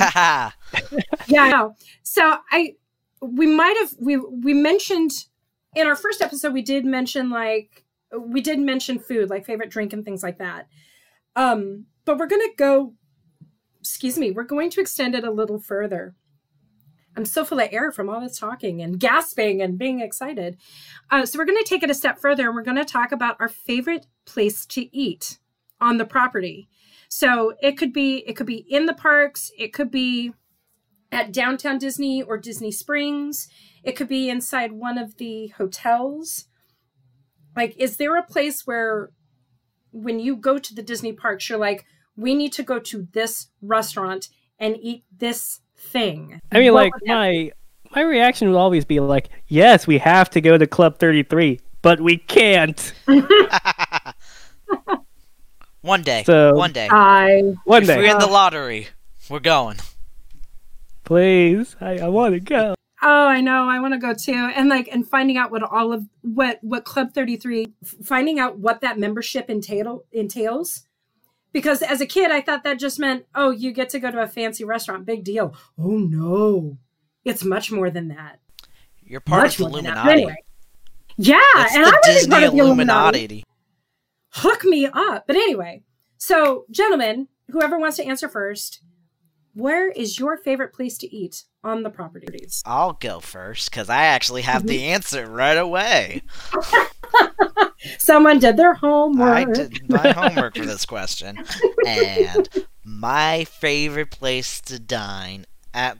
Yeah, 1.26 1.48
know. 1.48 1.74
So 2.02 2.36
I 2.50 2.74
we 3.20 3.46
might 3.46 3.76
have 3.78 3.94
we 3.98 4.16
we 4.16 4.52
mentioned 4.52 5.10
in 5.74 5.86
our 5.86 5.96
first 5.96 6.20
episode 6.20 6.52
we 6.52 6.62
did 6.62 6.84
mention 6.84 7.30
like 7.30 7.84
we 8.18 8.40
did 8.40 8.58
mention 8.58 8.98
food 8.98 9.30
like 9.30 9.46
favorite 9.46 9.70
drink 9.70 9.92
and 9.92 10.04
things 10.04 10.22
like 10.22 10.38
that. 10.38 10.68
Um 11.36 11.86
but 12.04 12.18
we're 12.18 12.26
going 12.26 12.42
to 12.42 12.52
go 12.56 12.94
excuse 13.80 14.18
me, 14.18 14.30
we're 14.30 14.44
going 14.44 14.70
to 14.70 14.80
extend 14.80 15.14
it 15.14 15.24
a 15.24 15.30
little 15.30 15.58
further. 15.58 16.14
I'm 17.16 17.24
so 17.24 17.44
full 17.44 17.60
of 17.60 17.68
air 17.70 17.92
from 17.92 18.08
all 18.08 18.20
this 18.20 18.38
talking 18.38 18.82
and 18.82 18.98
gasping 18.98 19.62
and 19.62 19.78
being 19.78 20.00
excited. 20.00 20.56
Uh, 21.10 21.24
so 21.24 21.38
we're 21.38 21.44
going 21.44 21.62
to 21.62 21.68
take 21.68 21.82
it 21.82 21.90
a 21.90 21.94
step 21.94 22.18
further 22.18 22.46
and 22.46 22.54
we're 22.54 22.62
going 22.62 22.76
to 22.76 22.84
talk 22.84 23.12
about 23.12 23.36
our 23.40 23.48
favorite 23.48 24.06
place 24.24 24.66
to 24.66 24.94
eat 24.96 25.38
on 25.80 25.98
the 25.98 26.04
property. 26.04 26.68
So 27.08 27.54
it 27.62 27.76
could 27.78 27.92
be 27.92 28.24
it 28.26 28.34
could 28.34 28.46
be 28.46 28.64
in 28.68 28.86
the 28.86 28.94
parks, 28.94 29.50
it 29.58 29.72
could 29.72 29.90
be 29.90 30.32
at 31.12 31.32
downtown 31.32 31.78
Disney 31.78 32.22
or 32.22 32.38
Disney 32.38 32.72
Springs, 32.72 33.48
it 33.82 33.92
could 33.92 34.08
be 34.08 34.28
inside 34.28 34.72
one 34.72 34.98
of 34.98 35.16
the 35.16 35.48
hotels. 35.48 36.46
Like 37.56 37.74
is 37.78 37.96
there 37.96 38.16
a 38.16 38.22
place 38.22 38.66
where 38.66 39.10
when 39.92 40.18
you 40.18 40.36
go 40.36 40.58
to 40.58 40.74
the 40.74 40.82
Disney 40.82 41.12
parks 41.12 41.48
you're 41.48 41.58
like 41.58 41.84
we 42.16 42.34
need 42.34 42.52
to 42.54 42.62
go 42.62 42.78
to 42.78 43.06
this 43.12 43.48
restaurant 43.60 44.28
and 44.58 44.76
eat 44.80 45.04
this 45.16 45.60
thing. 45.76 46.40
I 46.52 46.58
mean, 46.58 46.72
What 46.72 46.84
like 46.84 46.94
would 46.94 47.02
that 47.06 47.14
my 47.14 47.52
my 47.94 48.02
reaction 48.02 48.48
would 48.50 48.58
always 48.58 48.84
be 48.84 49.00
like, 49.00 49.28
"Yes, 49.46 49.86
we 49.86 49.98
have 49.98 50.30
to 50.30 50.40
go 50.40 50.58
to 50.58 50.66
Club 50.66 50.98
33, 50.98 51.60
but 51.82 52.00
we 52.00 52.16
can't." 52.16 52.92
one 55.84 56.02
day. 56.02 56.24
So- 56.24 56.54
one 56.54 56.72
day. 56.72 56.88
I 56.90 57.54
One 57.64 57.82
if 57.82 57.88
we're 57.88 58.02
day, 58.02 58.10
in 58.10 58.18
the 58.18 58.26
lottery, 58.26 58.88
we're 59.28 59.40
going. 59.40 59.76
please. 61.04 61.76
I, 61.80 61.98
I 61.98 62.08
want 62.08 62.34
to 62.34 62.40
go. 62.40 62.74
Oh, 63.02 63.26
I 63.26 63.40
know. 63.42 63.68
I 63.68 63.80
want 63.80 63.92
to 63.92 63.98
go 63.98 64.14
too. 64.14 64.32
And 64.32 64.68
like, 64.70 64.88
and 64.90 65.06
finding 65.06 65.36
out 65.36 65.50
what 65.50 65.62
all 65.62 65.92
of 65.92 66.04
what 66.22 66.58
what 66.62 66.84
Club 66.84 67.12
Thirty 67.12 67.36
Three, 67.36 67.66
finding 68.02 68.38
out 68.38 68.58
what 68.58 68.80
that 68.80 68.98
membership 68.98 69.50
entail 69.50 70.04
entails. 70.12 70.86
Because 71.52 71.82
as 71.82 72.00
a 72.00 72.06
kid, 72.06 72.30
I 72.32 72.40
thought 72.40 72.64
that 72.64 72.78
just 72.80 72.98
meant, 72.98 73.26
oh, 73.34 73.50
you 73.50 73.70
get 73.72 73.90
to 73.90 74.00
go 74.00 74.10
to 74.10 74.20
a 74.22 74.26
fancy 74.26 74.64
restaurant, 74.64 75.04
big 75.06 75.22
deal. 75.22 75.54
Oh 75.78 75.98
no, 75.98 76.78
it's 77.24 77.44
much 77.44 77.70
more 77.70 77.90
than 77.90 78.08
that. 78.08 78.40
You're 79.04 79.20
part 79.20 79.42
much 79.44 79.52
of 79.52 79.58
the 79.58 79.68
more 79.70 79.82
than 79.82 79.84
that. 79.84 79.98
Illuminati. 79.98 80.22
Anyway. 80.22 80.36
Yeah, 81.16 81.36
It's 81.58 81.74
and 81.76 81.84
the 81.84 81.88
I 81.88 81.90
want 81.90 82.02
to 82.04 82.08
be 82.10 82.14
Disney 82.14 82.30
part 82.30 82.42
of 82.44 82.52
the 82.52 82.58
Illuminati. 82.58 83.18
Illuminati. 83.18 83.44
Hook 84.34 84.64
me 84.64 84.86
up. 84.86 85.26
But 85.26 85.36
anyway, 85.36 85.82
so 86.18 86.64
gentlemen, 86.70 87.28
whoever 87.50 87.78
wants 87.78 87.96
to 87.98 88.04
answer 88.04 88.28
first, 88.28 88.82
where 89.54 89.90
is 89.90 90.18
your 90.18 90.36
favorite 90.36 90.72
place 90.72 90.98
to 90.98 91.14
eat 91.14 91.44
on 91.62 91.84
the 91.84 91.90
properties? 91.90 92.62
I'll 92.66 92.94
go 92.94 93.20
first 93.20 93.70
because 93.70 93.88
I 93.88 94.04
actually 94.04 94.42
have 94.42 94.66
the 94.66 94.78
mm-hmm. 94.78 94.94
answer 94.94 95.26
right 95.26 95.56
away. 95.56 96.22
Someone 97.98 98.40
did 98.40 98.56
their 98.56 98.74
homework. 98.74 99.28
I 99.28 99.44
did 99.44 99.88
my 99.88 100.10
homework 100.10 100.56
for 100.56 100.66
this 100.66 100.84
question, 100.84 101.44
and 101.86 102.48
my 102.82 103.44
favorite 103.44 104.10
place 104.10 104.60
to 104.62 104.78
dine 104.78 105.46
at 105.72 105.98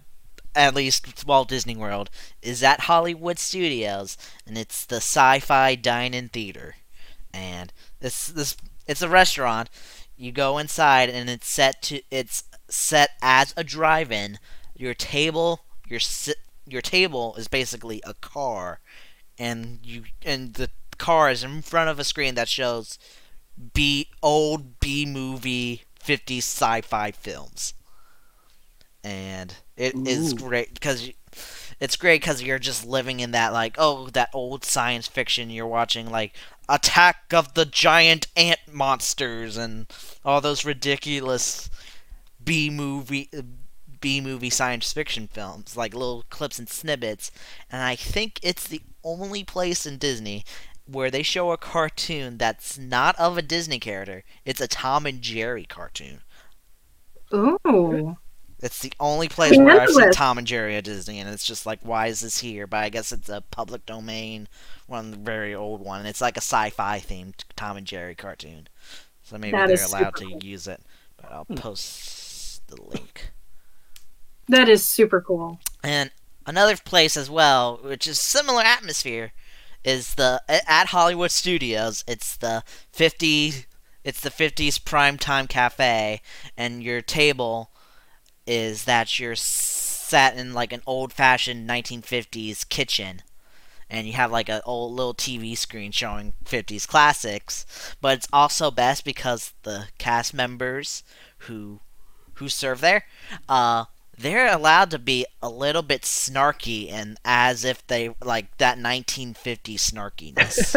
at 0.57 0.75
least 0.75 1.27
Walt 1.27 1.49
Disney 1.49 1.77
World 1.77 2.11
is 2.41 2.63
at 2.63 2.81
Hollywood 2.81 3.39
Studios, 3.39 4.17
and 4.47 4.57
it's 4.57 4.87
the 4.87 4.97
Sci-Fi 4.97 5.75
Dine-In 5.75 6.29
Theater, 6.29 6.77
and 7.33 7.73
this 8.05 8.27
this 8.29 8.57
it's 8.87 9.03
a 9.03 9.09
restaurant. 9.09 9.71
You 10.17 10.31
go 10.31 10.59
inside, 10.59 11.09
and 11.09 11.29
it's 11.31 11.49
set 11.49 11.83
to 11.85 12.03
it's 12.11 12.45
set 12.69 13.11
as 13.23 13.55
a 13.57 13.65
drive-in. 13.65 14.39
Your 14.77 14.95
table, 14.95 15.61
your 15.89 16.01
sit, 16.01 16.37
your 16.67 16.83
table 16.83 17.35
is 17.37 17.49
basically 17.49 18.03
a 18.05 18.15
car, 18.15 18.81
and 19.39 19.79
you 19.83 20.05
and 20.23 20.55
the 20.55 20.71
car 20.99 21.31
is 21.31 21.43
in 21.43 21.63
front 21.63 21.89
of 21.89 21.99
a 21.99 22.05
screen 22.05 22.35
that 22.35 22.49
shows 22.49 22.99
B 23.73 24.11
old 24.23 24.79
B 24.81 25.07
movie 25.07 25.83
50s 26.05 26.39
sci-fi 26.39 27.11
films. 27.11 27.73
And 29.03 29.55
it 29.77 29.95
is 30.07 30.33
Ooh. 30.33 30.37
great 30.37 30.75
because 30.75 31.11
it's 31.81 31.97
great 31.97 32.21
because 32.21 32.43
you're 32.43 32.59
just 32.59 32.87
living 32.87 33.21
in 33.21 33.33
that 33.33 33.53
like 33.53 33.75
oh 33.79 34.09
that 34.11 34.31
old 34.33 34.65
science 34.65 35.07
fiction 35.07 35.51
you're 35.51 35.67
watching 35.67 36.11
like 36.11 36.35
Attack 36.69 37.33
of 37.33 37.55
the 37.55 37.65
Giant 37.67 38.27
Ant 38.37 38.61
Monsters 38.71 39.57
and 39.57 39.87
all 40.25 40.41
those 40.41 40.65
ridiculous 40.65 41.69
B 42.43 42.71
movie 42.71 43.31
B 44.01 44.21
movie 44.21 44.51
science 44.51 44.93
fiction 44.93 45.29
films 45.29 45.77
like 45.77 45.95
little 45.95 46.25
clips 46.29 46.59
and 46.59 46.69
snippets 46.69 47.31
and 47.71 47.83
I 47.83 47.97
think 47.97 48.39
it's 48.43 48.67
the 48.67 48.83
only 49.03 49.45
place 49.45 49.87
in 49.87 49.99
Disney 49.99 50.45
where 50.87 51.11
they 51.11 51.23
show 51.23 51.51
a 51.51 51.57
cartoon 51.57 52.37
that's 52.39 52.79
not 52.79 53.17
of 53.19 53.39
a 53.39 53.43
Disney 53.43 53.79
character. 53.79 54.23
It's 54.45 54.61
a 54.61 54.69
Tom 54.69 55.07
and 55.07 55.23
Jerry 55.23 55.65
cartoon. 55.65 56.21
Ooh. 57.33 58.17
It's 58.65 58.79
the 58.79 58.95
only 58.99 59.29
place 59.29 59.59
where 59.59 59.79
I've 59.79 59.91
seen 59.91 60.11
Tom 60.11 60.39
and 60.39 60.47
Jerry 60.47 60.75
at 60.77 60.85
Disney, 60.85 61.21
and 61.21 61.29
it's 61.29 61.45
just 61.45 61.67
like, 61.67 61.81
why 61.83 62.07
is 62.07 62.21
this 62.21 62.39
here? 62.39 62.67
But 62.67 62.79
I 62.79 62.89
guess 62.89 63.13
it's 63.13 63.29
a 63.29 63.43
public 63.51 63.85
domain, 63.85 64.49
one 64.87 65.23
very 65.23 65.55
old 65.55 65.83
one, 65.83 65.99
and 65.99 66.09
it's 66.09 66.23
like 66.23 66.39
a 66.39 66.41
sci-fi 66.41 66.99
themed 66.99 67.45
Tom 67.57 67.77
and 67.77 67.87
Jerry 67.87 68.15
cartoon. 68.15 68.69
So 69.23 69.37
maybe 69.37 69.53
That 69.53 69.69
they're 69.69 69.85
allowed 69.85 70.17
to 70.17 70.25
cool. 70.25 70.43
use 70.43 70.67
it. 70.67 70.81
But 71.19 71.31
I'll 71.31 71.45
hmm. 71.45 71.57
post 71.57 72.67
the 72.69 72.81
link. 72.81 73.33
That 74.49 74.71
is 74.71 74.83
super 74.89 75.21
cool. 75.21 75.61
And 75.83 76.11
another 76.47 76.79
place 76.79 77.19
as 77.19 77.29
well, 77.29 77.79
which 77.83 78.07
is 78.07 78.19
similar 78.19 78.63
atmosphere, 78.63 79.35
is 79.85 80.15
the 80.15 80.43
at 80.49 80.87
Hollywood 80.87 81.33
Studios. 81.33 82.03
It's 82.09 82.35
the 82.35 82.65
50 82.93 83.67
it's 84.05 84.21
the 84.21 84.31
50s 84.31 84.79
primetime 84.79 85.49
cafe 85.49 86.23
and 86.57 86.83
your 86.83 87.03
table 87.03 87.71
is 88.47 88.85
that 88.85 89.19
you're 89.19 89.37
sat 89.37 90.37
in 90.37 90.53
like 90.53 90.73
an 90.73 90.83
old-fashioned 90.87 91.69
1950s 91.69 92.69
kitchen 92.69 93.23
and 93.91 94.07
you 94.07 94.13
have 94.15 94.33
like 94.33 94.49
a 94.49 94.63
old 94.63 94.93
little 94.93 95.15
TV 95.15 95.57
screen 95.57 95.93
showing 95.93 96.35
50s 96.45 96.87
classics, 96.87 97.95
but 98.01 98.19
it's 98.19 98.29
also 98.33 98.71
best 98.71 99.05
because 99.05 99.53
the 99.63 99.87
cast 99.99 100.35
members 100.35 101.03
who 101.39 101.81
who 102.35 102.49
serve 102.49 102.81
there 102.81 103.05
uh 103.49 103.85
they're 104.19 104.53
allowed 104.53 104.91
to 104.91 104.99
be 104.99 105.27
a 105.43 105.49
little 105.49 105.83
bit 105.83 106.03
snarky 106.03 106.91
and 106.91 107.19
as 107.25 107.65
if 107.65 107.87
they 107.87 108.15
like 108.23 108.57
that 108.59 108.79
1950s 108.79 109.91
snarkiness. 109.91 110.75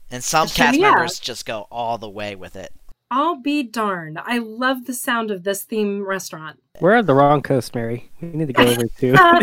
and 0.10 0.24
some 0.24 0.48
cast 0.48 0.78
yeah. 0.78 0.90
members 0.90 1.20
just 1.20 1.46
go 1.46 1.66
all 1.70 1.98
the 1.98 2.08
way 2.08 2.34
with 2.34 2.56
it. 2.56 2.72
I'll 3.14 3.36
be 3.36 3.62
darned. 3.62 4.18
I 4.18 4.38
love 4.38 4.86
the 4.86 4.94
sound 4.94 5.30
of 5.30 5.44
this 5.44 5.64
theme 5.64 6.02
restaurant. 6.02 6.58
We're 6.80 6.94
on 6.94 7.04
the 7.04 7.12
wrong 7.12 7.42
coast, 7.42 7.74
Mary. 7.74 8.10
We 8.22 8.28
need 8.28 8.46
to 8.46 8.54
go 8.54 8.64
over 8.64 8.86
to. 8.86 9.42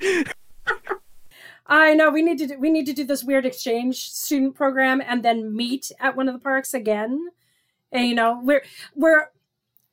I 1.68 1.94
know 1.94 2.10
we 2.10 2.22
need 2.22 2.38
to 2.38 2.48
do, 2.48 2.58
we 2.58 2.70
need 2.70 2.86
to 2.86 2.92
do 2.92 3.04
this 3.04 3.22
weird 3.22 3.46
exchange 3.46 4.10
student 4.10 4.56
program 4.56 5.00
and 5.00 5.24
then 5.24 5.54
meet 5.54 5.92
at 6.00 6.16
one 6.16 6.26
of 6.26 6.34
the 6.34 6.40
parks 6.40 6.74
again. 6.74 7.28
And 7.92 8.08
you 8.08 8.16
know, 8.16 8.40
we're 8.42 8.64
we're 8.96 9.26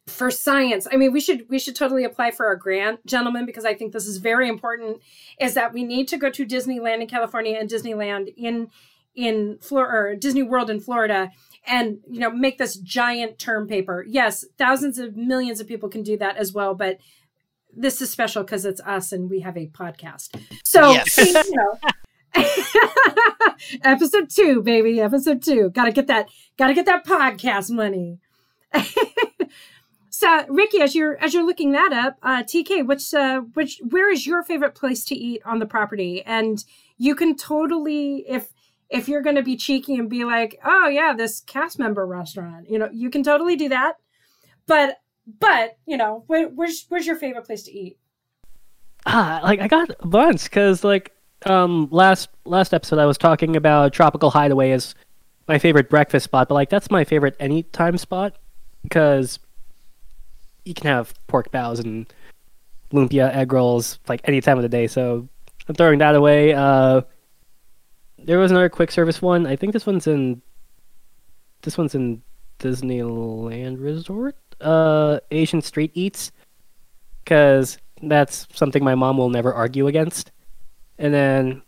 for 0.08 0.32
science. 0.32 0.88
I 0.92 0.96
mean, 0.96 1.14
we 1.14 1.22
should 1.22 1.48
we 1.48 1.60
should 1.60 1.76
totally 1.76 2.04
apply 2.04 2.32
for 2.32 2.52
a 2.52 2.58
grant, 2.58 3.06
gentlemen, 3.06 3.46
because 3.46 3.66
I 3.66 3.76
think 3.76 3.94
this 3.94 4.08
is 4.08 4.18
very 4.18 4.50
important. 4.50 5.00
Is 5.40 5.54
that 5.54 5.74
we 5.74 5.84
need 5.84 6.08
to 6.08 6.18
go 6.18 6.32
to 6.32 6.44
Disneyland 6.44 7.02
in 7.02 7.08
California 7.08 7.56
and 7.60 7.70
Disneyland 7.70 8.34
in 8.36 8.72
in 9.14 9.60
Florida 9.62 9.94
or 9.96 10.16
Disney 10.16 10.42
World 10.42 10.72
in 10.72 10.80
Florida 10.80 11.32
and 11.68 12.00
you 12.10 12.20
know 12.20 12.32
make 12.32 12.58
this 12.58 12.76
giant 12.76 13.40
term 13.40 13.68
paper. 13.68 14.06
Yes, 14.08 14.46
thousands 14.58 14.98
of 14.98 15.16
millions 15.16 15.60
of 15.60 15.68
people 15.68 15.90
can 15.90 16.04
do 16.04 16.18
that 16.18 16.38
as 16.38 16.54
well, 16.54 16.76
but 16.76 17.00
this 17.74 18.02
is 18.02 18.10
special 18.10 18.44
because 18.44 18.66
it's 18.66 18.82
us 18.82 19.12
and 19.12 19.30
we 19.30 19.42
have 19.42 19.58
a 19.58 19.68
podcast. 19.68 20.38
So 20.64 20.92
Yes. 20.92 21.18
you 21.18 21.56
know. 21.56 21.80
episode 23.84 24.30
two, 24.30 24.62
baby. 24.62 25.00
Episode 25.00 25.42
two. 25.42 25.70
Gotta 25.70 25.92
get 25.92 26.08
that. 26.08 26.30
Gotta 26.58 26.74
get 26.74 26.86
that 26.86 27.06
podcast 27.06 27.70
money. 27.70 28.20
so, 30.10 30.46
Ricky, 30.48 30.82
as 30.82 30.96
you're 30.96 31.18
as 31.18 31.34
you're 31.34 31.46
looking 31.46 31.72
that 31.74 31.92
up, 31.94 32.18
uh, 32.24 32.44
TK, 32.44 32.86
which 32.86 33.14
uh, 33.14 33.42
which 33.54 33.82
where 33.90 34.12
is 34.12 34.26
your 34.26 34.44
favorite 34.44 34.76
place 34.76 35.04
to 35.06 35.16
eat 35.16 35.42
on 35.46 35.60
the 35.60 35.66
property? 35.66 36.24
And 36.26 36.64
you 36.98 37.16
can 37.16 37.36
totally 37.36 38.26
if 38.28 38.54
if 38.92 39.08
you're 39.08 39.22
going 39.22 39.38
to 39.38 39.42
be 39.42 39.56
cheeky 39.56 39.96
and 39.96 40.10
be 40.10 40.26
like, 40.26 40.60
oh 40.66 40.90
yeah, 40.90 41.14
this 41.14 41.40
cast 41.42 41.80
member 41.80 42.06
restaurant, 42.06 42.70
you 42.70 42.78
know, 42.78 42.90
you 42.92 43.10
can 43.10 43.24
totally 43.24 43.56
do 43.56 43.70
that. 43.70 43.96
But 44.68 44.98
but 45.40 45.78
you 45.86 45.98
know, 45.98 46.24
where, 46.28 46.50
where's 46.50 46.86
where's 46.90 47.08
your 47.08 47.16
favorite 47.16 47.46
place 47.46 47.64
to 47.64 47.72
eat? 47.72 47.98
Ah, 49.06 49.40
like 49.44 49.60
I 49.62 49.68
got 49.68 49.90
a 50.00 50.08
bunch 50.08 50.44
because 50.44 50.84
like 50.84 51.12
um 51.46 51.88
last 51.90 52.30
last 52.46 52.74
episode 52.74 53.00
I 53.00 53.06
was 53.06 53.18
talking 53.18 53.56
about 53.56 53.94
Tropical 53.94 54.30
Hideaway 54.30 54.72
as 54.72 54.94
my 55.48 55.58
favorite 55.58 55.90
breakfast 55.90 56.26
spot, 56.26 56.50
but 56.50 56.56
like 56.56 56.70
that's 56.70 56.92
my 56.92 57.04
favorite 57.04 57.36
anytime 57.40 57.98
spot 57.98 58.36
because 58.84 59.40
you 60.66 60.74
can 60.74 60.88
have 60.88 61.14
pork 61.28 61.50
baos 61.52 61.80
and 61.80 62.12
lumpia 62.92 63.34
egg 63.34 63.54
rolls 63.54 64.00
like 64.08 64.22
any 64.26 64.42
time 64.42 64.58
of 64.58 64.64
the 64.64 64.70
day. 64.70 64.88
So 64.88 65.28
I'm 65.68 65.76
throwing 65.76 66.00
that 66.00 66.16
away. 66.16 66.54
Uh, 66.54 67.02
there 68.24 68.40
was 68.40 68.52
another 68.52 68.70
quick 68.70 68.92
service 68.92 69.22
one. 69.22 69.48
I 69.48 69.56
think 69.56 69.74
this 69.74 69.86
one's 69.86 70.08
in 70.08 70.42
this 71.62 71.78
one's 71.78 71.96
in 71.96 72.22
Disneyland 72.60 73.82
Resort. 73.82 74.36
Uh, 74.60 75.20
Asian 75.32 75.62
Street 75.62 75.92
Eats, 75.94 76.32
because 77.24 77.78
that's 78.02 78.48
something 78.54 78.84
my 78.84 78.96
mom 78.96 79.18
will 79.18 79.30
never 79.30 79.54
argue 79.54 79.88
against. 79.88 80.32
And 80.98 81.14
then, 81.14 81.62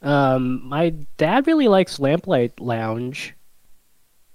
um, 0.00 0.66
my 0.66 0.90
dad 1.18 1.46
really 1.46 1.68
likes 1.68 1.98
Lamplight 1.98 2.60
Lounge. 2.60 3.34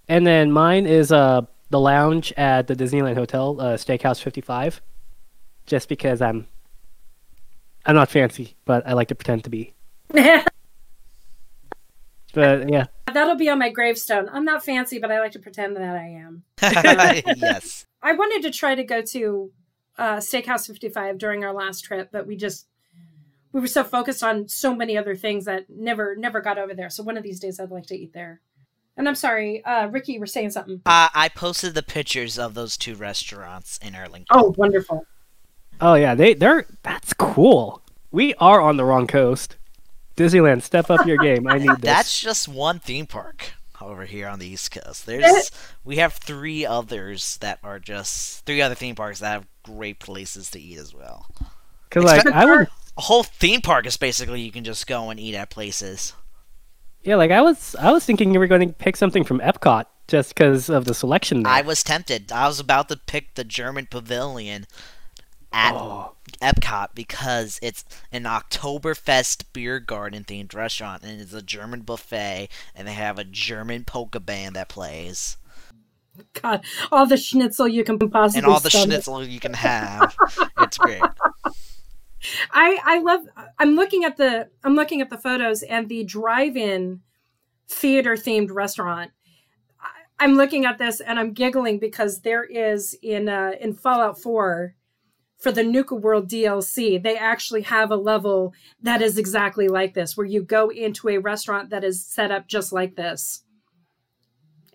And 0.08 0.28
then 0.28 0.52
mine 0.52 0.86
is 0.86 1.12
uh 1.12 1.42
the 1.70 1.80
lounge 1.80 2.32
at 2.38 2.68
the 2.68 2.76
Disneyland 2.76 3.16
Hotel, 3.16 3.60
uh, 3.60 3.78
Steakhouse 3.78 4.22
55, 4.22 4.82
just 5.66 5.90
because 5.90 6.22
I'm 6.22 6.48
I'm 7.86 7.96
not 7.96 8.10
fancy, 8.10 8.56
but 8.66 8.88
I 8.88 8.94
like 8.94 9.08
to 9.10 9.16
pretend 9.16 9.44
to 9.46 9.50
be. 9.50 9.74
But 12.34 12.70
yeah, 12.70 12.88
That'll 13.14 13.36
be 13.36 13.50
on 13.50 13.60
my 13.60 13.70
gravestone. 13.70 14.28
I'm 14.30 14.44
not 14.44 14.66
fancy, 14.66 15.00
but 15.00 15.12
I 15.12 15.20
like 15.20 15.34
to 15.34 15.40
pretend 15.40 15.76
that 15.76 15.96
I 15.96 16.08
am. 16.08 16.44
yes. 17.38 17.86
I 18.02 18.14
wanted 18.14 18.42
to 18.44 18.52
try 18.52 18.76
to 18.76 18.84
go 18.84 19.02
to 19.02 19.52
uh, 19.98 20.18
Steakhouse 20.18 20.68
55 20.68 21.18
during 21.18 21.44
our 21.44 21.54
last 21.54 21.82
trip, 21.82 22.10
but 22.12 22.26
we 22.26 22.36
just 22.36 22.68
we 23.52 23.62
were 23.62 23.68
so 23.68 23.84
focused 23.84 24.24
on 24.24 24.48
so 24.48 24.76
many 24.76 24.98
other 24.98 25.16
things 25.16 25.46
that 25.46 25.66
never 25.70 26.16
never 26.16 26.42
got 26.42 26.58
over 26.58 26.74
there. 26.74 26.90
So 26.90 27.04
one 27.04 27.18
of 27.18 27.24
these 27.24 27.40
days, 27.40 27.60
I'd 27.60 27.70
like 27.70 27.86
to 27.88 27.96
eat 27.96 28.14
there. 28.14 28.42
And 28.98 29.08
I'm 29.08 29.16
sorry, 29.16 29.64
uh, 29.64 29.88
Ricky, 29.88 30.14
you 30.14 30.20
were 30.20 30.28
saying 30.28 30.52
something. 30.52 30.82
Uh, 30.86 31.10
I 31.14 31.30
posted 31.30 31.74
the 31.74 31.82
pictures 31.82 32.38
of 32.38 32.54
those 32.54 32.78
two 32.78 32.96
restaurants 32.96 33.80
in 33.80 33.96
our 33.96 34.08
link. 34.08 34.28
Oh, 34.32 34.54
wonderful! 34.58 35.06
oh 35.82 35.94
yeah, 35.96 36.16
they 36.16 36.34
they're 36.34 36.66
that's 36.82 37.14
cool. 37.14 37.84
We 38.12 38.34
are 38.36 38.60
on 38.60 38.78
the 38.78 38.86
wrong 38.86 39.08
coast. 39.08 39.58
Disneyland, 40.16 40.62
step 40.62 40.90
up 40.90 41.06
your 41.06 41.18
game. 41.18 41.48
I 41.48 41.58
need 41.58 41.70
this. 41.78 41.80
That's 41.82 42.20
just 42.20 42.48
one 42.48 42.80
theme 42.80 43.06
park 43.08 43.54
over 43.82 44.06
here 44.06 44.28
on 44.28 44.40
the 44.40 44.48
East 44.48 44.72
Coast. 44.72 45.06
There's 45.08 45.52
we 45.84 45.98
have 45.98 46.14
three 46.14 46.66
others 46.66 47.38
that 47.38 47.60
are 47.64 47.80
just 47.80 48.46
three 48.46 48.62
other 48.62 48.76
theme 48.76 48.96
parks 48.96 49.20
that 49.20 49.32
have 49.32 49.48
great 49.64 50.00
places 50.00 50.50
to 50.52 50.60
eat 50.60 50.78
as 50.78 50.94
well. 50.94 51.28
Because 51.90 52.04
like 52.04 52.26
I 52.28 52.46
would, 52.46 52.68
A 52.98 53.02
whole 53.02 53.24
theme 53.24 53.62
park 53.62 53.86
is 53.86 53.98
basically 53.98 54.42
you 54.42 54.52
can 54.52 54.64
just 54.64 54.88
go 54.88 55.10
and 55.10 55.20
eat 55.20 55.36
at 55.36 55.50
places. 55.50 56.14
yeah, 57.04 57.16
like 57.16 57.32
I 57.32 57.42
was 57.42 57.76
I 57.80 57.92
was 57.92 58.06
thinking 58.06 58.34
you 58.34 58.40
were 58.40 58.48
going 58.48 58.68
to 58.68 58.74
pick 58.74 58.96
something 58.96 59.24
from 59.24 59.40
Epcot 59.40 59.86
just 60.08 60.30
because 60.30 60.70
of 60.70 60.86
the 60.86 60.94
selection. 60.94 61.44
There. 61.44 61.52
I 61.52 61.62
was 61.62 61.84
tempted. 61.84 62.32
I 62.32 62.48
was 62.48 62.60
about 62.60 62.90
to 62.90 62.98
pick 62.98 63.36
the 63.36 63.44
German 63.44 63.88
Pavilion 63.90 64.66
at 65.54 65.74
Oh. 65.76 66.16
Epcot 66.42 66.90
because 66.96 67.60
it's 67.62 67.86
an 68.12 68.24
Oktoberfest 68.24 69.46
beer 69.54 69.80
garden 69.80 70.24
themed 70.26 70.54
restaurant 70.54 71.04
and 71.04 71.22
it's 71.22 71.34
a 71.34 71.42
German 71.42 71.82
buffet 71.82 72.50
and 72.76 72.88
they 72.88 72.94
have 72.94 73.18
a 73.20 73.24
German 73.24 73.86
polka 73.86 74.20
band 74.20 74.56
that 74.56 74.68
plays 74.68 75.38
God, 76.42 76.64
all 76.92 77.06
the 77.06 77.18
schnitzel 77.18 77.68
you 77.68 77.84
can 77.84 77.98
possibly 77.98 78.40
and 78.40 78.46
all 78.48 78.60
the 78.60 78.70
stomach. 78.70 78.88
schnitzel 78.88 79.24
you 79.24 79.40
can 79.40 79.54
have. 79.54 80.16
it's 80.60 80.78
great. 80.78 81.02
I 82.52 82.80
I 82.84 83.00
love. 83.00 83.22
I'm 83.60 83.76
looking 83.76 84.04
at 84.06 84.18
the 84.18 84.48
I'm 84.64 84.76
looking 84.76 85.02
at 85.02 85.10
the 85.10 85.18
photos 85.18 85.62
and 85.64 85.90
the 85.90 86.04
drive-in 86.04 87.02
theater 87.68 88.16
themed 88.16 88.52
restaurant. 88.52 89.12
I- 89.82 90.24
I'm 90.24 90.36
looking 90.36 90.66
at 90.66 90.78
this 90.78 91.00
and 91.02 91.20
I'm 91.20 91.34
giggling 91.34 91.80
because 91.80 92.22
there 92.22 92.44
is 92.44 92.96
in 93.02 93.28
uh, 93.28 93.54
in 93.60 93.74
Fallout 93.74 94.22
4 94.22 94.76
for 95.44 95.52
the 95.52 95.64
Nuka 95.64 95.94
World 95.94 96.30
DLC, 96.30 97.04
they 97.04 97.18
actually 97.18 97.64
have 97.64 97.92
a 97.92 97.98
level 97.98 98.54
that 98.82 99.02
is 99.02 99.18
exactly 99.18 99.68
like 99.68 99.94
this, 99.94 100.16
where 100.16 100.26
you 100.26 100.42
go 100.42 100.70
into 100.70 101.10
a 101.10 101.18
restaurant 101.18 101.70
that 101.70 101.84
is 101.84 102.04
set 102.04 102.32
up 102.32 102.48
just 102.48 102.72
like 102.72 102.96
this. 102.96 103.44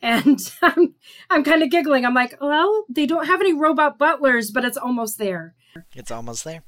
And 0.03 0.39
I'm, 0.62 0.95
I'm 1.31 1.43
kind 1.43 1.62
of 1.62 1.70
giggling. 1.70 2.05
I'm 2.05 2.12
like, 2.12 2.36
well, 2.39 2.85
they 2.90 3.07
don't 3.07 3.27
have 3.27 3.40
any 3.40 3.55
robot 3.55 3.99
butlers, 3.99 4.51
but 4.51 4.65
it's 4.65 4.77
almost 4.77 5.16
there. 5.16 5.55
It's 5.95 6.11
almost 6.11 6.45
there. 6.45 6.62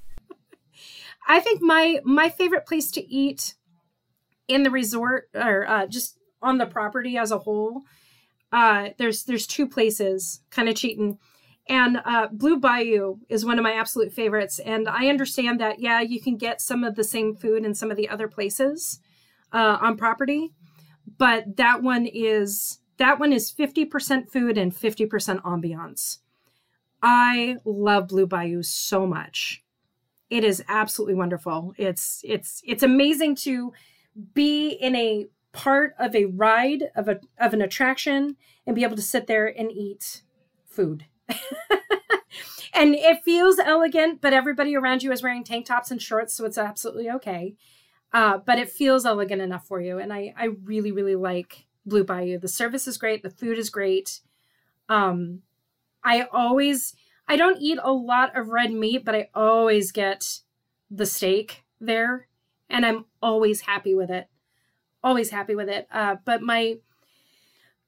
I 1.29 1.39
think 1.41 1.61
my 1.61 2.01
my 2.03 2.31
favorite 2.31 2.67
place 2.67 2.91
to 2.93 3.07
eat 3.07 3.55
in 4.49 4.63
the 4.63 4.71
resort 4.71 5.29
or 5.35 5.67
uh, 5.69 5.87
just 5.87 6.19
on 6.41 6.57
the 6.57 6.67
property 6.67 7.19
as 7.19 7.31
a 7.31 7.39
whole, 7.39 7.83
uh, 8.51 8.89
there's 8.99 9.25
there's 9.25 9.47
two 9.47 9.69
places, 9.69 10.41
kind 10.51 10.69
of 10.69 10.75
cheating, 10.75 11.19
and 11.71 12.03
uh, 12.05 12.27
Blue 12.31 12.59
Bayou 12.59 13.21
is 13.29 13.47
one 13.47 13.59
of 13.59 13.63
my 13.63 13.73
absolute 13.73 14.13
favorites. 14.13 14.59
And 14.59 14.89
I 14.89 15.07
understand 15.07 15.61
that 15.61 15.79
yeah, 15.79 16.01
you 16.01 16.21
can 16.21 16.37
get 16.37 16.61
some 16.61 16.85
of 16.85 16.97
the 16.97 17.05
same 17.05 17.35
food 17.35 17.65
in 17.65 17.75
some 17.75 17.91
of 17.91 17.97
the 17.97 18.09
other 18.09 18.29
places 18.29 19.01
uh, 19.53 19.79
on 19.81 19.97
property, 19.97 20.53
but 21.17 21.57
that 21.57 21.83
one 21.83 22.07
is 22.07 22.81
that 22.99 23.19
one 23.19 23.33
is 23.33 23.51
fifty 23.51 23.87
percent 23.87 24.31
food 24.31 24.59
and 24.59 24.77
fifty 24.77 25.07
percent 25.07 25.43
ambiance. 25.45 26.19
I 27.03 27.57
love 27.65 28.09
Blue 28.09 28.27
Bayou 28.27 28.63
so 28.63 29.07
much 29.07 29.63
it 30.31 30.45
is 30.45 30.63
absolutely 30.69 31.15
wonderful 31.15 31.75
it's 31.77 32.23
it's 32.25 32.63
it's 32.65 32.83
amazing 32.83 33.35
to 33.35 33.73
be 34.33 34.71
in 34.71 34.95
a 34.95 35.27
part 35.53 35.95
of 35.99 36.15
a 36.15 36.27
ride 36.27 36.85
of 36.95 37.09
a 37.09 37.19
of 37.39 37.53
an 37.53 37.61
attraction 37.61 38.37
and 38.67 38.77
be 38.77 38.85
able 38.85 38.97
to 38.97 39.03
sit 39.03 39.27
there 39.27 39.47
and 39.47 39.73
eat 39.73 40.23
food 40.65 41.07
and 42.75 42.95
it 42.95 43.23
feels 43.25 43.59
elegant 43.59 44.21
but 44.21 44.33
everybody 44.33 44.77
around 44.77 45.03
you 45.03 45.13
is 45.13 45.23
wearing 45.23 45.45
tank 45.45 45.67
tops 45.67 45.91
and 45.91 46.01
shorts 46.01 46.35
so 46.35 46.45
it's 46.45 46.59
absolutely 46.59 47.11
okay 47.11 47.55
uh, 48.13 48.39
but 48.39 48.59
it 48.59 48.69
feels 48.69 49.07
elegant 49.07 49.41
enough 49.41 49.67
for 49.67 49.81
you 49.81 49.99
and 49.99 50.13
i 50.13 50.33
i 50.37 50.49
really 50.65 50.93
really 50.93 51.17
like 51.17 51.67
blue 51.87 52.05
bayou 52.05 52.39
the 52.39 52.49
service 52.49 52.87
is 52.87 52.99
great 52.99 53.23
the 53.23 53.31
food 53.31 53.59
is 53.59 53.71
great 53.71 54.21
um 54.89 55.41
i 56.05 56.23
always 56.33 56.95
I 57.31 57.37
don't 57.37 57.63
eat 57.63 57.79
a 57.81 57.93
lot 57.93 58.37
of 58.37 58.49
red 58.49 58.73
meat, 58.73 59.05
but 59.05 59.15
I 59.15 59.29
always 59.37 59.93
get 59.93 60.41
the 60.91 61.07
steak 61.07 61.63
there, 61.81 62.27
and 62.69 62.85
I'm 62.85 63.05
always 63.23 63.61
happy 63.61 63.95
with 63.95 64.11
it. 64.11 64.27
Always 65.05 65.31
happy 65.31 65.55
with 65.55 65.69
it. 65.69 65.87
Uh, 65.93 66.17
but 66.25 66.43
my, 66.43 66.79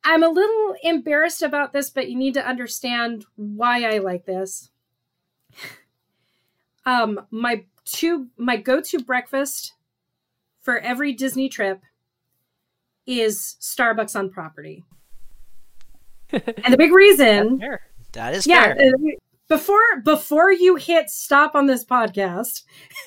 I'm 0.05 0.23
a 0.23 0.29
little 0.29 0.75
embarrassed 0.83 1.43
about 1.43 1.73
this, 1.73 1.91
but 1.91 2.11
you 2.11 2.17
need 2.17 2.35
to 2.35 2.47
understand 2.47 3.25
why 3.37 3.85
I 3.85 3.99
like 3.99 4.25
this. 4.25 4.71
um, 6.87 7.21
my 7.31 7.65
two, 7.85 8.29
my 8.37 8.57
go-to 8.57 8.99
breakfast 8.99 9.75
for 10.61 10.79
every 10.79 11.13
Disney 11.13 11.49
trip 11.49 11.81
is 13.07 13.57
Starbucks 13.61 14.17
on 14.17 14.31
property. 14.31 14.85
and 16.33 16.73
the 16.73 16.79
big 16.79 16.93
reason 16.93 17.59
Fair. 17.59 17.81
That 18.13 18.35
is 18.35 18.47
yeah 18.47 18.75
fair. 18.75 18.93
uh, 18.95 19.11
before 19.49 20.01
before 20.03 20.51
you 20.51 20.77
hit 20.77 21.11
stop 21.11 21.55
on 21.55 21.67
this 21.67 21.85
podcast 21.85 22.63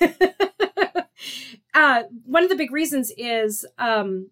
uh 1.74 2.02
one 2.24 2.44
of 2.44 2.48
the 2.48 2.54
big 2.54 2.70
reasons 2.70 3.12
is 3.18 3.66
um 3.78 4.30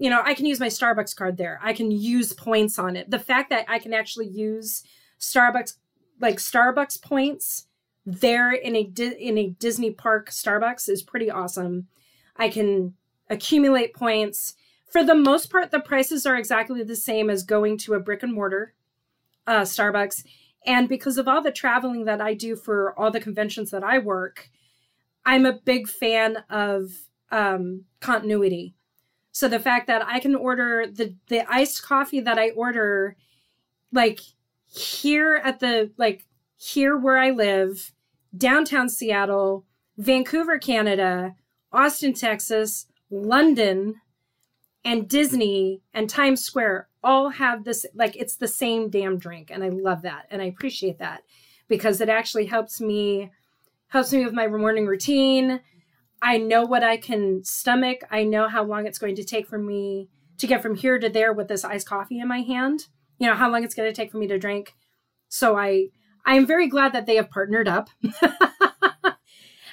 you 0.00 0.10
know 0.10 0.20
i 0.24 0.34
can 0.34 0.46
use 0.46 0.58
my 0.58 0.66
starbucks 0.66 1.14
card 1.14 1.36
there 1.36 1.60
i 1.62 1.72
can 1.72 1.90
use 1.90 2.32
points 2.32 2.78
on 2.78 2.96
it 2.96 3.10
the 3.10 3.18
fact 3.18 3.50
that 3.50 3.64
i 3.68 3.78
can 3.78 3.94
actually 3.94 4.26
use 4.26 4.82
starbucks 5.20 5.76
like 6.20 6.36
starbucks 6.36 7.00
points 7.00 7.66
there 8.04 8.52
in 8.52 8.74
a 8.74 8.80
in 9.18 9.38
a 9.38 9.50
disney 9.50 9.92
park 9.92 10.30
starbucks 10.30 10.88
is 10.88 11.02
pretty 11.02 11.30
awesome 11.30 11.86
i 12.36 12.48
can 12.48 12.94
accumulate 13.28 13.94
points 13.94 14.54
for 14.90 15.04
the 15.04 15.14
most 15.14 15.50
part 15.50 15.70
the 15.70 15.78
prices 15.78 16.26
are 16.26 16.36
exactly 16.36 16.82
the 16.82 16.96
same 16.96 17.30
as 17.30 17.44
going 17.44 17.78
to 17.78 17.94
a 17.94 18.00
brick 18.00 18.24
and 18.24 18.34
mortar 18.34 18.74
uh, 19.46 19.62
Starbucks. 19.62 20.24
And 20.66 20.88
because 20.88 21.18
of 21.18 21.26
all 21.26 21.42
the 21.42 21.50
traveling 21.50 22.04
that 22.04 22.20
I 22.20 22.34
do 22.34 22.54
for 22.54 22.98
all 22.98 23.10
the 23.10 23.20
conventions 23.20 23.70
that 23.70 23.82
I 23.82 23.98
work, 23.98 24.50
I'm 25.24 25.46
a 25.46 25.52
big 25.52 25.88
fan 25.88 26.38
of 26.48 26.90
um, 27.30 27.84
continuity. 28.00 28.74
So 29.32 29.48
the 29.48 29.60
fact 29.60 29.86
that 29.86 30.04
I 30.04 30.20
can 30.20 30.34
order 30.34 30.86
the 30.86 31.14
the 31.28 31.50
iced 31.52 31.82
coffee 31.82 32.20
that 32.20 32.38
I 32.38 32.50
order, 32.50 33.16
like 33.92 34.20
here 34.66 35.40
at 35.42 35.60
the 35.60 35.90
like 35.96 36.26
here 36.56 36.96
where 36.96 37.18
I 37.18 37.30
live, 37.30 37.92
downtown 38.36 38.88
Seattle, 38.88 39.64
Vancouver, 39.96 40.58
Canada, 40.58 41.34
Austin, 41.72 42.12
Texas, 42.12 42.86
London, 43.10 44.00
and 44.84 45.08
Disney 45.08 45.82
and 45.94 46.08
Times 46.08 46.42
Square 46.42 46.88
all 47.02 47.30
have 47.30 47.64
this 47.64 47.86
like 47.94 48.16
it's 48.16 48.36
the 48.36 48.48
same 48.48 48.90
damn 48.90 49.18
drink 49.18 49.50
and 49.50 49.62
I 49.62 49.68
love 49.68 50.02
that 50.02 50.26
and 50.30 50.42
I 50.42 50.46
appreciate 50.46 50.98
that 50.98 51.22
because 51.68 52.00
it 52.00 52.08
actually 52.08 52.46
helps 52.46 52.80
me 52.80 53.30
helps 53.88 54.12
me 54.12 54.24
with 54.24 54.34
my 54.34 54.46
morning 54.46 54.86
routine. 54.86 55.60
I 56.22 56.38
know 56.38 56.64
what 56.64 56.84
I 56.84 56.96
can 56.96 57.44
stomach. 57.44 58.00
I 58.10 58.24
know 58.24 58.48
how 58.48 58.62
long 58.62 58.86
it's 58.86 58.98
going 58.98 59.16
to 59.16 59.24
take 59.24 59.46
for 59.46 59.58
me 59.58 60.08
to 60.38 60.46
get 60.46 60.62
from 60.62 60.74
here 60.74 60.98
to 60.98 61.08
there 61.08 61.32
with 61.32 61.48
this 61.48 61.64
iced 61.64 61.86
coffee 61.86 62.20
in 62.20 62.28
my 62.28 62.40
hand. 62.40 62.86
You 63.18 63.26
know, 63.26 63.34
how 63.34 63.50
long 63.50 63.64
it's 63.64 63.74
going 63.74 63.88
to 63.88 63.94
take 63.94 64.10
for 64.10 64.18
me 64.18 64.26
to 64.28 64.38
drink. 64.38 64.74
So 65.28 65.56
I 65.56 65.88
I 66.24 66.34
am 66.34 66.46
very 66.46 66.68
glad 66.68 66.92
that 66.92 67.06
they 67.06 67.16
have 67.16 67.30
partnered 67.30 67.68
up. 67.68 67.88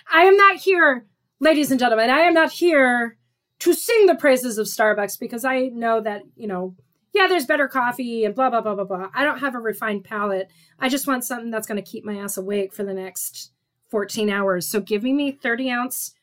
I 0.09 0.23
am 0.23 0.37
not 0.37 0.57
here, 0.57 1.05
ladies 1.39 1.71
and 1.71 1.79
gentlemen, 1.79 2.09
I 2.09 2.21
am 2.21 2.33
not 2.33 2.51
here 2.51 3.17
to 3.59 3.73
sing 3.73 4.05
the 4.05 4.15
praises 4.15 4.57
of 4.57 4.67
Starbucks 4.67 5.19
because 5.19 5.43
I 5.43 5.67
know 5.67 5.99
that, 6.01 6.23
you 6.35 6.47
know, 6.47 6.75
yeah, 7.13 7.27
there's 7.27 7.45
better 7.45 7.67
coffee 7.67 8.23
and 8.23 8.35
blah 8.35 8.49
blah 8.49 8.61
blah 8.61 8.75
blah 8.75 8.85
blah. 8.85 9.09
I 9.13 9.23
don't 9.23 9.39
have 9.39 9.55
a 9.55 9.59
refined 9.59 10.03
palate. 10.03 10.49
I 10.79 10.89
just 10.89 11.07
want 11.07 11.25
something 11.25 11.51
that's 11.51 11.67
going 11.67 11.81
to 11.81 11.89
keep 11.89 12.05
my 12.05 12.17
ass 12.17 12.37
awake 12.37 12.73
for 12.73 12.83
the 12.83 12.93
next 12.93 13.51
14 13.89 14.29
hours. 14.29 14.67
So 14.67 14.79
give 14.79 15.03
me 15.03 15.31
30 15.31 15.71
ounce 15.71 16.13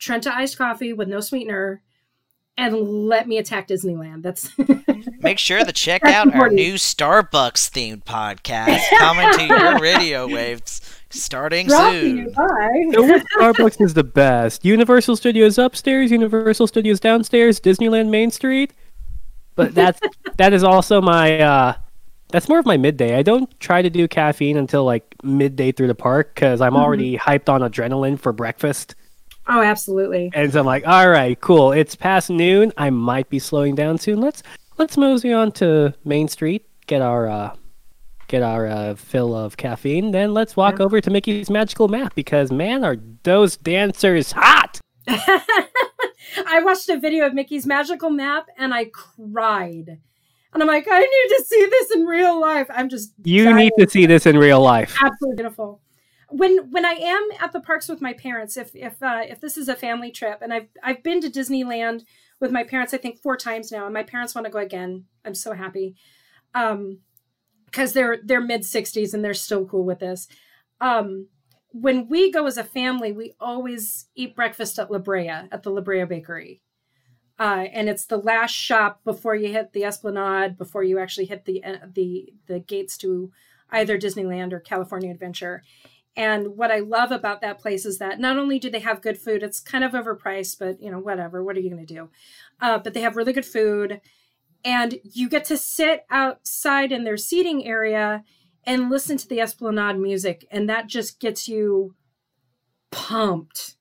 Trenta 0.00 0.34
iced 0.34 0.58
coffee 0.58 0.92
with 0.92 1.08
no 1.08 1.20
sweetener 1.20 1.82
and 2.56 3.06
let 3.06 3.26
me 3.28 3.38
attack 3.38 3.68
Disneyland. 3.68 4.22
That's 4.22 4.50
Make 5.20 5.38
sure 5.38 5.64
to 5.64 5.72
check 5.72 6.04
out 6.04 6.34
our 6.34 6.48
new 6.50 6.74
Starbucks 6.74 7.70
themed 7.70 8.04
podcast 8.04 8.80
coming 8.98 9.32
to 9.32 9.46
your 9.46 9.78
radio 9.80 10.26
waves 10.26 10.80
starting 11.10 11.68
soon. 11.68 12.32
So 12.34 13.20
Starbucks 13.38 13.80
is 13.80 13.94
the 13.94 14.04
best. 14.04 14.64
Universal 14.64 15.16
Studios 15.16 15.58
upstairs, 15.58 16.10
Universal 16.10 16.66
Studios 16.66 17.00
downstairs, 17.00 17.60
Disneyland 17.60 18.08
Main 18.08 18.30
Street. 18.30 18.72
But 19.54 19.74
that's 19.74 20.00
that 20.36 20.52
is 20.52 20.64
also 20.64 21.00
my 21.00 21.40
uh 21.40 21.74
that's 22.28 22.48
more 22.48 22.58
of 22.58 22.66
my 22.66 22.76
midday. 22.76 23.16
I 23.16 23.22
don't 23.22 23.58
try 23.58 23.82
to 23.82 23.90
do 23.90 24.06
caffeine 24.06 24.56
until 24.56 24.84
like 24.84 25.16
midday 25.22 25.72
through 25.72 25.88
the 25.88 25.94
park 25.94 26.34
because 26.34 26.60
I'm 26.60 26.76
already 26.76 27.18
hyped 27.18 27.48
on 27.48 27.62
adrenaline 27.62 28.18
for 28.18 28.32
breakfast. 28.32 28.94
Oh, 29.52 29.62
absolutely. 29.62 30.30
And 30.32 30.52
so 30.52 30.60
I'm 30.60 30.66
like, 30.66 30.86
all 30.86 31.08
right, 31.10 31.38
cool. 31.40 31.72
It's 31.72 31.94
past 31.96 32.30
noon. 32.30 32.72
I 32.78 32.88
might 32.90 33.28
be 33.28 33.38
slowing 33.40 33.74
down 33.74 33.98
soon. 33.98 34.20
Let's 34.20 34.42
let's 34.78 34.96
mosey 34.96 35.32
on 35.32 35.50
to 35.52 35.92
Main 36.04 36.28
Street, 36.28 36.66
get 36.86 37.02
our 37.02 37.28
uh, 37.28 37.54
get 38.28 38.42
our 38.42 38.66
uh, 38.68 38.94
fill 38.94 39.34
of 39.34 39.56
caffeine. 39.56 40.12
Then 40.12 40.32
let's 40.34 40.56
walk 40.56 40.78
Yeah. 40.78 40.84
over 40.84 41.00
to 41.00 41.10
Mickey's 41.10 41.50
Magical 41.50 41.88
Map 41.88 42.14
because 42.14 42.52
man, 42.52 42.84
are 42.84 42.96
those 43.24 43.56
dancers 43.56 44.32
hot! 44.32 44.78
I 46.46 46.60
watched 46.62 46.88
a 46.88 46.96
video 46.98 47.26
of 47.26 47.34
Mickey's 47.34 47.66
magical 47.66 48.10
map 48.10 48.46
and 48.56 48.72
I 48.72 48.84
cried. 48.86 49.98
And 50.52 50.62
I'm 50.62 50.66
like, 50.68 50.86
I 50.90 51.00
need 51.00 51.36
to 51.38 51.44
see 51.44 51.66
this 51.66 51.90
in 51.92 52.04
real 52.06 52.40
life. 52.40 52.68
I'm 52.72 52.88
just 52.88 53.12
You 53.24 53.44
dying. 53.44 53.56
need 53.56 53.72
to 53.78 53.88
see 53.88 54.06
this 54.06 54.26
in 54.26 54.36
real 54.38 54.60
life. 54.60 54.96
absolutely 55.02 55.36
beautiful. 55.36 55.80
When 56.30 56.70
when 56.70 56.84
I 56.84 56.92
am 56.92 57.28
at 57.40 57.52
the 57.52 57.60
parks 57.60 57.88
with 57.88 58.00
my 58.00 58.12
parents, 58.12 58.56
if 58.56 58.74
if 58.74 59.02
uh, 59.02 59.22
if 59.28 59.40
this 59.40 59.56
is 59.56 59.68
a 59.68 59.74
family 59.74 60.10
trip, 60.12 60.38
and 60.42 60.52
I've 60.52 60.68
I've 60.82 61.02
been 61.02 61.20
to 61.22 61.28
Disneyland 61.28 62.04
with 62.38 62.52
my 62.52 62.64
parents, 62.64 62.94
I 62.94 62.98
think 62.98 63.20
four 63.20 63.36
times 63.36 63.72
now, 63.72 63.84
and 63.84 63.94
my 63.94 64.04
parents 64.04 64.34
want 64.34 64.46
to 64.46 64.52
go 64.52 64.60
again. 64.60 65.06
I'm 65.24 65.34
so 65.34 65.52
happy, 65.52 65.96
um, 66.54 67.00
because 67.66 67.92
they're 67.92 68.18
they're 68.24 68.40
mid 68.40 68.64
sixties 68.64 69.12
and 69.12 69.24
they're 69.24 69.34
still 69.34 69.66
cool 69.66 69.84
with 69.84 69.98
this. 69.98 70.28
Um, 70.80 71.28
when 71.72 72.08
we 72.08 72.30
go 72.30 72.46
as 72.46 72.56
a 72.56 72.64
family, 72.64 73.12
we 73.12 73.34
always 73.40 74.06
eat 74.14 74.36
breakfast 74.36 74.78
at 74.78 74.90
La 74.90 74.98
Brea 74.98 75.28
at 75.28 75.62
the 75.62 75.70
La 75.70 75.80
Brea 75.80 76.04
Bakery. 76.04 76.62
Uh, 77.38 77.66
and 77.72 77.88
it's 77.88 78.06
the 78.06 78.18
last 78.18 78.52
shop 78.52 79.00
before 79.02 79.34
you 79.34 79.50
hit 79.52 79.72
the 79.72 79.84
Esplanade, 79.84 80.58
before 80.58 80.84
you 80.84 80.98
actually 80.98 81.26
hit 81.26 81.44
the 81.44 81.64
uh, 81.64 81.76
the 81.94 82.34
the 82.46 82.60
gates 82.60 82.96
to 82.98 83.32
either 83.70 83.98
Disneyland 83.98 84.52
or 84.52 84.60
California 84.60 85.10
Adventure. 85.10 85.62
And 86.16 86.56
what 86.56 86.72
I 86.72 86.80
love 86.80 87.12
about 87.12 87.40
that 87.40 87.60
place 87.60 87.86
is 87.86 87.98
that 87.98 88.18
not 88.18 88.36
only 88.36 88.58
do 88.58 88.68
they 88.68 88.80
have 88.80 89.00
good 89.00 89.16
food, 89.16 89.42
it's 89.42 89.60
kind 89.60 89.84
of 89.84 89.92
overpriced, 89.92 90.58
but 90.58 90.82
you 90.82 90.90
know, 90.90 90.98
whatever. 90.98 91.42
What 91.42 91.56
are 91.56 91.60
you 91.60 91.70
going 91.70 91.86
to 91.86 91.94
do? 91.94 92.10
Uh, 92.60 92.78
but 92.78 92.94
they 92.94 93.00
have 93.00 93.16
really 93.16 93.32
good 93.32 93.46
food, 93.46 94.00
and 94.64 94.98
you 95.04 95.28
get 95.28 95.44
to 95.46 95.56
sit 95.56 96.04
outside 96.10 96.92
in 96.92 97.04
their 97.04 97.16
seating 97.16 97.64
area 97.64 98.24
and 98.64 98.90
listen 98.90 99.16
to 99.16 99.28
the 99.28 99.40
Esplanade 99.40 99.98
music, 99.98 100.46
and 100.50 100.68
that 100.68 100.88
just 100.88 101.20
gets 101.20 101.48
you 101.48 101.94
pumped, 102.90 103.76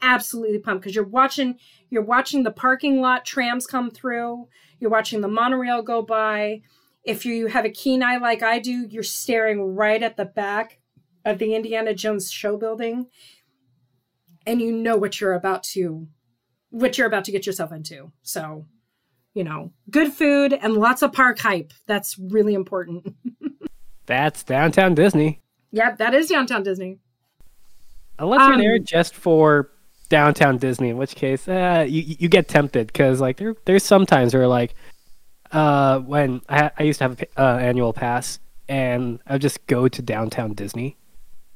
absolutely 0.00 0.58
pumped, 0.58 0.82
because 0.82 0.94
you're 0.94 1.04
watching 1.04 1.56
you're 1.90 2.02
watching 2.02 2.44
the 2.44 2.50
parking 2.50 3.00
lot 3.00 3.24
trams 3.24 3.66
come 3.66 3.90
through, 3.90 4.46
you're 4.78 4.90
watching 4.90 5.20
the 5.20 5.28
monorail 5.28 5.82
go 5.82 6.02
by. 6.02 6.62
If 7.04 7.26
you 7.26 7.46
have 7.48 7.64
a 7.64 7.70
keen 7.70 8.02
eye 8.02 8.18
like 8.18 8.42
I 8.42 8.58
do, 8.60 8.86
you're 8.88 9.02
staring 9.02 9.74
right 9.74 10.02
at 10.02 10.16
the 10.16 10.24
back 10.24 10.78
of 11.24 11.38
the 11.38 11.54
Indiana 11.54 11.94
Jones 11.94 12.30
show 12.30 12.56
building 12.56 13.06
and 14.46 14.60
you 14.60 14.72
know 14.72 14.96
what 14.96 15.20
you're 15.20 15.34
about 15.34 15.62
to 15.62 16.08
what 16.70 16.98
you're 16.98 17.06
about 17.06 17.24
to 17.24 17.32
get 17.32 17.46
yourself 17.46 17.72
into. 17.72 18.12
So, 18.22 18.66
you 19.34 19.42
know, 19.44 19.72
good 19.90 20.12
food 20.12 20.52
and 20.52 20.74
lots 20.74 21.02
of 21.02 21.12
park 21.12 21.38
hype. 21.38 21.72
That's 21.86 22.18
really 22.18 22.54
important. 22.54 23.14
That's 24.06 24.42
downtown 24.42 24.94
Disney. 24.94 25.40
yep, 25.70 25.98
that 25.98 26.14
is 26.14 26.28
downtown 26.28 26.62
Disney. 26.62 26.98
Unless 28.18 28.40
Um, 28.40 28.52
you're 28.54 28.62
there 28.62 28.78
just 28.78 29.14
for 29.14 29.70
downtown 30.08 30.56
Disney, 30.56 30.88
in 30.88 30.96
which 30.96 31.14
case 31.14 31.46
uh, 31.46 31.84
you 31.88 32.02
you 32.18 32.28
get 32.28 32.48
tempted 32.48 32.86
because 32.88 33.20
like 33.20 33.36
there 33.36 33.54
there's 33.66 33.84
sometimes 33.84 34.34
where 34.34 34.48
like 34.48 34.74
uh 35.52 35.98
when 36.00 36.40
I 36.48 36.70
I 36.78 36.82
used 36.84 36.98
to 36.98 37.04
have 37.04 37.20
an 37.20 37.26
uh, 37.36 37.58
annual 37.60 37.92
pass 37.92 38.40
and 38.68 39.20
I 39.26 39.34
would 39.34 39.42
just 39.42 39.66
go 39.66 39.88
to 39.88 40.02
downtown 40.02 40.54
Disney. 40.54 40.96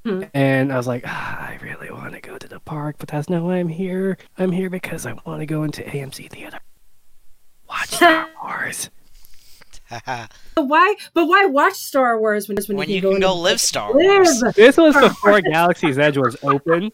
Hmm. 0.04 0.24
And 0.34 0.72
I 0.72 0.76
was 0.76 0.86
like, 0.88 1.04
ah, 1.06 1.40
I 1.48 1.58
really 1.62 1.90
want 1.90 2.14
to 2.14 2.20
go 2.20 2.36
to 2.36 2.48
the 2.48 2.58
park, 2.60 2.96
but 2.98 3.08
that's 3.08 3.30
not 3.30 3.42
why 3.42 3.56
I'm 3.58 3.68
here. 3.68 4.18
I'm 4.36 4.50
here 4.50 4.68
because 4.68 5.06
I 5.06 5.14
want 5.24 5.40
to 5.40 5.46
go 5.46 5.62
into 5.62 5.82
AMC 5.82 6.28
theater, 6.30 6.58
watch 7.68 7.90
Star 7.90 8.28
Wars. 8.42 8.90
But 10.54 10.64
why 10.68 10.94
but 11.12 11.26
why 11.26 11.44
watch 11.44 11.74
Star 11.74 12.18
Wars 12.18 12.48
when, 12.48 12.56
when, 12.66 12.76
when 12.78 12.88
you 12.88 12.94
you 12.96 13.00
can 13.02 13.10
can 13.12 13.20
go, 13.20 13.26
go 13.28 13.32
into- 13.34 13.42
live 13.42 13.60
Star 13.60 13.92
Wars. 13.92 14.42
live? 14.42 14.54
This 14.54 14.76
was 14.78 14.94
before 14.96 15.40
Galaxy's 15.42 15.98
Edge 15.98 16.16
was 16.16 16.34
open. 16.42 16.84
You 16.84 16.90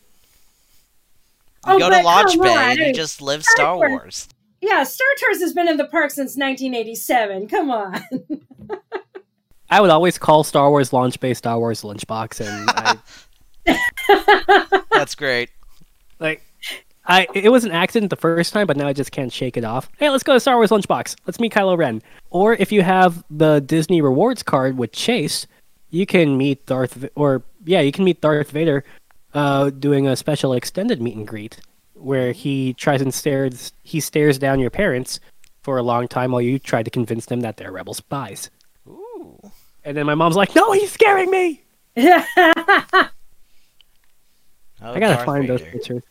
Oh, 1.65 1.79
go 1.79 1.91
to 1.91 1.97
but 1.97 2.05
Launch 2.05 2.33
come 2.33 2.41
Bay 2.43 2.55
and 2.57 2.79
you 2.79 2.93
just 2.93 3.23
live 3.23 3.45
Star 3.45 3.77
Wars. 3.77 3.91
Wars. 3.91 4.29
Yeah, 4.61 4.83
Star 4.83 5.07
Tours 5.19 5.41
has 5.41 5.53
been 5.53 5.69
in 5.69 5.77
the 5.77 5.85
park 5.85 6.11
since 6.11 6.37
1987. 6.37 7.47
Come 7.49 7.71
on. 7.71 8.03
I 9.70 9.81
would 9.81 9.90
always 9.90 10.19
call 10.19 10.45
Star 10.45 10.70
Wars 10.70 10.93
Launch 10.93 11.19
Bay 11.20 11.35
Star 11.35 11.59
Wars 11.59 11.82
Lunchbox, 11.82 12.40
and 12.40 12.70
I 12.70 12.97
That's 14.93 15.15
great. 15.15 15.51
Like, 16.19 16.43
I 17.07 17.27
it 17.35 17.51
was 17.51 17.65
an 17.65 17.73
accident 17.73 18.11
the 18.11 18.16
first 18.16 18.53
time, 18.53 18.66
but 18.66 18.77
now 18.77 18.89
I 18.89 18.93
just 18.93 19.12
can't 19.12 19.32
shake 19.32 19.57
it 19.57 19.65
off. 19.65 19.89
Hey, 19.99 20.11
let's 20.11 20.24
go 20.24 20.35
to 20.35 20.40
Star 20.40 20.57
Wars 20.57 20.70
Lunchbox. 20.70 21.16
Let's 21.27 21.40
meet 21.40 21.53
Kylo 21.53 21.77
Ren. 21.77 22.03
Or 22.31 22.55
if 22.55 22.73
you 22.73 22.82
have 22.82 23.24
the 23.31 23.61
Disney 23.61 24.01
Rewards 24.01 24.43
card 24.43 24.77
with 24.77 24.93
Chase, 24.93 25.47
you 25.90 26.07
can 26.07 26.36
meet 26.36 26.66
Darth, 26.66 26.95
Va- 26.95 27.11
or 27.15 27.43
yeah, 27.65 27.81
you 27.81 27.93
can 27.93 28.05
meet 28.05 28.20
Darth 28.20 28.51
Vader, 28.51 28.85
uh, 29.35 29.70
doing 29.70 30.07
a 30.07 30.16
special 30.16 30.53
extended 30.53 31.01
meet 31.01 31.16
and 31.16 31.27
greet 31.27 31.61
where 31.95 32.32
he 32.32 32.74
tries 32.74 33.03
and 33.03 33.12
stares 33.12 33.73
he 33.82 34.01
stares 34.01 34.39
down 34.39 34.61
your 34.61 34.70
parents 34.70 35.19
for 35.62 35.78
a 35.78 35.82
long 35.82 36.07
time 36.07 36.31
while 36.31 36.40
you 36.40 36.59
try 36.59 36.82
to 36.82 36.90
convince 36.90 37.27
them 37.27 37.40
that 37.40 37.57
they're 37.57 37.73
rebel 37.73 37.95
spies. 37.95 38.51
Ooh. 39.79 39.89
And 39.89 39.97
then 39.97 40.07
my 40.07 40.15
mom's 40.15 40.37
like, 40.37 40.55
"No, 40.55 40.73
he's 40.73 40.93
scaring 40.93 41.31
me." 41.31 41.63
I 41.97 43.11
gotta 44.81 44.99
Darth 45.01 45.25
find 45.25 45.49
those 45.49 45.63
pictures. 45.63 46.03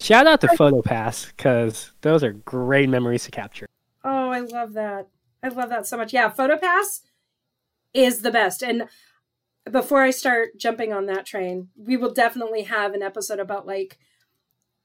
Shout 0.00 0.26
out 0.26 0.40
to 0.40 0.48
PhotoPass 0.48 1.28
because 1.28 1.92
those 2.00 2.24
are 2.24 2.32
great 2.32 2.88
memories 2.88 3.24
to 3.24 3.30
capture. 3.30 3.66
Oh, 4.04 4.30
I 4.30 4.40
love 4.40 4.72
that. 4.74 5.08
I 5.42 5.48
love 5.48 5.68
that 5.70 5.86
so 5.86 5.96
much. 5.96 6.12
Yeah, 6.12 6.30
PhotoPass 6.30 7.00
is 7.94 8.22
the 8.22 8.30
best. 8.30 8.62
And 8.62 8.88
before 9.70 10.02
I 10.02 10.10
start 10.10 10.56
jumping 10.58 10.92
on 10.92 11.06
that 11.06 11.26
train, 11.26 11.68
we 11.76 11.96
will 11.96 12.12
definitely 12.12 12.62
have 12.62 12.94
an 12.94 13.02
episode 13.02 13.38
about 13.38 13.66
like 13.66 13.98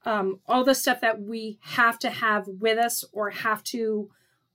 um, 0.05 0.39
all 0.47 0.64
the 0.64 0.76
stuff 0.76 1.01
that 1.01 1.22
we 1.22 1.59
have 1.61 1.99
to 1.99 2.09
have 2.09 2.47
with 2.47 2.77
us 2.77 3.03
or 3.11 3.31
have 3.31 3.64
to 3.65 4.09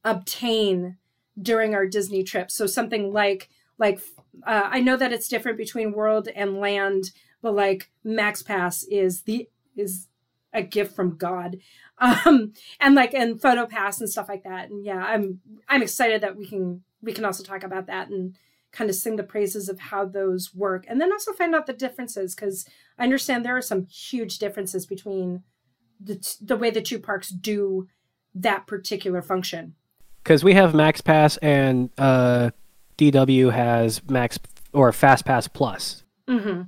obtain 0.05 0.97
during 1.41 1.75
our 1.75 1.87
Disney 1.87 2.23
trip. 2.23 2.51
So 2.51 2.67
something 2.67 3.13
like 3.13 3.49
like 3.83 4.01
uh, 4.47 4.69
I 4.71 4.81
know 4.81 4.97
that 4.97 5.13
it's 5.13 5.29
different 5.29 5.59
between 5.59 5.93
World 5.93 6.29
and 6.29 6.61
Land, 6.61 7.11
but 7.43 7.55
like 7.55 7.91
Max 8.05 8.43
Pass 8.43 8.85
is 8.85 9.23
the 9.23 9.49
is 9.77 10.07
a 10.55 10.63
gift 10.63 10.95
from 10.97 11.17
God. 11.17 11.59
Um, 11.99 12.53
and 12.81 12.97
like 12.97 13.15
and 13.15 13.41
photo 13.41 13.65
pass 13.65 14.01
and 14.01 14.11
stuff 14.11 14.29
like 14.29 14.43
that. 14.43 14.71
And 14.71 14.85
yeah 14.85 15.05
i'm 15.05 15.39
i'm 15.69 15.83
excited 15.83 16.21
that 16.23 16.37
we 16.37 16.49
can 16.49 16.83
we 17.01 17.13
can 17.13 17.25
also 17.25 17.45
talk 17.45 17.63
about 17.63 17.87
that 17.87 18.09
and 18.09 18.37
kind 18.73 18.91
of 18.91 18.97
sing 18.97 19.15
the 19.15 19.23
praises 19.23 19.69
of 19.69 19.79
how 19.79 20.05
those 20.05 20.53
work. 20.53 20.85
And 20.89 21.01
then 21.01 21.13
also 21.13 21.33
find 21.33 21.55
out 21.55 21.67
the 21.67 21.73
differences 21.73 22.35
because 22.35 22.67
i 22.99 23.05
understand 23.05 23.45
there 23.45 23.57
are 23.57 23.63
some 23.63 23.87
huge 23.87 24.39
differences 24.41 24.85
between 24.85 25.45
the, 26.01 26.17
t- 26.17 26.39
the 26.41 26.57
way 26.57 26.71
the 26.71 26.83
two 26.83 26.99
parks 26.99 27.29
do 27.29 27.87
that 28.35 28.67
particular 28.67 29.23
function. 29.23 29.77
Because 30.25 30.43
we 30.43 30.55
have 30.55 30.75
Max 30.75 31.01
Pass 31.01 31.37
and 31.37 31.91
uh, 31.99 32.51
DW 32.98 33.52
has 33.52 34.02
Max 34.09 34.39
or 34.73 34.93
Fast 34.93 35.24
Pass 35.24 35.48
Plus. 35.48 36.05
mm-hmm. 36.28 36.62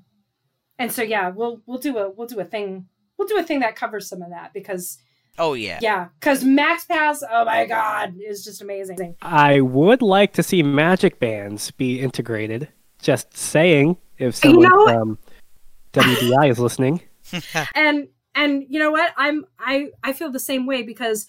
and 0.79 0.93
so 0.93 1.03
yeah, 1.03 1.31
we'll 1.31 1.61
we'll 1.67 1.79
do 1.79 1.97
a 1.99 2.11
we'll 2.11 2.27
do 2.27 2.41
a 2.41 2.45
thing 2.45 2.87
we'll 3.17 3.29
do 3.29 3.39
a 3.39 3.43
thing 3.43 3.61
that 3.61 3.77
covers 3.77 4.09
some 4.09 4.23
of 4.23 4.31
that 4.31 4.53
because 4.53 4.99
Oh 5.37 5.55
yeah. 5.55 5.81
yeah, 5.83 6.09
because 6.21 6.45
Max 6.45 6.85
Pass, 6.85 7.23
oh 7.29 7.45
my 7.45 7.67
god, 7.67 8.15
is 8.25 8.45
just 8.45 8.63
amazing. 8.63 9.17
I 9.21 9.61
would 9.61 10.01
like 10.01 10.33
to 10.35 10.45
see 10.45 10.63
magic 10.63 11.19
bands 11.19 11.73
be 11.73 11.99
integrated. 12.01 12.69
Just 13.03 13.37
saying, 13.37 13.97
if 14.17 14.27
You 14.45 14.51
someone 14.53 14.69
know- 14.69 14.87
from 14.87 15.19
WDI 15.93 16.51
is 16.51 16.59
listening. 16.61 17.01
and 17.75 18.07
and 18.37 18.65
you 18.69 18.79
know 18.79 18.91
what 18.91 19.13
i'm 19.17 19.45
i 19.59 19.87
i 20.03 20.13
feel 20.13 20.31
the 20.31 20.39
same 20.41 20.67
way 20.67 20.83
because 20.83 21.27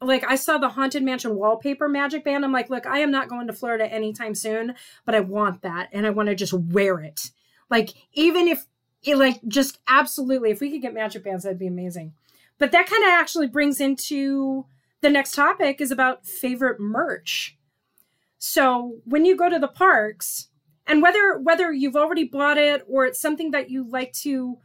like 0.00 0.24
i 0.28 0.36
saw 0.36 0.58
the 0.58 0.68
haunted 0.70 1.02
mansion 1.02 1.34
wallpaper 1.34 1.88
magic 1.88 2.24
band. 2.24 2.44
I'm 2.44 2.52
like 2.52 2.70
look 2.70 2.86
i 2.86 2.98
am 2.98 3.10
not 3.10 3.28
going 3.28 3.46
to 3.46 3.52
florida 3.52 3.92
anytime 3.92 4.34
soon 4.34 4.74
but 5.04 5.14
i 5.14 5.20
want 5.20 5.62
that 5.62 5.88
and 5.92 6.06
i 6.06 6.10
want 6.10 6.28
to 6.28 6.34
just 6.34 6.52
wear 6.52 7.00
it. 7.00 7.30
Like 7.70 7.90
even 8.12 8.48
if 8.48 8.66
it 9.02 9.16
like 9.16 9.40
just 9.46 9.78
absolutely 9.88 10.50
if 10.50 10.60
we 10.60 10.70
could 10.70 10.82
get 10.82 10.94
magic 10.94 11.24
bands 11.24 11.44
that'd 11.44 11.58
be 11.58 11.66
amazing. 11.66 12.14
But 12.58 12.72
that 12.72 12.86
kind 12.88 13.04
of 13.04 13.10
actually 13.10 13.46
brings 13.46 13.80
into 13.80 14.66
the 15.00 15.10
next 15.10 15.34
topic 15.34 15.80
is 15.80 15.90
about 15.90 16.26
favorite 16.26 16.80
merch. 16.80 17.56
So 18.38 18.96
when 19.04 19.24
you 19.24 19.36
go 19.36 19.48
to 19.48 19.58
the 19.58 19.68
parks 19.68 20.48
and 20.86 21.02
whether 21.02 21.38
whether 21.38 21.72
you've 21.72 21.96
already 21.96 22.24
bought 22.24 22.58
it 22.58 22.84
or 22.88 23.04
it's 23.04 23.20
something 23.20 23.50
that 23.52 23.70
you 23.70 23.88
like 23.88 24.12
to 24.14 24.58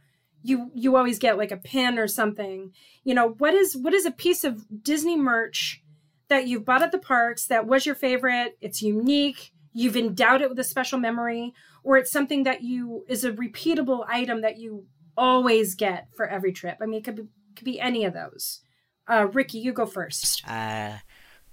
you 0.44 0.70
you 0.74 0.94
always 0.94 1.18
get 1.18 1.38
like 1.38 1.50
a 1.50 1.56
pin 1.56 1.98
or 1.98 2.06
something. 2.06 2.72
You 3.02 3.14
know 3.14 3.30
what 3.38 3.54
is 3.54 3.76
what 3.76 3.94
is 3.94 4.06
a 4.06 4.10
piece 4.10 4.44
of 4.44 4.64
disney 4.82 5.16
merch 5.16 5.82
that 6.28 6.46
you've 6.46 6.64
bought 6.64 6.82
at 6.82 6.92
the 6.92 6.98
parks 6.98 7.46
that 7.46 7.66
was 7.66 7.84
your 7.84 7.94
favorite 7.94 8.56
it's 8.60 8.80
unique 8.80 9.52
you've 9.72 9.96
endowed 9.96 10.40
it 10.40 10.48
with 10.48 10.58
a 10.58 10.64
special 10.64 10.98
memory 10.98 11.52
or 11.82 11.96
it's 11.96 12.10
something 12.10 12.44
that 12.44 12.62
you 12.62 13.04
is 13.08 13.24
a 13.24 13.32
repeatable 13.32 14.04
item 14.08 14.42
that 14.42 14.58
you 14.58 14.86
always 15.16 15.74
get 15.74 16.08
for 16.16 16.26
every 16.26 16.52
trip? 16.52 16.78
I 16.80 16.86
mean 16.86 17.00
it 17.00 17.04
could 17.04 17.16
be 17.16 17.28
could 17.56 17.64
be 17.64 17.80
any 17.80 18.04
of 18.04 18.12
those. 18.12 18.60
Uh 19.08 19.26
ricky 19.32 19.58
you 19.58 19.72
go 19.72 19.86
first. 19.86 20.46
Uh, 20.46 20.98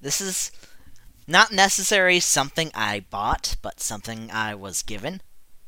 this 0.01 0.19
is 0.19 0.51
not 1.27 1.51
necessarily 1.51 2.19
something 2.19 2.71
I 2.73 3.05
bought, 3.09 3.55
but 3.61 3.79
something 3.79 4.29
I 4.31 4.55
was 4.55 4.83
given. 4.83 5.21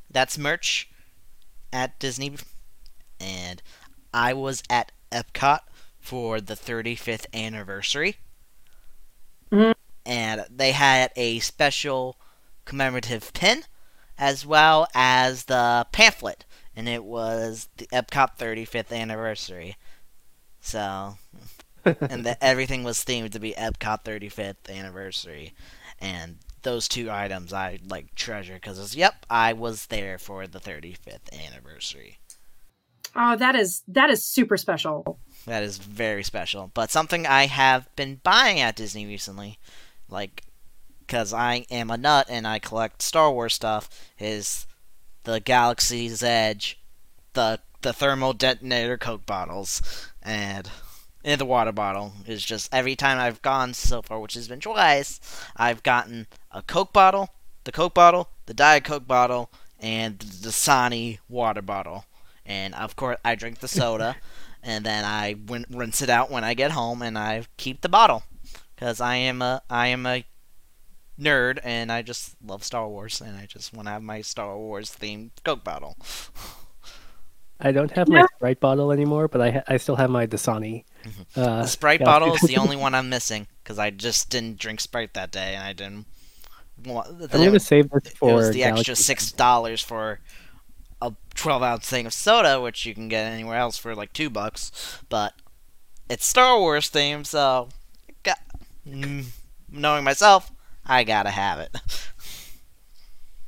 That's 0.10 0.38
merch 0.38 0.90
at 1.72 2.00
Disney, 2.00 2.36
and 3.20 3.62
I 4.14 4.34
was 4.34 4.64
at 4.70 4.92
Epcot 5.12 5.60
for 6.00 6.42
the 6.42 6.56
35th 6.56 7.26
anniversary, 7.34 8.18
Mhm. 9.52 9.76
and 10.06 10.46
they 10.50 10.72
had 10.72 11.12
a 11.16 11.40
special 11.40 12.18
commemorative 12.66 13.34
pin, 13.34 13.66
as 14.18 14.46
well 14.46 14.88
as 14.94 15.46
the 15.46 15.88
pamphlet, 15.92 16.46
and 16.76 16.88
it 16.90 17.04
was 17.04 17.70
the 17.78 17.88
Epcot 17.88 18.38
35th 18.38 18.92
anniversary. 18.92 19.78
So 20.62 21.18
and 21.86 22.26
that 22.26 22.38
everything 22.42 22.84
was 22.84 23.04
themed 23.04 23.32
to 23.32 23.40
be 23.40 23.54
Epcot 23.54 24.04
35th 24.04 24.70
anniversary, 24.70 25.54
and 26.00 26.40
those 26.64 26.88
two 26.88 27.12
items 27.12 27.52
I 27.52 27.80
like 27.86 28.16
treasure 28.16 28.56
because 28.56 28.96
yep, 28.96 29.26
I 29.30 29.52
was 29.54 29.88
there 29.88 30.18
for 30.18 30.48
the 30.48 30.60
35th 30.60 31.32
anniversary. 31.34 32.20
Oh 33.16 33.36
that 33.36 33.56
is 33.56 33.84
that 33.88 34.10
is 34.10 34.24
super 34.24 34.58
special 34.58 35.20
That 35.46 35.64
is 35.64 35.78
very 35.78 36.24
special, 36.24 36.72
but 36.74 36.90
something 36.90 37.28
I 37.28 37.48
have 37.48 37.94
been 37.96 38.22
buying 38.24 38.60
at 38.60 38.78
Disney 38.78 39.06
recently, 39.06 39.60
like 40.10 40.44
because 41.00 41.34
I 41.34 41.66
am 41.70 41.92
a 41.92 41.98
nut 41.98 42.28
and 42.30 42.48
I 42.48 42.60
collect 42.60 43.02
Star 43.02 43.32
Wars 43.32 43.54
stuff, 43.54 43.90
is 44.20 44.66
the 45.24 45.40
Galaxy's 45.42 46.24
Edge, 46.24 46.80
the 47.34 47.60
the 47.82 47.94
thermal 47.94 48.34
detonator 48.34 48.98
Coke 48.98 49.26
bottles, 49.26 49.82
and 50.22 50.70
and 51.26 51.40
the 51.40 51.46
water 51.46 51.72
bottle 51.74 52.14
is 52.26 52.44
just 52.44 52.74
every 52.74 52.96
time 52.96 53.20
I've 53.20 53.42
gone 53.42 53.74
so 53.74 54.02
far, 54.02 54.20
which 54.20 54.34
has 54.36 54.48
been 54.48 54.62
twice, 54.62 55.20
I've 55.56 55.84
gotten 55.84 56.28
a 56.52 56.62
Coke 56.62 56.94
bottle, 56.94 57.30
the 57.66 57.72
Coke 57.72 57.94
bottle, 57.94 58.30
the 58.46 58.54
Diet 58.54 58.86
Coke 58.86 59.08
bottle, 59.08 59.50
and 59.80 60.20
the 60.20 60.50
Dasani 60.50 61.20
water 61.28 61.62
bottle. 61.62 62.06
And 62.46 62.76
of 62.76 62.96
course, 62.96 63.18
I 63.24 63.36
drink 63.36 63.60
the 63.60 63.68
soda, 63.68 64.16
and 64.64 64.86
then 64.86 65.06
I 65.06 65.36
win- 65.48 65.66
rinse 65.70 66.02
it 66.02 66.10
out 66.10 66.30
when 66.32 66.44
I 66.44 66.54
get 66.54 66.72
home, 66.72 67.02
and 67.02 67.18
I 67.18 67.46
keep 67.58 67.82
the 67.82 67.90
bottle 67.90 68.24
because 68.76 69.00
I 69.02 69.16
am 69.16 69.42
a 69.42 69.62
I 69.70 69.88
am 69.88 70.06
a 70.06 70.26
nerd, 71.20 71.60
and 71.64 71.92
I 71.92 72.02
just 72.02 72.36
love 72.46 72.64
Star 72.64 72.88
Wars, 72.88 73.22
and 73.22 73.38
I 73.38 73.46
just 73.46 73.74
want 73.74 73.88
to 73.88 73.92
have 73.92 74.04
my 74.04 74.22
Star 74.22 74.58
Wars 74.58 74.90
themed 74.92 75.32
Coke 75.44 75.64
bottle. 75.64 75.96
I 77.60 77.72
don't 77.72 77.92
have 77.92 78.10
Yeah. 78.10 78.22
my 78.22 78.28
Sprite 78.36 78.60
bottle 78.60 78.92
anymore, 78.92 79.28
but 79.28 79.40
I 79.42 79.52
ha- 79.52 79.64
I 79.68 79.78
still 79.78 79.96
have 79.96 80.10
my 80.10 80.28
Dasani. 80.28 80.84
Uh, 81.36 81.62
The 81.62 81.68
Sprite 81.68 82.00
yeah. 82.02 82.06
bottle 82.06 82.34
is 82.34 82.42
the 82.42 82.58
only 82.64 82.76
one 82.76 82.94
I'm 82.96 83.10
missing 83.10 83.48
because 83.64 83.80
I 83.80 83.90
just 83.90 84.30
didn't 84.30 84.58
drink 84.60 84.82
Sprite 84.82 85.14
that 85.14 85.32
day, 85.32 85.56
and 85.56 85.64
I 85.64 85.72
didn't 85.74 86.06
want. 86.86 87.08
I'm 87.10 87.28
gonna 87.30 87.60
save 87.60 87.90
this 87.92 88.12
it 88.12 88.22
was 88.22 88.52
the 88.52 88.64
extra 88.64 88.96
six 88.96 89.32
dollars 89.32 89.82
for 89.82 90.20
a 91.04 91.14
twelve 91.36 91.62
ounce 91.62 91.88
thing 91.88 92.06
of 92.06 92.14
soda, 92.14 92.62
which 92.62 92.86
you 92.86 92.94
can 92.94 93.08
get 93.08 93.26
anywhere 93.26 93.58
else 93.58 93.78
for 93.78 93.96
like 93.96 94.14
two 94.14 94.30
bucks. 94.30 95.00
But 95.10 95.34
it's 96.10 96.26
Star 96.26 96.60
Wars 96.60 96.90
themed, 96.90 97.26
so 97.26 97.70
got, 98.24 98.40
mm, 98.88 99.26
knowing 99.72 100.04
myself, 100.04 100.52
I 100.86 101.04
gotta 101.04 101.32
have 101.32 101.60
it. 101.60 101.76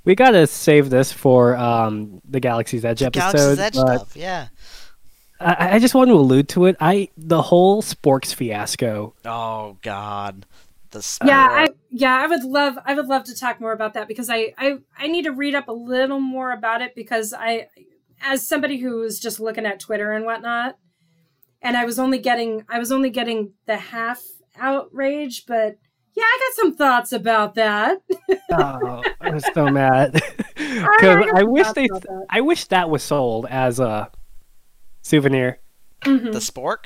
We 0.05 0.13
gotta 0.13 0.45
save 0.45 0.91
this 0.91 1.11
for 1.11 1.55
um, 1.55 2.21
the 2.29 2.39
Galaxy's 2.39 2.85
Edge 2.85 3.01
episode. 3.01 3.31
Galaxy's 3.31 3.59
Edge 3.59 3.75
stuff, 3.75 4.15
yeah. 4.15 4.49
I, 5.39 5.75
I 5.75 5.79
just 5.79 5.95
want 5.95 6.09
to 6.09 6.13
allude 6.13 6.47
to 6.49 6.65
it. 6.65 6.77
I 6.79 7.09
the 7.17 7.41
whole 7.41 7.81
Sporks 7.81 8.33
fiasco. 8.33 9.15
Oh 9.25 9.77
God, 9.81 10.45
the 10.91 11.19
yeah 11.25 11.47
i 11.49 11.67
yeah 11.97 12.15
i 12.17 12.27
would 12.27 12.43
love 12.43 12.77
i 12.85 12.93
would 12.93 13.07
love 13.07 13.23
to 13.23 13.33
talk 13.35 13.61
more 13.61 13.71
about 13.71 13.93
that 13.93 14.07
because 14.07 14.29
I, 14.29 14.53
I 14.57 14.77
i 14.97 15.07
need 15.07 15.23
to 15.23 15.31
read 15.31 15.55
up 15.55 15.67
a 15.67 15.71
little 15.73 16.19
more 16.19 16.51
about 16.51 16.81
it 16.81 16.93
because 16.95 17.33
i 17.33 17.67
as 18.21 18.45
somebody 18.47 18.77
who 18.77 18.97
was 18.97 19.19
just 19.19 19.39
looking 19.39 19.65
at 19.65 19.79
twitter 19.79 20.11
and 20.11 20.25
whatnot 20.25 20.77
and 21.61 21.77
i 21.77 21.85
was 21.85 21.97
only 21.99 22.17
getting 22.19 22.65
i 22.69 22.79
was 22.79 22.91
only 22.91 23.09
getting 23.09 23.53
the 23.65 23.77
half 23.77 24.21
outrage 24.57 25.45
but 25.45 25.77
yeah 26.15 26.23
i 26.23 26.39
got 26.41 26.55
some 26.63 26.75
thoughts 26.75 27.11
about 27.13 27.55
that 27.55 27.99
Oh, 28.51 29.03
I'm 29.21 29.39
so 29.39 29.67
mad 29.69 30.15
I 30.57 30.97
because 30.97 31.25
got 31.25 31.35
I 31.35 31.39
some 31.41 31.51
wish 31.51 31.67
they. 31.73 31.87
that. 31.87 32.25
I 32.29 32.41
wish 32.41 32.65
that 32.65 32.89
was 32.89 33.03
sold 33.03 33.45
as 33.49 33.79
a 33.79 34.11
souvenir. 35.01 35.59
Mhm. 36.03 36.31
the 36.31 36.39
spork. 36.39 36.85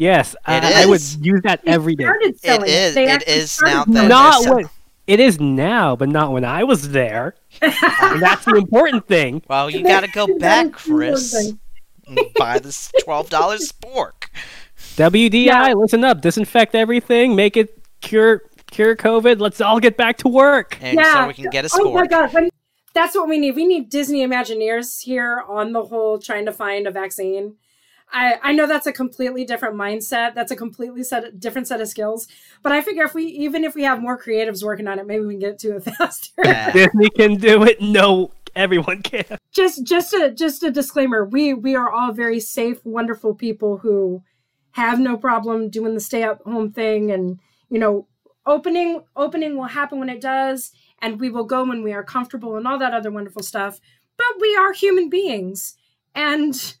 Yes, 0.00 0.32
It 0.34 0.38
I, 0.46 0.82
I 0.82 0.86
would 0.86 1.00
use 1.20 1.42
that 1.44 1.60
every 1.66 1.94
day. 1.94 2.04
started 2.04 2.40
selling 2.40 2.70
is- 2.70 2.94
They 2.94 3.04
it 3.04 3.08
actually 3.10 3.32
is 3.34 3.52
started 3.52 3.74
now 3.74 3.82
selling 3.84 3.94
that- 3.94 4.04
it. 4.04 4.08
Not 4.08 4.42
there's 4.42 4.54
when 4.54 4.64
it 5.06 5.20
is 5.20 5.40
now, 5.40 5.96
but 5.96 6.08
not 6.08 6.32
when 6.32 6.44
I 6.44 6.64
was 6.64 6.90
there. 6.90 7.34
And 7.60 8.22
that's 8.22 8.44
the 8.44 8.54
important 8.56 9.06
thing. 9.08 9.42
Well, 9.48 9.68
you 9.70 9.82
gotta 9.82 10.08
go 10.08 10.26
back, 10.38 10.66
is 10.66 10.72
the 10.72 10.78
Chris, 10.78 11.34
and 11.34 11.58
buy 12.36 12.58
this 12.58 12.90
twelve 13.04 13.28
dollars 13.30 13.70
spork. 13.72 14.28
WDI, 14.96 15.44
Yeah. 15.44 15.72
listen 15.74 16.04
up, 16.04 16.20
disinfect 16.20 16.74
everything, 16.74 17.34
make 17.36 17.56
it 17.56 17.76
cure 18.00 18.42
cure 18.70 18.94
COVID. 18.96 19.40
Let's 19.40 19.60
all 19.60 19.80
get 19.80 19.96
back 19.96 20.16
to 20.18 20.28
work. 20.28 20.78
and 20.80 20.96
Yeah. 20.96 21.22
so 21.24 21.26
we 21.28 21.34
can 21.34 21.50
get 21.50 21.64
a 21.64 21.68
score. 21.68 21.86
Oh 21.88 21.92
my 21.94 22.06
god, 22.06 22.32
when- 22.32 22.48
that's 22.94 23.14
what 23.14 23.28
we 23.28 23.38
need. 23.38 23.54
We 23.54 23.66
need 23.66 23.88
Disney 23.90 24.26
Imagineers 24.26 25.02
here 25.02 25.44
on 25.48 25.72
the 25.72 25.84
whole 25.84 26.18
trying 26.18 26.46
to 26.46 26.52
find 26.52 26.86
a 26.86 26.90
vaccine. 26.90 27.54
I, 28.12 28.38
I 28.42 28.52
know 28.52 28.66
that's 28.66 28.86
a 28.86 28.92
completely 28.92 29.44
different 29.44 29.76
mindset. 29.76 30.34
That's 30.34 30.50
a 30.50 30.56
completely 30.56 31.02
set 31.02 31.38
different 31.38 31.68
set 31.68 31.80
of 31.80 31.88
skills. 31.88 32.26
But 32.62 32.72
I 32.72 32.80
figure 32.80 33.04
if 33.04 33.14
we 33.14 33.24
even 33.26 33.64
if 33.64 33.74
we 33.74 33.82
have 33.84 34.00
more 34.00 34.20
creatives 34.20 34.62
working 34.62 34.88
on 34.88 34.98
it, 34.98 35.06
maybe 35.06 35.24
we 35.24 35.34
can 35.34 35.40
get 35.40 35.58
to 35.60 35.76
it 35.76 35.84
faster. 35.96 36.32
Yeah. 36.42 36.72
Disney 36.72 37.10
can 37.10 37.36
do 37.36 37.62
it. 37.64 37.80
No, 37.80 38.32
everyone 38.54 39.02
can. 39.02 39.24
just 39.52 39.84
just 39.84 40.12
a 40.12 40.30
just 40.30 40.62
a 40.62 40.70
disclaimer. 40.70 41.24
We 41.24 41.54
we 41.54 41.76
are 41.76 41.90
all 41.90 42.12
very 42.12 42.40
safe, 42.40 42.84
wonderful 42.84 43.34
people 43.34 43.78
who 43.78 44.22
have 44.72 45.00
no 45.00 45.16
problem 45.16 45.68
doing 45.70 45.94
the 45.94 46.00
stay 46.00 46.22
at 46.22 46.38
home 46.42 46.72
thing 46.72 47.10
and 47.10 47.38
you 47.68 47.78
know 47.78 48.06
opening 48.46 49.02
opening 49.16 49.56
will 49.56 49.64
happen 49.64 49.98
when 49.98 50.08
it 50.08 50.20
does 50.20 50.70
and 51.02 51.20
we 51.20 51.30
will 51.30 51.44
go 51.44 51.64
when 51.64 51.82
we 51.82 51.92
are 51.92 52.04
comfortable 52.04 52.56
and 52.56 52.66
all 52.66 52.78
that 52.78 52.94
other 52.94 53.10
wonderful 53.10 53.42
stuff 53.42 53.80
but 54.16 54.26
we 54.40 54.54
are 54.56 54.72
human 54.72 55.10
beings 55.10 55.74
and 56.14 56.76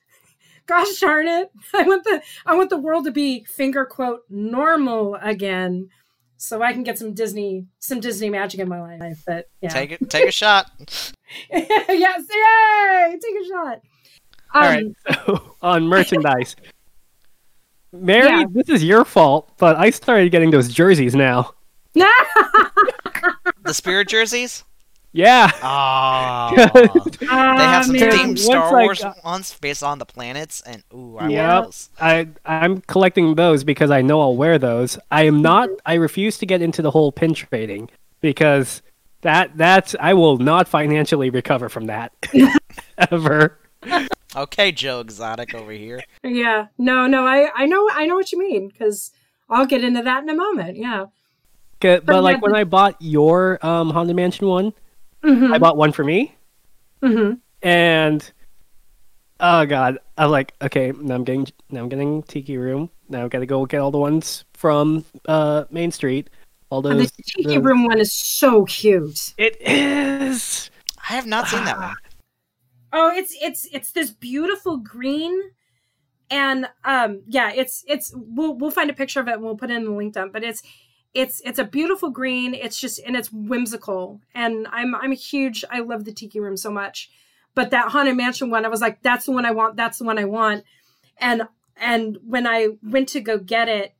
gosh 0.70 0.98
darn 1.00 1.26
it 1.28 1.50
i 1.74 1.82
want 1.82 2.04
the 2.04 2.22
i 2.46 2.54
want 2.54 2.70
the 2.70 2.78
world 2.78 3.04
to 3.04 3.10
be 3.10 3.44
finger 3.44 3.84
quote 3.84 4.20
normal 4.30 5.16
again 5.20 5.88
so 6.36 6.62
i 6.62 6.72
can 6.72 6.82
get 6.82 6.96
some 6.98 7.12
disney 7.12 7.66
some 7.80 8.00
disney 8.00 8.30
magic 8.30 8.60
in 8.60 8.68
my 8.68 8.80
life 8.80 9.22
but 9.26 9.46
yeah 9.60 9.68
Take 9.68 9.92
it. 9.92 10.08
Take 10.08 10.28
a 10.28 10.32
shot. 10.32 10.70
yes 11.52 12.24
yay 12.30 13.18
take 13.20 13.34
a 13.42 13.46
shot 13.48 13.80
All 14.54 14.62
Um, 14.62 14.68
right, 14.68 14.86
so 15.26 15.56
on 15.62 15.86
merchandise. 15.86 16.56
Mary, 17.92 18.28
Yeah. 18.28 18.44
this 18.52 18.68
is 18.68 18.84
your 18.84 19.04
fault, 19.04 19.50
but 19.58 19.76
I 19.76 19.90
started 19.90 20.30
getting 20.30 20.50
those 20.52 20.72
jerseys 20.72 21.14
now. 21.14 21.52
The 21.94 23.74
spirit 23.74 24.08
jerseys. 24.08 24.64
Yeah. 25.12 25.50
Oh, 25.62 26.52
they 27.20 27.26
have 27.26 27.86
some 27.86 27.96
man. 27.96 28.10
themed 28.12 28.26
Once 28.28 28.44
Star 28.44 28.78
I 28.78 28.82
Wars 28.84 29.00
got- 29.02 29.24
ones 29.24 29.56
based 29.60 29.82
on 29.82 29.98
the 29.98 30.06
planets, 30.06 30.60
and 30.64 30.84
ooh, 30.94 31.16
I 31.18 31.28
Yep. 31.28 31.52
want 31.52 31.64
those. 31.66 31.88
I 32.00 32.28
I'm 32.44 32.80
collecting 32.82 33.34
those 33.34 33.64
because 33.64 33.90
I 33.90 34.02
know 34.02 34.20
I'll 34.20 34.36
wear 34.36 34.58
those. 34.58 34.98
I 35.10 35.24
am 35.24 35.42
not. 35.42 35.68
I 35.84 35.94
refuse 35.94 36.38
to 36.38 36.46
get 36.46 36.62
into 36.62 36.80
the 36.82 36.90
whole 36.92 37.10
pin 37.10 37.34
trading 37.34 37.90
because 38.20 38.82
that 39.22 39.56
that's 39.56 39.96
I 39.98 40.14
will 40.14 40.38
not 40.38 40.68
financially 40.68 41.30
recover 41.30 41.68
from 41.68 41.86
that 41.86 42.12
ever. 43.10 43.58
Okay, 44.36 44.70
Joe 44.70 45.00
Exotic 45.00 45.54
over 45.54 45.72
here. 45.72 46.00
Yeah. 46.22 46.66
No, 46.78 47.06
no, 47.08 47.26
I, 47.26 47.50
I 47.54 47.66
know 47.66 47.88
I 47.92 48.06
know 48.06 48.14
what 48.14 48.30
you 48.30 48.38
mean 48.38 48.68
because 48.68 49.10
I'll 49.48 49.66
get 49.66 49.82
into 49.82 50.02
that 50.02 50.22
in 50.22 50.28
a 50.28 50.34
moment. 50.36 50.76
Yeah. 50.76 51.06
'Kay, 51.80 51.98
But 52.04 52.14
yeah, 52.14 52.20
like 52.20 52.42
when 52.42 52.52
the- 52.52 52.58
I 52.58 52.64
bought 52.64 52.94
your 53.00 53.58
um 53.66 53.90
Haunted 53.90 54.14
Mansion 54.14 54.46
one, 54.46 54.72
Mm-hmm. 55.24 55.52
I 55.52 55.58
bought 55.58 55.76
one 55.76 55.92
for 55.92 56.04
me, 56.04 56.34
mm-hmm. 57.02 57.34
and 57.62 58.32
oh 59.40 59.66
god, 59.66 59.98
I'm 60.16 60.30
like, 60.30 60.54
okay, 60.62 60.92
now 61.00 61.14
I'm 61.14 61.24
getting 61.24 61.46
now 61.70 61.80
I'm 61.80 61.88
getting 61.88 62.22
Tiki 62.22 62.56
Room. 62.56 62.90
Now 63.08 63.24
I've 63.24 63.30
got 63.30 63.40
to 63.40 63.46
go 63.46 63.66
get 63.66 63.80
all 63.80 63.90
the 63.90 63.98
ones 63.98 64.44
from 64.54 65.04
uh 65.26 65.64
Main 65.70 65.90
Street. 65.90 66.30
All 66.70 66.86
And 66.86 67.00
those. 67.00 67.10
the 67.12 67.22
Tiki 67.22 67.56
those- 67.56 67.64
Room 67.64 67.84
one 67.84 67.98
is 67.98 68.12
so 68.12 68.64
cute. 68.64 69.34
It 69.36 69.56
is. 69.60 70.70
I 71.08 71.14
have 71.14 71.26
not 71.26 71.48
seen 71.48 71.64
that 71.64 71.78
one. 71.78 71.94
Oh, 72.92 73.10
it's 73.14 73.36
it's 73.42 73.66
it's 73.72 73.92
this 73.92 74.10
beautiful 74.10 74.76
green, 74.78 75.38
and 76.30 76.66
um, 76.84 77.22
yeah, 77.26 77.52
it's 77.52 77.84
it's 77.86 78.12
we'll 78.16 78.54
we'll 78.54 78.70
find 78.70 78.88
a 78.90 78.94
picture 78.94 79.20
of 79.20 79.28
it 79.28 79.34
and 79.34 79.42
we'll 79.42 79.56
put 79.56 79.70
it 79.70 79.76
in 79.76 79.84
the 79.84 79.90
link 79.90 80.14
dump. 80.14 80.32
But 80.32 80.44
it's 80.44 80.62
it's 81.14 81.40
it's 81.44 81.58
a 81.58 81.64
beautiful 81.64 82.10
green. 82.10 82.54
It's 82.54 82.78
just 82.78 83.00
and 83.00 83.16
it's 83.16 83.32
whimsical, 83.32 84.20
and 84.34 84.66
I'm 84.70 84.94
I'm 84.94 85.12
a 85.12 85.16
huge 85.16 85.64
I 85.70 85.80
love 85.80 86.04
the 86.04 86.12
Tiki 86.12 86.40
Room 86.40 86.56
so 86.56 86.70
much. 86.70 87.10
But 87.54 87.70
that 87.70 87.88
Haunted 87.88 88.16
Mansion 88.16 88.50
one, 88.50 88.64
I 88.64 88.68
was 88.68 88.80
like, 88.80 89.02
that's 89.02 89.26
the 89.26 89.32
one 89.32 89.44
I 89.44 89.50
want. 89.50 89.76
That's 89.76 89.98
the 89.98 90.04
one 90.04 90.18
I 90.18 90.24
want. 90.24 90.64
And 91.18 91.48
and 91.76 92.18
when 92.24 92.46
I 92.46 92.68
went 92.82 93.08
to 93.10 93.20
go 93.20 93.38
get 93.38 93.68
it, 93.68 93.94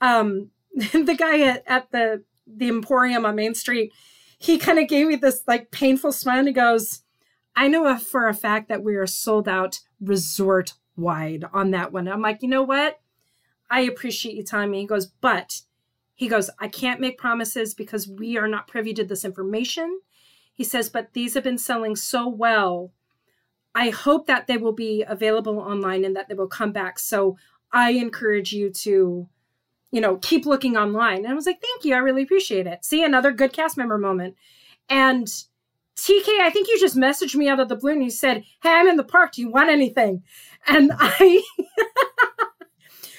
um, 0.00 0.50
the 0.74 1.16
guy 1.18 1.40
at, 1.40 1.64
at 1.66 1.90
the 1.90 2.22
the 2.46 2.68
Emporium 2.68 3.26
on 3.26 3.34
Main 3.34 3.54
Street, 3.54 3.92
he 4.38 4.58
kind 4.58 4.78
of 4.78 4.88
gave 4.88 5.08
me 5.08 5.16
this 5.16 5.42
like 5.46 5.70
painful 5.70 6.12
smile 6.12 6.38
and 6.38 6.48
he 6.48 6.54
goes, 6.54 7.02
I 7.56 7.68
know 7.68 7.96
for 7.98 8.28
a 8.28 8.34
fact 8.34 8.68
that 8.68 8.84
we 8.84 8.96
are 8.96 9.06
sold 9.06 9.48
out 9.48 9.80
resort 10.00 10.74
wide 10.96 11.44
on 11.52 11.70
that 11.72 11.92
one. 11.92 12.06
I'm 12.06 12.22
like, 12.22 12.42
you 12.42 12.48
know 12.48 12.62
what? 12.62 13.00
I 13.70 13.80
appreciate 13.80 14.34
you 14.34 14.42
telling 14.42 14.70
me. 14.70 14.80
He 14.80 14.86
goes, 14.86 15.06
but 15.06 15.62
he 16.14 16.28
goes, 16.28 16.50
I 16.58 16.68
can't 16.68 17.00
make 17.00 17.18
promises 17.18 17.74
because 17.74 18.08
we 18.08 18.36
are 18.36 18.48
not 18.48 18.68
privy 18.68 18.94
to 18.94 19.04
this 19.04 19.24
information. 19.24 20.00
He 20.54 20.64
says, 20.64 20.88
but 20.88 21.12
these 21.12 21.34
have 21.34 21.42
been 21.42 21.58
selling 21.58 21.96
so 21.96 22.28
well. 22.28 22.92
I 23.74 23.90
hope 23.90 24.26
that 24.26 24.46
they 24.46 24.56
will 24.56 24.72
be 24.72 25.04
available 25.06 25.58
online 25.58 26.04
and 26.04 26.14
that 26.14 26.28
they 26.28 26.34
will 26.34 26.46
come 26.46 26.70
back. 26.70 27.00
So 27.00 27.36
I 27.72 27.90
encourage 27.90 28.52
you 28.52 28.70
to, 28.70 29.28
you 29.90 30.00
know, 30.00 30.16
keep 30.18 30.46
looking 30.46 30.76
online. 30.76 31.18
And 31.18 31.28
I 31.28 31.34
was 31.34 31.46
like, 31.46 31.60
thank 31.60 31.84
you. 31.84 31.94
I 31.94 31.98
really 31.98 32.22
appreciate 32.22 32.68
it. 32.68 32.84
See, 32.84 33.02
another 33.02 33.32
good 33.32 33.52
cast 33.52 33.76
member 33.76 33.98
moment. 33.98 34.36
And 34.88 35.26
TK, 35.96 36.40
I 36.40 36.50
think 36.50 36.68
you 36.68 36.78
just 36.78 36.96
messaged 36.96 37.34
me 37.34 37.48
out 37.48 37.60
of 37.60 37.68
the 37.68 37.76
blue 37.76 37.92
and 37.92 38.04
you 38.04 38.10
said, 38.10 38.44
Hey, 38.62 38.70
I'm 38.70 38.88
in 38.88 38.96
the 38.96 39.04
park. 39.04 39.32
Do 39.32 39.42
you 39.42 39.50
want 39.50 39.70
anything? 39.70 40.22
And 40.66 40.92
I, 40.98 41.42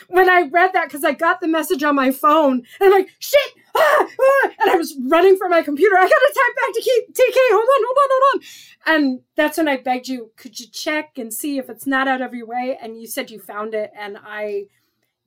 when 0.10 0.30
I 0.30 0.42
read 0.52 0.74
that, 0.74 0.86
because 0.88 1.04
I 1.04 1.14
got 1.14 1.42
the 1.42 1.48
message 1.48 1.84
on 1.84 1.96
my 1.96 2.12
phone, 2.12 2.64
and 2.80 2.82
I'm 2.82 2.92
like, 2.92 3.10
shit, 3.20 3.54
ah, 3.76 4.08
ah, 4.08 4.50
and 4.62 4.72
I 4.72 4.76
was 4.76 4.96
running 5.08 5.38
for 5.38 5.50
my 5.50 5.62
computer. 5.62 5.98
I 5.98 6.02
gotta 6.02 6.34
type 6.34 6.56
back 6.56 6.74
to 6.74 6.82
keep 6.82 7.14
TK, 7.14 7.38
hold 7.52 7.70
on, 7.70 7.84
hold 7.86 7.98
on, 7.98 8.10
hold 8.12 8.24
on. 8.34 8.42
And 8.88 9.22
that's 9.36 9.58
when 9.58 9.68
I 9.68 9.78
begged 9.78 10.08
you, 10.08 10.32
could 10.38 10.60
you 10.60 10.68
check 10.68 11.18
and 11.18 11.34
see 11.34 11.58
if 11.58 11.70
it's 11.70 11.88
not 11.88 12.08
out 12.08 12.22
of 12.22 12.34
your 12.34 12.48
way? 12.48 12.78
And 12.82 13.00
you 13.00 13.08
said 13.08 13.32
you 13.32 13.40
found 13.40 13.74
it, 13.74 13.92
and 13.98 14.18
I 14.24 14.66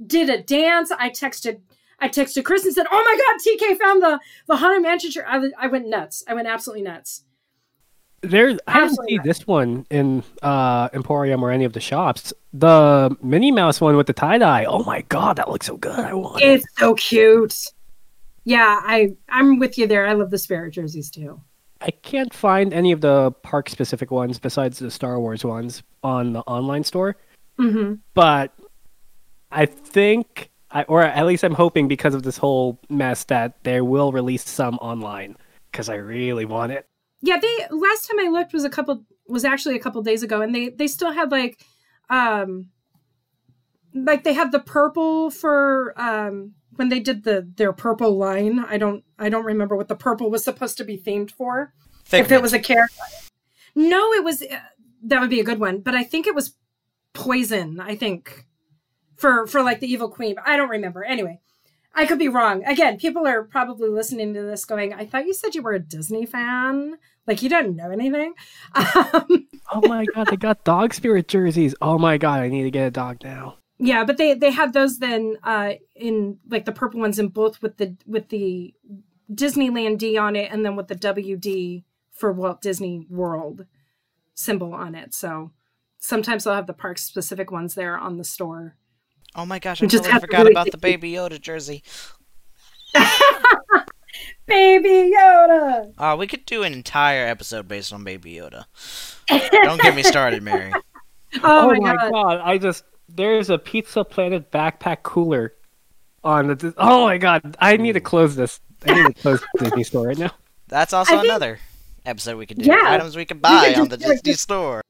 did 0.04 0.30
a 0.30 0.42
dance. 0.42 0.90
I 0.90 1.10
texted 1.10 1.60
I 2.00 2.08
texted 2.08 2.44
Chris 2.44 2.64
and 2.64 2.72
said, 2.74 2.86
"Oh 2.90 3.04
my 3.04 3.16
God, 3.18 3.66
TK 3.66 3.78
found 3.78 4.02
the 4.02 4.20
the 4.46 4.56
haunted 4.56 4.82
mansion." 4.82 5.10
I, 5.26 5.50
I 5.58 5.66
went 5.66 5.88
nuts. 5.88 6.22
I 6.28 6.34
went 6.34 6.46
absolutely 6.46 6.82
nuts. 6.82 7.24
There, 8.20 8.48
I 8.48 8.50
didn't 8.50 8.62
Absolutely 8.66 9.16
see 9.16 9.20
this 9.22 9.46
one 9.46 9.86
in 9.90 10.24
uh, 10.42 10.88
Emporium 10.92 11.42
or 11.44 11.52
any 11.52 11.64
of 11.64 11.72
the 11.72 11.80
shops. 11.80 12.32
The 12.52 13.16
Minnie 13.22 13.52
Mouse 13.52 13.80
one 13.80 13.96
with 13.96 14.08
the 14.08 14.12
tie 14.12 14.38
dye. 14.38 14.64
Oh 14.64 14.82
my 14.82 15.02
god, 15.02 15.36
that 15.36 15.48
looks 15.48 15.66
so 15.66 15.76
good! 15.76 15.98
I 15.98 16.14
want 16.14 16.42
it. 16.42 16.46
It's 16.46 16.66
so 16.76 16.94
cute. 16.94 17.54
Yeah, 18.44 18.80
I 18.82 19.14
I'm 19.28 19.60
with 19.60 19.78
you 19.78 19.86
there. 19.86 20.06
I 20.06 20.14
love 20.14 20.30
the 20.30 20.38
spirit 20.38 20.72
jerseys 20.72 21.10
too. 21.10 21.40
I 21.80 21.92
can't 21.92 22.34
find 22.34 22.74
any 22.74 22.90
of 22.90 23.02
the 23.02 23.30
park 23.42 23.68
specific 23.68 24.10
ones 24.10 24.40
besides 24.40 24.80
the 24.80 24.90
Star 24.90 25.20
Wars 25.20 25.44
ones 25.44 25.84
on 26.02 26.32
the 26.32 26.40
online 26.40 26.82
store. 26.82 27.14
Mm-hmm. 27.56 27.94
But 28.14 28.52
I 29.52 29.66
think, 29.66 30.50
I, 30.72 30.82
or 30.84 31.04
at 31.04 31.24
least 31.24 31.44
I'm 31.44 31.54
hoping, 31.54 31.86
because 31.86 32.14
of 32.14 32.24
this 32.24 32.36
whole 32.36 32.80
mess, 32.88 33.22
that 33.24 33.62
they 33.62 33.80
will 33.80 34.10
release 34.10 34.48
some 34.48 34.74
online 34.78 35.36
because 35.70 35.88
I 35.88 35.94
really 35.94 36.46
want 36.46 36.72
it. 36.72 36.87
Yeah, 37.20 37.38
they 37.38 37.66
last 37.70 38.08
time 38.08 38.20
I 38.20 38.28
looked 38.30 38.52
was 38.52 38.64
a 38.64 38.70
couple 38.70 39.04
was 39.26 39.44
actually 39.44 39.76
a 39.76 39.80
couple 39.80 40.02
days 40.02 40.22
ago, 40.22 40.40
and 40.40 40.54
they 40.54 40.70
they 40.70 40.86
still 40.86 41.12
had 41.12 41.30
like, 41.30 41.64
um, 42.10 42.70
like 43.94 44.24
they 44.24 44.32
had 44.34 44.52
the 44.52 44.60
purple 44.60 45.30
for 45.30 45.94
um 46.00 46.54
when 46.76 46.88
they 46.88 47.00
did 47.00 47.24
the 47.24 47.48
their 47.56 47.72
purple 47.72 48.16
line. 48.16 48.60
I 48.60 48.78
don't 48.78 49.04
I 49.18 49.28
don't 49.28 49.44
remember 49.44 49.76
what 49.76 49.88
the 49.88 49.96
purple 49.96 50.30
was 50.30 50.44
supposed 50.44 50.76
to 50.78 50.84
be 50.84 50.96
themed 50.96 51.30
for. 51.30 51.74
if 52.12 52.32
it 52.32 52.42
was 52.42 52.52
a 52.52 52.58
character. 52.58 52.94
No, 53.74 54.12
it 54.12 54.24
was 54.24 54.42
uh, 54.42 54.58
that 55.04 55.20
would 55.20 55.30
be 55.30 55.40
a 55.40 55.44
good 55.44 55.60
one, 55.60 55.80
but 55.80 55.94
I 55.94 56.04
think 56.04 56.26
it 56.26 56.34
was 56.34 56.54
poison. 57.12 57.80
I 57.80 57.96
think 57.96 58.46
for 59.16 59.46
for 59.46 59.62
like 59.62 59.80
the 59.80 59.90
evil 59.90 60.08
queen. 60.08 60.36
But 60.36 60.46
I 60.46 60.56
don't 60.56 60.70
remember. 60.70 61.04
Anyway, 61.04 61.40
I 61.94 62.06
could 62.06 62.18
be 62.18 62.28
wrong. 62.28 62.64
Again, 62.64 62.96
people 62.98 63.26
are 63.26 63.42
probably 63.42 63.88
listening 63.88 64.34
to 64.34 64.42
this 64.42 64.64
going, 64.64 64.94
"I 64.94 65.04
thought 65.06 65.26
you 65.26 65.34
said 65.34 65.54
you 65.54 65.62
were 65.62 65.72
a 65.72 65.80
Disney 65.80 66.26
fan. 66.26 66.98
Like 67.26 67.42
you 67.42 67.48
don't 67.48 67.76
know 67.76 67.90
anything." 67.90 68.34
Um, 68.74 69.48
Oh 69.70 69.86
my 69.86 70.06
god, 70.14 70.28
they 70.30 70.36
got 70.36 70.64
dog 70.64 70.94
spirit 70.94 71.28
jerseys. 71.28 71.74
Oh 71.82 71.98
my 71.98 72.16
god, 72.16 72.40
I 72.40 72.48
need 72.48 72.62
to 72.62 72.70
get 72.70 72.86
a 72.86 72.90
dog 72.90 73.18
now. 73.22 73.56
yeah, 73.78 74.04
but 74.04 74.16
they 74.16 74.32
they 74.34 74.50
had 74.50 74.72
those 74.72 74.98
then 74.98 75.36
uh, 75.42 75.74
in 75.94 76.38
like 76.48 76.64
the 76.64 76.72
purple 76.72 77.00
ones 77.00 77.18
in 77.18 77.28
both 77.28 77.60
with 77.62 77.76
the 77.76 77.96
with 78.06 78.28
the 78.30 78.74
Disneyland 79.30 79.98
D 79.98 80.16
on 80.16 80.36
it, 80.36 80.50
and 80.50 80.64
then 80.64 80.74
with 80.76 80.88
the 80.88 80.94
WD 80.96 81.84
for 82.12 82.32
Walt 82.32 82.62
Disney 82.62 83.06
World 83.10 83.66
symbol 84.34 84.72
on 84.72 84.94
it. 84.94 85.12
So 85.14 85.50
sometimes 85.98 86.44
they'll 86.44 86.54
have 86.54 86.66
the 86.66 86.72
park 86.72 86.96
specific 86.98 87.50
ones 87.50 87.74
there 87.74 87.98
on 87.98 88.16
the 88.16 88.24
store. 88.24 88.76
Oh 89.34 89.46
my 89.46 89.58
gosh, 89.58 89.82
I 89.82 89.86
just 89.86 90.04
totally 90.04 90.12
have 90.12 90.22
to 90.22 90.26
forgot 90.26 90.38
really 90.40 90.50
about 90.52 90.70
the 90.70 90.78
Baby 90.78 91.12
Yoda 91.12 91.40
jersey. 91.40 91.82
Baby 94.46 95.12
Yoda. 95.14 95.92
Uh, 95.98 96.16
we 96.18 96.26
could 96.26 96.46
do 96.46 96.62
an 96.62 96.72
entire 96.72 97.26
episode 97.26 97.68
based 97.68 97.92
on 97.92 98.02
Baby 98.04 98.34
Yoda. 98.34 98.64
Don't 99.28 99.80
get 99.80 99.94
me 99.94 100.02
started, 100.02 100.42
Mary. 100.42 100.72
Oh, 101.42 101.74
my, 101.78 101.94
god. 102.10 102.40
I 102.42 102.56
just 102.56 102.84
there's 103.06 103.50
a 103.50 103.58
Pizza 103.58 104.02
Planet 104.02 104.50
backpack 104.50 105.02
cooler 105.02 105.52
on 106.24 106.48
the. 106.48 106.72
Oh 106.78 107.04
my 107.04 107.18
god, 107.18 107.54
I 107.60 107.76
need 107.76 107.92
to 107.92 108.00
close 108.00 108.34
this. 108.34 108.60
I 108.86 108.94
need 108.94 109.14
to 109.14 109.22
close 109.22 109.44
Disney 109.58 109.84
Store 109.84 110.06
right 110.06 110.16
now. 110.16 110.30
That's 110.68 110.94
also 110.94 111.12
I 111.12 111.16
think- 111.16 111.26
another 111.30 111.58
episode 112.06 112.38
we 112.38 112.46
could 112.46 112.56
do. 112.58 112.64
Yeah. 112.64 112.80
Items 112.82 113.14
we 113.14 113.26
could 113.26 113.42
buy 113.42 113.68
could 113.68 113.78
on 113.78 113.88
the 113.88 113.98
Disney 113.98 114.20
this. 114.24 114.40
store. 114.40 114.80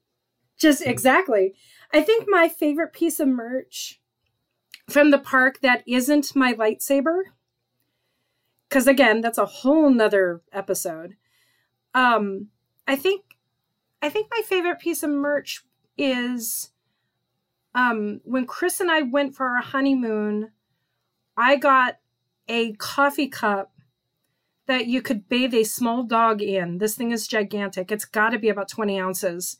Just 0.59 0.87
exactly. 0.87 1.55
I 1.93 2.03
think 2.03 2.27
my 2.29 2.49
favorite 2.49 2.93
piece 2.93 3.19
of 3.19 3.27
merch 3.27 4.01
from 4.89 5.11
the 5.11 5.19
park 5.19 5.61
that 5.61 5.83
isn't 5.87 6.35
my 6.35 6.55
lightsaber, 6.55 7.23
because 8.69 8.87
again, 8.87 9.21
that's 9.21 9.39
a 9.39 9.47
whole 9.47 9.91
nother 9.91 10.43
episode. 10.53 11.17
Um, 11.95 12.49
I 12.87 12.97
think, 12.97 13.25
I 14.03 14.09
think 14.09 14.29
my 14.31 14.43
favorite 14.45 14.79
piece 14.79 15.03
of 15.03 15.11
merch 15.11 15.65
is, 15.97 16.71
um, 17.75 18.21
when 18.25 18.47
Chris 18.47 18.81
and 18.81 18.91
I 18.91 19.03
went 19.03 19.35
for 19.35 19.47
our 19.47 19.63
honeymoon, 19.63 20.53
I 21.37 21.57
got 21.57 21.99
a 22.49 22.73
coffee 22.75 23.29
cup 23.29 23.73
that 24.67 24.87
you 24.87 25.01
could 25.01 25.29
bathe 25.29 25.55
a 25.55 25.65
small 25.65 26.03
dog 26.03 26.43
in. 26.43 26.79
This 26.79 26.95
thing 26.95 27.11
is 27.11 27.27
gigantic. 27.27 27.91
It's 27.91 28.05
got 28.05 28.31
to 28.31 28.39
be 28.39 28.49
about 28.49 28.69
20 28.69 29.01
ounces 29.01 29.59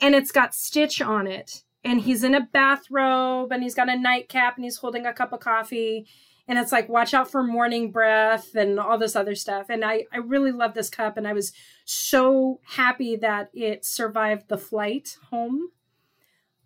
and 0.00 0.14
it's 0.14 0.32
got 0.32 0.54
Stitch 0.54 1.02
on 1.02 1.26
it. 1.26 1.62
And 1.84 2.00
he's 2.00 2.24
in 2.24 2.34
a 2.34 2.40
bathrobe 2.40 3.52
and 3.52 3.62
he's 3.62 3.74
got 3.74 3.88
a 3.88 3.96
nightcap 3.96 4.56
and 4.56 4.64
he's 4.64 4.78
holding 4.78 5.06
a 5.06 5.12
cup 5.12 5.32
of 5.32 5.40
coffee. 5.40 6.06
And 6.48 6.58
it's 6.58 6.72
like, 6.72 6.88
watch 6.88 7.14
out 7.14 7.30
for 7.30 7.42
morning 7.42 7.90
breath 7.90 8.54
and 8.54 8.80
all 8.80 8.98
this 8.98 9.14
other 9.14 9.34
stuff. 9.34 9.66
And 9.68 9.84
I, 9.84 10.04
I 10.12 10.16
really 10.16 10.50
love 10.50 10.74
this 10.74 10.90
cup. 10.90 11.16
And 11.16 11.28
I 11.28 11.34
was 11.34 11.52
so 11.84 12.60
happy 12.64 13.16
that 13.16 13.50
it 13.52 13.84
survived 13.84 14.48
the 14.48 14.58
flight 14.58 15.18
home. 15.30 15.68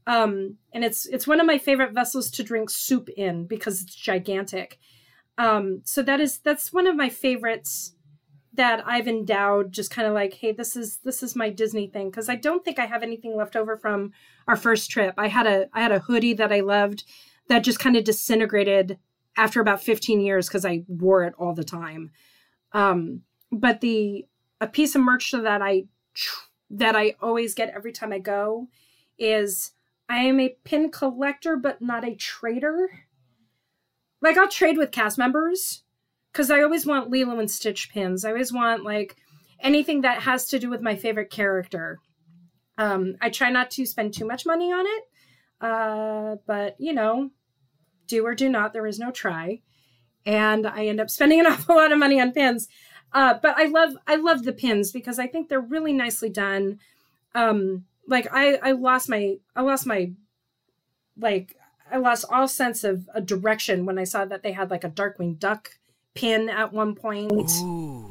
Um, 0.06 0.58
and 0.72 0.84
it's 0.84 1.06
it's 1.06 1.28
one 1.28 1.40
of 1.40 1.46
my 1.46 1.58
favorite 1.58 1.92
vessels 1.92 2.30
to 2.32 2.42
drink 2.42 2.70
soup 2.70 3.08
in 3.10 3.46
because 3.46 3.82
it's 3.82 3.94
gigantic. 3.94 4.78
Um, 5.38 5.82
so 5.84 6.02
that 6.02 6.20
is 6.20 6.38
that's 6.38 6.72
one 6.72 6.86
of 6.86 6.96
my 6.96 7.08
favorites 7.08 7.94
that 8.54 8.86
I've 8.86 9.08
endowed 9.08 9.72
just 9.72 9.90
kind 9.90 10.06
of 10.06 10.14
like, 10.14 10.34
hey, 10.34 10.52
this 10.52 10.76
is 10.76 10.98
this 10.98 11.22
is 11.22 11.34
my 11.34 11.48
Disney 11.48 11.86
thing 11.86 12.10
because 12.10 12.28
I 12.28 12.36
don't 12.36 12.64
think 12.64 12.78
I 12.78 12.86
have 12.86 13.02
anything 13.02 13.36
left 13.36 13.56
over 13.56 13.76
from 13.76 14.12
our 14.46 14.56
first 14.56 14.90
trip. 14.90 15.14
I 15.16 15.28
had 15.28 15.46
a 15.46 15.68
I 15.72 15.80
had 15.80 15.92
a 15.92 16.00
hoodie 16.00 16.34
that 16.34 16.52
I 16.52 16.60
loved 16.60 17.04
that 17.48 17.64
just 17.64 17.78
kind 17.78 17.96
of 17.96 18.04
disintegrated 18.04 18.98
after 19.36 19.60
about 19.60 19.82
15 19.82 20.20
years 20.20 20.48
because 20.48 20.64
I 20.64 20.84
wore 20.86 21.24
it 21.24 21.34
all 21.38 21.54
the 21.54 21.64
time. 21.64 22.10
Um, 22.72 23.22
but 23.50 23.80
the 23.80 24.26
a 24.60 24.66
piece 24.66 24.94
of 24.94 25.02
merch 25.02 25.32
that 25.32 25.62
I 25.62 25.84
that 26.70 26.94
I 26.94 27.14
always 27.20 27.54
get 27.54 27.72
every 27.74 27.92
time 27.92 28.12
I 28.12 28.18
go 28.18 28.68
is 29.18 29.72
I 30.08 30.18
am 30.18 30.40
a 30.40 30.56
pin 30.64 30.90
collector 30.90 31.56
but 31.56 31.80
not 31.80 32.06
a 32.06 32.14
trader. 32.14 32.88
Like 34.20 34.36
I'll 34.36 34.48
trade 34.48 34.76
with 34.76 34.90
cast 34.90 35.16
members 35.16 35.81
because 36.32 36.50
I 36.50 36.62
always 36.62 36.86
want 36.86 37.10
Lilo 37.10 37.38
and 37.38 37.50
Stitch 37.50 37.90
pins. 37.90 38.24
I 38.24 38.30
always 38.30 38.52
want 38.52 38.84
like 38.84 39.16
anything 39.60 40.00
that 40.00 40.22
has 40.22 40.46
to 40.46 40.58
do 40.58 40.70
with 40.70 40.80
my 40.80 40.96
favorite 40.96 41.30
character. 41.30 42.00
Um, 42.78 43.16
I 43.20 43.28
try 43.28 43.50
not 43.50 43.70
to 43.72 43.86
spend 43.86 44.14
too 44.14 44.26
much 44.26 44.46
money 44.46 44.72
on 44.72 44.86
it, 44.86 45.04
uh, 45.60 46.36
but 46.46 46.76
you 46.78 46.92
know, 46.92 47.30
do 48.06 48.24
or 48.24 48.34
do 48.34 48.48
not. 48.48 48.72
There 48.72 48.86
is 48.86 48.98
no 48.98 49.10
try, 49.10 49.60
and 50.24 50.66
I 50.66 50.86
end 50.86 51.00
up 51.00 51.10
spending 51.10 51.40
an 51.40 51.46
awful 51.52 51.76
lot 51.76 51.92
of 51.92 51.98
money 51.98 52.20
on 52.20 52.32
pins. 52.32 52.68
Uh, 53.12 53.34
but 53.42 53.56
I 53.58 53.66
love 53.66 53.94
I 54.06 54.16
love 54.16 54.44
the 54.44 54.52
pins 54.52 54.90
because 54.90 55.18
I 55.18 55.26
think 55.26 55.48
they're 55.48 55.60
really 55.60 55.92
nicely 55.92 56.30
done. 56.30 56.78
Um, 57.34 57.84
like 58.08 58.26
I 58.32 58.56
I 58.62 58.72
lost 58.72 59.08
my 59.08 59.36
I 59.54 59.60
lost 59.60 59.86
my 59.86 60.12
like 61.18 61.56
I 61.90 61.98
lost 61.98 62.24
all 62.30 62.48
sense 62.48 62.84
of 62.84 63.06
a 63.14 63.20
direction 63.20 63.84
when 63.84 63.98
I 63.98 64.04
saw 64.04 64.24
that 64.24 64.42
they 64.42 64.52
had 64.52 64.70
like 64.70 64.82
a 64.82 64.90
Darkwing 64.90 65.38
Duck 65.38 65.72
pin 66.14 66.48
at 66.48 66.72
one 66.72 66.94
point. 66.94 67.50
Ooh. 67.62 68.10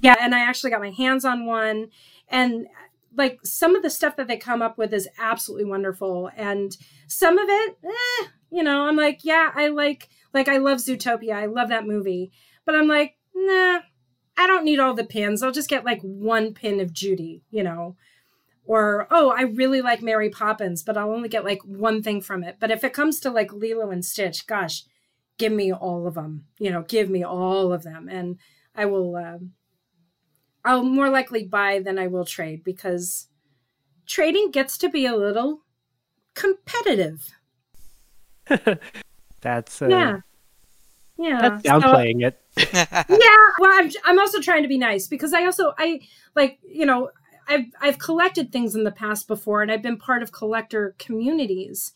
Yeah, 0.00 0.16
and 0.20 0.34
I 0.34 0.40
actually 0.40 0.70
got 0.70 0.80
my 0.80 0.90
hands 0.90 1.24
on 1.24 1.46
one. 1.46 1.88
And 2.28 2.66
like 3.16 3.40
some 3.44 3.74
of 3.74 3.82
the 3.82 3.90
stuff 3.90 4.16
that 4.16 4.28
they 4.28 4.36
come 4.36 4.62
up 4.62 4.78
with 4.78 4.92
is 4.92 5.08
absolutely 5.18 5.64
wonderful. 5.64 6.30
And 6.36 6.76
some 7.06 7.38
of 7.38 7.48
it, 7.48 7.78
eh, 7.84 8.26
you 8.50 8.62
know, 8.62 8.82
I'm 8.82 8.96
like, 8.96 9.20
yeah, 9.24 9.50
I 9.54 9.68
like 9.68 10.08
like 10.34 10.48
I 10.48 10.58
love 10.58 10.78
Zootopia. 10.78 11.32
I 11.32 11.46
love 11.46 11.68
that 11.70 11.86
movie. 11.86 12.30
But 12.64 12.74
I'm 12.74 12.88
like, 12.88 13.16
nah, 13.34 13.80
I 14.36 14.46
don't 14.46 14.64
need 14.64 14.78
all 14.78 14.94
the 14.94 15.04
pins. 15.04 15.42
I'll 15.42 15.52
just 15.52 15.70
get 15.70 15.84
like 15.84 16.00
one 16.02 16.52
pin 16.52 16.80
of 16.80 16.92
Judy, 16.92 17.42
you 17.50 17.62
know. 17.62 17.96
Or, 18.66 19.06
oh, 19.12 19.30
I 19.30 19.42
really 19.42 19.80
like 19.80 20.02
Mary 20.02 20.28
Poppins, 20.28 20.82
but 20.82 20.96
I'll 20.96 21.12
only 21.12 21.28
get 21.28 21.44
like 21.44 21.62
one 21.62 22.02
thing 22.02 22.20
from 22.20 22.42
it. 22.42 22.56
But 22.58 22.72
if 22.72 22.82
it 22.82 22.92
comes 22.92 23.20
to 23.20 23.30
like 23.30 23.52
Lilo 23.52 23.90
and 23.90 24.04
Stitch, 24.04 24.46
gosh, 24.46 24.82
give 25.38 25.52
me 25.52 25.72
all 25.72 26.06
of 26.06 26.14
them 26.14 26.44
you 26.58 26.70
know 26.70 26.82
give 26.82 27.10
me 27.10 27.22
all 27.22 27.72
of 27.72 27.82
them. 27.82 28.08
And 28.08 28.38
i 28.74 28.84
will 28.84 29.16
um, 29.16 29.52
i'll 30.64 30.82
more 30.82 31.10
likely 31.10 31.44
buy 31.44 31.80
than 31.80 31.98
i 31.98 32.06
will 32.06 32.24
trade 32.24 32.62
because 32.64 33.28
trading 34.06 34.50
gets 34.50 34.78
to 34.78 34.88
be 34.88 35.04
a 35.04 35.16
little 35.16 35.62
competitive. 36.34 37.32
That's 39.40 39.82
uh, 39.82 39.88
yeah. 39.88 40.16
Yeah. 41.18 41.40
that's 41.40 41.62
downplaying 41.62 42.20
so, 42.20 42.26
it. 42.26 42.40
Yeah. 43.08 43.48
Well 43.58 43.70
I'm, 43.72 43.90
I'm 44.04 44.18
also 44.18 44.40
trying 44.40 44.62
to 44.62 44.68
be 44.68 44.76
nice 44.76 45.08
because 45.08 45.32
i 45.32 45.44
also 45.46 45.72
i 45.78 46.00
like 46.34 46.58
you 46.62 46.84
know 46.84 47.10
i've 47.48 47.64
i've 47.80 47.98
collected 47.98 48.52
things 48.52 48.74
in 48.74 48.84
the 48.84 48.90
past 48.90 49.26
before 49.26 49.62
and 49.62 49.72
i've 49.72 49.82
been 49.82 49.96
part 49.96 50.22
of 50.22 50.32
collector 50.32 50.94
communities. 50.98 51.92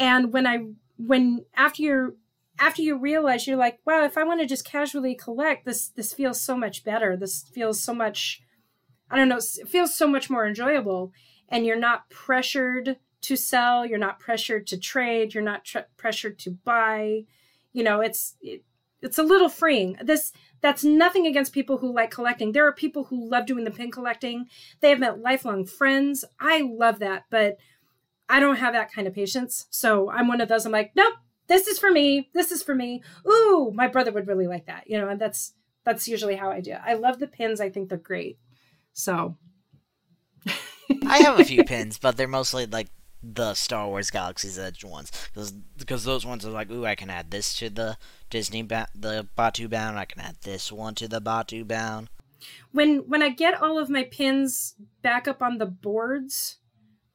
And 0.00 0.32
when 0.32 0.46
i 0.46 0.60
when 0.96 1.44
after 1.56 1.82
you're 1.82 2.14
after 2.58 2.82
you 2.82 2.96
realize 2.96 3.46
you're 3.46 3.56
like 3.56 3.78
wow 3.84 4.04
if 4.04 4.16
i 4.16 4.24
want 4.24 4.40
to 4.40 4.46
just 4.46 4.64
casually 4.64 5.14
collect 5.14 5.64
this 5.64 5.88
this 5.88 6.12
feels 6.12 6.40
so 6.40 6.56
much 6.56 6.84
better. 6.84 7.16
This 7.16 7.44
feels 7.52 7.80
so 7.80 7.94
much 7.94 8.42
i 9.10 9.16
don't 9.16 9.28
know 9.28 9.38
it 9.38 9.68
feels 9.68 9.94
so 9.94 10.06
much 10.06 10.30
more 10.30 10.46
enjoyable. 10.46 11.12
And 11.48 11.64
you're 11.64 11.76
not 11.76 12.10
pressured 12.10 12.96
to 13.22 13.36
sell 13.36 13.86
you're 13.86 13.98
not 13.98 14.20
pressured 14.20 14.66
to 14.68 14.78
trade 14.78 15.34
you're 15.34 15.42
not 15.42 15.64
tr- 15.64 15.90
pressured 15.96 16.38
to 16.40 16.50
buy. 16.50 17.24
You 17.72 17.84
know 17.84 18.00
it's 18.00 18.36
it, 18.40 18.64
it's 19.00 19.18
a 19.18 19.22
little 19.22 19.48
freeing. 19.48 19.96
This 20.02 20.32
that's 20.60 20.82
nothing 20.82 21.26
against 21.26 21.52
people 21.52 21.78
who 21.78 21.92
like 21.92 22.10
collecting. 22.10 22.50
There 22.52 22.66
are 22.66 22.72
people 22.72 23.04
who 23.04 23.30
love 23.30 23.46
doing 23.46 23.62
the 23.64 23.70
pin 23.70 23.92
collecting. 23.92 24.46
They 24.80 24.90
have 24.90 24.98
met 24.98 25.20
lifelong 25.20 25.64
friends. 25.64 26.24
I 26.40 26.62
love 26.62 26.98
that 26.98 27.24
but 27.30 27.56
i 28.28 28.40
don't 28.40 28.56
have 28.56 28.74
that 28.74 28.92
kind 28.92 29.06
of 29.06 29.14
patience. 29.14 29.66
So 29.70 30.10
i'm 30.10 30.28
one 30.28 30.40
of 30.40 30.48
those 30.48 30.66
i'm 30.66 30.72
like 30.72 30.92
nope 30.96 31.14
this 31.48 31.66
is 31.66 31.78
for 31.78 31.90
me 31.90 32.28
this 32.34 32.52
is 32.52 32.62
for 32.62 32.74
me. 32.74 33.02
Ooh 33.26 33.72
my 33.74 33.88
brother 33.88 34.12
would 34.12 34.28
really 34.28 34.46
like 34.46 34.66
that 34.66 34.84
you 34.88 34.98
know 34.98 35.08
and 35.08 35.20
that's 35.20 35.54
that's 35.84 36.06
usually 36.08 36.36
how 36.36 36.50
i 36.50 36.60
do 36.60 36.72
it. 36.72 36.80
I 36.84 36.94
love 36.94 37.18
the 37.18 37.26
pins 37.26 37.60
i 37.60 37.70
think 37.70 37.88
they're 37.88 37.98
great. 37.98 38.38
So. 38.92 39.36
I 41.06 41.18
have 41.18 41.38
a 41.38 41.44
few 41.44 41.64
pins 41.72 41.98
but 41.98 42.16
they're 42.16 42.28
mostly 42.28 42.66
like 42.66 42.88
the 43.22 43.54
star 43.54 43.88
wars 43.88 44.10
galaxy's 44.10 44.58
edge 44.58 44.84
ones. 44.84 45.10
Because 45.76 46.04
those 46.04 46.24
ones 46.24 46.46
are 46.46 46.50
like 46.50 46.70
ooh 46.70 46.86
i 46.86 46.94
can 46.94 47.10
add 47.10 47.30
this 47.30 47.54
to 47.58 47.68
the 47.70 47.96
disney 48.30 48.62
ba- 48.62 48.88
the 48.94 49.26
Batuu 49.36 49.68
bound 49.68 49.98
i 49.98 50.04
can 50.04 50.20
add 50.20 50.36
this 50.42 50.70
one 50.70 50.94
to 50.96 51.08
the 51.08 51.20
Batuu 51.20 51.66
bound. 51.66 52.08
When 52.72 52.98
when 53.08 53.22
i 53.22 53.28
get 53.30 53.60
all 53.60 53.78
of 53.78 53.90
my 53.90 54.04
pins 54.04 54.74
back 55.02 55.26
up 55.26 55.42
on 55.42 55.58
the 55.58 55.66
boards 55.66 56.58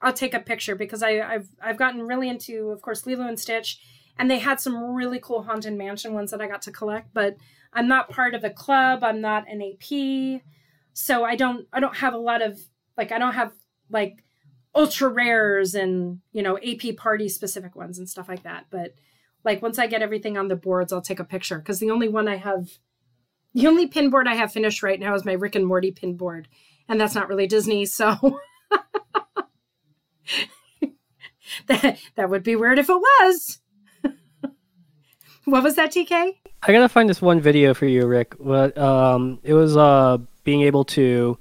i'll 0.01 0.13
take 0.13 0.33
a 0.33 0.39
picture 0.39 0.75
because 0.75 1.01
I, 1.01 1.21
i've 1.21 1.47
i've 1.61 1.77
gotten 1.77 2.01
really 2.01 2.27
into 2.27 2.69
of 2.71 2.81
course 2.81 3.05
lilo 3.05 3.25
and 3.25 3.39
stitch 3.39 3.79
and 4.17 4.29
they 4.29 4.39
had 4.39 4.59
some 4.59 4.93
really 4.93 5.19
cool 5.19 5.43
haunted 5.43 5.73
mansion 5.73 6.13
ones 6.13 6.31
that 6.31 6.41
I 6.41 6.47
got 6.47 6.61
to 6.63 6.71
collect. 6.71 7.13
But 7.13 7.37
I'm 7.73 7.87
not 7.87 8.09
part 8.09 8.35
of 8.35 8.43
a 8.43 8.49
club. 8.49 9.03
I'm 9.03 9.21
not 9.21 9.47
an 9.49 9.61
AP, 9.61 10.41
so 10.93 11.23
I 11.23 11.35
don't 11.35 11.67
I 11.73 11.79
don't 11.79 11.97
have 11.97 12.13
a 12.13 12.17
lot 12.19 12.41
of 12.41 12.59
like 12.97 13.11
I 13.11 13.17
don't 13.17 13.33
have 13.33 13.53
like 13.89 14.23
ultra 14.75 15.09
rares 15.09 15.75
and 15.75 16.19
you 16.31 16.41
know 16.41 16.57
AP 16.57 16.95
party 16.97 17.29
specific 17.29 17.75
ones 17.75 17.97
and 17.97 18.07
stuff 18.09 18.29
like 18.29 18.43
that. 18.43 18.65
But 18.69 18.93
like 19.43 19.61
once 19.61 19.77
I 19.79 19.87
get 19.87 20.01
everything 20.01 20.37
on 20.37 20.47
the 20.47 20.55
boards, 20.55 20.93
I'll 20.93 21.01
take 21.01 21.19
a 21.19 21.25
picture 21.25 21.57
because 21.57 21.79
the 21.79 21.91
only 21.91 22.07
one 22.07 22.27
I 22.27 22.37
have, 22.37 22.77
the 23.53 23.67
only 23.67 23.87
pin 23.87 24.09
board 24.09 24.27
I 24.27 24.35
have 24.35 24.53
finished 24.53 24.83
right 24.83 24.99
now 24.99 25.13
is 25.15 25.25
my 25.25 25.33
Rick 25.33 25.55
and 25.55 25.65
Morty 25.65 25.91
pin 25.91 26.15
board, 26.15 26.47
and 26.87 27.01
that's 27.01 27.15
not 27.15 27.27
really 27.27 27.47
Disney, 27.47 27.85
so. 27.85 28.15
that 31.67 31.97
that 32.15 32.29
would 32.29 32.43
be 32.43 32.55
weird 32.55 32.79
if 32.79 32.89
it 32.89 32.93
was. 32.93 33.59
What 35.45 35.63
was 35.63 35.75
that, 35.75 35.91
TK? 35.91 36.35
I 36.63 36.71
gotta 36.71 36.89
find 36.89 37.09
this 37.09 37.21
one 37.21 37.41
video 37.41 37.73
for 37.73 37.85
you, 37.85 38.05
Rick. 38.05 38.35
But 38.39 38.77
um, 38.77 39.39
it 39.43 39.53
was 39.53 39.75
uh 39.75 40.17
being 40.43 40.61
able 40.61 40.85
to 40.85 41.37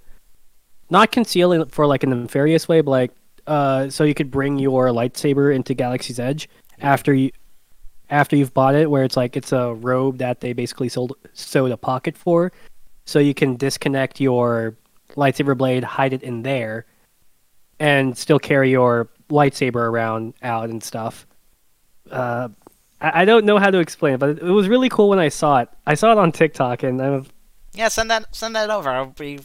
not 0.90 1.12
conceal 1.12 1.52
it 1.52 1.70
for 1.70 1.86
like 1.86 2.02
a 2.02 2.06
nefarious 2.06 2.68
way, 2.68 2.80
but 2.80 2.90
like 2.90 3.10
uh, 3.46 3.88
so 3.90 4.04
you 4.04 4.14
could 4.14 4.30
bring 4.30 4.58
your 4.58 4.88
lightsaber 4.88 5.54
into 5.54 5.74
Galaxy's 5.74 6.20
Edge 6.20 6.48
after 6.80 7.12
you 7.12 7.30
after 8.10 8.36
you've 8.36 8.52
bought 8.52 8.74
it, 8.74 8.90
where 8.90 9.04
it's 9.04 9.16
like 9.16 9.36
it's 9.36 9.52
a 9.52 9.74
robe 9.74 10.18
that 10.18 10.40
they 10.40 10.52
basically 10.52 10.88
sold 10.88 11.14
sewed 11.32 11.72
a 11.72 11.76
pocket 11.76 12.16
for, 12.16 12.52
so 13.04 13.18
you 13.18 13.34
can 13.34 13.56
disconnect 13.56 14.20
your 14.20 14.76
lightsaber 15.16 15.56
blade, 15.56 15.82
hide 15.84 16.12
it 16.12 16.22
in 16.22 16.42
there, 16.42 16.86
and 17.80 18.16
still 18.16 18.38
carry 18.38 18.70
your 18.70 19.08
lightsaber 19.30 19.76
around 19.76 20.34
out 20.42 20.68
and 20.70 20.82
stuff. 20.82 21.26
Uh, 22.10 22.48
I, 23.02 23.24
don't 23.24 23.44
know 23.44 23.58
how 23.58 23.70
to 23.70 23.78
explain 23.78 24.14
it, 24.14 24.18
but 24.18 24.38
it, 24.38 24.42
was 24.42 24.68
really 24.68 24.88
cool 24.88 25.08
when 25.08 25.18
I 25.18 25.28
saw 25.28 25.58
it. 25.60 25.68
I 25.86 25.94
saw 25.94 26.12
it 26.12 26.18
on 26.18 26.30
TikTok, 26.32 26.82
and 26.82 27.00
I'm. 27.02 27.26
Yeah, 27.74 27.88
send 27.88 28.10
that 28.10 28.34
send 28.34 28.54
that 28.54 28.70
over. 28.70 28.90
I'll 28.90 29.06
be 29.06 29.40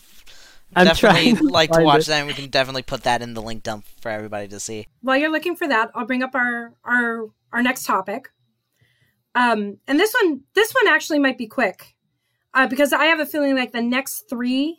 I'm 0.75 0.85
definitely 0.85 1.33
trying 1.33 1.35
to 1.37 1.43
like 1.45 1.71
to 1.71 1.81
watch 1.81 2.01
it. 2.01 2.07
that. 2.07 2.19
and 2.19 2.27
We 2.27 2.33
can 2.33 2.49
definitely 2.49 2.83
put 2.83 3.03
that 3.03 3.21
in 3.21 3.33
the 3.33 3.41
link 3.41 3.63
dump 3.63 3.85
for 4.01 4.09
everybody 4.11 4.47
to 4.49 4.59
see. 4.59 4.87
While 5.01 5.17
you're 5.17 5.31
looking 5.31 5.55
for 5.55 5.67
that, 5.67 5.91
I'll 5.95 6.05
bring 6.05 6.23
up 6.23 6.35
our 6.35 6.73
our 6.83 7.27
our 7.51 7.63
next 7.63 7.85
topic. 7.85 8.29
Um, 9.33 9.77
and 9.87 9.99
this 9.99 10.13
one 10.21 10.41
this 10.53 10.73
one 10.73 10.93
actually 10.93 11.19
might 11.19 11.37
be 11.37 11.47
quick, 11.47 11.95
uh, 12.53 12.67
because 12.67 12.91
I 12.91 13.05
have 13.05 13.19
a 13.19 13.25
feeling 13.25 13.55
like 13.55 13.71
the 13.71 13.81
next 13.81 14.29
three 14.29 14.77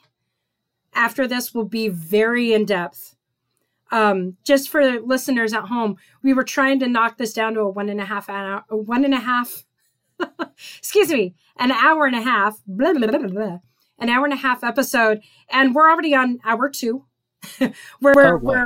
after 0.94 1.26
this 1.26 1.54
will 1.54 1.64
be 1.64 1.88
very 1.88 2.52
in 2.52 2.64
depth. 2.64 3.16
Um, 3.90 4.36
just 4.44 4.68
for 4.68 5.00
listeners 5.00 5.52
at 5.54 5.64
home, 5.64 5.96
we 6.22 6.32
were 6.34 6.44
trying 6.44 6.78
to 6.80 6.88
knock 6.88 7.16
this 7.16 7.32
down 7.32 7.54
to 7.54 7.60
a 7.60 7.70
one 7.70 7.88
and 7.88 8.00
a 8.00 8.04
half 8.04 8.28
hour, 8.28 8.64
a 8.68 8.76
one 8.76 9.04
and 9.04 9.14
a 9.14 9.18
half, 9.20 9.64
excuse 10.78 11.10
me, 11.10 11.34
an 11.56 11.72
hour 11.72 12.06
and 12.06 12.16
a 12.16 12.20
half, 12.22 12.58
blah, 12.66 12.92
blah, 12.92 13.06
blah, 13.08 13.18
blah, 13.18 13.58
an 13.98 14.08
hour 14.08 14.24
and 14.24 14.34
a 14.34 14.36
half 14.38 14.62
episode, 14.62 15.20
and 15.50 15.74
we're 15.74 15.90
already 15.90 16.14
on 16.14 16.38
hour 16.44 16.68
two. 16.68 17.04
we're, 17.60 17.72
we're, 18.02 18.34
Oh, 18.34 18.38
boy. 18.38 18.64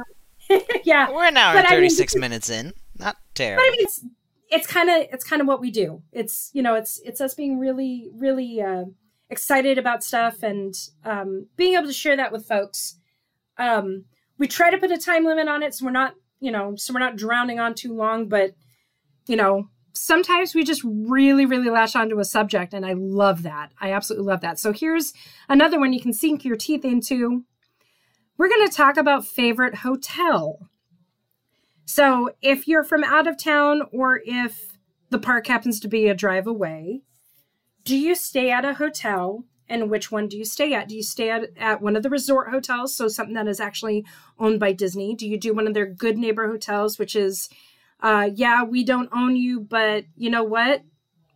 we're 0.50 0.60
yeah, 0.84 1.10
We're 1.10 1.26
an 1.26 1.36
hour 1.36 1.54
But 1.54 1.58
and 1.60 1.66
I 1.68 1.70
mean, 1.70 1.78
thirty 1.82 1.90
six 1.90 2.16
minutes 2.16 2.50
in. 2.50 2.72
Not 2.98 3.16
terrible. 3.34 3.62
but 3.62 3.62
terrible. 3.62 3.62
I 3.62 3.70
mean, 3.70 3.80
it's 3.86 4.04
it's 4.50 4.66
kind 4.66 4.90
of 4.90 5.06
it's 5.12 5.24
kind 5.24 5.40
of 5.40 5.46
what 5.48 5.60
we 5.60 5.70
do. 5.70 6.02
It's 6.12 6.50
you 6.52 6.62
know, 6.62 6.74
it's 6.74 7.00
it's 7.04 7.20
us 7.20 7.34
being 7.34 7.58
really 7.58 8.10
really 8.14 8.60
uh, 8.60 8.84
excited 9.30 9.78
about 9.78 10.02
stuff 10.02 10.42
and 10.42 10.74
um, 11.04 11.46
being 11.56 11.74
able 11.74 11.86
to 11.86 11.92
share 11.92 12.16
that 12.16 12.32
with 12.32 12.46
folks. 12.46 12.98
Um, 13.56 14.04
we 14.42 14.48
try 14.48 14.72
to 14.72 14.78
put 14.78 14.90
a 14.90 14.98
time 14.98 15.24
limit 15.24 15.46
on 15.46 15.62
it, 15.62 15.72
so 15.72 15.84
we're 15.84 15.92
not 15.92 16.14
you 16.40 16.50
know, 16.50 16.74
so 16.74 16.92
we're 16.92 16.98
not 16.98 17.14
drowning 17.14 17.60
on 17.60 17.74
too 17.76 17.94
long. 17.94 18.28
But 18.28 18.56
you 19.28 19.36
know, 19.36 19.68
sometimes 19.92 20.52
we 20.52 20.64
just 20.64 20.82
really, 20.84 21.46
really 21.46 21.70
latch 21.70 21.94
onto 21.94 22.18
a 22.18 22.24
subject, 22.24 22.74
and 22.74 22.84
I 22.84 22.94
love 22.94 23.44
that. 23.44 23.70
I 23.80 23.92
absolutely 23.92 24.26
love 24.26 24.40
that. 24.40 24.58
So 24.58 24.72
here's 24.72 25.12
another 25.48 25.78
one 25.78 25.92
you 25.92 26.00
can 26.00 26.12
sink 26.12 26.44
your 26.44 26.56
teeth 26.56 26.84
into. 26.84 27.44
We're 28.36 28.48
going 28.48 28.68
to 28.68 28.74
talk 28.74 28.96
about 28.96 29.24
favorite 29.24 29.76
hotel. 29.76 30.68
So 31.84 32.30
if 32.42 32.66
you're 32.66 32.82
from 32.82 33.04
out 33.04 33.28
of 33.28 33.40
town 33.40 33.82
or 33.92 34.22
if 34.24 34.76
the 35.10 35.20
park 35.20 35.46
happens 35.46 35.78
to 35.78 35.88
be 35.88 36.08
a 36.08 36.14
drive 36.14 36.48
away, 36.48 37.02
do 37.84 37.96
you 37.96 38.16
stay 38.16 38.50
at 38.50 38.64
a 38.64 38.74
hotel? 38.74 39.44
And 39.68 39.90
which 39.90 40.10
one 40.10 40.28
do 40.28 40.36
you 40.36 40.44
stay 40.44 40.74
at? 40.74 40.88
Do 40.88 40.96
you 40.96 41.02
stay 41.02 41.30
at, 41.30 41.50
at 41.56 41.80
one 41.80 41.96
of 41.96 42.02
the 42.02 42.10
resort 42.10 42.50
hotels? 42.50 42.94
So 42.94 43.08
something 43.08 43.34
that 43.34 43.48
is 43.48 43.60
actually 43.60 44.04
owned 44.38 44.60
by 44.60 44.72
Disney? 44.72 45.14
Do 45.14 45.26
you 45.26 45.38
do 45.38 45.54
one 45.54 45.66
of 45.66 45.74
their 45.74 45.86
good 45.86 46.18
neighbor 46.18 46.48
hotels, 46.48 46.98
which 46.98 47.16
is 47.16 47.48
uh, 48.02 48.28
yeah, 48.34 48.64
we 48.64 48.82
don't 48.82 49.08
own 49.12 49.36
you, 49.36 49.60
but 49.60 50.04
you 50.16 50.28
know 50.28 50.42
what? 50.42 50.82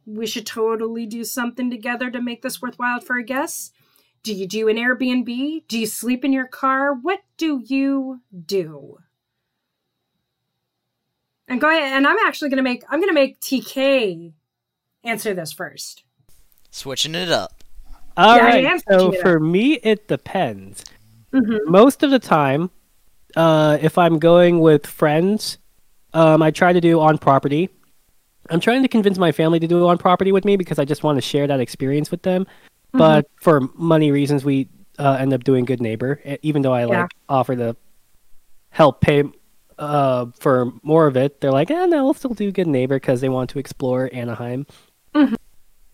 We 0.05 0.27
should 0.27 0.47
totally 0.47 1.07
do 1.07 1.25
something 1.25 1.71
together 1.71 2.11
to 2.11 2.21
make 2.21 2.43
this 2.43 2.61
worthwhile 2.61 3.01
for 3.01 3.17
our 3.17 3.23
guests. 3.23 3.71
Do 4.25 4.35
you 4.35 4.49
do 4.49 4.69
an 4.69 4.77
Airbnb? 4.77 5.69
Do 5.69 5.79
you 5.79 5.87
sleep 5.87 6.25
in 6.25 6.33
your 6.33 6.49
car? 6.49 6.93
What 6.93 7.21
do 7.37 7.63
you 7.65 8.21
do? 8.45 8.99
And 11.47 11.61
go 11.61 11.69
ahead, 11.69 11.93
and 11.93 12.07
I'm 12.07 12.19
actually 12.27 12.51
gonna 12.51 12.63
make 12.63 12.83
I'm 12.89 12.99
gonna 12.99 13.13
make 13.13 13.41
TK 13.41 14.33
answer 15.05 15.33
this 15.33 15.53
first. 15.53 16.03
Switching 16.73 17.15
it 17.15 17.31
up. 17.31 17.63
All 18.17 18.37
Yeah, 18.37 18.45
right. 18.45 18.83
So 18.89 19.13
for 19.13 19.39
me, 19.41 19.75
it 19.75 20.09
depends. 20.09 20.85
Mm-hmm. 21.33 21.71
Most 21.71 22.03
of 22.03 22.11
the 22.11 22.19
time, 22.19 22.71
uh, 23.37 23.79
if 23.81 23.99
I'm 23.99 24.19
going 24.19 24.61
with 24.61 24.87
friends, 24.87 25.59
um, 26.15 26.43
I 26.43 26.51
try 26.51 26.73
to 26.73 26.81
do 26.81 27.01
on 27.01 27.19
property. 27.19 27.69
I'm 28.49 28.61
trying 28.61 28.83
to 28.83 28.89
convince 28.89 29.19
my 29.19 29.33
family 29.33 29.59
to 29.61 29.67
do 29.67 29.87
on 29.87 29.99
property 29.99 30.33
with 30.33 30.45
me 30.45 30.57
because 30.57 30.79
I 30.79 30.85
just 30.85 31.03
want 31.03 31.17
to 31.17 31.23
share 31.23 31.47
that 31.47 31.61
experience 31.61 32.11
with 32.11 32.23
them. 32.23 32.45
Mm-hmm. 32.45 32.99
But 32.99 33.27
for 33.37 33.61
money 33.75 34.13
reasons, 34.13 34.45
we 34.45 34.69
uh, 34.99 35.17
end 35.21 35.35
up 35.35 35.45
doing 35.45 35.65
good 35.65 35.81
neighbor, 35.81 36.21
even 36.43 36.63
though 36.63 36.73
I 36.73 36.83
Yeah. 36.87 37.03
like 37.03 37.11
offer 37.29 37.57
to 37.57 37.77
help 38.71 39.01
pay 39.01 39.25
uh, 39.79 40.27
for 40.39 40.73
more 40.83 41.07
of 41.07 41.17
it. 41.17 41.41
They're 41.41 41.53
like, 41.53 41.71
eh, 41.71 41.87
no, 41.87 42.05
we'll 42.05 42.15
still 42.15 42.33
do 42.35 42.51
good 42.51 42.67
neighbor 42.67 42.97
because 42.97 43.21
they 43.21 43.29
want 43.29 43.51
to 43.51 43.59
explore 43.59 44.09
Anaheim. 44.13 44.67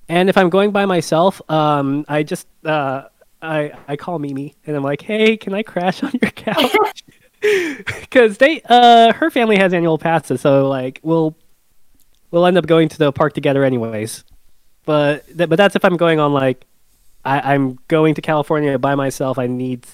And 0.09 0.29
if 0.29 0.37
I'm 0.37 0.51
going 0.51 0.73
by 0.73 0.87
myself, 0.87 1.41
um, 1.51 2.05
I 2.09 2.23
just 2.23 2.47
uh, 2.65 3.05
I 3.41 3.73
I 3.89 3.97
call 3.97 4.19
Mimi 4.19 4.55
and 4.66 4.77
I'm 4.77 4.83
like, 4.83 5.03
hey, 5.03 5.37
can 5.37 5.55
I 5.55 5.62
crash 5.62 6.03
on 6.03 6.12
your 6.20 6.31
couch? 6.31 6.74
Because 8.01 8.39
they 8.39 8.62
uh 8.69 9.12
her 9.15 9.31
family 9.31 9.57
has 9.57 9.74
annual 9.74 9.99
passes, 9.99 10.41
so 10.41 10.69
like 10.69 11.01
we'll 11.03 11.37
we'll 12.31 12.47
end 12.47 12.57
up 12.57 12.66
going 12.66 12.89
to 12.91 12.99
the 12.99 13.12
park 13.12 13.33
together 13.35 13.65
anyways. 13.65 14.24
But 14.85 15.27
th- 15.27 15.49
but 15.49 15.57
that's 15.57 15.77
if 15.77 15.85
I'm 15.85 15.97
going 15.97 16.20
on 16.20 16.33
like 16.33 16.65
I, 17.24 17.55
I'm 17.55 17.79
going 17.89 18.15
to 18.15 18.23
California 18.23 18.79
by 18.79 18.95
myself. 18.95 19.39
I 19.39 19.47
need 19.49 19.87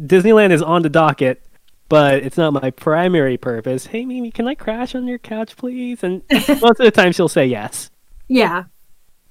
Disneyland 0.00 0.52
is 0.52 0.62
on 0.62 0.82
the 0.82 0.88
docket, 0.88 1.42
but 1.88 2.22
it's 2.22 2.36
not 2.36 2.52
my 2.52 2.70
primary 2.70 3.36
purpose. 3.36 3.86
Hey 3.86 4.04
Mimi, 4.04 4.30
can 4.30 4.48
I 4.48 4.54
crash 4.54 4.94
on 4.94 5.06
your 5.06 5.18
couch, 5.18 5.56
please? 5.56 6.02
And 6.02 6.22
most 6.30 6.78
of 6.78 6.78
the 6.78 6.90
time 6.92 7.12
she'll 7.12 7.28
say 7.28 7.46
yes. 7.46 7.90
Yeah. 8.28 8.64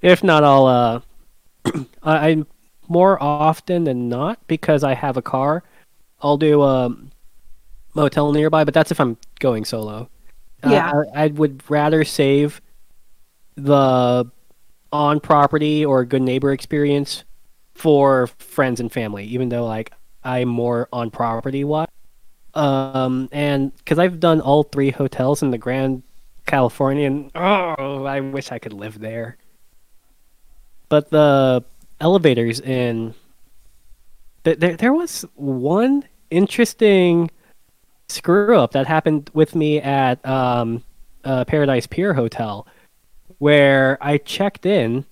If 0.02 0.24
not, 0.24 0.44
I'll 0.44 0.66
uh, 0.66 1.02
I, 2.04 2.30
I'm 2.30 2.48
more 2.88 3.22
often 3.22 3.86
than 3.86 4.10
not 4.10 4.40
because 4.48 4.84
I 4.84 4.94
have 4.94 5.18
a 5.18 5.22
car. 5.22 5.64
I'll 6.22 6.38
do 6.38 6.62
a 6.64 6.96
motel 7.94 8.32
nearby, 8.32 8.64
but 8.64 8.74
that's 8.74 8.92
if 8.92 9.00
I'm 9.00 9.18
going 9.40 9.66
solo. 9.66 10.10
Uh, 10.64 10.70
Yeah. 10.72 10.94
I, 11.16 11.26
I 11.26 11.28
would 11.28 11.64
rather 11.70 12.04
save 12.04 12.62
the 13.56 14.26
on 14.92 15.20
property 15.20 15.86
or 15.86 16.06
good 16.06 16.22
neighbor 16.22 16.52
experience 16.52 17.24
for 17.76 18.28
friends 18.40 18.80
and 18.80 18.92
family, 18.92 19.26
even 19.26 19.50
though 19.50 19.66
like 19.66 19.92
I'm 20.24 20.50
more 20.50 20.90
on 20.94 21.12
property 21.12 21.64
wise. 21.64 21.88
Um, 22.54 23.30
and 23.32 23.76
because 23.78 24.00
I've 24.00 24.20
done 24.20 24.42
all 24.42 24.64
three 24.64 24.92
hotels 24.92 25.42
in 25.44 25.52
the 25.52 25.58
Grand 25.58 26.04
California, 26.52 27.08
and 27.08 27.32
oh, 27.34 28.04
I 28.04 28.20
wish 28.20 28.52
I 28.52 28.60
could 28.60 28.74
live 28.74 29.00
there. 29.00 29.38
But 30.90 31.10
the 31.10 31.64
elevators 32.02 32.60
in 32.60 33.16
there 34.44 34.76
there 34.76 34.92
was 34.92 35.24
one 35.36 36.04
interesting 36.30 37.32
screw 38.10 38.58
up 38.58 38.74
that 38.74 38.86
happened 38.86 39.32
with 39.34 39.56
me 39.56 39.80
at 39.80 40.24
um, 40.26 40.84
uh, 41.24 41.46
Paradise 41.46 41.88
Pier 41.88 42.14
Hotel, 42.14 42.68
where 43.38 43.98
I 44.02 44.18
checked 44.18 44.66
in, 44.66 45.06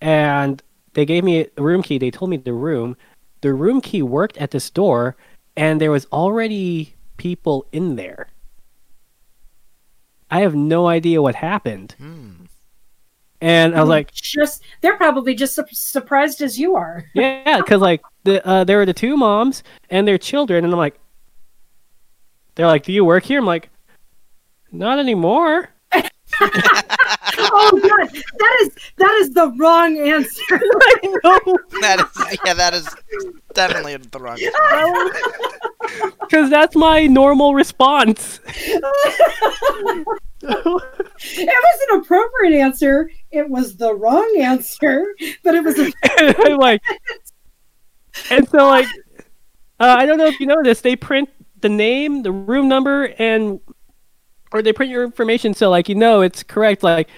and 0.00 0.60
they 0.94 1.06
gave 1.06 1.22
me 1.22 1.46
a 1.56 1.62
room 1.62 1.84
key. 1.84 1.98
They 1.98 2.10
told 2.10 2.30
me 2.32 2.36
the 2.36 2.52
room. 2.52 2.96
The 3.42 3.54
room 3.54 3.80
key 3.80 4.02
worked 4.02 4.36
at 4.38 4.50
this 4.50 4.70
door, 4.70 5.14
and 5.56 5.80
there 5.80 5.92
was 5.92 6.08
already 6.10 6.96
people 7.16 7.64
in 7.70 7.94
there. 7.94 8.26
I 10.30 10.40
have 10.40 10.54
no 10.54 10.86
idea 10.86 11.22
what 11.22 11.34
happened, 11.34 11.94
Hmm. 11.98 12.30
and 13.40 13.74
I 13.74 13.80
was 13.80 13.88
like, 13.88 14.12
just 14.12 14.62
they're 14.80 14.96
probably 14.96 15.34
just 15.34 15.54
su- 15.54 15.64
surprised 15.72 16.42
as 16.42 16.58
you 16.58 16.76
are. 16.76 17.04
Yeah, 17.14 17.58
because 17.58 17.80
like 17.80 18.02
the 18.24 18.46
uh, 18.46 18.64
there 18.64 18.78
were 18.78 18.86
the 18.86 18.92
two 18.92 19.16
moms 19.16 19.62
and 19.90 20.06
their 20.06 20.18
children, 20.18 20.64
and 20.64 20.72
I'm 20.72 20.78
like, 20.78 20.98
they're 22.54 22.66
like, 22.66 22.84
"Do 22.84 22.92
you 22.92 23.04
work 23.04 23.24
here?" 23.24 23.38
I'm 23.38 23.46
like, 23.46 23.70
"Not 24.72 24.98
anymore." 24.98 25.70
oh 26.40 27.80
god, 27.82 28.08
that 28.38 28.58
is 28.62 28.70
that 28.98 29.18
is 29.22 29.30
the 29.32 29.50
wrong 29.58 29.96
answer. 29.98 30.60
That 31.80 32.00
is, 32.00 32.38
yeah, 32.44 32.54
that 32.54 32.74
is 32.74 32.88
definitely 33.54 33.96
the 33.96 34.18
wrong. 34.18 34.36
Because 36.20 36.50
that's 36.50 36.76
my 36.76 37.06
normal 37.06 37.54
response. 37.54 38.40
it 38.46 38.82
was 40.42 41.88
an 41.90 42.00
appropriate 42.00 42.58
answer. 42.58 43.10
It 43.30 43.48
was 43.48 43.76
the 43.76 43.94
wrong 43.94 44.36
answer, 44.38 45.14
but 45.42 45.54
it 45.54 45.64
was 45.64 45.78
a 45.78 46.56
like, 46.56 46.82
and 48.30 48.48
so 48.48 48.66
like, 48.66 48.86
uh, 49.80 49.96
I 49.98 50.06
don't 50.06 50.18
know 50.18 50.26
if 50.26 50.38
you 50.40 50.46
know 50.46 50.62
this. 50.62 50.80
They 50.80 50.96
print 50.96 51.28
the 51.60 51.68
name, 51.68 52.22
the 52.22 52.32
room 52.32 52.68
number, 52.68 53.14
and 53.18 53.60
or 54.52 54.62
they 54.62 54.72
print 54.72 54.90
your 54.90 55.04
information 55.04 55.52
so 55.52 55.68
like 55.68 55.88
you 55.88 55.94
know 55.94 56.20
it's 56.22 56.42
correct. 56.42 56.82
Like, 56.82 57.08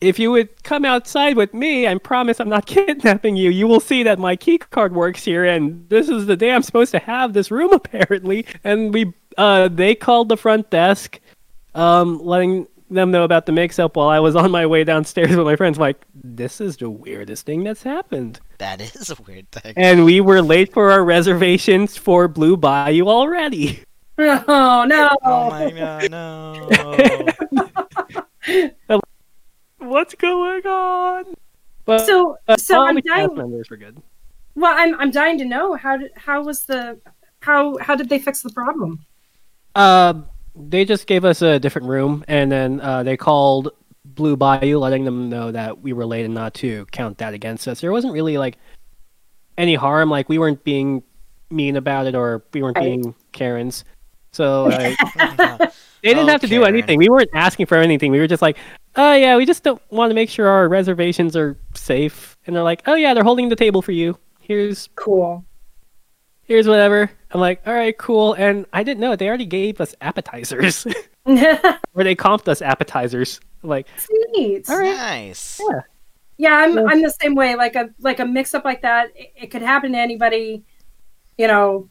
if 0.00 0.18
you 0.18 0.30
would 0.30 0.62
come 0.62 0.84
outside 0.84 1.36
with 1.36 1.52
me, 1.52 1.86
I 1.86 1.96
promise 1.98 2.40
I'm 2.40 2.48
not 2.48 2.66
kidnapping 2.66 3.36
you. 3.36 3.50
You 3.50 3.66
will 3.66 3.80
see 3.80 4.02
that 4.04 4.18
my 4.18 4.36
key 4.36 4.58
card 4.58 4.94
works 4.94 5.24
here, 5.24 5.44
and 5.44 5.88
this 5.88 6.08
is 6.08 6.26
the 6.26 6.36
day 6.36 6.52
I'm 6.52 6.62
supposed 6.62 6.92
to 6.92 6.98
have 6.98 7.32
this 7.32 7.50
room 7.50 7.72
apparently. 7.74 8.46
And 8.64 8.92
we, 8.92 9.12
uh, 9.36 9.68
they 9.68 9.94
called 9.94 10.28
the 10.28 10.36
front 10.36 10.70
desk, 10.70 11.20
um, 11.74 12.18
letting 12.18 12.66
them 12.90 13.12
know 13.12 13.22
about 13.22 13.46
the 13.46 13.52
mix-up 13.52 13.94
while 13.94 14.08
I 14.08 14.18
was 14.18 14.34
on 14.34 14.50
my 14.50 14.66
way 14.66 14.82
downstairs 14.82 15.36
with 15.36 15.46
my 15.46 15.54
friends. 15.54 15.78
like, 15.78 16.04
this 16.12 16.60
is 16.60 16.76
the 16.76 16.90
weirdest 16.90 17.46
thing 17.46 17.62
that's 17.62 17.84
happened. 17.84 18.40
That 18.58 18.80
is 18.80 19.10
a 19.10 19.16
weird 19.22 19.50
thing. 19.52 19.74
And 19.76 20.04
we 20.04 20.20
were 20.20 20.42
late 20.42 20.72
for 20.72 20.90
our 20.90 21.04
reservations 21.04 21.96
for 21.96 22.26
Blue 22.26 22.56
Bayou 22.56 23.06
already. 23.06 23.84
oh 24.18 24.84
no. 24.86 25.08
Oh 25.22 25.50
my 25.50 25.70
god, 25.70 26.10
no! 28.88 29.06
What's 29.80 30.14
going 30.14 30.66
on? 30.66 31.24
But 31.84 32.06
So 32.06 32.36
uh, 32.48 32.56
so 32.56 32.82
I'm 32.82 33.00
dying. 33.00 33.34
members 33.34 33.68
were 33.70 33.76
good. 33.76 34.00
Well, 34.54 34.74
I'm 34.76 34.94
I'm 35.00 35.10
dying 35.10 35.38
to 35.38 35.44
know 35.44 35.74
how 35.74 35.96
did 35.96 36.12
how 36.16 36.42
was 36.44 36.64
the 36.66 36.98
how 37.40 37.76
how 37.78 37.94
did 37.96 38.08
they 38.08 38.18
fix 38.18 38.42
the 38.42 38.50
problem? 38.50 39.04
Uh, 39.74 40.14
they 40.54 40.84
just 40.84 41.06
gave 41.06 41.24
us 41.24 41.42
a 41.42 41.58
different 41.58 41.88
room, 41.88 42.24
and 42.28 42.50
then 42.50 42.80
uh, 42.80 43.02
they 43.02 43.16
called 43.16 43.70
Blue 44.04 44.36
Bayou, 44.36 44.78
letting 44.78 45.04
them 45.04 45.28
know 45.28 45.50
that 45.52 45.80
we 45.80 45.92
were 45.92 46.04
late 46.04 46.24
and 46.24 46.34
not 46.34 46.54
to 46.54 46.84
count 46.92 47.18
that 47.18 47.34
against 47.34 47.66
us. 47.68 47.80
There 47.80 47.92
wasn't 47.92 48.12
really 48.12 48.36
like 48.36 48.58
any 49.56 49.74
harm. 49.76 50.10
Like 50.10 50.28
we 50.28 50.38
weren't 50.38 50.62
being 50.64 51.02
mean 51.50 51.76
about 51.76 52.06
it, 52.06 52.14
or 52.14 52.44
we 52.52 52.62
weren't 52.62 52.76
Right. 52.76 52.84
being 52.84 53.14
Karens. 53.32 53.84
So 54.32 54.64
like, 54.68 54.96
they 56.02 56.08
didn't 56.14 56.24
Oh, 56.24 56.32
have 56.32 56.40
to 56.42 56.46
do 56.46 56.64
anything. 56.64 56.98
We 56.98 57.08
weren't 57.08 57.30
asking 57.34 57.66
for 57.66 57.76
anything. 57.76 58.12
We 58.12 58.18
were 58.20 58.26
just 58.26 58.42
like, 58.42 58.56
oh 58.96 59.14
yeah, 59.14 59.36
we 59.36 59.44
just 59.46 59.62
don't 59.62 59.80
want 59.90 60.10
to 60.10 60.14
make 60.14 60.30
sure 60.30 60.48
our 60.48 60.68
reservations 60.68 61.36
are 61.36 61.56
safe. 61.74 62.36
And 62.46 62.54
they're 62.56 62.62
like, 62.62 62.82
oh 62.86 62.94
yeah, 62.94 63.14
they're 63.14 63.24
holding 63.24 63.48
the 63.48 63.56
table 63.56 63.82
for 63.82 63.92
you. 63.92 64.18
Here's 64.40 64.88
Cool. 64.96 65.44
here's 66.42 66.66
whatever. 66.66 67.10
I'm 67.32 67.40
like, 67.40 67.62
all 67.66 67.74
right, 67.74 67.96
cool. 67.96 68.34
And 68.34 68.66
I 68.72 68.82
didn't 68.82 69.00
know 69.00 69.12
it. 69.12 69.18
They 69.18 69.28
already 69.28 69.46
gave 69.46 69.80
us 69.80 69.94
appetizers, 70.00 70.84
or 71.24 72.02
they 72.04 72.16
comped 72.16 72.48
us 72.48 72.60
appetizers. 72.60 73.40
Like, 73.62 73.86
Neat. 74.32 74.68
all 74.68 74.78
right, 74.78 74.96
nice. 74.96 75.60
Yeah. 75.70 75.80
Yeah, 76.38 76.54
I'm 76.56 76.76
Yeah. 76.76 76.84
I'm 76.88 77.02
the 77.02 77.10
same 77.20 77.34
way. 77.36 77.54
Like 77.54 77.76
a 77.76 77.90
like 78.00 78.18
a 78.18 78.24
mix 78.24 78.54
up 78.54 78.64
like 78.64 78.82
that, 78.82 79.10
it, 79.14 79.32
it 79.36 79.46
could 79.52 79.62
happen 79.62 79.92
to 79.92 79.98
anybody. 79.98 80.64
You 81.38 81.46
know, 81.46 81.88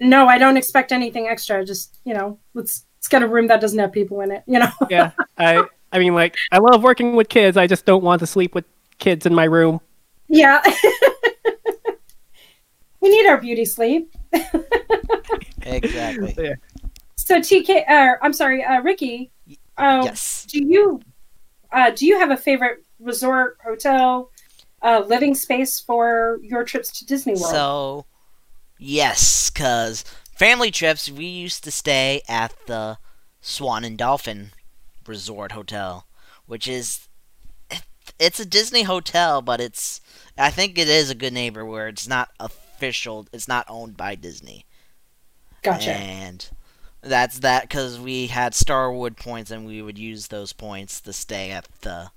no, 0.00 0.26
I 0.26 0.38
don't 0.38 0.56
expect 0.56 0.92
anything 0.92 1.28
extra. 1.28 1.64
Just 1.64 1.98
you 2.04 2.14
know, 2.14 2.38
let's 2.54 2.84
let's 2.98 3.08
get 3.08 3.22
a 3.22 3.28
room 3.28 3.46
that 3.48 3.60
doesn't 3.60 3.78
have 3.78 3.92
people 3.92 4.20
in 4.20 4.32
it. 4.32 4.42
You 4.46 4.60
know. 4.60 4.70
yeah. 4.90 5.12
I 5.38 5.64
I 5.92 5.98
mean, 5.98 6.14
like, 6.14 6.36
I 6.50 6.58
love 6.58 6.82
working 6.82 7.16
with 7.16 7.28
kids. 7.28 7.56
I 7.56 7.66
just 7.66 7.84
don't 7.84 8.02
want 8.02 8.20
to 8.20 8.26
sleep 8.26 8.54
with 8.54 8.64
kids 8.98 9.26
in 9.26 9.34
my 9.34 9.44
room. 9.44 9.80
Yeah. 10.28 10.62
we 13.00 13.10
need 13.10 13.28
our 13.28 13.38
beauty 13.38 13.64
sleep. 13.64 14.14
Exactly. 15.64 16.34
Yeah. 16.36 16.54
So 17.16 17.38
TK, 17.38 17.88
uh, 17.88 18.14
I'm 18.20 18.32
sorry, 18.32 18.64
uh, 18.64 18.80
Ricky. 18.80 19.30
Uh, 19.76 20.02
Yes. 20.04 20.44
Do 20.48 20.64
you 20.64 21.00
uh, 21.70 21.90
do 21.90 22.04
you 22.04 22.18
have 22.18 22.30
a 22.30 22.36
favorite 22.36 22.84
resort, 22.98 23.58
hotel, 23.64 24.30
uh, 24.82 25.04
living 25.06 25.34
space 25.34 25.80
for 25.80 26.38
your 26.42 26.64
trips 26.64 26.98
to 26.98 27.06
Disney 27.06 27.34
World? 27.34 27.46
So, 27.46 28.06
yes, 28.82 29.50
because 29.50 30.04
family 30.34 30.70
trips, 30.70 31.10
we 31.10 31.26
used 31.26 31.64
to 31.64 31.70
stay 31.70 32.22
at 32.28 32.54
the 32.66 32.98
Swan 33.40 33.84
and 33.84 33.96
Dolphin 33.96 34.52
Resort 35.06 35.52
Hotel, 35.52 36.06
which 36.46 36.68
is. 36.68 37.08
It's 38.18 38.40
a 38.40 38.46
Disney 38.46 38.82
hotel, 38.82 39.42
but 39.42 39.60
it's. 39.60 40.00
I 40.36 40.50
think 40.50 40.78
it 40.78 40.88
is 40.88 41.10
a 41.10 41.14
good 41.14 41.32
neighbor 41.32 41.64
where 41.64 41.88
it's 41.88 42.06
not 42.08 42.30
official, 42.38 43.26
it's 43.32 43.48
not 43.48 43.66
owned 43.68 43.96
by 43.96 44.14
Disney. 44.14 44.66
gotcha. 45.62 45.92
And 45.92 46.48
that's 47.00 47.38
that 47.40 47.62
because 47.62 47.98
we 47.98 48.28
had 48.28 48.54
Starwood 48.54 49.16
points 49.16 49.50
and 49.50 49.66
we 49.66 49.82
would 49.82 49.98
use 49.98 50.28
those 50.28 50.52
points 50.52 51.00
to 51.02 51.12
stay 51.12 51.50
at 51.50 51.68
the 51.82 52.10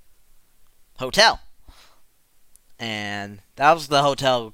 hotel. 0.98 1.42
And 2.80 3.40
that 3.56 3.74
was 3.74 3.88
the 3.88 4.04
hotel 4.04 4.54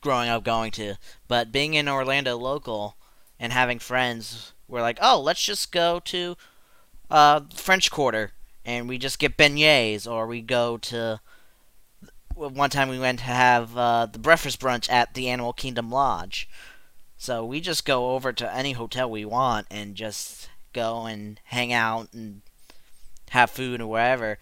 growing 0.00 0.28
up 0.28 0.44
going 0.44 0.70
to. 0.72 0.96
But 1.28 1.52
being 1.52 1.74
in 1.74 1.88
Orlando 1.88 2.36
local 2.36 2.96
and 3.38 3.52
having 3.52 3.78
friends, 3.78 4.52
we're 4.68 4.82
like, 4.82 4.98
oh, 5.00 5.20
let's 5.20 5.42
just 5.42 5.72
go 5.72 6.00
to 6.00 6.36
uh, 7.10 7.42
French 7.54 7.90
Quarter 7.90 8.32
and 8.64 8.88
we 8.88 8.98
just 8.98 9.18
get 9.18 9.36
beignets 9.36 10.10
or 10.10 10.26
we 10.26 10.40
go 10.40 10.76
to. 10.78 11.20
One 12.34 12.70
time 12.70 12.88
we 12.88 12.98
went 12.98 13.18
to 13.18 13.26
have 13.26 13.76
uh, 13.76 14.06
the 14.06 14.18
breakfast 14.18 14.60
brunch 14.60 14.90
at 14.90 15.12
the 15.12 15.28
Animal 15.28 15.52
Kingdom 15.52 15.90
Lodge. 15.90 16.48
So 17.18 17.44
we 17.44 17.60
just 17.60 17.84
go 17.84 18.12
over 18.12 18.32
to 18.32 18.54
any 18.54 18.72
hotel 18.72 19.10
we 19.10 19.26
want 19.26 19.66
and 19.70 19.94
just 19.94 20.48
go 20.72 21.04
and 21.04 21.38
hang 21.44 21.70
out 21.70 22.08
and 22.14 22.40
have 23.30 23.50
food 23.50 23.80
or 23.80 23.88
whatever. 23.88 24.38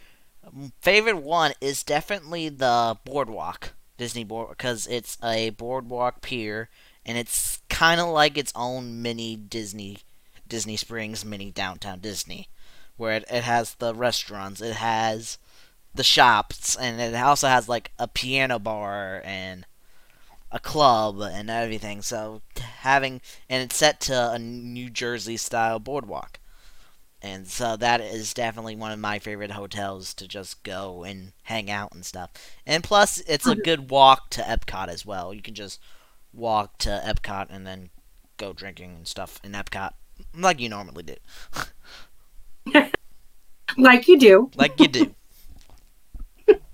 Favorite 0.81 1.19
one 1.19 1.53
is 1.61 1.83
definitely 1.83 2.49
the 2.49 2.97
boardwalk, 3.05 3.73
Disney 3.99 4.25
board, 4.25 4.49
because 4.51 4.87
it's 4.87 5.19
a 5.23 5.51
boardwalk 5.51 6.23
pier 6.23 6.71
and 7.05 7.19
it's 7.19 7.61
kind 7.69 8.01
of 8.01 8.09
like 8.09 8.39
its 8.39 8.53
own 8.55 9.03
mini 9.03 9.37
Disney, 9.37 9.99
Disney 10.49 10.77
Springs, 10.77 11.25
mini 11.25 11.51
downtown 11.51 12.01
Disney, 12.01 12.49
where 12.97 13.13
it, 13.13 13.25
it 13.31 13.45
has 13.45 13.75
the 13.75 13.95
restaurants, 13.95 14.61
it 14.61 14.77
has 14.77 15.39
the 15.95 16.05
shops, 16.05 16.77
and 16.77 17.01
it 17.01 17.15
also 17.15 17.49
has 17.49 17.69
like 17.69 17.93
a 17.99 18.09
piano 18.09 18.59
bar 18.59 19.21
and 19.25 19.67
a 20.51 20.59
club 20.59 21.21
and 21.21 21.51
everything. 21.51 22.03
So 22.03 22.43
having 22.57 23.21
and 23.49 23.63
it's 23.63 23.77
set 23.77 24.01
to 24.03 24.33
a 24.33 24.39
New 24.39 24.91
Jersey 24.91 25.37
style 25.37 25.79
boardwalk. 25.79 26.39
And 27.21 27.49
so 27.49 27.77
that 27.77 28.01
is 28.01 28.33
definitely 28.33 28.77
one 28.77 28.93
of 28.93 28.99
my 29.01 29.19
favorite 29.19 29.51
hotels 29.51 30.15
to 30.15 30.29
just 30.29 30.63
go 30.63 31.03
and 31.03 31.33
hang 31.43 31.71
out 31.71 31.93
and 31.93 32.05
stuff. 32.05 32.31
And 32.65 32.85
plus 32.85 33.21
it's 33.27 33.47
a 33.47 33.57
good 33.57 33.91
walk 33.91 34.31
to 34.31 34.43
Epcot 34.43 34.89
as 34.89 35.05
well. 35.05 35.35
You 35.35 35.43
can 35.43 35.55
just 35.55 35.81
walk 36.33 36.79
to 36.79 37.03
Epcot 37.05 37.47
and 37.51 37.67
then 37.67 37.91
go 38.37 38.53
drinking 38.53 38.95
and 38.99 39.09
stuff 39.09 39.41
in 39.43 39.53
Epcot 39.53 39.93
like 40.35 40.61
you 40.61 40.69
normally 40.69 41.03
do. 41.03 41.15
like 43.77 44.09
you 44.09 44.19
do, 44.19 44.51
Like 44.57 44.79
you 44.81 44.89
do. 44.89 45.15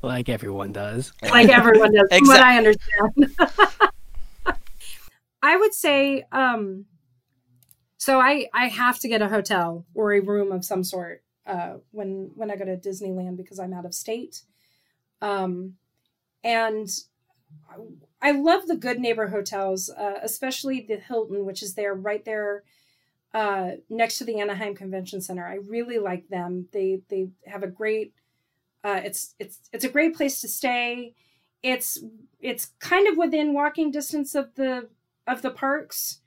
Like 0.02 0.28
everyone 0.28 0.70
does. 0.70 1.12
like 1.22 1.48
everyone 1.48 1.92
does, 1.92 2.06
from 2.10 2.28
what 2.28 2.40
I 2.40 2.58
understand. 2.58 3.36
I 5.42 5.56
would 5.56 5.74
say, 5.74 6.24
um, 6.30 6.84
so 8.04 8.20
I 8.20 8.48
I 8.52 8.66
have 8.68 8.98
to 8.98 9.08
get 9.08 9.22
a 9.22 9.30
hotel 9.30 9.86
or 9.94 10.12
a 10.12 10.20
room 10.20 10.52
of 10.52 10.62
some 10.62 10.84
sort 10.84 11.22
uh, 11.46 11.76
when 11.90 12.32
when 12.34 12.50
I 12.50 12.56
go 12.56 12.66
to 12.66 12.76
Disneyland 12.76 13.38
because 13.38 13.58
I'm 13.58 13.72
out 13.72 13.86
of 13.86 13.94
state, 13.94 14.42
um, 15.22 15.76
and 16.42 16.86
I 18.20 18.32
love 18.32 18.66
the 18.66 18.76
good 18.76 19.00
neighbor 19.00 19.28
hotels, 19.28 19.88
uh, 19.88 20.18
especially 20.22 20.84
the 20.86 20.96
Hilton, 20.96 21.46
which 21.46 21.62
is 21.62 21.76
there 21.76 21.94
right 21.94 22.22
there 22.26 22.64
uh, 23.32 23.70
next 23.88 24.18
to 24.18 24.24
the 24.24 24.38
Anaheim 24.38 24.74
Convention 24.74 25.22
Center. 25.22 25.46
I 25.46 25.60
really 25.66 25.98
like 25.98 26.28
them. 26.28 26.68
They 26.72 27.00
they 27.08 27.28
have 27.46 27.62
a 27.62 27.68
great. 27.68 28.12
Uh, 28.82 29.00
it's 29.02 29.34
it's 29.38 29.60
it's 29.72 29.86
a 29.86 29.94
great 29.96 30.14
place 30.14 30.42
to 30.42 30.48
stay. 30.48 31.14
It's 31.62 32.04
it's 32.38 32.66
kind 32.80 33.08
of 33.08 33.16
within 33.16 33.54
walking 33.54 33.90
distance 33.90 34.34
of 34.34 34.54
the 34.56 34.90
of 35.26 35.40
the 35.40 35.50
parks. 35.50 36.20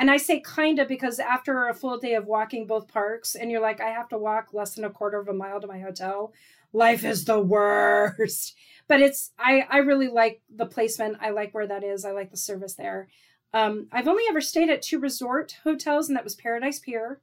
And 0.00 0.10
I 0.10 0.16
say 0.16 0.40
kind 0.40 0.78
of 0.78 0.88
because 0.88 1.18
after 1.18 1.68
a 1.68 1.74
full 1.74 1.98
day 1.98 2.14
of 2.14 2.24
walking 2.24 2.66
both 2.66 2.88
parks, 2.88 3.34
and 3.34 3.50
you're 3.50 3.60
like, 3.60 3.82
I 3.82 3.90
have 3.90 4.08
to 4.08 4.18
walk 4.18 4.54
less 4.54 4.74
than 4.74 4.86
a 4.86 4.90
quarter 4.90 5.20
of 5.20 5.28
a 5.28 5.34
mile 5.34 5.60
to 5.60 5.66
my 5.66 5.78
hotel, 5.78 6.32
life 6.72 7.04
is 7.04 7.26
the 7.26 7.38
worst. 7.38 8.56
But 8.88 9.00
it's 9.00 9.30
I 9.38 9.64
I 9.70 9.76
really 9.78 10.08
like 10.08 10.42
the 10.52 10.66
placement. 10.66 11.18
I 11.20 11.30
like 11.30 11.54
where 11.54 11.68
that 11.68 11.84
is. 11.84 12.04
I 12.04 12.10
like 12.10 12.32
the 12.32 12.36
service 12.36 12.74
there. 12.74 13.06
Um, 13.54 13.86
I've 13.92 14.08
only 14.08 14.24
ever 14.28 14.40
stayed 14.40 14.68
at 14.68 14.82
two 14.82 14.98
resort 14.98 15.58
hotels, 15.62 16.08
and 16.08 16.16
that 16.16 16.24
was 16.24 16.34
Paradise 16.34 16.80
Pier, 16.80 17.20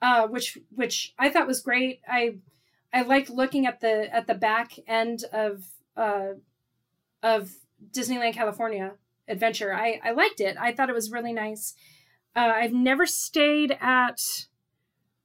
uh, 0.00 0.28
which 0.28 0.58
which 0.72 1.12
I 1.18 1.28
thought 1.28 1.48
was 1.48 1.60
great. 1.60 2.02
I 2.06 2.36
I 2.92 3.02
liked 3.02 3.30
looking 3.30 3.66
at 3.66 3.80
the 3.80 4.14
at 4.14 4.28
the 4.28 4.34
back 4.34 4.74
end 4.86 5.24
of 5.32 5.64
uh, 5.96 6.34
of 7.20 7.50
Disneyland 7.90 8.34
California 8.34 8.92
Adventure. 9.28 9.74
I 9.74 10.00
I 10.04 10.12
liked 10.12 10.40
it. 10.40 10.56
I 10.58 10.72
thought 10.72 10.88
it 10.88 10.94
was 10.94 11.10
really 11.10 11.32
nice. 11.32 11.74
Uh, 12.34 12.52
I've 12.54 12.72
never 12.72 13.06
stayed 13.06 13.76
at 13.80 14.20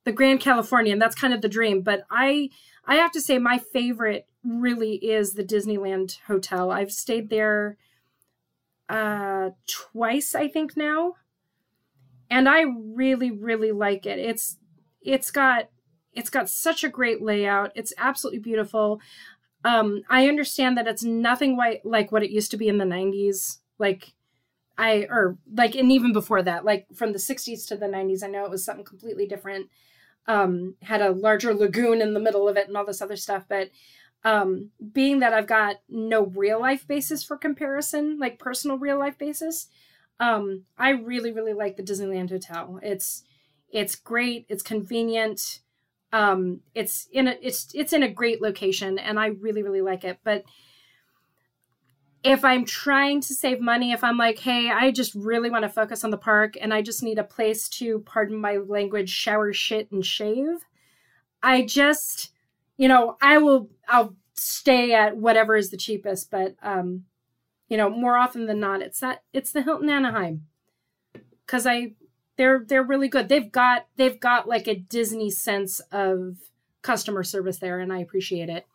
the 0.06 0.11
Grand 0.11 0.40
Californian, 0.40 0.94
and 0.94 1.02
that's 1.02 1.15
kind 1.15 1.34
of 1.34 1.41
the 1.41 1.49
dream. 1.49 1.82
But 1.82 2.03
I 2.10 2.49
I 2.86 2.95
have 2.95 3.11
to 3.11 3.22
say 3.22 3.38
my 3.38 3.57
favorite 3.57 4.28
really 4.44 4.95
is 4.95 5.34
the 5.34 5.44
Disneyland 5.44 6.18
Hotel. 6.28 6.72
I've 6.72 6.91
stayed 6.91 7.30
there 7.30 7.78
uh, 8.90 9.52
twice, 9.68 10.34
I 10.36 10.48
think 10.48 10.76
now, 10.76 11.14
and 12.30 12.49
I 12.49 12.61
really 12.61 13.32
really 13.32 13.72
like 13.72 14.06
it. 14.06 14.19
It's 14.19 14.57
it's 15.02 15.32
got 15.32 15.69
it's 16.14 16.30
got 16.30 16.49
such 16.49 16.84
a 16.84 16.90
great 16.90 17.22
layout. 17.22 17.72
It's 17.76 17.94
absolutely 17.98 18.40
beautiful. 18.40 18.99
Um, 19.64 20.02
I 20.10 20.28
understand 20.28 20.78
that 20.78 20.88
it's 20.88 21.03
nothing 21.03 21.56
like 21.84 22.11
what 22.11 22.23
it 22.23 22.32
used 22.32 22.52
to 22.52 22.57
be 22.57 22.68
in 22.68 22.80
the 22.80 22.86
90s. 22.86 23.60
Like 23.82 24.14
I 24.78 25.08
or 25.10 25.38
like 25.53 25.76
and 25.76 25.91
even 25.91 26.14
before 26.14 26.41
that, 26.44 26.66
like 26.66 26.88
from 26.95 27.14
the 27.14 27.20
60s 27.20 27.68
to 27.68 27.76
the 27.76 27.88
90s, 27.88 28.24
I 28.24 28.28
know 28.28 28.45
it 28.45 28.52
was 28.52 28.64
something 28.64 28.86
completely 28.86 29.28
different. 29.28 29.70
Um, 30.28 30.76
had 30.84 31.02
a 31.02 31.12
larger 31.12 31.53
lagoon 31.53 32.02
in 32.02 32.14
the 32.14 32.20
middle 32.20 32.48
of 32.48 32.56
it 32.58 32.68
and 32.68 32.78
all 32.78 32.86
this 32.86 33.02
other 33.02 33.18
stuff, 33.18 33.45
but 33.49 33.70
um 34.24 34.70
being 34.94 35.20
that 35.20 35.34
I've 35.34 35.48
got 35.48 35.78
no 35.90 36.28
real 36.28 36.60
life 36.62 36.88
basis 36.88 37.24
for 37.24 37.38
comparison, 37.38 38.20
like 38.20 38.40
personal 38.40 38.78
real 38.78 38.99
life 38.99 39.18
basis, 39.18 39.68
um, 40.20 40.66
I 40.78 40.91
really, 40.91 41.32
really 41.32 41.53
like 41.53 41.78
the 41.78 41.84
Disneyland 41.84 42.30
Hotel. 42.30 42.80
It's 42.84 43.24
it's 43.72 43.95
great, 43.95 44.45
it's 44.49 44.64
convenient 44.64 45.62
um 46.14 46.60
it's 46.76 47.08
in 47.12 47.28
a 47.28 47.36
it's 47.41 47.70
it's 47.74 47.94
in 47.94 48.03
a 48.03 48.10
great 48.10 48.41
location 48.41 48.99
and 48.99 49.20
i 49.20 49.28
really 49.28 49.64
really 49.64 49.82
like 49.82 50.03
it 50.03 50.20
but 50.24 50.44
if 52.23 52.45
i'm 52.45 52.65
trying 52.65 53.19
to 53.22 53.34
save 53.34 53.60
money 53.60 53.91
if 53.91 54.03
i'm 54.03 54.18
like 54.18 54.39
hey 54.39 54.69
i 54.69 54.91
just 54.91 55.14
really 55.15 55.49
want 55.49 55.64
to 55.64 55.69
focus 55.69 56.03
on 56.03 56.11
the 56.11 56.18
park 56.18 56.56
and 56.60 56.73
i 56.73 56.81
just 56.81 57.03
need 57.03 57.18
a 57.18 57.23
place 57.23 57.68
to 57.68 57.99
pardon 57.99 58.38
my 58.38 58.57
language 58.57 59.10
shower 59.10 59.52
shit 59.53 59.91
and 59.91 60.06
shave 60.06 60.65
i 61.41 61.61
just 61.61 62.31
you 62.77 62.88
know 62.88 63.18
i 63.22 63.38
will 63.38 63.69
i'll 63.88 64.15
stay 64.35 64.93
at 64.93 65.18
whatever 65.18 65.56
is 65.56 65.69
the 65.69 65.77
cheapest 65.77 66.31
but 66.31 66.56
um 66.61 67.03
you 67.69 67.77
know 67.77 67.89
more 67.89 68.18
often 68.18 68.45
than 68.45 68.60
not 68.60 68.81
it's 68.81 68.99
that 68.99 69.23
it's 69.34 69.52
the 69.52 69.61
hilton 69.61 69.89
anaheim 69.89 70.43
because 71.45 71.65
i 71.65 71.93
they're 72.41 72.65
they're 72.68 72.84
really 72.84 73.07
good. 73.07 73.30
They've 73.30 73.52
got 73.52 73.85
they've 73.98 74.19
got 74.19 74.48
like 74.48 74.68
a 74.68 74.76
Disney 74.76 75.30
sense 75.30 75.80
of 75.91 76.38
customer 76.81 77.23
service 77.23 77.60
there, 77.60 77.80
and 77.80 77.93
I 77.93 77.99
appreciate 77.99 78.49
it. 78.49 78.65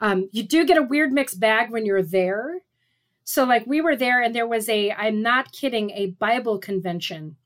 Um, 0.00 0.28
you 0.30 0.42
do 0.42 0.66
get 0.66 0.76
a 0.76 0.82
weird 0.82 1.10
mixed 1.10 1.40
bag 1.40 1.70
when 1.70 1.86
you're 1.86 2.02
there. 2.02 2.58
So 3.28 3.44
like 3.44 3.66
we 3.66 3.82
were 3.82 3.94
there, 3.94 4.22
and 4.22 4.34
there 4.34 4.46
was 4.46 4.70
a 4.70 4.90
I'm 4.92 5.20
not 5.20 5.52
kidding 5.52 5.90
a 5.90 6.06
Bible 6.06 6.58
convention. 6.58 7.36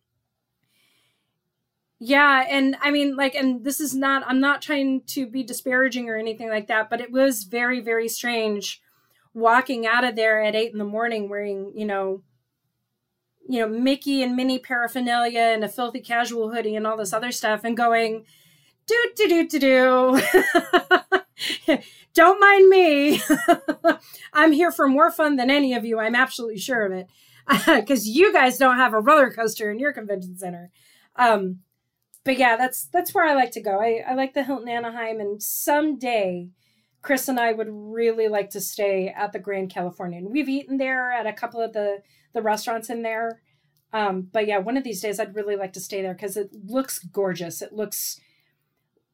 Yeah, 1.98 2.46
and 2.48 2.76
I 2.80 2.92
mean 2.92 3.16
like, 3.16 3.34
and 3.34 3.64
this 3.64 3.80
is 3.80 3.92
not 3.92 4.22
I'm 4.24 4.38
not 4.38 4.62
trying 4.62 5.02
to 5.08 5.26
be 5.26 5.42
disparaging 5.42 6.08
or 6.08 6.16
anything 6.16 6.48
like 6.48 6.68
that, 6.68 6.88
but 6.88 7.00
it 7.00 7.10
was 7.10 7.42
very 7.42 7.80
very 7.80 8.08
strange 8.08 8.80
walking 9.34 9.84
out 9.84 10.04
of 10.04 10.14
there 10.14 10.40
at 10.40 10.54
eight 10.54 10.70
in 10.70 10.78
the 10.78 10.84
morning 10.84 11.28
wearing 11.28 11.72
you 11.74 11.86
know 11.86 12.22
you 13.48 13.58
know, 13.58 13.66
Mickey 13.66 14.22
and 14.22 14.36
Minnie 14.36 14.60
paraphernalia 14.60 15.40
and 15.40 15.64
a 15.64 15.68
filthy 15.68 16.00
casual 16.00 16.52
hoodie 16.52 16.76
and 16.76 16.86
all 16.86 16.96
this 16.96 17.12
other 17.12 17.32
stuff 17.32 17.64
and 17.64 17.76
going, 17.76 18.24
do 18.86 19.10
do 19.16 19.28
do 19.28 19.48
do 19.48 19.58
do. 19.58 21.18
Don't 22.14 22.40
mind 22.40 22.68
me. 22.68 23.22
I'm 24.32 24.52
here 24.52 24.70
for 24.70 24.88
more 24.88 25.10
fun 25.10 25.36
than 25.36 25.50
any 25.50 25.74
of 25.74 25.84
you. 25.84 25.98
I'm 25.98 26.14
absolutely 26.14 26.58
sure 26.58 26.84
of 26.84 26.92
it, 26.92 27.06
because 27.66 28.06
you 28.06 28.32
guys 28.32 28.58
don't 28.58 28.76
have 28.76 28.92
a 28.92 29.00
roller 29.00 29.30
coaster 29.30 29.70
in 29.70 29.78
your 29.78 29.92
convention 29.92 30.36
center. 30.36 30.70
Um, 31.16 31.60
but 32.24 32.38
yeah, 32.38 32.56
that's 32.56 32.84
that's 32.84 33.14
where 33.14 33.26
I 33.26 33.34
like 33.34 33.50
to 33.52 33.62
go. 33.62 33.80
I, 33.80 34.02
I 34.06 34.14
like 34.14 34.34
the 34.34 34.44
Hilton 34.44 34.68
Anaheim, 34.68 35.20
and 35.20 35.42
someday 35.42 36.50
Chris 37.00 37.28
and 37.28 37.38
I 37.40 37.52
would 37.52 37.68
really 37.70 38.28
like 38.28 38.50
to 38.50 38.60
stay 38.60 39.08
at 39.08 39.32
the 39.32 39.38
Grand 39.38 39.70
Californian. 39.70 40.30
We've 40.30 40.48
eaten 40.48 40.76
there 40.76 41.12
at 41.12 41.26
a 41.26 41.32
couple 41.32 41.60
of 41.60 41.72
the 41.72 42.02
the 42.32 42.42
restaurants 42.42 42.90
in 42.90 43.02
there. 43.02 43.40
Um, 43.92 44.28
but 44.32 44.46
yeah, 44.46 44.58
one 44.58 44.76
of 44.76 44.84
these 44.84 45.00
days 45.00 45.20
I'd 45.20 45.34
really 45.34 45.56
like 45.56 45.74
to 45.74 45.80
stay 45.80 46.00
there 46.00 46.14
because 46.14 46.36
it 46.36 46.50
looks 46.64 46.98
gorgeous. 47.00 47.60
It 47.60 47.72
looks 47.72 48.18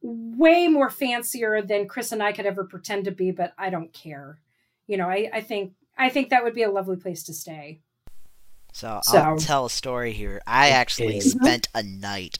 way 0.01 0.67
more 0.67 0.89
fancier 0.89 1.61
than 1.61 1.87
Chris 1.87 2.11
and 2.11 2.23
I 2.23 2.31
could 2.31 2.45
ever 2.45 2.63
pretend 2.63 3.05
to 3.05 3.11
be, 3.11 3.31
but 3.31 3.53
I 3.57 3.69
don't 3.69 3.91
care. 3.93 4.39
You 4.87 4.97
know, 4.97 5.09
I, 5.09 5.29
I 5.33 5.41
think 5.41 5.73
I 5.97 6.09
think 6.09 6.29
that 6.29 6.43
would 6.43 6.55
be 6.55 6.63
a 6.63 6.71
lovely 6.71 6.95
place 6.95 7.23
to 7.23 7.33
stay. 7.33 7.81
So, 8.73 9.01
So- 9.03 9.17
I'll 9.17 9.37
tell 9.37 9.65
a 9.65 9.69
story 9.69 10.13
here. 10.13 10.41
I 10.47 10.69
actually 10.69 11.17
is. 11.17 11.31
spent 11.31 11.67
a 11.75 11.83
night 11.83 12.39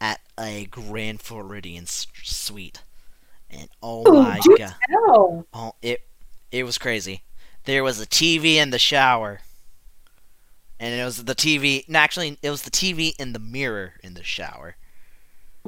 at 0.00 0.20
a 0.38 0.66
Grand 0.66 1.20
Floridian 1.20 1.86
suite, 1.86 2.82
and 3.50 3.68
oh 3.82 4.08
Ooh, 4.08 4.22
my 4.22 4.40
god, 4.58 4.74
Oh, 4.92 5.44
oh 5.52 5.74
it 5.82 6.00
it 6.50 6.64
was 6.64 6.78
crazy. 6.78 7.22
There 7.64 7.84
was 7.84 8.00
a 8.00 8.06
TV 8.06 8.54
in 8.54 8.70
the 8.70 8.78
shower, 8.78 9.40
and 10.78 10.98
it 10.98 11.04
was 11.04 11.24
the 11.24 11.34
TV. 11.34 11.86
No, 11.88 11.98
actually, 11.98 12.38
it 12.42 12.50
was 12.50 12.62
the 12.62 12.70
TV 12.70 13.12
in 13.18 13.32
the 13.32 13.38
mirror 13.38 13.94
in 14.02 14.14
the 14.14 14.24
shower. 14.24 14.76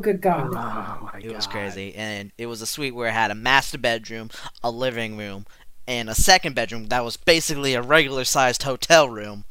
Good 0.00 0.20
God. 0.20 0.48
Oh 0.48 1.10
my 1.12 1.20
It 1.20 1.34
was 1.34 1.46
crazy, 1.46 1.94
and 1.94 2.32
it 2.38 2.46
was 2.46 2.62
a 2.62 2.66
suite 2.66 2.94
where 2.94 3.08
it 3.08 3.12
had 3.12 3.30
a 3.30 3.34
master 3.34 3.78
bedroom, 3.78 4.30
a 4.62 4.70
living 4.70 5.16
room, 5.16 5.46
and 5.86 6.08
a 6.08 6.14
second 6.14 6.54
bedroom 6.54 6.86
that 6.86 7.04
was 7.04 7.16
basically 7.16 7.74
a 7.74 7.82
regular 7.82 8.24
sized 8.24 8.62
hotel 8.62 9.08
room, 9.08 9.44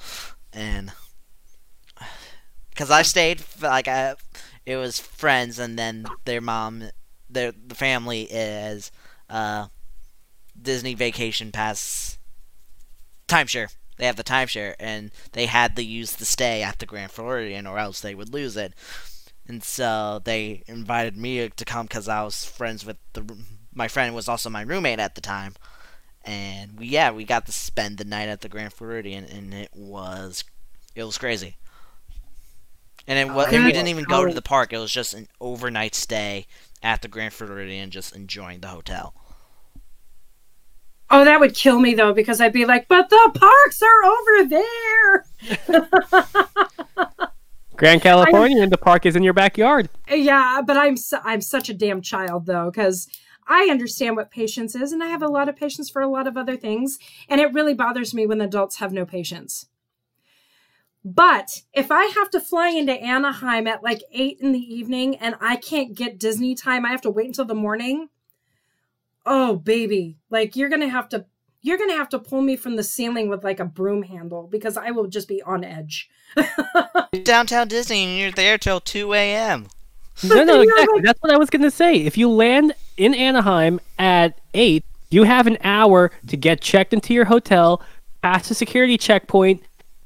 and 0.52 0.92
because 2.70 2.90
I 2.90 3.02
stayed 3.02 3.44
like 3.62 3.88
I, 3.88 4.16
it 4.66 4.78
was 4.78 5.00
friends, 5.00 5.60
and 5.60 5.78
then 5.78 6.06
their 6.26 6.42
mom, 6.42 6.90
their 7.30 7.52
the 7.52 7.76
family 7.76 8.24
is 8.24 8.92
uh, 9.30 9.68
Disney 10.60 10.94
Vacation 10.94 11.52
Pass 11.52 12.18
timeshare. 13.28 13.74
They 13.98 14.06
have 14.06 14.16
the 14.16 14.24
timeshare, 14.24 14.76
and 14.80 15.12
they 15.34 15.46
had 15.46 15.76
to 15.76 15.84
use 15.84 16.16
the 16.16 16.26
stay 16.26 16.64
at 16.64 16.80
the 16.80 16.86
Grand 16.86 17.12
Floridian, 17.12 17.68
or 17.68 17.78
else 17.78 18.02
they 18.02 18.16
would 18.16 18.34
lose 18.34 18.58
it. 18.58 18.74
And 19.48 19.64
so 19.64 20.22
they 20.24 20.64
invited 20.68 21.18
me 21.18 21.50
to 21.50 21.66
come 21.66 21.86
because 21.86 22.08
I 22.08 22.24
was 22.24 22.46
friends 22.46 22.86
with 22.86 22.98
the 23.14 23.38
my 23.74 23.88
friend 23.88 24.14
was 24.14 24.28
also 24.28 24.50
my 24.50 24.62
roommate 24.62 25.00
at 25.00 25.16
the 25.16 25.22
time, 25.22 25.56
and 26.24 26.78
we 26.80 26.88
yeah 26.88 27.12
we 27.12 27.24
got 27.24 27.46
to 27.48 27.52
spend 27.52 27.98
the 27.98 28.06
night 28.06 28.30
at 28.30 28.42
the 28.42 28.50
Grand 28.50 28.74
Floridian, 28.74 29.26
and 29.26 29.54
it 29.54 29.72
was 29.74 30.44
it 30.96 31.04
was 31.04 31.18
crazy. 31.18 31.58
And 33.08 33.18
it 33.18 33.34
was, 33.34 33.52
and 33.52 33.66
we 33.66 33.72
didn't 33.72 33.88
even 33.88 34.04
go 34.04 34.26
to 34.26 34.34
the 34.34 34.44
park. 34.44 34.72
It 34.74 34.78
was 34.78 34.92
just 34.92 35.16
an 35.16 35.28
overnight 35.40 35.96
stay 35.96 36.46
at 36.84 37.02
the 37.02 37.08
Grand 37.08 37.34
Floridian, 37.34 37.90
just 37.90 38.16
enjoying 38.16 38.60
the 38.60 38.68
hotel. 38.68 39.16
Oh, 41.10 41.26
that 41.26 41.40
would 41.40 41.56
kill 41.56 41.80
me 41.80 41.94
though, 41.94 42.14
because 42.14 42.40
I'd 42.40 42.54
be 42.54 42.66
like, 42.66 42.88
but 42.88 43.10
the 43.10 43.32
parks 43.34 43.82
are 43.82 44.04
over 44.06 44.48
there. 45.68 47.28
Grand 47.82 48.04
Californian, 48.04 48.62
and 48.62 48.72
the 48.72 48.78
park 48.78 49.08
is 49.08 49.16
in 49.16 49.24
your 49.24 49.34
backyard. 49.34 49.90
Yeah, 50.08 50.62
but 50.64 50.78
I'm 50.78 50.96
su- 50.96 51.18
I'm 51.24 51.42
such 51.42 51.68
a 51.68 51.74
damn 51.74 52.00
child 52.04 52.46
though, 52.46 52.70
because 52.70 53.10
I 53.48 53.70
understand 53.72 54.16
what 54.16 54.30
patience 54.30 54.76
is, 54.76 54.92
and 54.92 55.04
I 55.04 55.08
have 55.08 55.24
a 55.24 55.28
lot 55.28 55.50
of 55.50 55.56
patience 55.56 55.90
for 55.90 56.00
a 56.00 56.08
lot 56.08 56.28
of 56.28 56.38
other 56.38 56.56
things, 56.56 57.00
and 57.28 57.42
it 57.42 57.52
really 57.54 57.74
bothers 57.74 58.14
me 58.14 58.28
when 58.28 58.40
adults 58.40 58.78
have 58.78 58.94
no 58.94 59.04
patience. 59.04 59.66
But 61.04 61.64
if 61.74 61.92
I 61.92 62.06
have 62.06 62.30
to 62.30 62.40
fly 62.40 62.70
into 62.70 62.94
Anaheim 62.94 63.66
at 63.66 63.82
like 63.82 64.04
eight 64.12 64.38
in 64.40 64.52
the 64.52 64.60
evening 64.60 65.16
and 65.16 65.34
I 65.42 65.56
can't 65.56 65.96
get 65.96 66.20
Disney 66.20 66.54
time, 66.54 66.86
I 66.86 66.90
have 66.90 67.02
to 67.02 67.10
wait 67.10 67.26
until 67.26 67.46
the 67.46 67.56
morning. 67.56 68.10
Oh 69.26 69.56
baby, 69.56 70.18
like 70.30 70.56
you're 70.56 70.70
gonna 70.70 70.88
have 70.88 71.10
to 71.10 71.26
you're 71.62 71.78
gonna 71.78 71.98
have 71.98 72.10
to 72.10 72.20
pull 72.20 72.42
me 72.42 72.56
from 72.56 72.76
the 72.76 72.84
ceiling 72.84 73.30
with 73.30 73.44
like 73.44 73.60
a 73.60 73.66
broom 73.66 74.04
handle 74.04 74.48
because 74.52 74.78
I 74.78 74.92
will 74.92 75.08
just 75.08 75.28
be 75.28 75.42
on 75.44 75.64
edge. 75.64 76.10
Downtown 77.24 77.68
Disney, 77.68 78.06
and 78.06 78.18
you're 78.18 78.32
there 78.32 78.58
till 78.58 78.80
two 78.80 79.14
a.m. 79.14 79.68
No, 80.24 80.44
no, 80.44 80.62
exactly. 80.62 80.96
like- 80.98 81.04
That's 81.04 81.22
what 81.22 81.32
I 81.34 81.38
was 81.38 81.50
gonna 81.50 81.72
say. 81.72 81.96
If 81.98 82.18
you 82.18 82.30
land 82.30 82.74
in 82.98 83.14
Anaheim 83.14 83.80
at 84.00 84.40
eight, 84.54 84.84
you 85.10 85.24
have 85.24 85.48
an 85.48 85.58
hour 85.64 86.12
to 86.28 86.38
get 86.38 86.62
checked 86.62 86.94
into 86.94 87.14
your 87.14 87.26
hotel, 87.26 87.82
pass 88.22 88.48
the 88.48 88.56
security 88.56 88.98
checkpoint, 88.98 89.62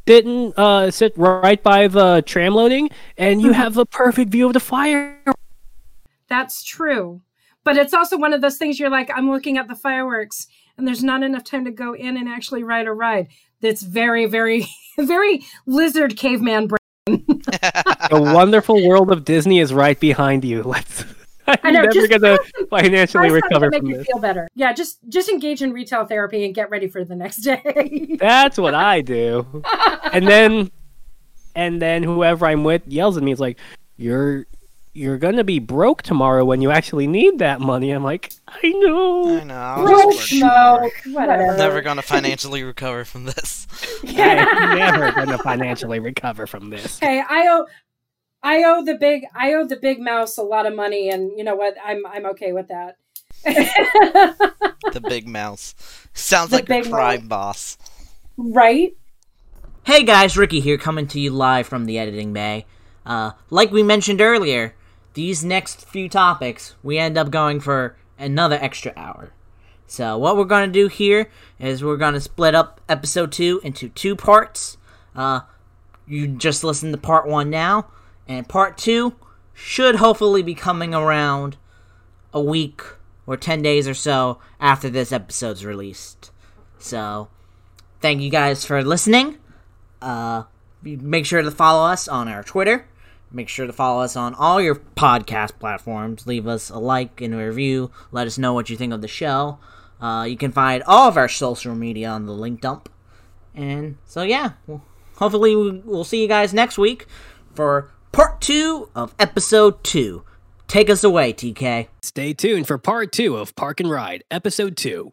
sit 0.08 0.26
and 0.26 0.54
uh, 0.58 0.90
sit 0.92 1.14
right 1.18 1.62
by 1.62 1.88
the 1.88 2.24
tram 2.26 2.54
loading, 2.56 2.90
and 3.18 3.42
you 3.42 3.52
have 3.54 3.78
a 3.78 3.86
perfect 3.86 4.32
view 4.32 4.48
of 4.48 4.54
the 4.54 4.60
fire. 4.60 5.18
That's 6.28 6.64
true. 6.64 7.22
But 7.64 7.78
it's 7.78 7.94
also 7.94 8.18
one 8.18 8.34
of 8.34 8.42
those 8.42 8.58
things 8.58 8.80
you're 8.80 8.90
like, 8.92 9.10
I'm 9.16 9.30
looking 9.32 9.58
at 9.58 9.68
the 9.68 9.76
fireworks 9.76 10.48
and 10.78 10.88
there's 10.88 11.04
not 11.04 11.24
enough 11.24 11.44
time 11.44 11.66
to 11.66 11.72
go 11.72 11.94
in 11.94 12.18
and 12.18 12.28
actually 12.30 12.64
ride 12.64 12.88
a 12.88 12.94
ride. 12.94 13.28
That's 13.62 13.82
very, 13.82 14.26
very, 14.26 14.68
very 14.98 15.44
lizard 15.66 16.18
caveman 16.18 16.68
brain. 16.68 16.80
the 17.08 18.32
wonderful 18.34 18.88
world 18.88 19.12
of 19.12 19.26
Disney 19.26 19.60
is 19.60 19.74
right 19.74 20.00
behind 20.00 20.44
you. 20.44 20.64
Let's. 20.66 21.06
I'm 21.48 21.58
I 21.64 21.70
know, 21.72 21.82
never 21.82 21.92
just- 21.94 22.10
gonna 22.10 22.38
financially 22.72 23.30
Try 23.30 23.40
something 23.40 23.44
recover 23.50 23.66
to 23.70 23.72
make 23.72 23.82
from 23.82 23.90
you 23.92 23.98
this. 23.98 24.08
feel 24.08 24.18
better. 24.20 24.48
Yeah, 24.56 24.74
just 24.74 24.98
just 25.10 25.30
engage 25.30 25.62
in 25.62 25.74
retail 25.74 26.06
therapy 26.06 26.44
and 26.44 26.56
get 26.56 26.72
ready 26.72 26.88
for 26.88 27.06
the 27.06 27.16
next 27.16 27.38
day. 27.38 28.18
That's 28.20 28.58
what 28.58 28.74
I 28.74 29.02
do. 29.02 29.46
and 30.12 30.28
then 30.28 30.72
and 31.56 31.80
then 31.82 32.02
whoever 32.02 32.48
I'm 32.48 32.64
with 32.64 32.82
yells 32.88 33.16
at 33.16 33.22
me. 33.22 33.32
It's 33.32 33.40
like, 33.40 33.60
"You're 33.96 34.48
you're 34.96 35.18
gonna 35.18 35.44
be 35.44 35.60
broke 35.60 36.02
tomorrow 36.02 36.44
when 36.46 36.62
you 36.62 36.72
actually 36.72 37.06
need 37.08 37.40
that 37.40 37.60
money." 37.62 37.92
I'm 37.92 38.04
like, 38.04 38.32
"I 38.48 38.70
know." 38.70 39.38
I 39.40 39.44
know. 39.44 39.56
I'll 39.56 39.86
Bro, 39.86 40.12
just 40.12 40.32
work 40.34 40.42
no, 40.42 40.80
more. 40.80 40.92
whatever. 41.22 41.58
Never 41.58 41.82
gonna 41.82 42.02
financially 42.02 42.64
recover 42.64 43.06
from 43.06 43.26
this. 43.26 43.68
I'm 44.08 44.78
never 44.78 45.12
gonna 45.12 45.38
financially 45.38 46.00
recover 46.00 46.48
from 46.48 46.70
this. 46.70 47.00
Hey, 47.06 47.22
I 47.28 47.48
owe 47.50 47.66
I 48.42 48.64
owe 48.64 48.84
the 48.84 48.96
big 48.96 49.24
I 49.36 49.54
owe 49.54 49.66
the 49.66 49.76
big 49.78 50.00
mouse 50.00 50.38
a 50.38 50.44
lot 50.44 50.66
of 50.66 50.76
money 50.76 51.10
and 51.10 51.32
you 51.38 51.44
know 51.44 51.56
what? 51.56 51.76
I'm 51.84 52.06
I'm 52.06 52.26
okay 52.28 52.54
with 52.54 52.68
that. 52.70 52.98
The 53.44 55.02
big 55.08 55.28
mouse 55.28 55.76
sounds 56.14 56.52
The 56.52 56.58
like 56.58 56.66
a 56.66 56.68
big 56.82 56.86
crime 56.92 57.28
boss. 57.28 57.78
right? 58.38 58.96
Hey 59.84 60.04
guys, 60.04 60.38
Ricky 60.38 60.60
here, 60.62 60.78
coming 60.78 61.08
to 61.08 61.20
you 61.20 61.32
live 61.32 61.68
from 61.68 61.86
the 61.86 62.00
editing 62.00 62.34
bay. 62.34 62.66
Uh, 63.06 63.32
like 63.50 63.72
we 63.72 63.84
mentioned 63.84 64.20
earlier, 64.22 64.74
these 65.16 65.44
next 65.44 65.86
few 65.86 66.08
topics, 66.08 66.76
we 66.84 66.98
end 66.98 67.18
up 67.18 67.32
going 67.32 67.60
for 67.60 67.98
another 68.20 68.58
extra 68.62 68.94
hour. 68.96 69.32
So 69.88 70.18
what 70.18 70.38
we're 70.38 70.46
gonna 70.46 70.68
do 70.68 70.88
here 70.88 71.30
is 71.60 71.84
we're 71.84 71.98
gonna 71.98 72.20
split 72.20 72.54
up 72.54 72.82
episode 72.88 73.32
two 73.32 73.62
into 73.64 73.90
two 73.90 74.16
parts. 74.16 74.78
Uh, 75.16 75.42
you 76.06 76.28
just 76.28 76.64
listen 76.64 76.92
to 76.92 76.98
part 76.98 77.28
one 77.28 77.50
now, 77.50 77.88
and 78.28 78.48
part 78.48 78.78
two 78.78 79.16
should 79.54 79.96
hopefully 79.96 80.44
be 80.44 80.54
coming 80.54 80.94
around 80.94 81.58
a 82.34 82.42
week 82.42 82.82
or 83.26 83.38
10 83.38 83.62
days 83.62 83.88
or 83.88 83.94
so 83.94 84.40
after 84.60 84.90
this 84.90 85.12
episode's 85.12 85.66
released. 85.66 86.30
So, 86.78 87.30
thank 88.02 88.22
you 88.22 88.30
guys 88.30 88.66
for 88.66 88.84
listening. 88.84 89.38
Uh, 90.02 90.44
make 90.84 91.26
sure 91.26 91.42
to 91.42 91.50
follow 91.50 91.88
us 91.88 92.08
on 92.08 92.28
our 92.28 92.44
Twitter. 92.44 92.88
Make 93.32 93.50
sure 93.50 93.68
to 93.68 93.74
follow 93.74 94.02
us 94.02 94.16
on 94.16 94.34
all 94.36 94.62
your 94.62 94.76
podcast 94.76 95.60
platforms. 95.60 96.26
Leave 96.26 96.48
us 96.48 96.70
a 96.70 96.78
like 96.78 97.20
and 97.22 97.34
a 97.34 97.38
review. 97.38 97.92
Let 98.12 98.28
us 98.28 98.38
know 98.38 98.54
what 98.54 98.70
you 98.70 98.78
think 98.78 98.94
of 98.94 99.02
the 99.02 99.08
show. 99.08 99.60
Uh, 100.00 100.26
you 100.28 100.38
can 100.38 100.52
find 100.52 100.84
all 100.84 101.08
of 101.10 101.18
our 101.18 101.28
social 101.28 101.76
media 101.76 102.10
on 102.10 102.26
the 102.26 102.32
link 102.34 102.62
dump. 102.62 102.90
And 103.54 103.98
so, 104.06 104.24
yeah, 104.24 104.52
well, 104.68 104.84
hopefully 105.18 105.56
we- 105.56 105.82
we'll 105.84 106.04
see 106.04 106.22
you 106.22 106.28
guys 106.28 106.54
next 106.54 106.78
week 106.78 107.08
for 107.54 107.90
part 108.12 108.40
two 108.42 108.90
of 108.96 109.14
episode 109.20 109.84
two. 109.84 110.24
Take 110.68 110.90
us 110.90 111.04
away, 111.04 111.32
TK. 111.34 111.88
Stay 112.02 112.34
tuned 112.34 112.68
for 112.68 112.78
part 112.78 113.12
two 113.12 113.36
of 113.38 113.56
Park 113.56 113.80
and 113.80 113.90
Ride, 113.90 114.24
episode 114.32 114.76
two. 114.78 115.12